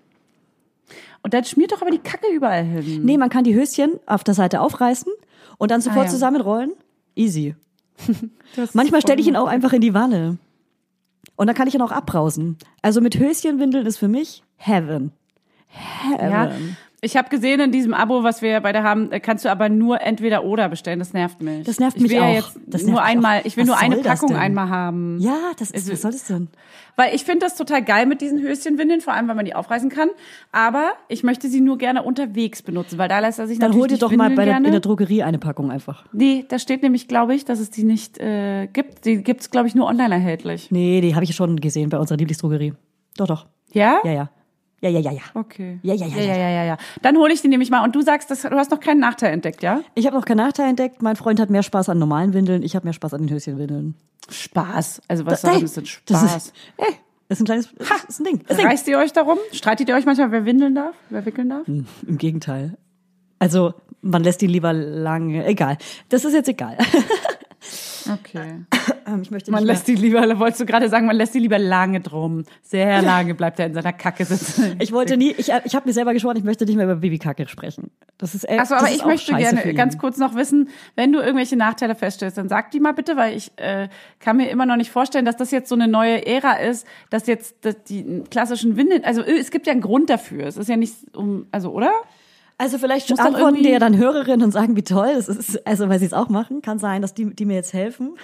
Und 1.22 1.34
dann 1.34 1.45
schmiert 1.45 1.72
doch 1.72 1.82
aber 1.82 1.91
die 1.91 1.99
Kacke 1.99 2.28
überall 2.34 2.64
hin. 2.64 3.04
Nee, 3.06 3.18
man 3.18 3.30
kann 3.30 3.43
die 3.45 3.56
Höschen 3.56 3.93
auf 4.06 4.24
der 4.24 4.34
Seite 4.34 4.60
aufreißen 4.60 5.12
und 5.58 5.72
dann 5.72 5.80
sofort 5.82 6.01
Ah, 6.04 6.06
ja. 6.06 6.12
zusammenrollen. 6.12 6.74
Easy. 7.16 7.56
Manchmal 8.74 9.01
stelle 9.01 9.22
ich 9.22 9.28
ihn 9.28 9.36
auch 9.38 9.47
einfach 9.47 9.72
in 9.74 9.82
die 9.82 9.93
Wanne. 9.93 10.38
Und 11.36 11.47
dann 11.47 11.56
kann 11.56 11.68
ich 11.68 11.76
ihn 11.76 11.82
auch 11.82 11.91
abbrausen. 11.91 12.58
Also 12.82 12.99
mit 13.01 13.18
Höschenwindeln 13.18 13.86
ist 13.86 13.97
für 13.97 14.08
mich 14.10 14.43
Heaven. 14.58 15.12
Heaven. 15.68 16.30
Ja, 16.32 16.51
ich 17.04 17.18
habe 17.18 17.30
gesehen 17.30 17.60
in 17.60 17.72
diesem 17.72 17.93
Abo, 17.93 18.24
was 18.24 18.41
wir 18.41 18.60
beide 18.62 18.84
haben, 18.84 19.12
äh, 19.12 19.20
kannst 19.20 19.45
du 19.45 19.49
aber 19.51 19.70
nur 19.70 20.01
entweder 20.01 20.43
oder 20.43 20.70
bestellen. 20.70 20.99
Das 20.99 21.14
nervt 21.14 21.41
mich. 21.41 21.66
Das 21.66 21.80
nervt 21.80 21.97
ich 21.97 22.04
mich 22.04 22.12
will 22.12 22.20
auch. 22.20 22.24
Ja 22.28 22.34
jetzt 22.36 22.60
Das 22.68 22.82
nur 22.84 22.91
mich 22.93 22.99
auch. 23.01 23.06
einmal. 23.06 23.41
Ich 23.43 23.58
will 23.58 23.64
Was 23.64 23.68
nur 23.68 23.78
eine 23.78 23.97
Packung 23.97 24.36
einmal 24.36 24.70
haben. 24.70 25.18
Ja, 25.20 25.38
das 25.58 25.70
ist, 25.72 25.76
Also- 25.89 25.91
was 25.93 26.01
soll 26.01 26.12
das 26.12 26.26
denn? 26.28 26.47
Weil 26.95 27.16
ich 27.16 27.24
finde 27.24 27.39
das 27.39 27.56
total 27.56 27.84
geil 27.84 28.06
mit 28.06 28.22
diesen 28.22 28.39
Höschenwindeln, 28.39 29.01
vor 29.01 29.14
allem 29.14 29.28
weil 29.28 29.34
man 29.36 29.45
die 29.45 29.56
aufreißen 29.56 29.89
kann. 29.89 30.10
Aber 30.51 30.91
ich 31.08 31.24
möchte 31.24 31.47
sie 31.49 31.60
nur 31.60 31.80
gerne 31.80 32.04
unterwegs 32.04 32.62
benutzen, 32.62 32.99
weil 32.99 33.10
da 33.10 33.18
lässt 33.20 33.39
er 33.39 33.47
sich 33.47 33.58
Dann 33.58 33.72
natürlich 33.72 33.82
hol 33.82 33.88
dir 33.88 33.97
doch 33.97 34.12
mal 34.16 34.30
bei 34.30 34.45
der, 34.45 34.58
in 34.58 34.64
der 34.64 34.80
Drogerie 34.80 35.24
eine 35.24 35.39
Packung 35.39 35.72
einfach. 35.72 36.06
Nee, 36.14 36.45
da 36.47 36.60
steht 36.60 36.84
nämlich, 36.84 37.08
glaube 37.08 37.34
ich, 37.34 37.45
dass 37.45 37.60
es 37.60 37.72
die 37.72 37.84
nicht 37.84 38.20
äh, 38.20 38.68
gibt. 38.68 39.06
Die 39.06 39.24
gibt's, 39.24 39.49
glaube 39.49 39.68
ich, 39.68 39.74
nur 39.74 39.88
online 39.88 40.14
erhältlich. 40.14 40.70
Nee, 40.70 41.01
die 41.01 41.16
habe 41.16 41.24
ich 41.24 41.36
schon 41.36 41.60
gesehen 41.60 41.89
bei 41.89 41.97
unserer 41.97 42.18
Lieblingsdrogerie. 42.18 42.74
Doch, 43.18 43.28
doch. 43.28 43.47
Ja? 43.72 43.97
Ja, 44.04 44.12
ja. 44.12 44.30
Ja, 44.84 44.89
ja, 44.89 44.99
ja, 44.99 45.11
ja. 45.13 45.21
Okay. 45.34 45.79
Ja, 45.81 45.93
ja, 45.93 46.05
ja, 46.07 46.17
ja, 46.17 46.23
ja, 46.23 46.36
ja, 46.38 46.49
ja, 46.49 46.63
ja. 46.65 46.77
Dann 47.01 47.15
hole 47.17 47.31
ich 47.34 47.41
die 47.41 47.47
nämlich 47.47 47.69
mal. 47.69 47.84
Und 47.86 47.95
du 47.95 48.01
sagst, 48.01 48.29
dass, 48.29 48.41
du 48.41 48.49
hast 48.51 48.69
noch 48.69 48.81
keinen 48.81 48.99
Nachteil 48.99 49.31
entdeckt, 49.34 49.63
ja? 49.63 49.79
Ich 49.95 50.05
habe 50.05 50.17
noch 50.17 50.25
keinen 50.25 50.38
Nachteil 50.38 50.67
entdeckt. 50.69 51.01
Mein 51.01 51.15
Freund 51.15 51.39
hat 51.39 51.49
mehr 51.49 51.63
Spaß 51.63 51.88
an 51.88 51.99
normalen 51.99 52.34
Windeln. 52.34 52.63
Ich 52.63 52.75
habe 52.75 52.86
mehr 52.86 52.93
Spaß 52.93 53.13
an 53.13 53.21
den 53.25 53.29
Höschenwindeln. 53.34 53.95
Spaß. 54.29 55.01
Also 55.07 55.25
was 55.25 55.41
soll 55.41 55.53
denn 55.53 55.61
das 55.61 55.73
denn 55.73 55.84
das 55.84 56.19
Spaß? 56.19 56.36
ist- 56.36 56.53
Ey, 56.77 56.88
das 57.29 57.38
ist 57.39 57.41
ein 57.43 57.45
kleines, 57.45 57.69
das 57.77 58.03
ist 58.09 58.19
ein 58.19 58.23
Ding. 58.25 58.41
Das 58.47 58.57
ist 58.57 58.63
ein. 58.63 58.69
Reißt 58.69 58.88
ihr 58.89 58.97
euch 58.97 59.13
darum? 59.13 59.38
Streitet 59.53 59.88
ihr 59.88 59.95
euch 59.95 60.05
manchmal, 60.05 60.31
wer 60.31 60.43
windeln 60.45 60.75
darf? 60.75 60.95
Wer 61.09 61.25
wickeln 61.25 61.49
darf? 61.49 61.65
Im 61.67 61.86
Gegenteil. 62.17 62.77
Also, 63.39 63.73
man 64.01 64.21
lässt 64.23 64.41
ihn 64.43 64.49
lieber 64.49 64.73
lange. 64.73 65.45
Egal. 65.45 65.77
Das 66.09 66.25
ist 66.25 66.34
jetzt 66.34 66.49
egal. 66.49 66.77
Okay. 68.12 68.66
Ähm, 69.06 69.22
ich 69.22 69.32
möchte 69.32 69.51
Man 69.51 69.64
lässt 69.64 69.88
die 69.88 69.95
lieber, 69.95 70.39
wolltest 70.39 70.62
du 70.62 70.65
gerade 70.65 70.90
sagen, 70.90 71.06
man 71.06 71.15
lässt 71.15 71.34
die 71.34 71.40
lieber 71.40 71.60
lange 71.60 71.99
drum. 71.99 72.44
Sehr 72.61 73.02
lange 73.02 73.36
bleibt 73.36 73.60
er 73.60 73.65
in 73.65 73.73
seiner 73.73 73.94
Kacke 73.94 74.26
sitzen. 74.26 74.77
Ich 74.80 74.91
wollte 74.91 75.18
nie, 75.18 75.32
ich, 75.32 75.52
ich 75.64 75.76
habe 75.76 75.88
mir 75.88 75.94
selber 75.94 76.14
geschworen, 76.14 76.38
ich 76.38 76.44
möchte 76.44 76.65
nicht 76.65 76.76
mehr 76.76 76.86
über 76.86 76.95
Babykacke 76.95 77.48
sprechen. 77.48 77.91
Das 78.18 78.36
ist, 78.36 78.49
äh, 78.49 78.57
Achso, 78.57 78.76
aber 78.76 78.90
ich 78.90 79.06
möchte 79.06 79.32
scheiße 79.32 79.56
gerne 79.56 79.73
ganz 79.73 79.98
kurz 79.98 80.18
noch 80.18 80.36
wissen, 80.36 80.69
wenn 80.95 81.11
du 81.11 81.19
irgendwelche 81.19 81.56
Nachteile 81.56 81.95
feststellst, 81.95 82.38
dann 82.38 82.49
sag 82.49 82.72
die 82.72 82.80
mal 82.80 82.94
bitte, 82.94 83.18
weil 83.18 83.36
ich 83.36 83.52
äh, 83.57 83.90
kann 84.19 84.38
mir 84.38 84.49
immer 84.49 84.65
noch 84.65 84.77
nicht 84.77 84.91
vorstellen, 84.91 85.26
dass 85.26 85.38
das 85.38 85.52
jetzt 85.52 85.69
so 85.69 85.76
eine 85.76 85.88
neue 85.88 86.26
Ära 86.26 86.53
ist, 86.53 86.88
dass 87.10 87.27
jetzt 87.27 87.65
dass 87.65 87.84
die 87.84 88.23
klassischen 88.30 88.77
Windeln, 88.77 89.03
also 89.03 89.22
äh, 89.22 89.38
es 89.38 89.52
gibt 89.52 89.68
ja 89.68 89.73
einen 89.73 89.82
Grund 89.82 90.10
dafür. 90.10 90.45
Es 90.48 90.57
ist 90.57 90.69
ja 90.69 90.77
nicht 90.77 90.95
um, 91.15 91.48
also 91.52 91.72
oder? 91.72 91.91
Also 92.64 92.77
vielleicht 92.77 93.10
Muss 93.10 93.19
antworten 93.19 93.56
irgendwie- 93.56 93.64
dir 93.64 93.72
ja 93.73 93.80
dann 93.80 93.98
Hörerinnen 93.98 94.41
und 94.41 94.52
sagen, 94.53 94.77
wie 94.77 94.84
toll 94.84 95.10
es 95.10 95.27
ist. 95.27 95.68
Also 95.68 95.90
weil 95.90 95.99
sie 95.99 96.06
es 96.06 96.14
auch 96.14 96.30
machen, 96.30 96.61
kann 96.61 96.80
sein, 96.80 97.02
dass 97.02 97.14
die, 97.14 97.35
die 97.35 97.44
mir 97.44 97.56
jetzt 97.56 97.73
helfen. 97.73 98.15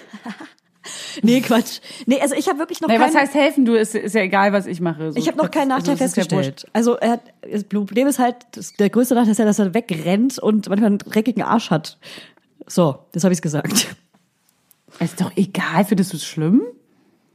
nee, 1.22 1.42
Quatsch. 1.42 1.80
Nee, 2.06 2.22
also 2.22 2.34
ich 2.34 2.48
habe 2.48 2.58
wirklich 2.58 2.80
noch 2.80 2.88
Nee, 2.88 2.96
keinen, 2.96 3.12
was 3.12 3.20
heißt 3.20 3.34
helfen? 3.34 3.66
Du 3.66 3.74
ist, 3.74 3.94
ist 3.94 4.14
ja 4.14 4.22
egal, 4.22 4.54
was 4.54 4.64
ich 4.64 4.80
mache. 4.80 5.12
So, 5.12 5.18
ich 5.18 5.28
habe 5.28 5.36
noch 5.36 5.50
keinen 5.50 5.72
also, 5.72 5.90
Nachteil 5.92 6.06
es 6.06 6.12
ist 6.12 6.16
ja 6.16 6.22
festgestellt. 6.22 6.66
also 6.72 6.94
er 6.96 7.10
hat, 7.10 7.20
das 7.42 7.64
Problem 7.64 8.06
ist 8.06 8.18
halt, 8.18 8.36
das, 8.52 8.72
der 8.72 8.88
größte 8.88 9.14
Nachteil 9.14 9.32
ist 9.32 9.38
ja, 9.38 9.44
dass 9.44 9.58
er 9.58 9.74
wegrennt 9.74 10.38
und 10.38 10.70
manchmal 10.70 10.86
einen 10.86 10.98
dreckigen 10.98 11.42
Arsch 11.42 11.68
hat. 11.70 11.98
So, 12.66 12.98
das 13.12 13.24
habe 13.24 13.34
ich 13.34 13.42
gesagt. 13.42 13.94
Ist 15.00 15.20
doch 15.20 15.32
egal, 15.36 15.84
findest 15.84 16.14
du 16.14 16.16
es 16.16 16.24
schlimm? 16.24 16.62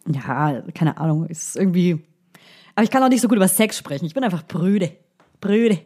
Ja, 0.07 0.63
keine 0.73 0.97
Ahnung, 0.97 1.27
ist 1.27 1.55
irgendwie. 1.55 2.03
Aber 2.73 2.83
ich 2.83 2.89
kann 2.89 3.03
auch 3.03 3.09
nicht 3.09 3.21
so 3.21 3.27
gut 3.27 3.37
über 3.37 3.47
Sex 3.47 3.77
sprechen. 3.77 4.05
Ich 4.05 4.15
bin 4.15 4.23
einfach 4.23 4.43
Brüde. 4.47 4.91
Brüde. 5.39 5.79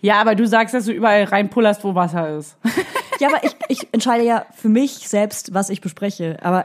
Ja, 0.00 0.20
aber 0.20 0.34
du 0.34 0.46
sagst, 0.46 0.74
dass 0.74 0.84
du 0.86 0.92
überall 0.92 1.24
reinpullerst, 1.24 1.84
wo 1.84 1.94
Wasser 1.94 2.36
ist. 2.38 2.56
Ja, 3.20 3.28
aber 3.28 3.44
ich, 3.44 3.54
ich 3.68 3.88
entscheide 3.92 4.24
ja 4.24 4.44
für 4.56 4.68
mich 4.68 5.08
selbst, 5.08 5.54
was 5.54 5.70
ich 5.70 5.80
bespreche. 5.80 6.36
Aber 6.42 6.64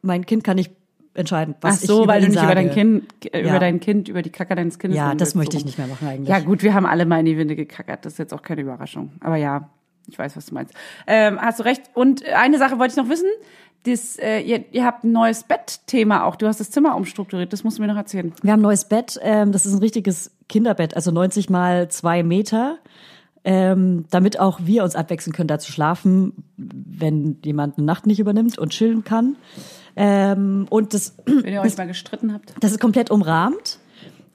mein 0.00 0.24
Kind 0.26 0.44
kann 0.44 0.54
nicht 0.54 0.70
entscheiden, 1.14 1.56
was 1.60 1.78
Ach 1.78 1.80
ich 1.82 1.86
so, 1.88 2.04
über 2.04 2.12
weil 2.12 2.20
du 2.20 2.28
nicht 2.28 2.36
sage. 2.36 2.46
über 2.46 2.54
dein 2.54 2.70
Kind, 2.70 3.04
äh, 3.34 3.42
Ja. 3.42 3.50
über 3.50 3.58
dein 3.58 3.80
Kind, 3.80 4.08
über 4.08 4.22
die 4.22 4.30
Kacke 4.30 4.54
deines 4.54 4.78
Kindes 4.78 4.96
Ja, 4.96 5.12
das 5.16 5.34
möchte 5.34 5.56
ich 5.56 5.64
nicht 5.64 5.78
mehr 5.78 5.88
machen 5.88 6.06
eigentlich. 6.06 6.28
Ja, 6.28 6.38
gut, 6.38 6.62
wir 6.62 6.72
haben 6.74 6.86
alle 6.86 7.04
mal 7.04 7.18
in 7.18 7.26
die 7.26 7.36
Winde 7.36 7.56
gekackert. 7.56 8.04
Das 8.06 8.12
ist 8.12 8.18
jetzt 8.18 8.32
auch 8.32 8.42
keine 8.42 8.60
Überraschung. 8.60 9.10
Aber 9.20 9.34
ja, 9.34 9.70
ich 10.06 10.16
weiß, 10.16 10.36
was 10.36 10.46
du 10.46 10.54
meinst. 10.54 10.72
Ähm, 11.08 11.40
hast 11.40 11.58
du 11.58 11.64
recht. 11.64 11.82
Und 11.94 12.24
eine 12.28 12.58
Sache 12.58 12.78
wollte 12.78 12.92
ich 12.92 12.96
noch 12.96 13.08
wissen. 13.08 13.28
Das, 13.84 14.16
äh, 14.18 14.40
ihr, 14.40 14.64
ihr 14.72 14.84
habt 14.84 15.04
ein 15.04 15.12
neues 15.12 15.42
Bettthema 15.44 16.24
auch. 16.24 16.36
Du 16.36 16.46
hast 16.46 16.60
das 16.60 16.70
Zimmer 16.70 16.96
umstrukturiert. 16.96 17.52
Das 17.52 17.64
musst 17.64 17.78
du 17.78 17.82
mir 17.82 17.88
noch 17.88 17.96
erzählen. 17.96 18.32
Wir 18.42 18.52
haben 18.52 18.60
ein 18.60 18.62
neues 18.62 18.84
Bett. 18.84 19.18
Ähm, 19.22 19.50
das 19.50 19.66
ist 19.66 19.72
ein 19.72 19.80
richtiges 19.80 20.30
Kinderbett, 20.48 20.94
also 20.94 21.10
90 21.10 21.50
mal 21.50 21.88
zwei 21.88 22.22
Meter. 22.22 22.78
Ähm, 23.44 24.04
damit 24.10 24.38
auch 24.38 24.60
wir 24.62 24.84
uns 24.84 24.94
abwechseln 24.94 25.32
können, 25.32 25.48
da 25.48 25.58
zu 25.58 25.72
schlafen, 25.72 26.44
wenn 26.56 27.38
jemand 27.44 27.76
eine 27.76 27.86
Nacht 27.86 28.06
nicht 28.06 28.20
übernimmt 28.20 28.56
und 28.56 28.70
chillen 28.70 29.02
kann. 29.02 29.34
Ähm, 29.96 30.66
und 30.70 30.94
das 30.94 31.16
Wenn 31.26 31.52
ihr 31.52 31.60
euch 31.60 31.76
mal 31.76 31.88
gestritten 31.88 32.32
habt. 32.32 32.54
Das 32.60 32.70
ist 32.70 32.80
komplett 32.80 33.10
umrahmt. 33.10 33.78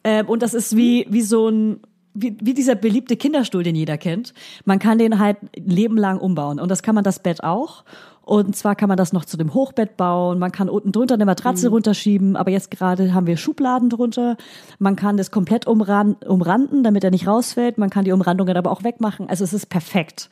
Ähm, 0.03 0.27
und 0.27 0.41
das 0.41 0.53
ist 0.53 0.75
wie, 0.75 1.07
wie 1.09 1.21
so 1.21 1.47
ein, 1.47 1.79
wie, 2.17 2.37
wie 2.41 2.53
dieser 2.53 2.75
beliebte 2.75 3.15
Kinderstuhl, 3.15 3.63
den 3.63 3.75
jeder 3.75 3.97
kennt. 3.97 4.33
Man 4.65 4.79
kann 4.79 4.97
den 4.97 5.19
halt 5.19 5.37
ein 5.41 5.69
Leben 5.69 5.97
lang 5.97 6.17
umbauen. 6.19 6.59
Und 6.59 6.69
das 6.69 6.83
kann 6.83 6.95
man 6.95 7.03
das 7.03 7.19
Bett 7.19 7.43
auch. 7.43 7.83
Und 8.27 8.57
zwar 8.57 8.75
kann 8.75 8.89
man 8.89 8.97
das 8.97 9.13
noch 9.13 9.23
zu 9.23 9.37
dem 9.37 9.53
Hochbett 9.53 9.95
bauen. 9.95 10.37
Man 10.37 10.51
kann 10.51 10.67
unten 10.67 10.91
drunter 10.91 11.13
eine 11.13 11.25
Matratze 11.25 11.69
runterschieben. 11.69 12.35
Aber 12.35 12.51
jetzt 12.51 12.71
gerade 12.71 13.13
haben 13.13 13.25
wir 13.25 13.37
Schubladen 13.37 13.89
drunter. 13.89 14.35
Man 14.79 14.97
kann 14.97 15.15
das 15.15 15.31
komplett 15.31 15.65
umran 15.65 16.17
umranden, 16.27 16.83
damit 16.83 17.05
er 17.05 17.11
nicht 17.11 17.25
rausfällt. 17.25 17.77
Man 17.77 17.89
kann 17.89 18.03
die 18.03 18.11
Umrandungen 18.11 18.57
aber 18.57 18.69
auch 18.69 18.83
wegmachen. 18.83 19.29
Also 19.29 19.45
es 19.45 19.53
ist 19.53 19.69
perfekt. 19.69 20.29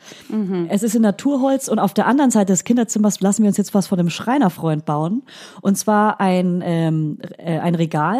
Es 0.69 0.83
ist 0.83 0.93
in 0.93 1.03
Naturholz. 1.03 1.69
Und 1.69 1.79
auf 1.79 1.93
der 1.93 2.05
anderen 2.05 2.31
Seite 2.31 2.51
des 2.51 2.65
Kinderzimmers 2.65 3.21
lassen 3.21 3.43
wir 3.43 3.47
uns 3.47 3.55
jetzt 3.55 3.73
was 3.73 3.87
von 3.87 3.97
einem 3.97 4.09
Schreinerfreund 4.09 4.83
bauen. 4.83 5.23
Und 5.61 5.77
zwar 5.77 6.19
ein, 6.19 6.61
ähm, 6.65 7.19
äh, 7.37 7.59
ein 7.59 7.75
Regal, 7.75 8.19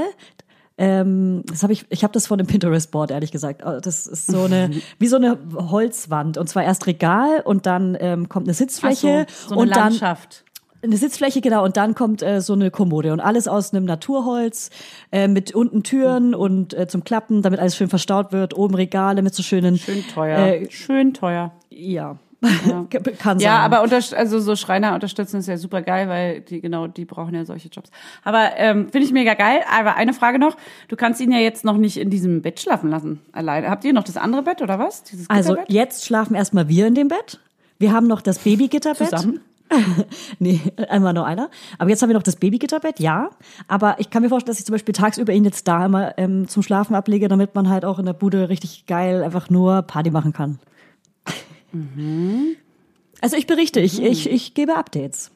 ähm, 0.78 1.44
das 1.46 1.64
habe 1.64 1.72
ich, 1.74 1.86
ich 1.90 2.04
habe 2.04 2.12
das 2.14 2.28
von 2.28 2.38
dem 2.38 2.48
Pinterest-Board, 2.48 3.12
ehrlich 3.12 3.32
gesagt. 3.32 3.62
Oh, 3.66 3.80
Das 3.82 4.08
ist 4.08 4.28
so 4.28 4.44
eine, 4.44 4.72
wie 5.00 5.08
so 5.08 5.16
eine 5.16 5.38
Holzwand. 5.56 6.38
Und 6.38 6.48
zwar 6.50 6.64
erst 6.64 6.86
Regal 6.88 7.42
und 7.46 7.66
dann 7.66 7.98
ähm, 8.00 8.28
kommt 8.30 8.48
eine 8.48 8.54
Sitzfläche 8.54 9.26
so, 9.30 9.48
so 9.50 9.54
eine 9.56 9.62
und 9.62 9.70
dann 9.70 9.84
Landschaft. 9.92 10.44
eine 10.84 10.98
Sitzfläche, 10.98 11.40
genau, 11.42 11.64
und 11.64 11.78
dann 11.78 11.96
kommt 11.96 12.22
äh, 12.22 12.42
so 12.42 12.54
eine 12.54 12.72
Kommode 12.72 13.14
und 13.14 13.20
alles 13.22 13.48
aus 13.48 13.74
einem 13.74 13.86
Naturholz 13.86 14.70
äh, 15.12 15.28
mit 15.30 15.56
unten 15.56 15.84
Türen 15.84 16.36
und 16.36 16.74
äh, 16.74 16.88
zum 16.88 17.04
Klappen, 17.04 17.42
damit 17.42 17.60
alles 17.60 17.76
schön 17.78 17.88
verstaut 17.88 18.32
wird, 18.34 18.56
oben 18.58 18.76
Regale 18.76 19.22
mit 19.22 19.34
so 19.34 19.44
schönen 19.44 19.78
Schön 19.78 20.04
teuer. 20.14 20.38
Äh, 20.40 20.70
Schön 20.72 21.14
teuer. 21.14 21.54
ja, 21.70 22.18
kann 23.20 23.40
sein. 23.40 23.46
Ja, 23.46 23.60
aber 23.60 23.84
unter, 23.84 23.98
also 24.16 24.40
so 24.40 24.56
Schreiner 24.56 24.94
unterstützen 24.94 25.40
ist 25.40 25.48
ja 25.48 25.58
super 25.58 25.82
geil, 25.82 26.10
weil 26.10 26.42
die 26.42 26.62
genau, 26.62 26.88
die 26.88 27.06
brauchen 27.06 27.34
ja 27.34 27.46
solche 27.46 27.70
Jobs. 27.70 27.90
Aber 28.24 28.52
ähm, 28.58 28.90
finde 28.90 29.06
ich 29.06 29.12
mega 29.12 29.34
geil. 29.34 29.62
Aber 29.76 29.96
eine 29.96 30.14
Frage 30.14 30.40
noch: 30.40 30.56
Du 30.88 30.96
kannst 30.96 31.22
ihn 31.22 31.32
ja 31.32 31.40
jetzt 31.40 31.66
noch 31.66 31.78
nicht 31.78 31.98
in 31.98 32.10
diesem 32.10 32.42
Bett 32.42 32.60
schlafen 32.60 32.90
lassen 32.90 33.22
alleine. 33.32 33.70
Habt 33.70 33.84
ihr 33.86 33.94
noch 33.94 34.04
das 34.04 34.18
andere 34.18 34.44
Bett 34.44 34.62
oder 34.62 34.80
was? 34.80 35.04
Dieses 35.04 35.30
also 35.30 35.54
Gitterbett? 35.54 35.72
jetzt 35.74 36.06
schlafen 36.06 36.36
erstmal 36.36 36.68
wir 36.68 36.88
in 36.88 36.96
dem 36.96 37.08
Bett. 37.08 37.40
Wir 37.80 37.92
haben 37.92 38.08
noch 38.08 38.22
das 38.22 38.40
Babygitterbett. 38.40 39.10
Zusammen? 39.10 39.42
nee, 40.40 40.62
einmal 40.90 41.14
nur 41.14 41.26
einer. 41.26 41.50
Aber 41.78 41.90
jetzt 41.90 42.02
haben 42.02 42.10
wir 42.10 42.16
noch 42.16 42.24
das 42.24 42.36
Babygitterbett, 42.36 43.00
ja. 43.00 43.32
Aber 43.68 43.96
ich 44.00 44.10
kann 44.10 44.22
mir 44.22 44.30
vorstellen, 44.30 44.52
dass 44.52 44.60
ich 44.60 44.66
zum 44.66 44.74
Beispiel 44.74 44.94
tagsüber 44.94 45.34
ihn 45.34 45.44
jetzt 45.44 45.68
da 45.68 45.86
immer 45.86 46.18
ähm, 46.18 46.48
zum 46.48 46.64
Schlafen 46.64 46.96
ablege, 46.96 47.28
damit 47.28 47.56
man 47.56 47.70
halt 47.70 47.86
auch 47.86 48.00
in 48.00 48.06
der 48.06 48.14
Bude 48.14 48.50
richtig 48.50 48.86
geil 48.86 49.24
einfach 49.24 49.50
nur 49.50 49.82
Party 49.82 50.12
machen 50.12 50.34
kann. 50.34 50.60
Mhm. 51.96 52.56
Also 53.22 53.38
ich 53.38 53.48
berichte, 53.48 53.80
ich, 53.80 54.02
ich, 54.02 54.30
ich 54.30 54.54
gebe 54.54 54.76
Updates. 54.76 55.32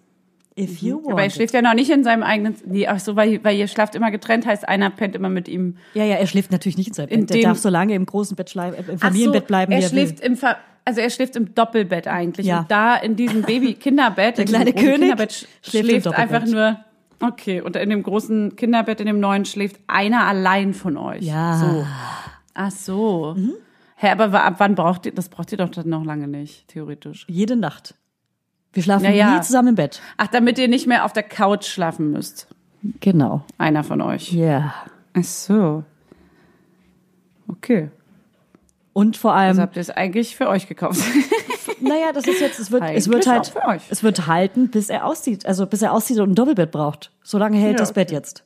If 0.57 0.81
you 0.81 0.95
want. 0.97 1.05
Mhm. 1.05 1.11
Aber 1.13 1.23
er 1.23 1.29
schläft 1.29 1.53
ja 1.53 1.61
noch 1.61 1.73
nicht 1.73 1.89
in 1.89 2.03
seinem 2.03 2.23
eigenen. 2.23 2.55
Nee, 2.65 2.87
ach 2.87 2.99
so, 2.99 3.15
weil, 3.15 3.43
weil 3.43 3.57
ihr 3.57 3.67
schlaft 3.67 3.95
immer 3.95 4.11
getrennt, 4.11 4.45
heißt 4.45 4.67
einer 4.67 4.89
pennt 4.89 5.15
immer 5.15 5.29
mit 5.29 5.47
ihm. 5.47 5.77
ja, 5.93 6.03
ja, 6.03 6.15
er 6.15 6.27
schläft 6.27 6.51
natürlich 6.51 6.77
nicht 6.77 6.89
in 6.89 6.93
seinem 6.93 7.09
In 7.09 7.19
Bett. 7.21 7.29
Der 7.29 7.37
dem- 7.37 7.43
darf 7.43 7.57
so 7.59 7.69
lange 7.69 7.95
im 7.95 8.05
großen 8.05 8.35
Bett 8.35 8.51
bleiben, 8.51 8.75
im 8.75 8.83
Ach 8.83 8.91
so, 8.91 8.97
Familienbett 8.97 9.47
bleiben, 9.47 9.71
er 9.71 9.79
wie 9.79 9.83
er 9.83 9.89
schläft 9.89 10.19
will. 10.19 10.27
im 10.27 10.37
Ver 10.37 10.57
also 10.85 11.01
er 11.01 11.09
schläft 11.11 11.35
im 11.35 11.53
Doppelbett 11.53 12.07
eigentlich. 12.07 12.47
Ja. 12.47 12.61
Und 12.61 12.71
da 12.71 12.95
in 12.95 13.15
diesem 13.15 13.43
Baby-Kinderbett, 13.43 14.37
Der 14.39 14.45
kleine 14.45 14.73
König 14.73 15.13
schläft 15.61 15.85
schläft, 15.85 16.07
einfach 16.07 16.45
nur. 16.45 16.79
Okay, 17.21 17.61
und 17.61 17.75
in 17.75 17.89
dem 17.89 18.01
großen 18.01 18.55
Kinderbett, 18.55 18.99
in 18.99 19.05
dem 19.05 19.19
neuen, 19.19 19.45
schläft 19.45 19.75
einer 19.87 20.25
allein 20.25 20.73
von 20.73 20.97
euch. 20.97 21.21
Ja. 21.21 21.55
Mhm. 21.57 21.61
So. 21.61 21.87
Ach 22.55 22.71
so. 22.71 23.35
Hä, 24.01 24.11
aber 24.11 24.43
ab 24.45 24.55
wann 24.59 24.75
braucht 24.75 25.05
ihr, 25.05 25.13
das 25.13 25.27
braucht 25.27 25.51
ihr 25.51 25.57
doch 25.57 25.69
dann 25.69 25.89
noch 25.89 26.05
lange 26.05 26.27
nicht, 26.27 26.69
theoretisch. 26.69 27.25
Jede 27.27 27.57
Nacht. 27.57 27.95
Wir 28.71 28.81
schlafen 28.81 29.03
Ja, 29.03 29.11
ja. 29.11 29.35
nie 29.35 29.41
zusammen 29.41 29.69
im 29.69 29.75
Bett. 29.75 30.01
Ach, 30.15 30.27
damit 30.27 30.57
ihr 30.57 30.69
nicht 30.69 30.87
mehr 30.87 31.03
auf 31.03 31.11
der 31.11 31.23
Couch 31.23 31.65
schlafen 31.65 32.11
müsst. 32.11 32.47
Genau. 33.01 33.43
Einer 33.57 33.83
von 33.83 33.99
euch. 34.01 34.31
Ja. 34.31 34.73
Ach 35.13 35.23
so. 35.23 35.83
Okay. 37.49 37.89
Und 38.93 39.17
vor 39.17 39.33
allem, 39.33 39.49
Also 39.49 39.61
habt 39.63 39.75
ihr 39.75 39.81
es 39.81 39.89
eigentlich 39.89 40.35
für 40.35 40.47
euch 40.47 40.67
gekauft. 40.67 41.01
Naja, 41.81 42.11
das 42.13 42.27
ist 42.27 42.41
jetzt, 42.41 42.59
es 42.59 42.71
wird, 42.71 42.83
es 42.83 43.07
wird 43.07 43.25
halt, 43.25 43.47
für 43.47 43.63
euch. 43.65 43.81
es 43.89 44.03
wird 44.03 44.27
halten, 44.27 44.69
bis 44.69 44.89
er 44.89 45.05
auszieht. 45.05 45.45
Also 45.45 45.65
bis 45.65 45.81
er 45.81 45.93
auszieht 45.93 46.19
und 46.19 46.31
ein 46.31 46.35
Doppelbett 46.35 46.71
braucht. 46.71 47.13
So 47.23 47.37
lange 47.37 47.57
hält 47.57 47.73
Ja, 47.73 47.77
das 47.77 47.93
Bett 47.93 48.09
okay. 48.09 48.15
jetzt. 48.15 48.43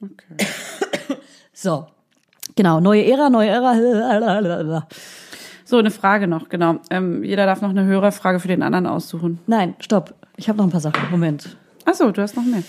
So. 1.52 1.86
Genau, 2.56 2.80
neue 2.80 3.04
Ära, 3.04 3.30
neue 3.30 3.48
Ära. 3.48 4.86
So, 5.64 5.78
eine 5.78 5.90
Frage 5.90 6.28
noch, 6.28 6.48
genau. 6.48 6.76
Ähm, 6.90 7.24
jeder 7.24 7.46
darf 7.46 7.62
noch 7.62 7.70
eine 7.70 7.84
Hörerfrage 7.84 8.38
für 8.38 8.48
den 8.48 8.62
anderen 8.62 8.86
aussuchen. 8.86 9.38
Nein, 9.46 9.74
stopp. 9.80 10.14
Ich 10.36 10.48
habe 10.48 10.58
noch 10.58 10.64
ein 10.66 10.70
paar 10.70 10.80
Sachen. 10.80 11.10
Moment. 11.10 11.56
Ach 11.86 11.94
so, 11.94 12.10
du 12.10 12.20
hast 12.22 12.36
noch 12.36 12.44
mehr. 12.44 12.62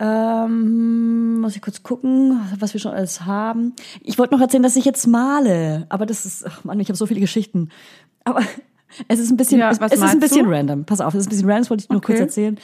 Ähm, 0.00 1.40
muss 1.40 1.54
ich 1.54 1.62
kurz 1.62 1.82
gucken, 1.82 2.40
was 2.58 2.72
wir 2.74 2.80
schon 2.80 2.92
alles 2.92 3.24
haben. 3.24 3.74
Ich 4.02 4.18
wollte 4.18 4.34
noch 4.34 4.40
erzählen, 4.40 4.62
dass 4.62 4.76
ich 4.76 4.84
jetzt 4.84 5.06
male, 5.06 5.86
aber 5.88 6.06
das 6.06 6.24
ist, 6.26 6.44
ach 6.46 6.64
Mann, 6.64 6.80
ich 6.80 6.88
habe 6.88 6.96
so 6.96 7.06
viele 7.06 7.20
Geschichten. 7.20 7.68
Aber 8.24 8.40
es 9.08 9.20
ist 9.20 9.30
ein 9.30 9.36
bisschen, 9.36 9.60
Ja, 9.60 9.70
es, 9.70 9.78
es 9.78 9.92
ist 9.92 10.02
ein 10.02 10.18
bisschen 10.20 10.46
du? 10.46 10.50
random. 10.50 10.84
Pass 10.84 11.00
auf, 11.00 11.14
es 11.14 11.20
ist 11.20 11.26
ein 11.26 11.30
bisschen 11.30 11.48
random, 11.48 11.62
das 11.62 11.70
wollte 11.70 11.84
ich 11.84 11.90
nur 11.90 11.98
Okay. 11.98 12.06
kurz 12.12 12.20
erzählen. 12.20 12.58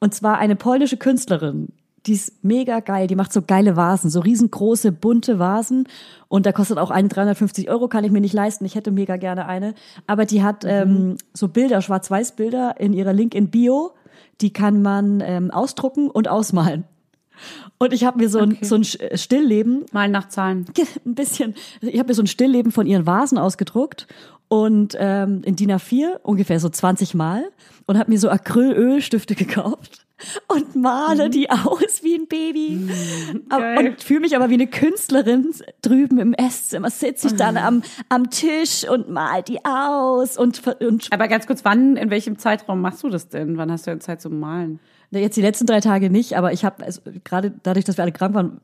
Und 0.00 0.14
zwar 0.14 0.38
eine 0.38 0.56
polnische 0.56 0.96
Künstlerin, 0.96 1.68
die 2.06 2.12
ist 2.12 2.44
mega 2.44 2.80
geil, 2.80 3.06
die 3.06 3.16
macht 3.16 3.32
so 3.32 3.40
geile 3.40 3.76
Vasen, 3.76 4.10
so 4.10 4.20
riesengroße, 4.20 4.92
bunte 4.92 5.38
Vasen. 5.38 5.88
Und 6.28 6.44
da 6.44 6.52
kostet 6.52 6.76
auch 6.78 6.90
eine 6.90 7.08
350 7.08 7.70
Euro, 7.70 7.88
kann 7.88 8.04
ich 8.04 8.10
mir 8.10 8.20
nicht 8.20 8.34
leisten. 8.34 8.64
Ich 8.66 8.74
hätte 8.74 8.90
mega 8.90 9.16
gerne 9.16 9.46
eine. 9.46 9.74
Aber 10.06 10.26
die 10.26 10.42
hat 10.42 10.64
ähm, 10.66 11.16
so 11.32 11.48
Bilder, 11.48 11.80
Schwarz-Weiß-Bilder 11.80 12.74
in 12.78 12.92
ihrer 12.92 13.12
Link 13.14 13.34
in 13.34 13.48
Bio. 13.48 13.92
Die 14.40 14.52
kann 14.52 14.82
man 14.82 15.22
ähm, 15.24 15.50
ausdrucken 15.50 16.10
und 16.10 16.28
ausmalen. 16.28 16.84
Und 17.78 17.92
ich 17.92 18.04
habe 18.04 18.18
mir 18.18 18.28
so 18.28 18.38
ein, 18.38 18.58
so 18.60 18.74
ein 18.76 18.82
Sch- 18.82 19.16
Stillleben 19.16 19.84
Mal 19.92 20.08
nach 20.08 20.28
Zahlen. 20.28 20.66
ein 21.06 21.14
bisschen. 21.14 21.54
Ich 21.80 21.98
habe 21.98 22.08
mir 22.08 22.14
so 22.14 22.22
ein 22.22 22.26
Stillleben 22.26 22.70
von 22.70 22.86
ihren 22.86 23.06
Vasen 23.06 23.38
ausgedruckt 23.38 24.06
und 24.48 24.94
ähm, 24.98 25.40
in 25.44 25.56
DIN 25.56 25.72
A4 25.72 26.18
ungefähr 26.22 26.60
so 26.60 26.68
20 26.68 27.14
Mal 27.14 27.44
und 27.86 27.98
habe 27.98 28.10
mir 28.10 28.18
so 28.18 28.28
Acrylölstifte 28.28 29.34
gekauft 29.34 30.03
und 30.48 30.76
male 30.76 31.28
die 31.28 31.50
aus 31.50 32.02
wie 32.02 32.14
ein 32.14 32.28
Baby 32.28 32.88
Aber- 33.48 33.74
geil. 33.74 33.88
und 33.90 34.02
fühle 34.02 34.20
mich 34.20 34.36
aber 34.36 34.48
wie 34.48 34.54
eine 34.54 34.66
Künstlerin 34.68 35.52
drüben 35.82 36.18
im 36.18 36.34
Esszimmer 36.34 36.90
sitze 36.90 37.28
ich 37.28 37.34
dann 37.34 37.56
am 37.56 37.82
am 38.08 38.30
Tisch 38.30 38.88
und 38.88 39.08
mal 39.10 39.42
die 39.42 39.64
aus 39.64 40.36
und 40.38 40.62
und 40.80 41.08
Aber 41.12 41.28
ganz 41.28 41.46
kurz, 41.46 41.64
wann, 41.64 41.96
in 41.96 42.10
welchem 42.10 42.38
Zeitraum 42.38 42.80
machst 42.80 43.02
du 43.02 43.08
das 43.08 43.28
denn? 43.28 43.56
Wann 43.56 43.70
hast 43.72 43.86
du 43.86 43.90
denn 43.90 44.00
Zeit 44.00 44.20
zum 44.20 44.38
Malen? 44.38 44.78
Jetzt 45.10 45.36
die 45.36 45.42
letzten 45.42 45.66
drei 45.66 45.80
Tage 45.80 46.10
nicht, 46.10 46.36
aber 46.36 46.52
ich 46.52 46.64
habe 46.64 46.84
also, 46.84 47.00
gerade 47.22 47.52
dadurch, 47.62 47.84
dass 47.84 47.96
wir 47.96 48.02
alle 48.02 48.12
krank 48.12 48.34
waren, 48.34 48.60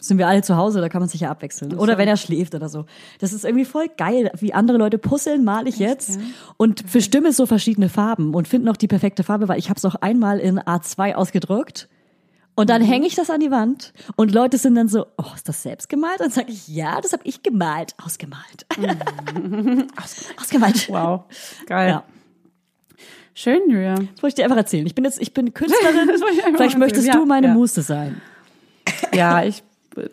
sind 0.00 0.18
wir 0.18 0.28
alle 0.28 0.42
zu 0.42 0.56
Hause, 0.56 0.80
da 0.80 0.88
kann 0.88 1.00
man 1.00 1.08
sich 1.08 1.22
ja 1.22 1.30
abwechseln. 1.30 1.74
Oder 1.74 1.98
wenn 1.98 2.08
er 2.08 2.16
schläft 2.16 2.54
oder 2.54 2.68
so. 2.68 2.84
Das 3.20 3.32
ist 3.32 3.44
irgendwie 3.44 3.64
voll 3.64 3.88
geil, 3.96 4.30
wie 4.38 4.52
andere 4.52 4.76
Leute 4.76 4.98
puzzeln, 4.98 5.44
male 5.44 5.68
ich 5.68 5.78
jetzt 5.78 6.18
und 6.56 6.84
für 6.88 7.00
Stimme 7.00 7.32
so 7.32 7.46
verschiedene 7.46 7.88
Farben 7.88 8.34
und 8.34 8.48
finde 8.48 8.66
noch 8.66 8.76
die 8.76 8.88
perfekte 8.88 9.22
Farbe, 9.22 9.48
weil 9.48 9.58
ich 9.58 9.70
habe 9.70 9.78
es 9.78 9.84
auch 9.84 9.94
einmal 9.96 10.38
in 10.38 10.60
A2 10.60 11.14
ausgedruckt. 11.14 11.88
Und 12.56 12.70
dann 12.70 12.82
hänge 12.82 13.06
ich 13.06 13.16
das 13.16 13.30
an 13.30 13.40
die 13.40 13.50
Wand 13.50 13.92
und 14.14 14.32
Leute 14.32 14.58
sind 14.58 14.76
dann 14.76 14.86
so, 14.86 15.06
oh, 15.16 15.34
ist 15.34 15.48
das 15.48 15.62
selbst 15.62 15.88
gemalt? 15.88 16.20
Dann 16.20 16.30
sage 16.30 16.52
ich, 16.52 16.68
ja, 16.68 17.00
das 17.00 17.12
habe 17.12 17.22
ich 17.24 17.42
gemalt, 17.42 17.94
ausgemalt. 18.04 18.66
Aus, 20.00 20.26
ausgemalt. 20.40 20.88
Wow. 20.88 21.24
Geil. 21.66 21.90
Ja. 21.90 22.04
Schön, 23.34 23.68
Julia. 23.68 23.94
Das 23.96 24.22
wollte 24.22 24.28
ich 24.28 24.34
dir 24.34 24.44
einfach 24.44 24.56
erzählen. 24.56 24.86
Ich 24.86 24.94
bin 24.94 25.04
jetzt, 25.04 25.20
ich 25.20 25.34
bin 25.34 25.52
Künstlerin. 25.52 26.08
Ich 26.14 26.56
Vielleicht 26.56 26.78
möchtest 26.78 27.06
erzählen. 27.06 27.24
du 27.24 27.28
Ja, 27.28 27.34
meine 27.34 27.46
ja. 27.48 27.54
Muse 27.54 27.82
sein. 27.82 28.20
Ja, 29.12 29.42
ich 29.44 29.62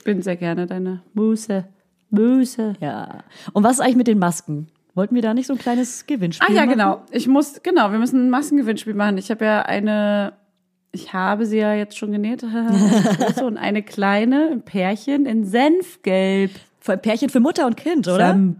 bin 0.03 0.21
sehr 0.21 0.35
gerne 0.35 0.65
deine 0.65 1.01
Muse. 1.13 1.65
Muse. 2.09 2.73
Ja. 2.79 3.23
Und 3.53 3.63
was 3.63 3.73
ist 3.73 3.79
eigentlich 3.81 3.95
mit 3.95 4.07
den 4.07 4.19
Masken? 4.19 4.67
Wollten 4.95 5.15
wir 5.15 5.21
da 5.21 5.33
nicht 5.33 5.47
so 5.47 5.53
ein 5.53 5.59
kleines 5.59 6.05
Gewinnspiel 6.07 6.47
Ah 6.49 6.51
ja, 6.51 6.61
machen? 6.65 6.71
genau. 6.71 7.01
Ich 7.11 7.27
muss, 7.27 7.61
genau, 7.63 7.91
wir 7.91 7.99
müssen 7.99 8.25
ein 8.27 8.29
Massengewinnspiel 8.29 8.93
machen. 8.93 9.17
Ich 9.17 9.29
habe 9.31 9.45
ja 9.45 9.61
eine, 9.61 10.33
ich 10.91 11.13
habe 11.13 11.45
sie 11.45 11.57
ja 11.59 11.73
jetzt 11.73 11.97
schon 11.97 12.11
genäht, 12.11 12.43
und 13.43 13.57
eine 13.57 13.83
kleine, 13.83 14.49
ein 14.51 14.61
Pärchen 14.63 15.25
in 15.25 15.45
Senfgelb. 15.45 16.51
Für 16.79 16.93
ein 16.93 17.01
Pärchen 17.01 17.29
für 17.29 17.39
Mutter 17.39 17.67
und 17.67 17.77
Kind, 17.77 18.07
oder? 18.07 18.31
Senf. 18.33 18.57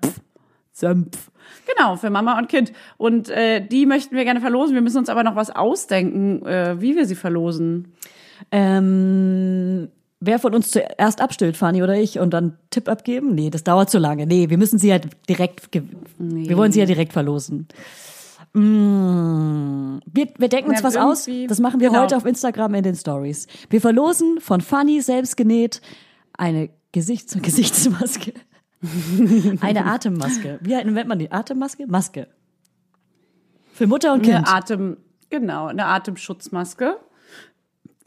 Senf. 0.72 1.32
Genau, 1.76 1.96
für 1.96 2.10
Mama 2.10 2.38
und 2.38 2.50
Kind. 2.50 2.72
Und 2.98 3.30
äh, 3.30 3.66
die 3.66 3.86
möchten 3.86 4.16
wir 4.16 4.24
gerne 4.24 4.42
verlosen. 4.42 4.74
Wir 4.76 4.82
müssen 4.82 4.98
uns 4.98 5.10
aber 5.10 5.24
noch 5.24 5.36
was 5.36 5.50
ausdenken, 5.50 6.46
äh, 6.46 6.80
wie 6.82 6.96
wir 6.96 7.06
sie 7.06 7.16
verlosen. 7.16 7.94
Ähm, 8.52 9.90
wer 10.20 10.40
von 10.40 10.54
uns 10.56 10.72
zuerst 10.72 11.22
abstillt, 11.22 11.58
Fanny 11.58 11.82
oder 11.84 11.96
ich, 11.96 12.20
und 12.20 12.32
dann 12.34 12.58
Tipp 12.70 12.90
abgeben? 12.90 13.34
Nee, 13.36 13.50
das 13.50 13.64
dauert 13.64 13.90
zu 13.90 13.98
lange. 14.00 14.26
Nee, 14.28 14.50
wir 14.50 14.58
müssen 14.58 14.80
sie 14.80 14.90
ja 14.90 15.00
direkt, 15.30 15.72
ge- 15.72 15.84
wir 16.18 16.58
wollen 16.58 16.72
sie 16.72 16.80
ja 16.80 16.86
direkt 16.86 17.14
verlosen. 17.14 17.68
Mm, 18.54 20.00
wir, 20.06 20.28
wir 20.38 20.50
denken 20.50 20.70
uns 20.72 20.80
Ja, 20.82 20.86
was 20.86 20.98
aus. 20.98 21.30
Das 21.48 21.60
machen 21.60 21.80
wir 21.80 21.90
genau. 21.90 22.02
heute 22.02 22.18
auf 22.18 22.26
Instagram 22.26 22.74
in 22.76 22.84
den 22.84 22.96
Stories. 22.96 23.48
Wir 23.70 23.80
verlosen 23.82 24.40
von 24.42 24.62
Fanny 24.62 25.02
selbst 25.02 25.38
genäht 25.38 25.82
eine 26.38 26.70
Gesichts 26.92 27.38
Gesichtsmaske. 27.42 28.34
eine 29.62 29.86
Atemmaske. 29.86 30.60
Wie 30.62 30.74
nennt 30.76 31.08
man 31.08 31.20
die? 31.20 31.32
Atemmaske? 31.32 31.86
Maske. 31.88 32.28
Für 33.74 33.88
Mutter 33.88 34.14
und 34.14 34.22
Kind. 34.24 34.36
Eine 34.38 34.48
Atem, 34.48 34.98
genau, 35.30 35.68
eine 35.68 35.86
Atemschutzmaske. 35.86 36.98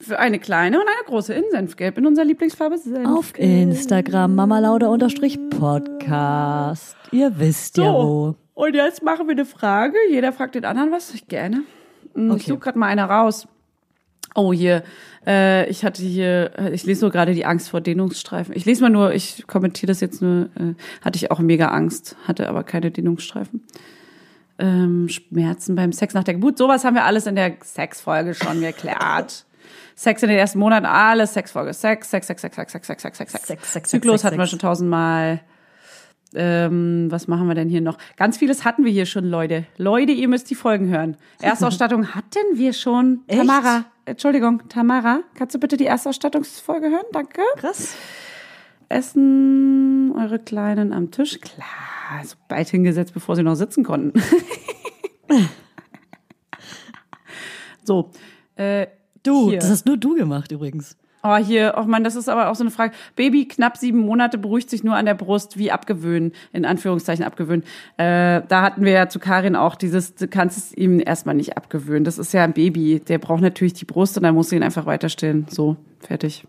Für 0.00 0.18
eine 0.18 0.38
kleine 0.38 0.78
und 0.80 0.86
eine 0.86 1.06
große 1.06 1.32
in 1.32 1.44
Senfgelb, 1.50 1.96
in 1.98 2.06
unserer 2.06 2.24
Lieblingsfarbe 2.26 2.76
Senfgelb. 2.76 3.06
Auf 3.08 3.38
Instagram 3.38 4.34
mamalauder 4.34 4.90
unterstrich 4.90 5.38
Podcast. 5.50 6.96
Ihr 7.12 7.38
wisst 7.38 7.78
ja 7.78 7.92
wo. 7.92 8.32
So, 8.32 8.36
und 8.54 8.74
jetzt 8.74 9.02
machen 9.02 9.26
wir 9.28 9.32
eine 9.32 9.44
Frage. 9.46 9.96
Jeder 10.10 10.32
fragt 10.32 10.56
den 10.56 10.64
anderen 10.64 10.90
was. 10.90 11.14
Ich 11.14 11.28
gerne. 11.28 11.62
Hm, 12.14 12.26
Ich 12.28 12.32
Okay. 12.34 12.44
suche 12.50 12.58
gerade 12.58 12.78
mal 12.78 12.86
eine 12.88 13.04
raus. 13.04 13.46
Oh, 14.34 14.52
hier. 14.52 14.82
Äh, 15.26 15.68
ich 15.70 15.84
hatte 15.84 16.02
hier, 16.02 16.52
äh, 16.58 16.70
ich 16.74 16.84
lese 16.84 17.02
nur 17.02 17.10
gerade 17.10 17.34
die 17.34 17.46
Angst 17.46 17.70
vor 17.70 17.80
Dehnungsstreifen. 17.80 18.54
Ich 18.56 18.64
lese 18.64 18.82
mal 18.82 18.90
nur, 18.90 19.14
ich 19.14 19.46
kommentiere 19.46 19.88
das 19.88 20.00
jetzt 20.00 20.20
nur, 20.20 20.50
äh, 20.56 20.74
hatte 21.02 21.16
ich 21.16 21.30
auch 21.30 21.38
mega 21.38 21.68
Angst, 21.68 22.16
hatte 22.26 22.48
aber 22.48 22.64
keine 22.64 22.90
Dehnungsstreifen. 22.90 23.62
Ähm, 24.58 25.08
Schmerzen 25.08 25.74
beim 25.74 25.92
Sex 25.92 26.14
nach 26.14 26.24
der 26.24 26.34
Geburt. 26.34 26.58
Sowas 26.58 26.84
haben 26.84 26.94
wir 26.94 27.04
alles 27.04 27.26
in 27.26 27.36
der 27.36 27.56
Sexfolge 27.62 28.34
schon 28.34 28.60
geklärt. 28.60 29.44
Sex 29.96 30.22
in 30.22 30.28
den 30.28 30.38
ersten 30.38 30.58
Monaten, 30.58 30.86
alles 30.86 31.34
Sexfolge. 31.34 31.72
Sex, 31.72 32.10
Sex, 32.10 32.26
Sex, 32.26 32.42
Sex, 32.42 32.56
Sex, 32.56 32.72
Sex, 32.72 32.86
Sex, 32.86 33.02
Sex, 33.02 33.18
Sex, 33.18 33.32
Sex. 33.32 33.46
Sex, 33.46 33.72
Sex, 33.72 33.90
Zyklus 33.90 34.20
Sex, 34.20 34.24
hatten 34.24 34.38
wir 34.38 34.44
Sex. 34.44 34.50
schon 34.50 34.58
tausendmal. 34.58 35.40
Ähm, 36.34 37.06
was 37.10 37.28
machen 37.28 37.46
wir 37.46 37.54
denn 37.54 37.68
hier 37.68 37.80
noch? 37.80 37.96
Ganz 38.16 38.38
vieles 38.38 38.64
hatten 38.64 38.84
wir 38.84 38.90
hier 38.90 39.06
schon, 39.06 39.24
Leute. 39.24 39.66
Leute, 39.76 40.12
ihr 40.12 40.28
müsst 40.28 40.50
die 40.50 40.56
Folgen 40.56 40.88
hören. 40.88 41.16
Erstausstattung 41.40 42.14
hatten 42.14 42.44
wir 42.54 42.72
schon. 42.72 43.20
Echt? 43.28 43.38
Tamara, 43.38 43.84
Entschuldigung, 44.06 44.68
Tamara, 44.68 45.20
kannst 45.34 45.54
du 45.54 45.58
bitte 45.58 45.76
die 45.76 45.86
Erstausstattungsfolge 45.86 46.90
hören? 46.90 47.06
Danke. 47.12 47.40
Krass. 47.56 47.96
Essen 48.88 50.12
eure 50.16 50.38
Kleinen 50.38 50.92
am 50.92 51.10
Tisch. 51.10 51.40
Klar, 51.40 52.24
so 52.24 52.36
bald 52.48 52.68
hingesetzt, 52.68 53.14
bevor 53.14 53.34
sie 53.34 53.42
noch 53.42 53.54
sitzen 53.54 53.82
konnten. 53.82 54.20
so. 57.84 58.10
Äh, 58.56 58.86
Du, 59.22 59.48
hier. 59.48 59.58
das 59.58 59.70
hast 59.70 59.86
nur 59.86 59.96
du 59.96 60.14
gemacht 60.14 60.52
übrigens. 60.52 60.98
Oh, 61.26 61.36
hier, 61.36 61.74
oh 61.78 61.84
Mann, 61.84 62.04
das 62.04 62.16
ist 62.16 62.28
aber 62.28 62.50
auch 62.50 62.54
so 62.54 62.62
eine 62.62 62.70
Frage. 62.70 62.92
Baby, 63.16 63.48
knapp 63.48 63.78
sieben 63.78 64.00
Monate, 64.00 64.36
beruhigt 64.36 64.68
sich 64.68 64.84
nur 64.84 64.94
an 64.94 65.06
der 65.06 65.14
Brust, 65.14 65.56
wie 65.56 65.70
abgewöhnen, 65.70 66.32
in 66.52 66.66
Anführungszeichen 66.66 67.24
abgewöhnen. 67.24 67.64
Äh, 67.96 68.42
da 68.46 68.60
hatten 68.60 68.84
wir 68.84 68.92
ja 68.92 69.08
zu 69.08 69.18
Karin 69.18 69.56
auch 69.56 69.74
dieses, 69.74 70.14
du 70.14 70.28
kannst 70.28 70.58
es 70.58 70.76
ihm 70.76 71.00
erstmal 71.00 71.34
nicht 71.34 71.56
abgewöhnen. 71.56 72.04
Das 72.04 72.18
ist 72.18 72.34
ja 72.34 72.44
ein 72.44 72.52
Baby, 72.52 73.00
der 73.00 73.16
braucht 73.16 73.40
natürlich 73.40 73.72
die 73.72 73.86
Brust 73.86 74.18
und 74.18 74.22
dann 74.22 74.34
musst 74.34 74.52
du 74.52 74.56
ihn 74.56 74.62
einfach 74.62 74.84
weiterstellen. 74.84 75.46
So, 75.48 75.76
fertig. 76.00 76.44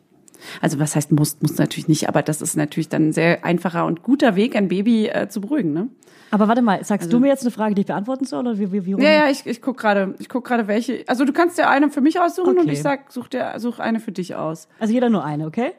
Also 0.61 0.79
was 0.79 0.95
heißt 0.95 1.11
muss, 1.11 1.37
muss 1.41 1.57
natürlich 1.57 1.87
nicht, 1.87 2.07
aber 2.09 2.21
das 2.21 2.41
ist 2.41 2.55
natürlich 2.55 2.89
dann 2.89 3.09
ein 3.09 3.13
sehr 3.13 3.43
einfacher 3.45 3.85
und 3.85 4.03
guter 4.03 4.35
Weg, 4.35 4.55
ein 4.55 4.67
Baby 4.67 5.07
äh, 5.07 5.27
zu 5.29 5.41
beruhigen, 5.41 5.73
ne? 5.73 5.89
Aber 6.31 6.47
warte 6.47 6.61
mal, 6.61 6.83
sagst 6.83 7.13
du 7.13 7.19
mir 7.19 7.27
jetzt 7.27 7.43
eine 7.43 7.51
Frage, 7.51 7.75
die 7.75 7.81
ich 7.81 7.87
beantworten 7.87 8.25
soll? 8.25 8.41
Oder 8.41 8.57
wie, 8.59 8.71
wie, 8.71 8.85
wie? 8.85 8.91
Ja, 9.01 9.11
ja, 9.11 9.29
ich, 9.29 9.45
ich 9.45 9.61
guck 9.61 9.77
gerade, 9.77 10.15
ich 10.19 10.27
guck 10.27 10.43
gerade 10.45 10.67
welche. 10.67 11.03
Also 11.07 11.23
du 11.23 11.31
kannst 11.31 11.57
dir 11.57 11.69
eine 11.69 11.89
für 11.89 12.01
mich 12.01 12.19
aussuchen 12.19 12.57
und 12.57 12.61
Okay. 12.63 12.71
ich 12.73 12.81
sag, 12.81 13.11
such 13.11 13.27
dir, 13.29 13.53
such 13.57 13.79
eine 13.79 13.99
für 13.99 14.11
dich 14.11 14.35
aus. 14.35 14.67
Also 14.79 14.93
jeder 14.93 15.09
nur 15.09 15.23
eine, 15.23 15.45
okay? 15.45 15.71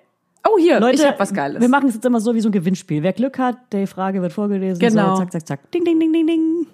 Oh, 0.48 0.56
hier, 0.58 0.78
Leute, 0.78 1.02
ich 1.02 1.06
hab 1.06 1.18
was 1.18 1.34
Geiles. 1.34 1.60
wir 1.60 1.68
machen 1.68 1.88
es 1.88 1.96
jetzt 1.96 2.04
immer 2.06 2.20
so 2.20 2.34
wie 2.34 2.40
so 2.40 2.48
ein 2.48 2.52
Gewinnspiel. 2.52 3.02
Wer 3.02 3.12
Glück 3.12 3.38
hat, 3.38 3.56
die 3.72 3.86
Frage 3.88 4.22
wird 4.22 4.32
vorgelesen. 4.32 4.78
Genau. 4.78 5.16
So, 5.16 5.22
zack, 5.22 5.32
zack, 5.32 5.46
zack. 5.46 5.70
Ding, 5.72 5.84
ding, 5.84 5.98
ding, 5.98 6.12
ding, 6.12 6.26
ding. 6.26 6.66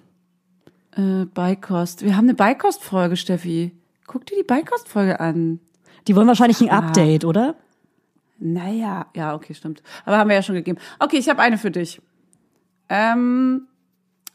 Äh, 0.95 1.25
Beikost. 1.25 2.05
Wir 2.05 2.15
haben 2.15 2.25
eine 2.25 2.35
Beikost-Folge, 2.35 3.17
Steffi. 3.17 3.71
Guck 4.05 4.27
dir 4.27 4.37
die 4.37 4.43
Beikost-Folge 4.43 5.19
an. 5.19 5.59
Die 6.07 6.15
wollen 6.15 6.27
wahrscheinlich 6.27 6.61
ein 6.61 6.69
Update, 6.69 7.25
oder? 7.25 7.55
Naja, 8.39 9.05
ja, 9.15 9.35
okay, 9.35 9.53
stimmt. 9.53 9.81
Aber 10.05 10.17
haben 10.17 10.29
wir 10.29 10.35
ja 10.35 10.41
schon 10.43 10.55
gegeben. 10.55 10.77
Okay, 10.99 11.17
ich 11.17 11.29
habe 11.29 11.41
eine 11.41 11.57
für 11.57 11.71
dich. 11.71 12.01
Ähm, 12.89 13.67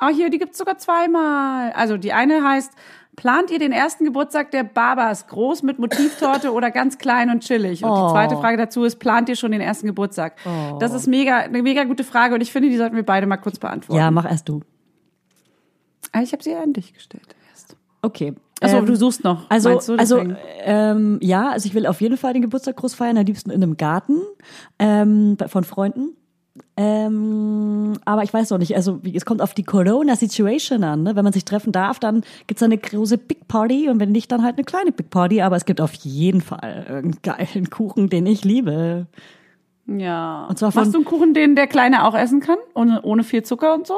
oh, 0.01 0.09
hier, 0.09 0.31
die 0.31 0.39
gibt's 0.39 0.59
sogar 0.59 0.79
zweimal. 0.79 1.73
Also 1.73 1.97
die 1.97 2.13
eine 2.13 2.43
heißt, 2.43 2.73
plant 3.17 3.51
ihr 3.51 3.59
den 3.59 3.73
ersten 3.73 4.05
Geburtstag 4.05 4.51
der 4.53 4.63
Babas 4.65 5.27
groß 5.27 5.63
mit 5.65 5.79
Motivtorte 5.79 6.53
oder 6.53 6.71
ganz 6.71 6.99
klein 6.99 7.31
und 7.31 7.41
chillig? 7.43 7.85
Und 7.85 7.91
Oh. 7.91 8.07
die 8.07 8.13
zweite 8.13 8.37
Frage 8.37 8.57
dazu 8.57 8.85
ist, 8.85 8.97
plant 8.97 9.29
ihr 9.29 9.37
schon 9.37 9.53
den 9.53 9.61
ersten 9.61 9.87
Geburtstag? 9.87 10.37
Das 10.79 10.95
ist 10.95 11.07
mega, 11.07 11.39
eine 11.39 11.63
mega 11.63 11.85
gute 11.85 12.05
Frage 12.05 12.35
und 12.35 12.41
ich 12.41 12.53
finde, 12.53 12.69
die 12.71 12.77
sollten 12.77 12.97
wir 12.97 13.05
beide 13.05 13.27
mal 13.27 13.37
kurz 13.37 13.59
beantworten. 13.59 13.99
Ja, 14.01 14.11
mach 14.11 14.25
erst 14.25 14.49
du. 14.49 14.63
Ah, 16.13 16.23
Ich 16.23 16.33
habe 16.33 16.43
sie 16.43 16.55
an 16.55 16.73
dich 16.73 16.95
gestellt 16.95 17.35
erst. 17.51 17.77
Okay. 18.03 18.35
Achso, 18.61 18.79
Ähm, 18.79 18.87
du 18.87 18.97
suchst 18.97 19.25
noch. 19.25 19.49
Also, 19.49 19.79
du, 19.79 19.97
also 19.97 20.23
ähm, 20.65 21.19
ja, 21.23 21.51
also 21.51 21.67
ich 21.67 21.75
will 21.75 21.87
auf 21.87 22.01
jeden 22.01 22.17
Fall 22.17 22.33
den 22.33 22.43
Geburtstag 22.43 22.77
groß 22.77 22.95
feiern, 22.95 23.17
am 23.17 23.25
liebsten 23.25 23.51
in 23.51 23.63
einem 23.63 23.77
Garten 23.77 24.17
ähm, 24.79 25.37
von 25.47 25.65
Freunden. 25.65 26.17
Ähm, 26.77 27.95
aber 28.05 28.23
ich 28.23 28.33
weiß 28.33 28.51
noch 28.51 28.59
nicht, 28.59 28.75
also 28.77 29.01
es 29.13 29.25
kommt 29.25 29.43
auf 29.43 29.55
die 29.55 29.65
Corona-Situation 29.65 30.85
an. 30.85 31.03
Ne? 31.03 31.17
Wenn 31.17 31.25
man 31.25 31.33
sich 31.33 31.45
treffen 31.45 31.73
darf, 31.73 31.99
dann 31.99 32.23
gibt's 32.47 32.63
eine 32.63 32.79
große 32.79 33.19
Big 33.19 33.49
Party 33.49 33.89
und 33.89 34.01
wenn 34.01 34.13
nicht, 34.13 34.31
dann 34.33 34.43
halt 34.43 34.57
eine 34.57 34.65
kleine 34.65 34.93
Big 34.93 35.11
Party. 35.11 35.43
Aber 35.43 35.57
es 35.57 35.65
gibt 35.65 35.81
auf 35.81 35.95
jeden 35.95 36.41
Fall 36.41 36.87
irgendeinen 36.89 37.23
geilen 37.23 37.71
Kuchen, 37.71 38.09
den 38.09 38.27
ich 38.27 38.45
liebe. 38.45 39.07
Ja. 39.91 40.45
Und 40.51 40.59
zwar 40.59 40.71
von- 40.71 40.83
Machst 40.83 40.93
du 40.95 40.99
einen 40.99 41.05
Kuchen, 41.07 41.33
den 41.33 41.57
der 41.57 41.67
Kleine 41.67 42.05
auch 42.07 42.15
essen 42.15 42.41
kann? 42.41 42.59
Ohne, 42.75 43.01
ohne 43.03 43.25
viel 43.25 43.43
Zucker 43.43 43.75
und 43.75 43.87
so? 43.87 43.95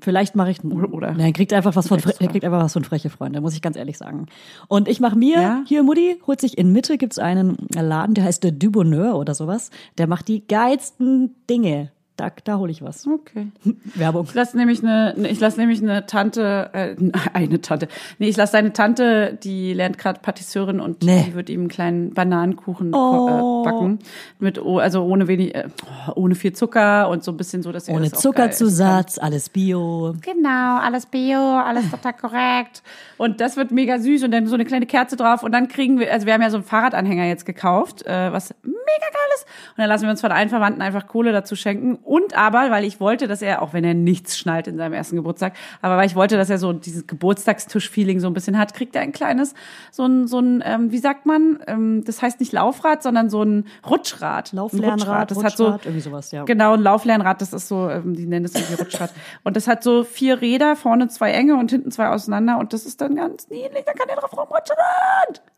Vielleicht 0.00 0.34
mache 0.34 0.50
ich 0.50 0.64
Oder- 0.64 0.92
oder- 0.92 1.10
Nein, 1.12 1.26
er 1.26 1.32
kriegt 1.32 1.52
einfach 1.52 1.76
was 1.76 1.86
von 1.88 1.98
er 2.00 2.28
kriegt 2.28 2.44
einfach 2.44 2.60
was 2.62 2.72
von 2.72 2.82
freche 2.84 3.10
Freunde, 3.10 3.40
muss 3.40 3.54
ich 3.54 3.62
ganz 3.62 3.76
ehrlich 3.76 3.96
sagen. 3.98 4.26
Und 4.68 4.88
ich 4.88 5.00
mache 5.00 5.16
mir 5.16 5.40
Ja? 5.40 5.62
hier 5.66 5.82
Mutti 5.82 6.20
holt 6.26 6.40
sich 6.40 6.58
in 6.58 6.72
Mitte 6.72 6.98
gibt's 6.98 7.18
einen 7.18 7.56
Laden, 7.74 8.14
der 8.14 8.24
heißt 8.24 8.42
der 8.42 8.52
Du 8.52 8.70
Bonheur 8.70 9.16
oder 9.16 9.34
sowas. 9.34 9.70
Der 9.98 10.06
macht 10.06 10.28
die 10.28 10.46
geilsten 10.46 11.34
Dinge. 11.48 11.92
Da, 12.20 12.30
da 12.44 12.58
hole 12.58 12.70
ich 12.70 12.82
was. 12.82 13.06
Okay. 13.06 13.46
Werbung. 13.94 14.24
Ich 14.28 14.34
lasse 14.34 14.54
nämlich 14.58 14.82
eine, 14.82 15.14
ich 15.30 15.40
lasse 15.40 15.58
nämlich 15.58 15.82
eine 15.82 16.04
Tante, 16.04 16.68
äh, 16.74 16.94
eine 17.32 17.62
Tante. 17.62 17.88
Nee, 18.18 18.28
ich 18.28 18.36
lasse 18.36 18.52
seine 18.52 18.74
Tante, 18.74 19.38
die 19.42 19.72
lernt 19.72 19.96
gerade 19.96 20.20
Patisseurin 20.20 20.80
und 20.80 21.02
Nee. 21.02 21.24
die 21.28 21.34
wird 21.34 21.48
ihm 21.48 21.60
einen 21.60 21.68
kleinen 21.70 22.12
Bananenkuchen 22.12 22.94
Oh. 22.94 23.62
äh, 23.62 23.70
backen 23.70 24.00
mit 24.38 24.60
oh, 24.62 24.78
also 24.78 25.02
ohne 25.04 25.28
wenig 25.28 25.54
äh, 25.54 25.68
ohne 26.14 26.34
viel 26.34 26.52
Zucker 26.52 27.08
und 27.08 27.24
so 27.24 27.30
ein 27.32 27.38
bisschen 27.38 27.62
so, 27.62 27.72
dass 27.72 27.88
er 27.88 27.94
Ohne 27.94 28.10
das 28.10 28.20
Zuckerzusatz, 28.20 29.16
alles 29.18 29.48
Bio. 29.48 30.14
Genau, 30.20 30.78
alles 30.78 31.06
Bio, 31.06 31.38
alles 31.38 31.90
total 31.90 32.12
korrekt. 32.12 32.82
Und 33.16 33.40
das 33.40 33.56
wird 33.56 33.70
mega 33.70 33.98
süß 33.98 34.24
und 34.24 34.30
dann 34.32 34.46
so 34.46 34.56
eine 34.56 34.66
kleine 34.66 34.84
Kerze 34.84 35.16
drauf 35.16 35.42
und 35.42 35.52
dann 35.52 35.68
kriegen 35.68 35.98
wir, 35.98 36.12
also 36.12 36.26
wir 36.26 36.34
haben 36.34 36.42
ja 36.42 36.50
so 36.50 36.58
einen 36.58 36.64
Fahrradanhänger 36.64 37.24
jetzt 37.24 37.46
gekauft, 37.46 38.04
äh, 38.04 38.30
was 38.30 38.54
mega 38.62 38.74
geil 39.10 39.30
ist. 39.36 39.46
Und 39.70 39.78
dann 39.78 39.88
lassen 39.88 40.02
wir 40.04 40.10
uns 40.10 40.20
von 40.20 40.32
allen 40.32 40.48
Verwandten 40.50 40.82
einfach 40.82 41.06
Kohle 41.06 41.32
dazu 41.32 41.56
schenken. 41.56 41.98
Und 42.10 42.36
aber, 42.36 42.72
weil 42.72 42.84
ich 42.84 42.98
wollte, 42.98 43.28
dass 43.28 43.40
er, 43.40 43.62
auch 43.62 43.72
wenn 43.72 43.84
er 43.84 43.94
nichts 43.94 44.36
schnallt 44.36 44.66
in 44.66 44.76
seinem 44.76 44.94
ersten 44.94 45.14
Geburtstag, 45.14 45.52
aber 45.80 45.96
weil 45.96 46.08
ich 46.08 46.16
wollte, 46.16 46.36
dass 46.36 46.50
er 46.50 46.58
so 46.58 46.72
dieses 46.72 47.06
Geburtstagstisch-Feeling 47.06 48.18
so 48.18 48.26
ein 48.26 48.32
bisschen 48.32 48.58
hat, 48.58 48.74
kriegt 48.74 48.96
er 48.96 49.02
ein 49.02 49.12
kleines, 49.12 49.54
so 49.92 50.06
ein, 50.06 50.26
so 50.26 50.40
ein, 50.40 50.60
ähm, 50.66 50.90
wie 50.90 50.98
sagt 50.98 51.24
man, 51.24 51.60
ähm, 51.68 52.02
das 52.04 52.20
heißt 52.20 52.40
nicht 52.40 52.50
Laufrad, 52.50 53.04
sondern 53.04 53.30
so 53.30 53.44
ein 53.44 53.66
Rutschrad. 53.88 54.52
Lauflernrad, 54.52 55.30
Das 55.30 55.44
hat 55.44 55.56
so, 55.56 55.66
Rutschrad, 55.66 55.86
irgendwie 55.86 56.00
sowas, 56.00 56.32
ja. 56.32 56.42
Genau, 56.46 56.74
ein 56.74 56.80
Lauflernrad, 56.80 57.40
das 57.40 57.52
ist 57.52 57.68
so, 57.68 57.88
ähm, 57.88 58.16
die 58.16 58.26
nennen 58.26 58.44
es 58.44 58.56
irgendwie 58.56 58.82
Rutschrad. 58.82 59.12
Und 59.44 59.54
das 59.54 59.68
hat 59.68 59.84
so 59.84 60.02
vier 60.02 60.40
Räder, 60.40 60.74
vorne 60.74 61.06
zwei 61.06 61.30
enge 61.30 61.54
und 61.58 61.70
hinten 61.70 61.92
zwei 61.92 62.08
auseinander 62.08 62.58
und 62.58 62.72
das 62.72 62.86
ist 62.86 63.00
dann 63.00 63.14
ganz 63.14 63.48
niedlich, 63.50 63.84
da 63.86 63.92
kann 63.92 64.08
er 64.08 64.16
drauf 64.16 64.36
rumrutschen. 64.36 64.74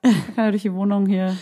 Da 0.02 0.10
kann 0.36 0.44
er 0.44 0.50
durch 0.50 0.60
die 0.60 0.74
Wohnung 0.74 1.06
hier 1.06 1.34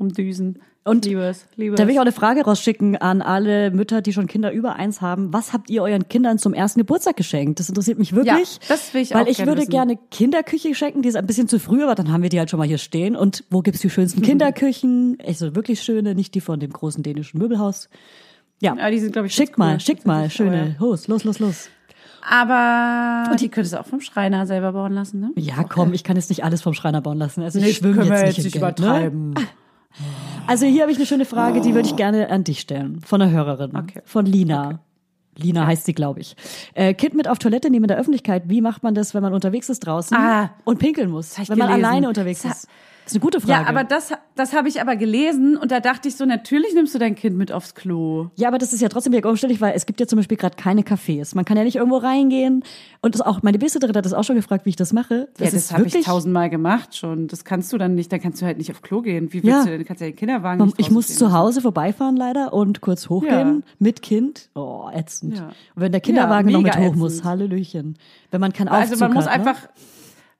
rumdüsen. 0.00 0.60
Und 0.88 1.04
liebes, 1.04 1.46
liebes. 1.56 1.76
Da 1.78 1.84
will 1.86 1.92
ich 1.92 1.98
auch 1.98 2.02
eine 2.02 2.12
Frage 2.12 2.42
rausschicken 2.44 2.96
an 2.96 3.22
alle 3.22 3.70
Mütter, 3.70 4.00
die 4.02 4.12
schon 4.12 4.26
Kinder 4.26 4.52
über 4.52 4.76
eins 4.76 5.00
haben. 5.00 5.32
Was 5.32 5.52
habt 5.52 5.70
ihr 5.70 5.82
euren 5.82 6.08
Kindern 6.08 6.38
zum 6.38 6.54
ersten 6.54 6.80
Geburtstag 6.80 7.16
geschenkt? 7.16 7.60
Das 7.60 7.68
interessiert 7.68 7.98
mich 7.98 8.12
wirklich. 8.14 8.54
Ja, 8.54 8.60
das 8.68 8.92
will 8.94 9.02
ich 9.02 9.12
Weil 9.14 9.24
auch 9.24 9.26
ich 9.28 9.36
gerne 9.36 9.50
würde 9.50 9.60
wissen. 9.62 9.70
gerne 9.70 9.98
Kinderküche 10.10 10.74
schenken, 10.74 11.02
die 11.02 11.08
ist 11.08 11.16
ein 11.16 11.26
bisschen 11.26 11.48
zu 11.48 11.58
früh, 11.60 11.82
aber 11.82 11.94
dann 11.94 12.10
haben 12.12 12.22
wir 12.22 12.30
die 12.30 12.38
halt 12.38 12.50
schon 12.50 12.58
mal 12.58 12.66
hier 12.68 12.78
stehen. 12.78 13.16
Und 13.16 13.44
wo 13.50 13.60
gibt's 13.60 13.80
die 13.80 13.90
schönsten 13.90 14.22
Kinderküchen? 14.22 15.18
Also 15.26 15.54
wirklich 15.54 15.82
schöne, 15.82 16.14
nicht 16.14 16.34
die 16.34 16.40
von 16.40 16.60
dem 16.60 16.72
großen 16.72 17.02
dänischen 17.02 17.38
Möbelhaus. 17.38 17.88
Ja, 18.60 18.74
Ja, 18.76 18.90
die 18.90 18.98
sind, 18.98 19.12
glaube 19.12 19.28
ich, 19.28 19.34
schickt 19.34 19.52
cool. 19.58 19.64
mal, 19.66 19.80
schickt 19.80 20.06
mal, 20.06 20.28
schöne. 20.30 20.76
Los, 20.80 21.06
los, 21.08 21.24
los, 21.24 21.38
los. 21.38 21.68
Aber 22.30 23.30
und 23.30 23.40
die 23.40 23.48
könntest 23.48 23.74
du 23.74 23.80
auch 23.80 23.86
vom 23.86 24.00
Schreiner 24.00 24.46
selber 24.46 24.72
bauen 24.72 24.92
lassen, 24.92 25.20
ne? 25.20 25.30
Ja, 25.36 25.62
komm, 25.64 25.94
ich 25.94 26.04
kann 26.04 26.16
jetzt 26.16 26.28
nicht 26.28 26.44
alles 26.44 26.60
vom 26.62 26.74
Schreiner 26.74 27.00
bauen 27.00 27.18
lassen. 27.18 27.42
Also 27.42 27.58
ich 27.58 27.64
Nee, 27.64 27.72
schwimme 27.72 27.94
können 27.94 28.10
wir 28.10 28.18
jetzt 28.26 28.36
jetzt 28.38 28.44
nicht, 28.44 28.54
nicht 28.56 28.78
in 28.78 28.84
Geld, 28.84 29.14
Ne? 29.14 29.34
Also 30.46 30.66
hier 30.66 30.82
habe 30.82 30.92
ich 30.92 30.98
eine 30.98 31.06
schöne 31.06 31.24
Frage, 31.24 31.60
die 31.60 31.74
würde 31.74 31.88
ich 31.88 31.96
gerne 31.96 32.30
an 32.30 32.44
dich 32.44 32.60
stellen. 32.60 33.00
Von 33.00 33.20
einer 33.22 33.30
Hörerin. 33.30 33.76
Okay. 33.76 34.00
Von 34.04 34.26
Lina. 34.26 34.80
Lina 35.36 35.66
heißt 35.66 35.84
sie, 35.84 35.92
glaube 35.94 36.20
ich. 36.20 36.34
Äh, 36.74 36.94
kind 36.94 37.14
mit 37.14 37.28
auf 37.28 37.38
Toilette 37.38 37.70
nehmen 37.70 37.84
in 37.84 37.88
der 37.88 37.98
Öffentlichkeit. 37.98 38.44
Wie 38.48 38.60
macht 38.60 38.82
man 38.82 38.94
das, 38.94 39.14
wenn 39.14 39.22
man 39.22 39.32
unterwegs 39.34 39.68
ist 39.68 39.80
draußen 39.80 40.16
Ah. 40.16 40.50
und 40.64 40.78
pinkeln 40.78 41.10
muss? 41.10 41.38
Wenn 41.38 41.58
man 41.58 41.68
gelesen. 41.68 41.84
alleine 41.84 42.08
unterwegs 42.08 42.42
Das 42.42 42.64
ist. 42.64 42.68
Das 43.08 43.14
ist 43.14 43.16
eine 43.16 43.22
gute 43.22 43.40
Frage. 43.40 43.62
Ja, 43.62 43.68
aber 43.70 43.84
das, 43.84 44.12
das 44.34 44.52
habe 44.52 44.68
ich 44.68 44.82
aber 44.82 44.94
gelesen 44.94 45.56
und 45.56 45.70
da 45.70 45.80
dachte 45.80 46.08
ich 46.08 46.16
so, 46.16 46.26
natürlich 46.26 46.74
nimmst 46.74 46.94
du 46.94 46.98
dein 46.98 47.14
Kind 47.14 47.38
mit 47.38 47.50
aufs 47.52 47.74
Klo. 47.74 48.28
Ja, 48.36 48.48
aber 48.48 48.58
das 48.58 48.74
ist 48.74 48.82
ja 48.82 48.90
trotzdem 48.90 49.14
wieder 49.14 49.26
umständlich, 49.30 49.62
weil 49.62 49.72
es 49.74 49.86
gibt 49.86 49.98
ja 49.98 50.06
zum 50.06 50.18
Beispiel 50.18 50.36
gerade 50.36 50.56
keine 50.56 50.82
Cafés. 50.82 51.34
Man 51.34 51.46
kann 51.46 51.56
ja 51.56 51.64
nicht 51.64 51.76
irgendwo 51.76 51.96
reingehen. 51.96 52.62
Und 53.00 53.14
das 53.14 53.22
auch, 53.22 53.42
meine 53.42 53.56
Babysitterin 53.58 53.96
hat 53.96 54.04
das 54.04 54.12
auch 54.12 54.24
schon 54.24 54.36
gefragt, 54.36 54.66
wie 54.66 54.70
ich 54.70 54.76
das 54.76 54.92
mache. 54.92 55.28
Das 55.38 55.46
ja, 55.46 55.54
das 55.58 55.72
habe 55.72 55.86
ich 55.86 56.04
tausendmal 56.04 56.50
gemacht 56.50 56.94
schon. 56.96 57.28
Das 57.28 57.46
kannst 57.46 57.72
du 57.72 57.78
dann 57.78 57.94
nicht, 57.94 58.12
dann 58.12 58.20
kannst 58.20 58.42
du 58.42 58.46
halt 58.46 58.58
nicht 58.58 58.70
auf 58.70 58.82
Klo 58.82 59.00
gehen. 59.00 59.32
Wie 59.32 59.42
willst 59.42 59.46
Ja. 59.46 59.64
du 59.64 59.70
denn, 59.70 59.86
kannst 59.86 60.02
ja 60.02 60.08
den 60.08 60.16
Kinderwagen 60.16 60.62
nicht 60.66 60.78
ich 60.78 60.90
muss 60.90 61.06
zu. 61.14 61.32
Hause 61.32 61.62
vorbeifahren 61.62 62.16
leider 62.16 62.52
und 62.52 62.82
kurz 62.82 63.08
hochgehen 63.08 63.62
Ja. 63.64 63.72
mit 63.78 64.02
Kind. 64.02 64.50
Oh, 64.54 64.90
ätzend. 64.92 65.38
Ja. 65.38 65.46
Und 65.46 65.52
wenn 65.76 65.92
der 65.92 66.02
Kinderwagen 66.02 66.52
noch 66.52 66.60
mit 66.60 66.74
mega 66.74 66.86
hoch 66.86 66.94
muss, 66.94 67.12
ätzend. 67.14 67.24
Hallöchen. 67.24 67.98
Wenn 68.30 68.40
man 68.42 68.52
keinen 68.52 68.68
Aufzug 68.68 68.90
Also 68.92 69.04
man 69.06 69.14
muss 69.14 69.26
hat, 69.26 69.44
ne? 69.44 69.54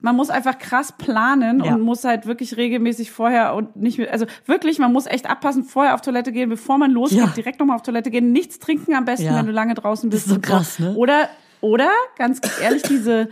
Man 0.00 0.14
muss 0.14 0.30
einfach 0.30 0.58
krass 0.58 0.92
planen 0.96 1.62
Ja. 1.64 1.74
und 1.74 1.80
muss 1.80 2.04
halt 2.04 2.26
wirklich 2.26 2.56
regelmäßig 2.56 3.10
vorher 3.10 3.54
und 3.54 3.74
nicht 3.76 3.98
mehr, 3.98 4.12
also 4.12 4.26
wirklich, 4.46 4.78
man 4.78 4.92
muss 4.92 5.06
echt 5.06 5.28
abpassen, 5.28 5.64
vorher 5.64 5.94
auf 5.94 6.00
Toilette 6.02 6.30
gehen, 6.32 6.48
bevor 6.48 6.78
man 6.78 6.90
losgeht, 6.92 7.18
Ja. 7.18 7.26
direkt 7.36 7.58
nochmal 7.58 7.76
auf 7.76 7.82
Toilette 7.82 8.10
gehen, 8.10 8.30
nichts 8.32 8.58
trinken 8.60 8.94
am 8.94 9.04
besten, 9.04 9.26
Ja. 9.26 9.36
wenn 9.36 9.46
du 9.46 9.52
lange 9.52 9.74
draußen 9.74 10.08
Das 10.10 10.20
bist. 10.22 10.26
ist 10.28 10.34
so 10.34 10.40
krass, 10.40 10.78
ne? 10.78 10.94
Oder, 10.94 11.28
oder, 11.60 11.88
ganz 12.16 12.40
ehrlich, 12.62 12.82
diese, 12.82 13.28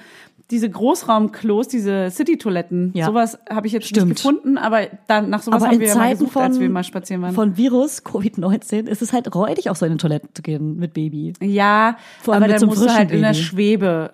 diese 0.51 0.69
Großraumklos, 0.71 1.69
diese 1.69 2.11
City-Toiletten, 2.11 2.91
Ja. 2.95 3.07
sowas 3.07 3.39
habe 3.49 3.67
ich 3.69 3.73
jetzt 3.73 3.87
Stimmt. 3.89 4.09
nicht 4.09 4.17
gefunden, 4.17 4.59
aber 4.59 4.83
dann 5.07 5.31
nach 5.31 5.43
sowas 5.43 5.63
aber 5.63 5.73
haben 5.73 5.81
wir 5.81 5.87
ja 5.89 5.95
mal 5.95 6.01
Zeiten 6.01 6.19
gesucht, 6.19 6.33
von, 6.33 6.43
als 6.43 6.61
wir 6.61 6.69
mal 6.71 6.85
spazieren 6.85 7.23
waren. 7.23 7.35
von 7.35 7.57
Virus, 7.57 8.05
Covid-19, 8.05 8.87
ist 8.87 9.03
es 9.03 9.13
halt 9.13 9.33
räudig, 9.35 9.71
auf 9.71 9.77
so 9.79 9.87
eine 9.87 9.97
Toilette 9.99 10.29
zu 10.35 10.43
gehen 10.43 10.77
mit 10.79 10.95
Baby. 10.95 11.33
ja, 11.41 11.97
Vor 12.23 12.35
allem 12.35 12.43
aber 12.45 12.53
dann 12.53 12.67
musst 12.69 12.85
du 12.85 12.89
halt 12.93 13.11
in 13.13 13.23
der 13.23 13.29
Baby. 13.31 13.41
Schwebe. 13.43 14.13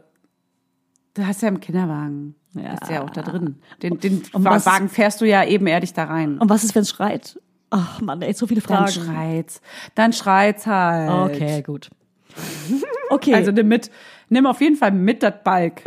Du 1.14 1.26
hast 1.26 1.42
ja 1.42 1.48
im 1.48 1.60
Kinderwagen. 1.60 2.34
Ja. 2.54 2.74
Ist 2.74 2.90
ja 2.90 3.02
auch 3.02 3.10
da 3.10 3.22
drin. 3.22 3.56
Den, 3.82 3.98
den 3.98 4.22
was- 4.32 4.66
Wagen 4.66 4.88
fährst 4.88 5.20
du 5.20 5.24
ja 5.26 5.44
ebenerdig 5.44 5.92
da 5.92 6.04
rein. 6.04 6.38
Und 6.38 6.48
was 6.50 6.64
ist, 6.64 6.74
wenn 6.74 6.82
es 6.82 6.90
schreit? 6.90 7.40
Ach 7.70 8.00
Mann, 8.02 8.20
ey, 8.22 8.32
so 8.34 8.46
viele 8.46 8.60
Dann 8.60 8.86
Fragen. 8.86 8.92
schreit's. 8.92 9.60
Dann 9.94 10.12
schreit's 10.12 10.66
halt. 10.66 11.32
Okay, 11.34 11.62
gut. 11.62 11.90
Okay. 13.10 13.34
Also 13.34 13.50
nimm 13.52 13.68
mit, 13.68 13.90
nimm 14.28 14.46
auf 14.46 14.60
jeden 14.60 14.76
Fall 14.76 14.90
mit 14.92 15.22
das 15.22 15.34
Balk. 15.44 15.82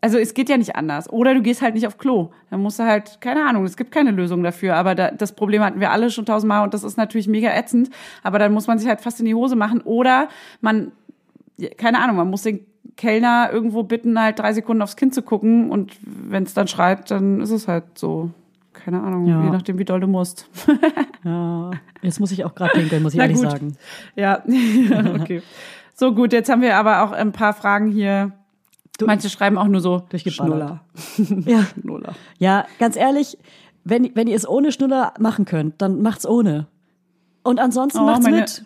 Also 0.00 0.16
es 0.18 0.32
geht 0.34 0.48
ja 0.48 0.56
nicht 0.56 0.76
anders. 0.76 1.10
Oder 1.10 1.34
du 1.34 1.42
gehst 1.42 1.60
halt 1.60 1.74
nicht 1.74 1.86
auf 1.86 1.98
Klo. 1.98 2.30
Dann 2.50 2.60
musst 2.60 2.78
du 2.78 2.84
halt, 2.84 3.20
keine 3.20 3.44
Ahnung, 3.46 3.64
es 3.64 3.76
gibt 3.76 3.90
keine 3.90 4.10
Lösung 4.12 4.42
dafür. 4.42 4.76
Aber 4.76 4.94
da, 4.94 5.10
das 5.10 5.32
Problem 5.34 5.62
hatten 5.62 5.80
wir 5.80 5.90
alle 5.90 6.10
schon 6.10 6.24
tausendmal 6.26 6.62
und 6.62 6.72
das 6.72 6.84
ist 6.84 6.96
natürlich 6.96 7.26
mega 7.26 7.50
ätzend. 7.54 7.90
Aber 8.22 8.38
dann 8.38 8.52
muss 8.52 8.66
man 8.66 8.78
sich 8.78 8.88
halt 8.88 9.00
fast 9.00 9.18
in 9.20 9.26
die 9.26 9.34
Hose 9.34 9.56
machen. 9.56 9.80
Oder 9.80 10.28
man, 10.60 10.92
keine 11.76 11.98
Ahnung, 12.00 12.16
man 12.16 12.28
muss 12.30 12.42
den 12.42 12.64
Kellner 12.98 13.48
irgendwo 13.50 13.82
bitten, 13.84 14.20
halt 14.20 14.38
drei 14.38 14.52
Sekunden 14.52 14.82
aufs 14.82 14.96
Kind 14.96 15.14
zu 15.14 15.22
gucken. 15.22 15.70
Und 15.70 15.96
wenn 16.04 16.42
es 16.42 16.52
dann 16.52 16.68
schreit, 16.68 17.10
dann 17.10 17.40
ist 17.40 17.50
es 17.50 17.66
halt 17.66 17.84
so. 17.98 18.30
Keine 18.74 19.00
Ahnung, 19.02 19.26
Ja. 19.26 19.42
je 19.42 19.50
nachdem, 19.50 19.78
wie 19.78 19.84
doll 19.84 19.98
du 20.00 20.06
musst. 20.06 20.46
ja, 21.24 21.70
jetzt 22.02 22.20
muss 22.20 22.30
ich 22.30 22.44
auch 22.44 22.54
gerade 22.54 22.72
pinkeln, 22.78 23.02
muss 23.02 23.12
ich 23.14 23.18
Na 23.18 23.24
ehrlich 23.24 23.38
gut. 23.40 23.50
sagen. 23.50 23.76
Ja, 24.14 24.42
okay. 25.20 25.42
So 25.94 26.14
gut, 26.14 26.32
jetzt 26.32 26.48
haben 26.48 26.60
wir 26.62 26.76
aber 26.76 27.02
auch 27.02 27.10
ein 27.12 27.32
paar 27.32 27.54
Fragen 27.54 27.90
hier. 27.90 28.32
Manche 29.04 29.30
schreiben 29.30 29.58
auch 29.58 29.66
nur 29.68 29.80
so. 29.80 30.02
Schnuller. 30.14 30.80
Ja. 31.46 31.64
Schnuller. 31.80 32.14
Ja, 32.38 32.66
ganz 32.78 32.96
ehrlich, 32.96 33.36
wenn, 33.84 34.10
wenn 34.14 34.26
ihr 34.28 34.36
es 34.36 34.48
ohne 34.48 34.70
Schnuller 34.72 35.12
machen 35.18 35.44
könnt, 35.44 35.80
dann 35.82 36.02
macht's 36.02 36.26
ohne. 36.26 36.66
Und 37.42 37.58
ansonsten 37.60 37.98
Oh, 38.00 38.04
macht's 38.04 38.24
meine- 38.24 38.40
mit. 38.40 38.64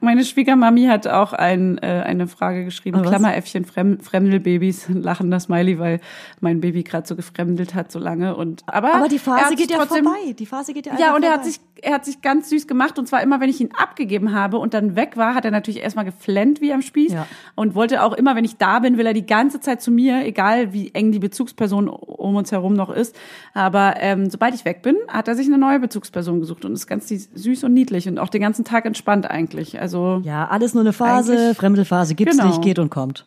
Meine 0.00 0.24
Schwiegermami 0.24 0.86
hat 0.86 1.06
auch 1.06 1.32
ein, 1.32 1.78
äh, 1.78 2.02
eine 2.04 2.26
Frage 2.26 2.64
geschrieben. 2.64 2.98
Ah? 2.98 3.02
Klammeräffchen, 3.02 3.64
Frem 3.64 4.00
Fremdelbabys, 4.00 4.86
lachender 4.88 5.40
Smiley, 5.40 5.78
weil 5.78 6.00
mein 6.40 6.60
Baby 6.60 6.82
gerade 6.82 7.06
so 7.06 7.16
gefremdelt 7.16 7.74
hat 7.74 7.92
so 7.92 7.98
lange. 7.98 8.34
Und, 8.34 8.62
aber, 8.66 8.94
Aber 8.94 9.08
die 9.08 9.18
Phase 9.18 9.54
geht 9.56 9.70
ja 9.70 9.78
trotzdem, 9.78 10.04
vorbei. 10.04 10.32
Die 10.32 10.46
Phase 10.46 10.72
geht 10.72 10.86
ja 10.86 10.98
Ja, 10.98 11.14
und 11.14 11.22
er 11.22 11.32
hat 11.32 11.44
sich, 11.44 11.60
er 11.82 11.94
hat 11.94 12.04
sich 12.04 12.22
ganz 12.22 12.48
süß 12.50 12.66
gemacht. 12.66 12.98
Und 12.98 13.06
zwar 13.06 13.22
immer, 13.22 13.40
wenn 13.40 13.50
ich 13.50 13.60
ihn 13.60 13.70
abgegeben 13.76 14.32
habe 14.32 14.58
und 14.58 14.74
dann 14.74 14.96
weg 14.96 15.16
war, 15.16 15.34
hat 15.34 15.44
er 15.44 15.50
natürlich 15.50 15.80
erstmal 15.80 16.04
geflennt 16.04 16.60
wie 16.60 16.72
am 16.72 16.82
Spieß. 16.82 17.12
Ja. 17.12 17.26
Und 17.54 17.74
wollte 17.74 18.02
auch 18.02 18.14
immer, 18.14 18.34
wenn 18.36 18.44
ich 18.44 18.56
da 18.56 18.78
bin, 18.78 18.96
will 18.96 19.06
er 19.06 19.14
die 19.14 19.26
ganze 19.26 19.60
Zeit 19.60 19.82
zu 19.82 19.90
mir, 19.90 20.24
egal 20.24 20.72
wie 20.72 20.94
eng 20.94 21.12
die 21.12 21.18
Bezugsperson 21.18 21.88
um 21.88 22.36
uns 22.36 22.52
herum 22.52 22.74
noch 22.74 22.90
ist. 22.90 23.14
Aber 23.54 23.94
ähm, 23.98 24.30
sobald 24.30 24.54
ich 24.54 24.64
weg 24.64 24.82
bin, 24.82 24.96
hat 25.08 25.28
er 25.28 25.34
sich 25.34 25.46
eine 25.46 25.58
neue 25.58 25.80
Bezugsperson 25.80 26.40
gesucht 26.40 26.64
und 26.64 26.72
ist 26.72 26.86
ganz 26.86 27.08
süß 27.08 27.64
und 27.64 27.74
niedlich 27.74 28.08
und 28.08 28.18
auch 28.18 28.28
den 28.28 28.40
ganzen 28.40 28.64
Tag 28.64 28.86
entspannt 28.86 29.30
eigentlich. 29.30 29.49
Also 29.80 30.20
Ja, 30.24 30.48
alles 30.48 30.74
nur 30.74 30.82
eine 30.82 30.92
Phase, 30.92 31.32
Eigentlich- 31.36 31.56
Fremdelphase 31.58 32.14
gibt's 32.14 32.36
Genau. 32.36 32.48
nicht, 32.48 32.62
geht 32.62 32.78
und 32.78 32.90
kommt. 32.90 33.26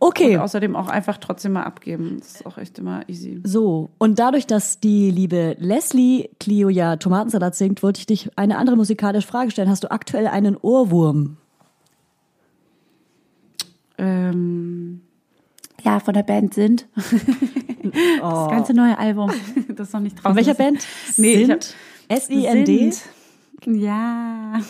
Okay. 0.00 0.34
und 0.36 0.42
außerdem 0.42 0.74
auch 0.74 0.88
einfach 0.88 1.18
trotzdem 1.18 1.52
mal 1.52 1.62
abgeben. 1.62 2.16
Das 2.18 2.34
ist 2.34 2.46
auch 2.46 2.58
echt 2.58 2.76
immer 2.80 3.08
easy. 3.08 3.40
So, 3.44 3.90
und 3.98 4.18
dadurch, 4.18 4.48
dass 4.48 4.80
die 4.80 5.12
liebe 5.12 5.54
Leslie 5.60 6.28
Clio 6.40 6.68
ja 6.70 6.96
Tomatensalat 6.96 7.54
singt, 7.54 7.84
wollte 7.84 8.00
ich 8.00 8.06
dich 8.06 8.30
eine 8.36 8.58
andere 8.58 8.74
musikalische 8.76 9.28
Frage 9.28 9.52
stellen. 9.52 9.68
Hast 9.68 9.84
du 9.84 9.90
aktuell 9.92 10.26
einen 10.26 10.56
Ohrwurm? 10.56 11.36
Ähm, 13.98 15.02
ja, 15.84 16.00
von 16.00 16.14
der 16.14 16.22
Band 16.22 16.54
sind. 16.54 16.86
Das 18.20 18.48
ganze 18.50 18.72
neue 18.74 18.96
Album. 18.98 19.30
Das 19.68 19.88
ist 19.88 19.94
noch 19.94 20.00
nicht 20.00 20.14
draußen. 20.16 20.24
Oh. 20.24 20.28
Von 20.30 20.36
welcher 20.36 20.54
Band? 20.54 20.86
Nee? 21.16 21.48
S-I-N-D? 22.08 22.90
Sind. 22.92 23.02
Ja. 23.80 24.60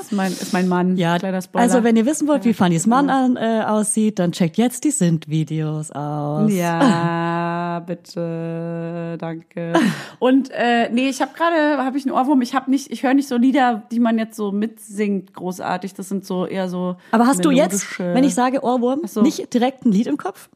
Ist, 0.00 0.12
mein, 0.12 0.32
ist 0.32 0.52
mein 0.52 0.68
Mann. 0.68 0.96
Ja, 0.96 1.16
also 1.52 1.84
wenn 1.84 1.96
ihr 1.96 2.06
wissen 2.06 2.28
wollt, 2.28 2.44
wie 2.44 2.54
Fannys 2.54 2.86
Mann 2.86 3.10
an, 3.10 3.36
äh, 3.36 3.64
aussieht, 3.66 4.18
dann 4.18 4.32
checkt 4.32 4.58
jetzt 4.58 4.84
die 4.84 4.90
Sind-Videos 4.90 5.90
aus. 5.90 6.52
Ja, 6.52 7.80
bitte, 7.86 9.16
danke. 9.18 9.72
Und 10.18 10.50
äh, 10.50 10.90
nee, 10.90 11.08
ich 11.08 11.20
habe 11.20 11.32
gerade, 11.34 11.82
habe 11.82 11.96
ich 11.98 12.06
einen 12.06 12.14
Ohrwurm. 12.14 12.42
Ich 12.42 12.54
habe 12.54 12.70
nicht, 12.70 12.90
ich 12.90 13.02
höre 13.02 13.14
nicht 13.14 13.28
so 13.28 13.36
Lieder, 13.36 13.82
die 13.90 14.00
man 14.00 14.18
jetzt 14.18 14.36
so 14.36 14.52
mitsingt, 14.52 15.34
großartig. 15.34 15.94
Das 15.94 16.08
sind 16.08 16.24
so 16.24 16.46
eher 16.46 16.68
so. 16.68 16.96
Aber 17.10 17.26
hast 17.26 17.44
du 17.44 17.50
jetzt, 17.50 17.98
wenn 17.98 18.24
ich 18.24 18.34
sage 18.34 18.62
Ohrwurm, 18.62 19.02
so. 19.06 19.22
nicht 19.22 19.52
direkt 19.54 19.84
ein 19.84 19.92
Lied 19.92 20.06
im 20.06 20.16
Kopf? 20.16 20.48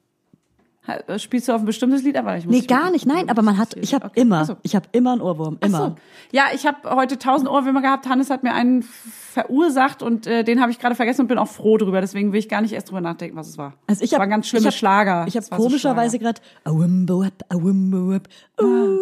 Spielst 1.18 1.48
du 1.48 1.52
auf 1.52 1.60
ein 1.62 1.64
bestimmtes 1.66 2.02
Lied? 2.02 2.16
Aber 2.16 2.36
ich 2.36 2.46
muss 2.46 2.54
Nee, 2.54 2.62
gar 2.62 2.90
nicht, 2.90 3.06
nein, 3.06 3.28
aber 3.28 3.42
man 3.42 3.58
hat, 3.58 3.74
ich 3.76 3.94
habe 3.94 4.06
Okay. 4.06 4.20
immer, 4.20 4.44
so. 4.44 4.56
ich 4.62 4.76
habe 4.76 4.86
immer 4.92 5.12
einen 5.12 5.20
Ohrwurm, 5.20 5.58
immer. 5.60 5.78
So. 5.78 5.96
Ja, 6.32 6.44
ich 6.54 6.66
habe 6.66 6.88
heute 6.94 7.18
tausend 7.18 7.50
Ohrwürmer 7.50 7.82
gehabt. 7.82 8.08
Hannes 8.08 8.30
hat 8.30 8.42
mir 8.42 8.52
einen 8.54 8.82
verursacht 8.82 10.02
und 10.02 10.26
äh, 10.26 10.44
den 10.44 10.60
habe 10.60 10.70
ich 10.70 10.78
gerade 10.78 10.94
vergessen 10.94 11.22
und 11.22 11.26
bin 11.28 11.38
auch 11.38 11.48
froh 11.48 11.76
drüber. 11.76 12.00
Deswegen 12.00 12.32
will 12.32 12.38
ich 12.38 12.48
gar 12.48 12.60
nicht 12.62 12.72
erst 12.72 12.88
drüber 12.90 13.00
nachdenken, 13.00 13.36
was 13.36 13.48
es 13.48 13.58
war. 13.58 13.74
Also 13.86 14.02
ich 14.02 14.10
das 14.10 14.16
hab, 14.16 14.20
war 14.20 14.26
ein 14.26 14.30
ganz 14.30 14.46
schlimmer 14.48 14.68
ich 14.68 14.74
hab, 14.74 14.78
Schlager. 14.78 15.24
Ich 15.28 15.36
habe 15.36 15.50
war 15.50 15.58
so 15.58 15.64
komischerweise 15.64 16.18
Schlager. 16.18 16.34
gerade 16.34 16.76
Awimbo-wap, 16.76 17.44
Awimbo-wap. 17.50 18.28
Uh, 18.60 18.98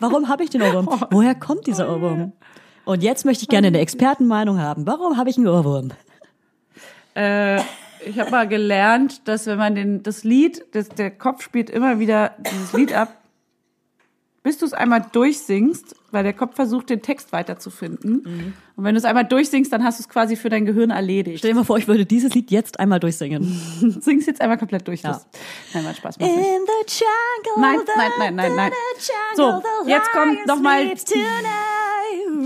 Warum 0.00 0.28
habe 0.28 0.42
ich 0.44 0.50
den 0.50 0.62
Ohrwurm? 0.62 0.88
Woher 1.10 1.34
kommt 1.34 1.66
dieser 1.66 1.88
Ohrwurm? 1.88 2.32
Und 2.84 3.02
jetzt 3.02 3.24
möchte 3.24 3.42
ich 3.42 3.48
gerne 3.48 3.68
eine 3.68 3.80
Expertenmeinung 3.80 4.60
haben. 4.60 4.86
Warum 4.86 5.16
habe 5.16 5.30
ich 5.30 5.36
einen 5.36 5.48
Ohrwurm? 5.48 5.92
Äh, 7.14 7.60
ich 8.04 8.18
habe 8.18 8.30
mal 8.30 8.46
gelernt, 8.46 9.26
dass 9.26 9.46
wenn 9.46 9.58
man 9.58 9.74
den, 9.74 10.02
das 10.02 10.24
Lied, 10.24 10.64
das, 10.72 10.88
der 10.90 11.10
Kopf 11.10 11.42
spielt 11.42 11.70
immer 11.70 11.98
wieder 11.98 12.34
dieses 12.50 12.72
Lied 12.72 12.92
ab, 12.92 13.16
bis 14.42 14.58
du 14.58 14.66
es 14.66 14.74
einmal 14.74 15.06
durchsingst, 15.10 15.96
weil 16.10 16.22
der 16.22 16.34
Kopf 16.34 16.54
versucht, 16.54 16.90
den 16.90 17.00
Text 17.00 17.32
weiterzufinden. 17.32 18.22
Mhm. 18.24 18.52
Und 18.76 18.84
wenn 18.84 18.94
du 18.94 18.98
es 18.98 19.06
einmal 19.06 19.24
durchsingst, 19.24 19.72
dann 19.72 19.82
hast 19.82 19.98
du 19.98 20.02
es 20.02 20.08
quasi 20.10 20.36
für 20.36 20.50
dein 20.50 20.66
Gehirn 20.66 20.90
erledigt. 20.90 21.38
Stell 21.38 21.52
dir 21.52 21.56
mal 21.56 21.64
vor, 21.64 21.78
ich 21.78 21.88
würde 21.88 22.04
dieses 22.04 22.34
Lied 22.34 22.50
jetzt 22.50 22.78
einmal 22.78 23.00
durchsingen. 23.00 23.42
Sing 24.00 24.18
es 24.18 24.26
jetzt 24.26 24.42
einmal 24.42 24.58
komplett 24.58 24.86
durch. 24.86 25.00
Ja. 25.00 25.22
Nein, 25.72 25.84
mal 25.84 25.94
Spaß. 25.94 26.18
Macht 26.18 26.30
nicht. 26.30 26.38
In 26.38 26.44
the 26.44 26.94
jungle, 26.94 27.62
Nein, 27.62 27.78
nein, 27.96 28.10
nein, 28.18 28.34
nein, 28.34 28.54
nein. 28.54 28.72
So, 29.34 29.62
jetzt 29.86 30.10
kommt 30.12 30.46
nochmal. 30.46 30.92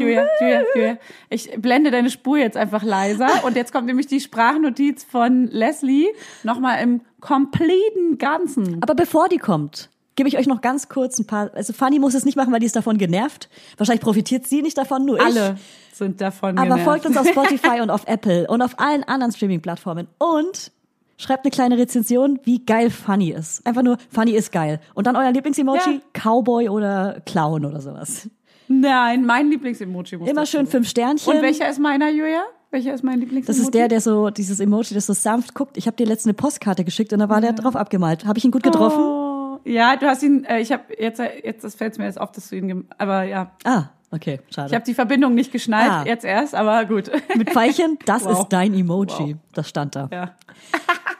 Julia, 0.00 0.26
Julia, 0.40 0.62
Julia. 0.74 0.98
Ich 1.30 1.50
blende 1.60 1.90
deine 1.90 2.10
Spur 2.10 2.38
jetzt 2.38 2.56
einfach 2.56 2.82
leiser. 2.82 3.28
Und 3.44 3.56
jetzt 3.56 3.72
kommt 3.72 3.86
nämlich 3.86 4.06
die 4.06 4.20
Sprachnotiz 4.20 5.04
von 5.04 5.46
Leslie 5.48 6.06
nochmal 6.42 6.82
im 6.82 7.00
kompletten 7.20 8.18
Ganzen. 8.18 8.82
Aber 8.82 8.94
bevor 8.94 9.28
die 9.28 9.38
kommt, 9.38 9.90
gebe 10.16 10.28
ich 10.28 10.38
euch 10.38 10.46
noch 10.46 10.60
ganz 10.60 10.88
kurz 10.88 11.18
ein 11.18 11.26
paar. 11.26 11.50
Also 11.54 11.72
Fanny 11.72 11.98
muss 11.98 12.14
es 12.14 12.24
nicht 12.24 12.36
machen, 12.36 12.52
weil 12.52 12.60
die 12.60 12.66
ist 12.66 12.76
davon 12.76 12.98
genervt. 12.98 13.48
Wahrscheinlich 13.76 14.02
profitiert 14.02 14.46
sie 14.46 14.62
nicht 14.62 14.76
davon, 14.78 15.04
nur 15.04 15.16
ich. 15.18 15.24
Alle 15.24 15.56
sind 15.92 16.20
davon 16.20 16.58
Aber 16.58 16.76
genervt. 16.76 16.84
folgt 16.84 17.06
uns 17.06 17.16
auf 17.16 17.28
Spotify 17.30 17.80
und 17.80 17.90
auf 17.90 18.02
Apple 18.06 18.46
und 18.48 18.62
auf 18.62 18.78
allen 18.78 19.04
anderen 19.04 19.32
Streaming-Plattformen. 19.32 20.08
Und 20.18 20.72
schreibt 21.20 21.44
eine 21.44 21.50
kleine 21.50 21.76
Rezension, 21.78 22.38
wie 22.44 22.64
geil 22.64 22.90
Funny 22.90 23.30
ist. 23.32 23.66
Einfach 23.66 23.82
nur, 23.82 23.98
Funny 24.10 24.32
ist 24.32 24.52
geil. 24.52 24.80
Und 24.94 25.08
dann 25.08 25.16
euer 25.16 25.32
Lieblings-Emoji, 25.32 25.94
Ja. 25.94 26.00
Cowboy 26.12 26.68
oder 26.68 27.20
Clown 27.26 27.64
oder 27.64 27.80
sowas. 27.80 28.28
Nein, 28.68 29.24
mein 29.24 29.50
Lieblings-Emoji 29.50 30.18
muss 30.18 30.28
Immer 30.28 30.46
schön 30.46 30.66
fünf 30.66 30.88
Sternchen. 30.88 31.32
Und 31.32 31.42
welcher 31.42 31.68
ist 31.68 31.78
meiner, 31.78 32.10
Julia? 32.10 32.42
Welcher 32.70 32.92
ist 32.94 33.02
mein 33.02 33.18
Lieblings-Emoji? 33.20 33.46
Das 33.46 33.58
ist 33.58 33.72
der, 33.74 33.88
der 33.88 34.00
so, 34.00 34.30
dieses 34.30 34.60
Emoji, 34.60 34.94
das 34.94 35.06
so 35.06 35.14
sanft 35.14 35.54
guckt. 35.54 35.76
Ich 35.76 35.86
habe 35.86 35.96
dir 35.96 36.06
letzte 36.06 36.28
eine 36.28 36.34
Postkarte 36.34 36.84
geschickt 36.84 37.12
und 37.12 37.20
da 37.20 37.28
war 37.28 37.40
der 37.40 37.52
drauf 37.54 37.76
abgemalt. 37.76 38.26
Habe 38.26 38.38
ich 38.38 38.44
ihn 38.44 38.50
gut 38.50 38.62
getroffen? 38.62 39.00
Oh, 39.02 39.60
ja, 39.64 39.96
du 39.96 40.06
hast 40.06 40.22
ihn, 40.22 40.44
äh, 40.44 40.60
ich 40.60 40.70
habe 40.70 40.84
jetzt, 40.98 41.18
jetzt 41.18 41.64
das 41.64 41.74
fällt 41.74 41.98
mir 41.98 42.04
jetzt 42.04 42.20
auf, 42.20 42.30
dass 42.32 42.50
du 42.50 42.56
ihn, 42.56 42.88
aber 42.98 43.22
ja, 43.24 43.52
Ah, 43.64 43.84
okay, 44.10 44.40
schade. 44.54 44.68
ich 44.68 44.74
habe 44.74 44.84
die 44.84 44.94
Verbindung 44.94 45.34
nicht 45.34 45.52
geschnallt, 45.52 45.90
Ah. 45.90 46.04
jetzt 46.06 46.24
erst, 46.24 46.54
aber 46.54 46.84
gut. 46.84 47.10
Mit 47.36 47.50
Pfeilchen, 47.50 47.98
das 48.06 48.24
Wow. 48.24 48.40
ist 48.40 48.48
dein 48.48 48.74
Emoji. 48.74 49.34
Wow. 49.34 49.36
Das 49.54 49.68
stand 49.68 49.96
da. 49.96 50.08
ja. 50.12 50.34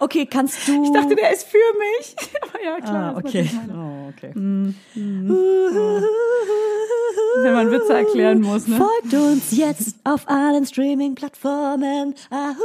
Okay, 0.00 0.26
kannst 0.26 0.68
du. 0.68 0.84
Ich 0.84 0.92
dachte, 0.92 1.16
der 1.16 1.32
ist 1.32 1.48
für 1.48 1.56
mich. 1.76 2.14
aber 2.40 2.62
ja, 2.64 2.76
klar. 2.80 3.14
Ah, 3.16 3.18
okay. 3.18 3.24
wollte 3.24 3.38
ich 3.40 3.52
meinen. 3.52 3.74
Oh, 3.74 4.08
okay. 4.10 4.32
Wenn 7.42 7.52
man 7.54 7.70
Witze 7.72 7.94
erklären 7.94 8.40
muss, 8.40 8.68
ne? 8.68 8.76
Folgt 8.76 9.12
uns 9.14 9.56
jetzt 9.56 9.96
auf 10.04 10.28
allen 10.28 10.64
Streaming-Plattformen. 10.66 12.14
Ahu. 12.30 12.62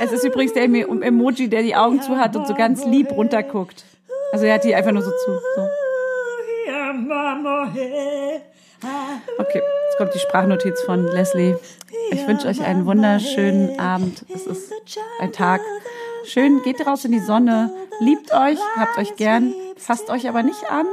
Es 0.00 0.12
ist 0.12 0.24
übrigens 0.24 0.54
der 0.54 0.64
Emo- 0.64 1.02
Emoji, 1.02 1.48
der 1.50 1.62
die 1.62 1.76
Augen 1.76 2.00
zu 2.00 2.16
hat 2.16 2.34
und 2.36 2.46
so 2.46 2.54
ganz 2.54 2.86
lieb 2.86 3.10
runterguckt. 3.10 3.84
Also 4.32 4.46
er 4.46 4.54
hat 4.54 4.64
die 4.64 4.74
einfach 4.74 4.92
nur 4.92 5.02
so 5.02 5.10
zu. 5.10 5.40
So. 5.56 5.68
Okay, 9.38 9.62
jetzt 9.62 9.98
kommt 9.98 10.14
die 10.14 10.18
Sprachnotiz 10.18 10.82
von 10.82 11.06
Leslie. 11.06 11.56
Ich 12.10 12.26
wünsche 12.26 12.48
euch 12.48 12.62
einen 12.62 12.86
wunderschönen 12.86 13.78
Abend. 13.80 14.24
Es 14.32 14.46
ist 14.46 14.72
ein 15.20 15.32
Tag. 15.32 15.60
Schön, 16.24 16.62
geht 16.62 16.86
raus 16.86 17.04
in 17.04 17.12
die 17.12 17.20
Sonne, 17.20 17.72
liebt 18.00 18.32
euch, 18.32 18.58
habt 18.76 18.98
euch 18.98 19.14
gern, 19.16 19.54
fasst 19.76 20.10
euch 20.10 20.28
aber 20.28 20.42
nicht 20.42 20.70
an, 20.70 20.86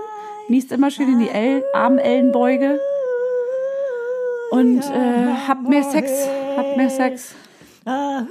niest 0.48 0.72
immer 0.72 0.92
schön 0.92 1.10
in 1.10 1.20
die 1.20 1.30
El 1.30 1.64
Armellenbeuge 1.74 2.80
und 4.52 4.82
äh, 4.82 5.34
habt 5.48 5.68
mehr 5.68 5.84
Sex, 5.84 6.12
habt 6.56 6.78
mehr 6.78 6.90
Sex. 6.90 7.34
Ahu. 7.86 8.28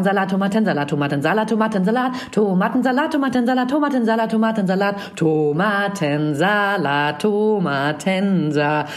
Tomatensalat, 0.00 0.88
Tomatensalat, 0.88 0.88
Tomatensalat, 0.88 2.32
Tomatensalat, 2.32 3.12
Tomatensalat, 3.12 3.70
Tomatensalat, 3.70 3.72
Tomatensalat, 4.38 5.16
Tomatensalat, 5.16 7.20
Tomatensalat. 7.20 8.90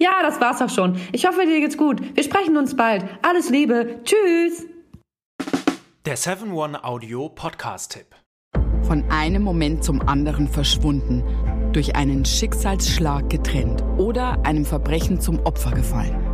Ja, 0.00 0.10
das 0.22 0.40
war's 0.40 0.62
auch 0.62 0.70
schon. 0.70 0.96
Ich 1.12 1.26
hoffe, 1.26 1.40
dir 1.44 1.60
geht's 1.60 1.76
gut. 1.76 2.00
Wir 2.16 2.22
sprechen 2.22 2.56
uns 2.56 2.76
bald. 2.76 3.04
Alles 3.22 3.50
Liebe. 3.50 3.98
Tschüss. 4.04 4.64
Der 6.06 6.16
7-One 6.16 6.84
Audio 6.84 7.28
Podcast-Tipp. 7.28 8.06
Von 8.82 9.04
einem 9.10 9.42
Moment 9.42 9.82
zum 9.84 10.08
anderen 10.08 10.48
verschwunden, 10.48 11.22
durch 11.72 11.96
einen 11.96 12.24
Schicksalsschlag 12.24 13.28
getrennt 13.28 13.82
oder 13.98 14.38
einem 14.44 14.64
Verbrechen 14.64 15.20
zum 15.20 15.40
Opfer 15.40 15.72
gefallen. 15.72 16.27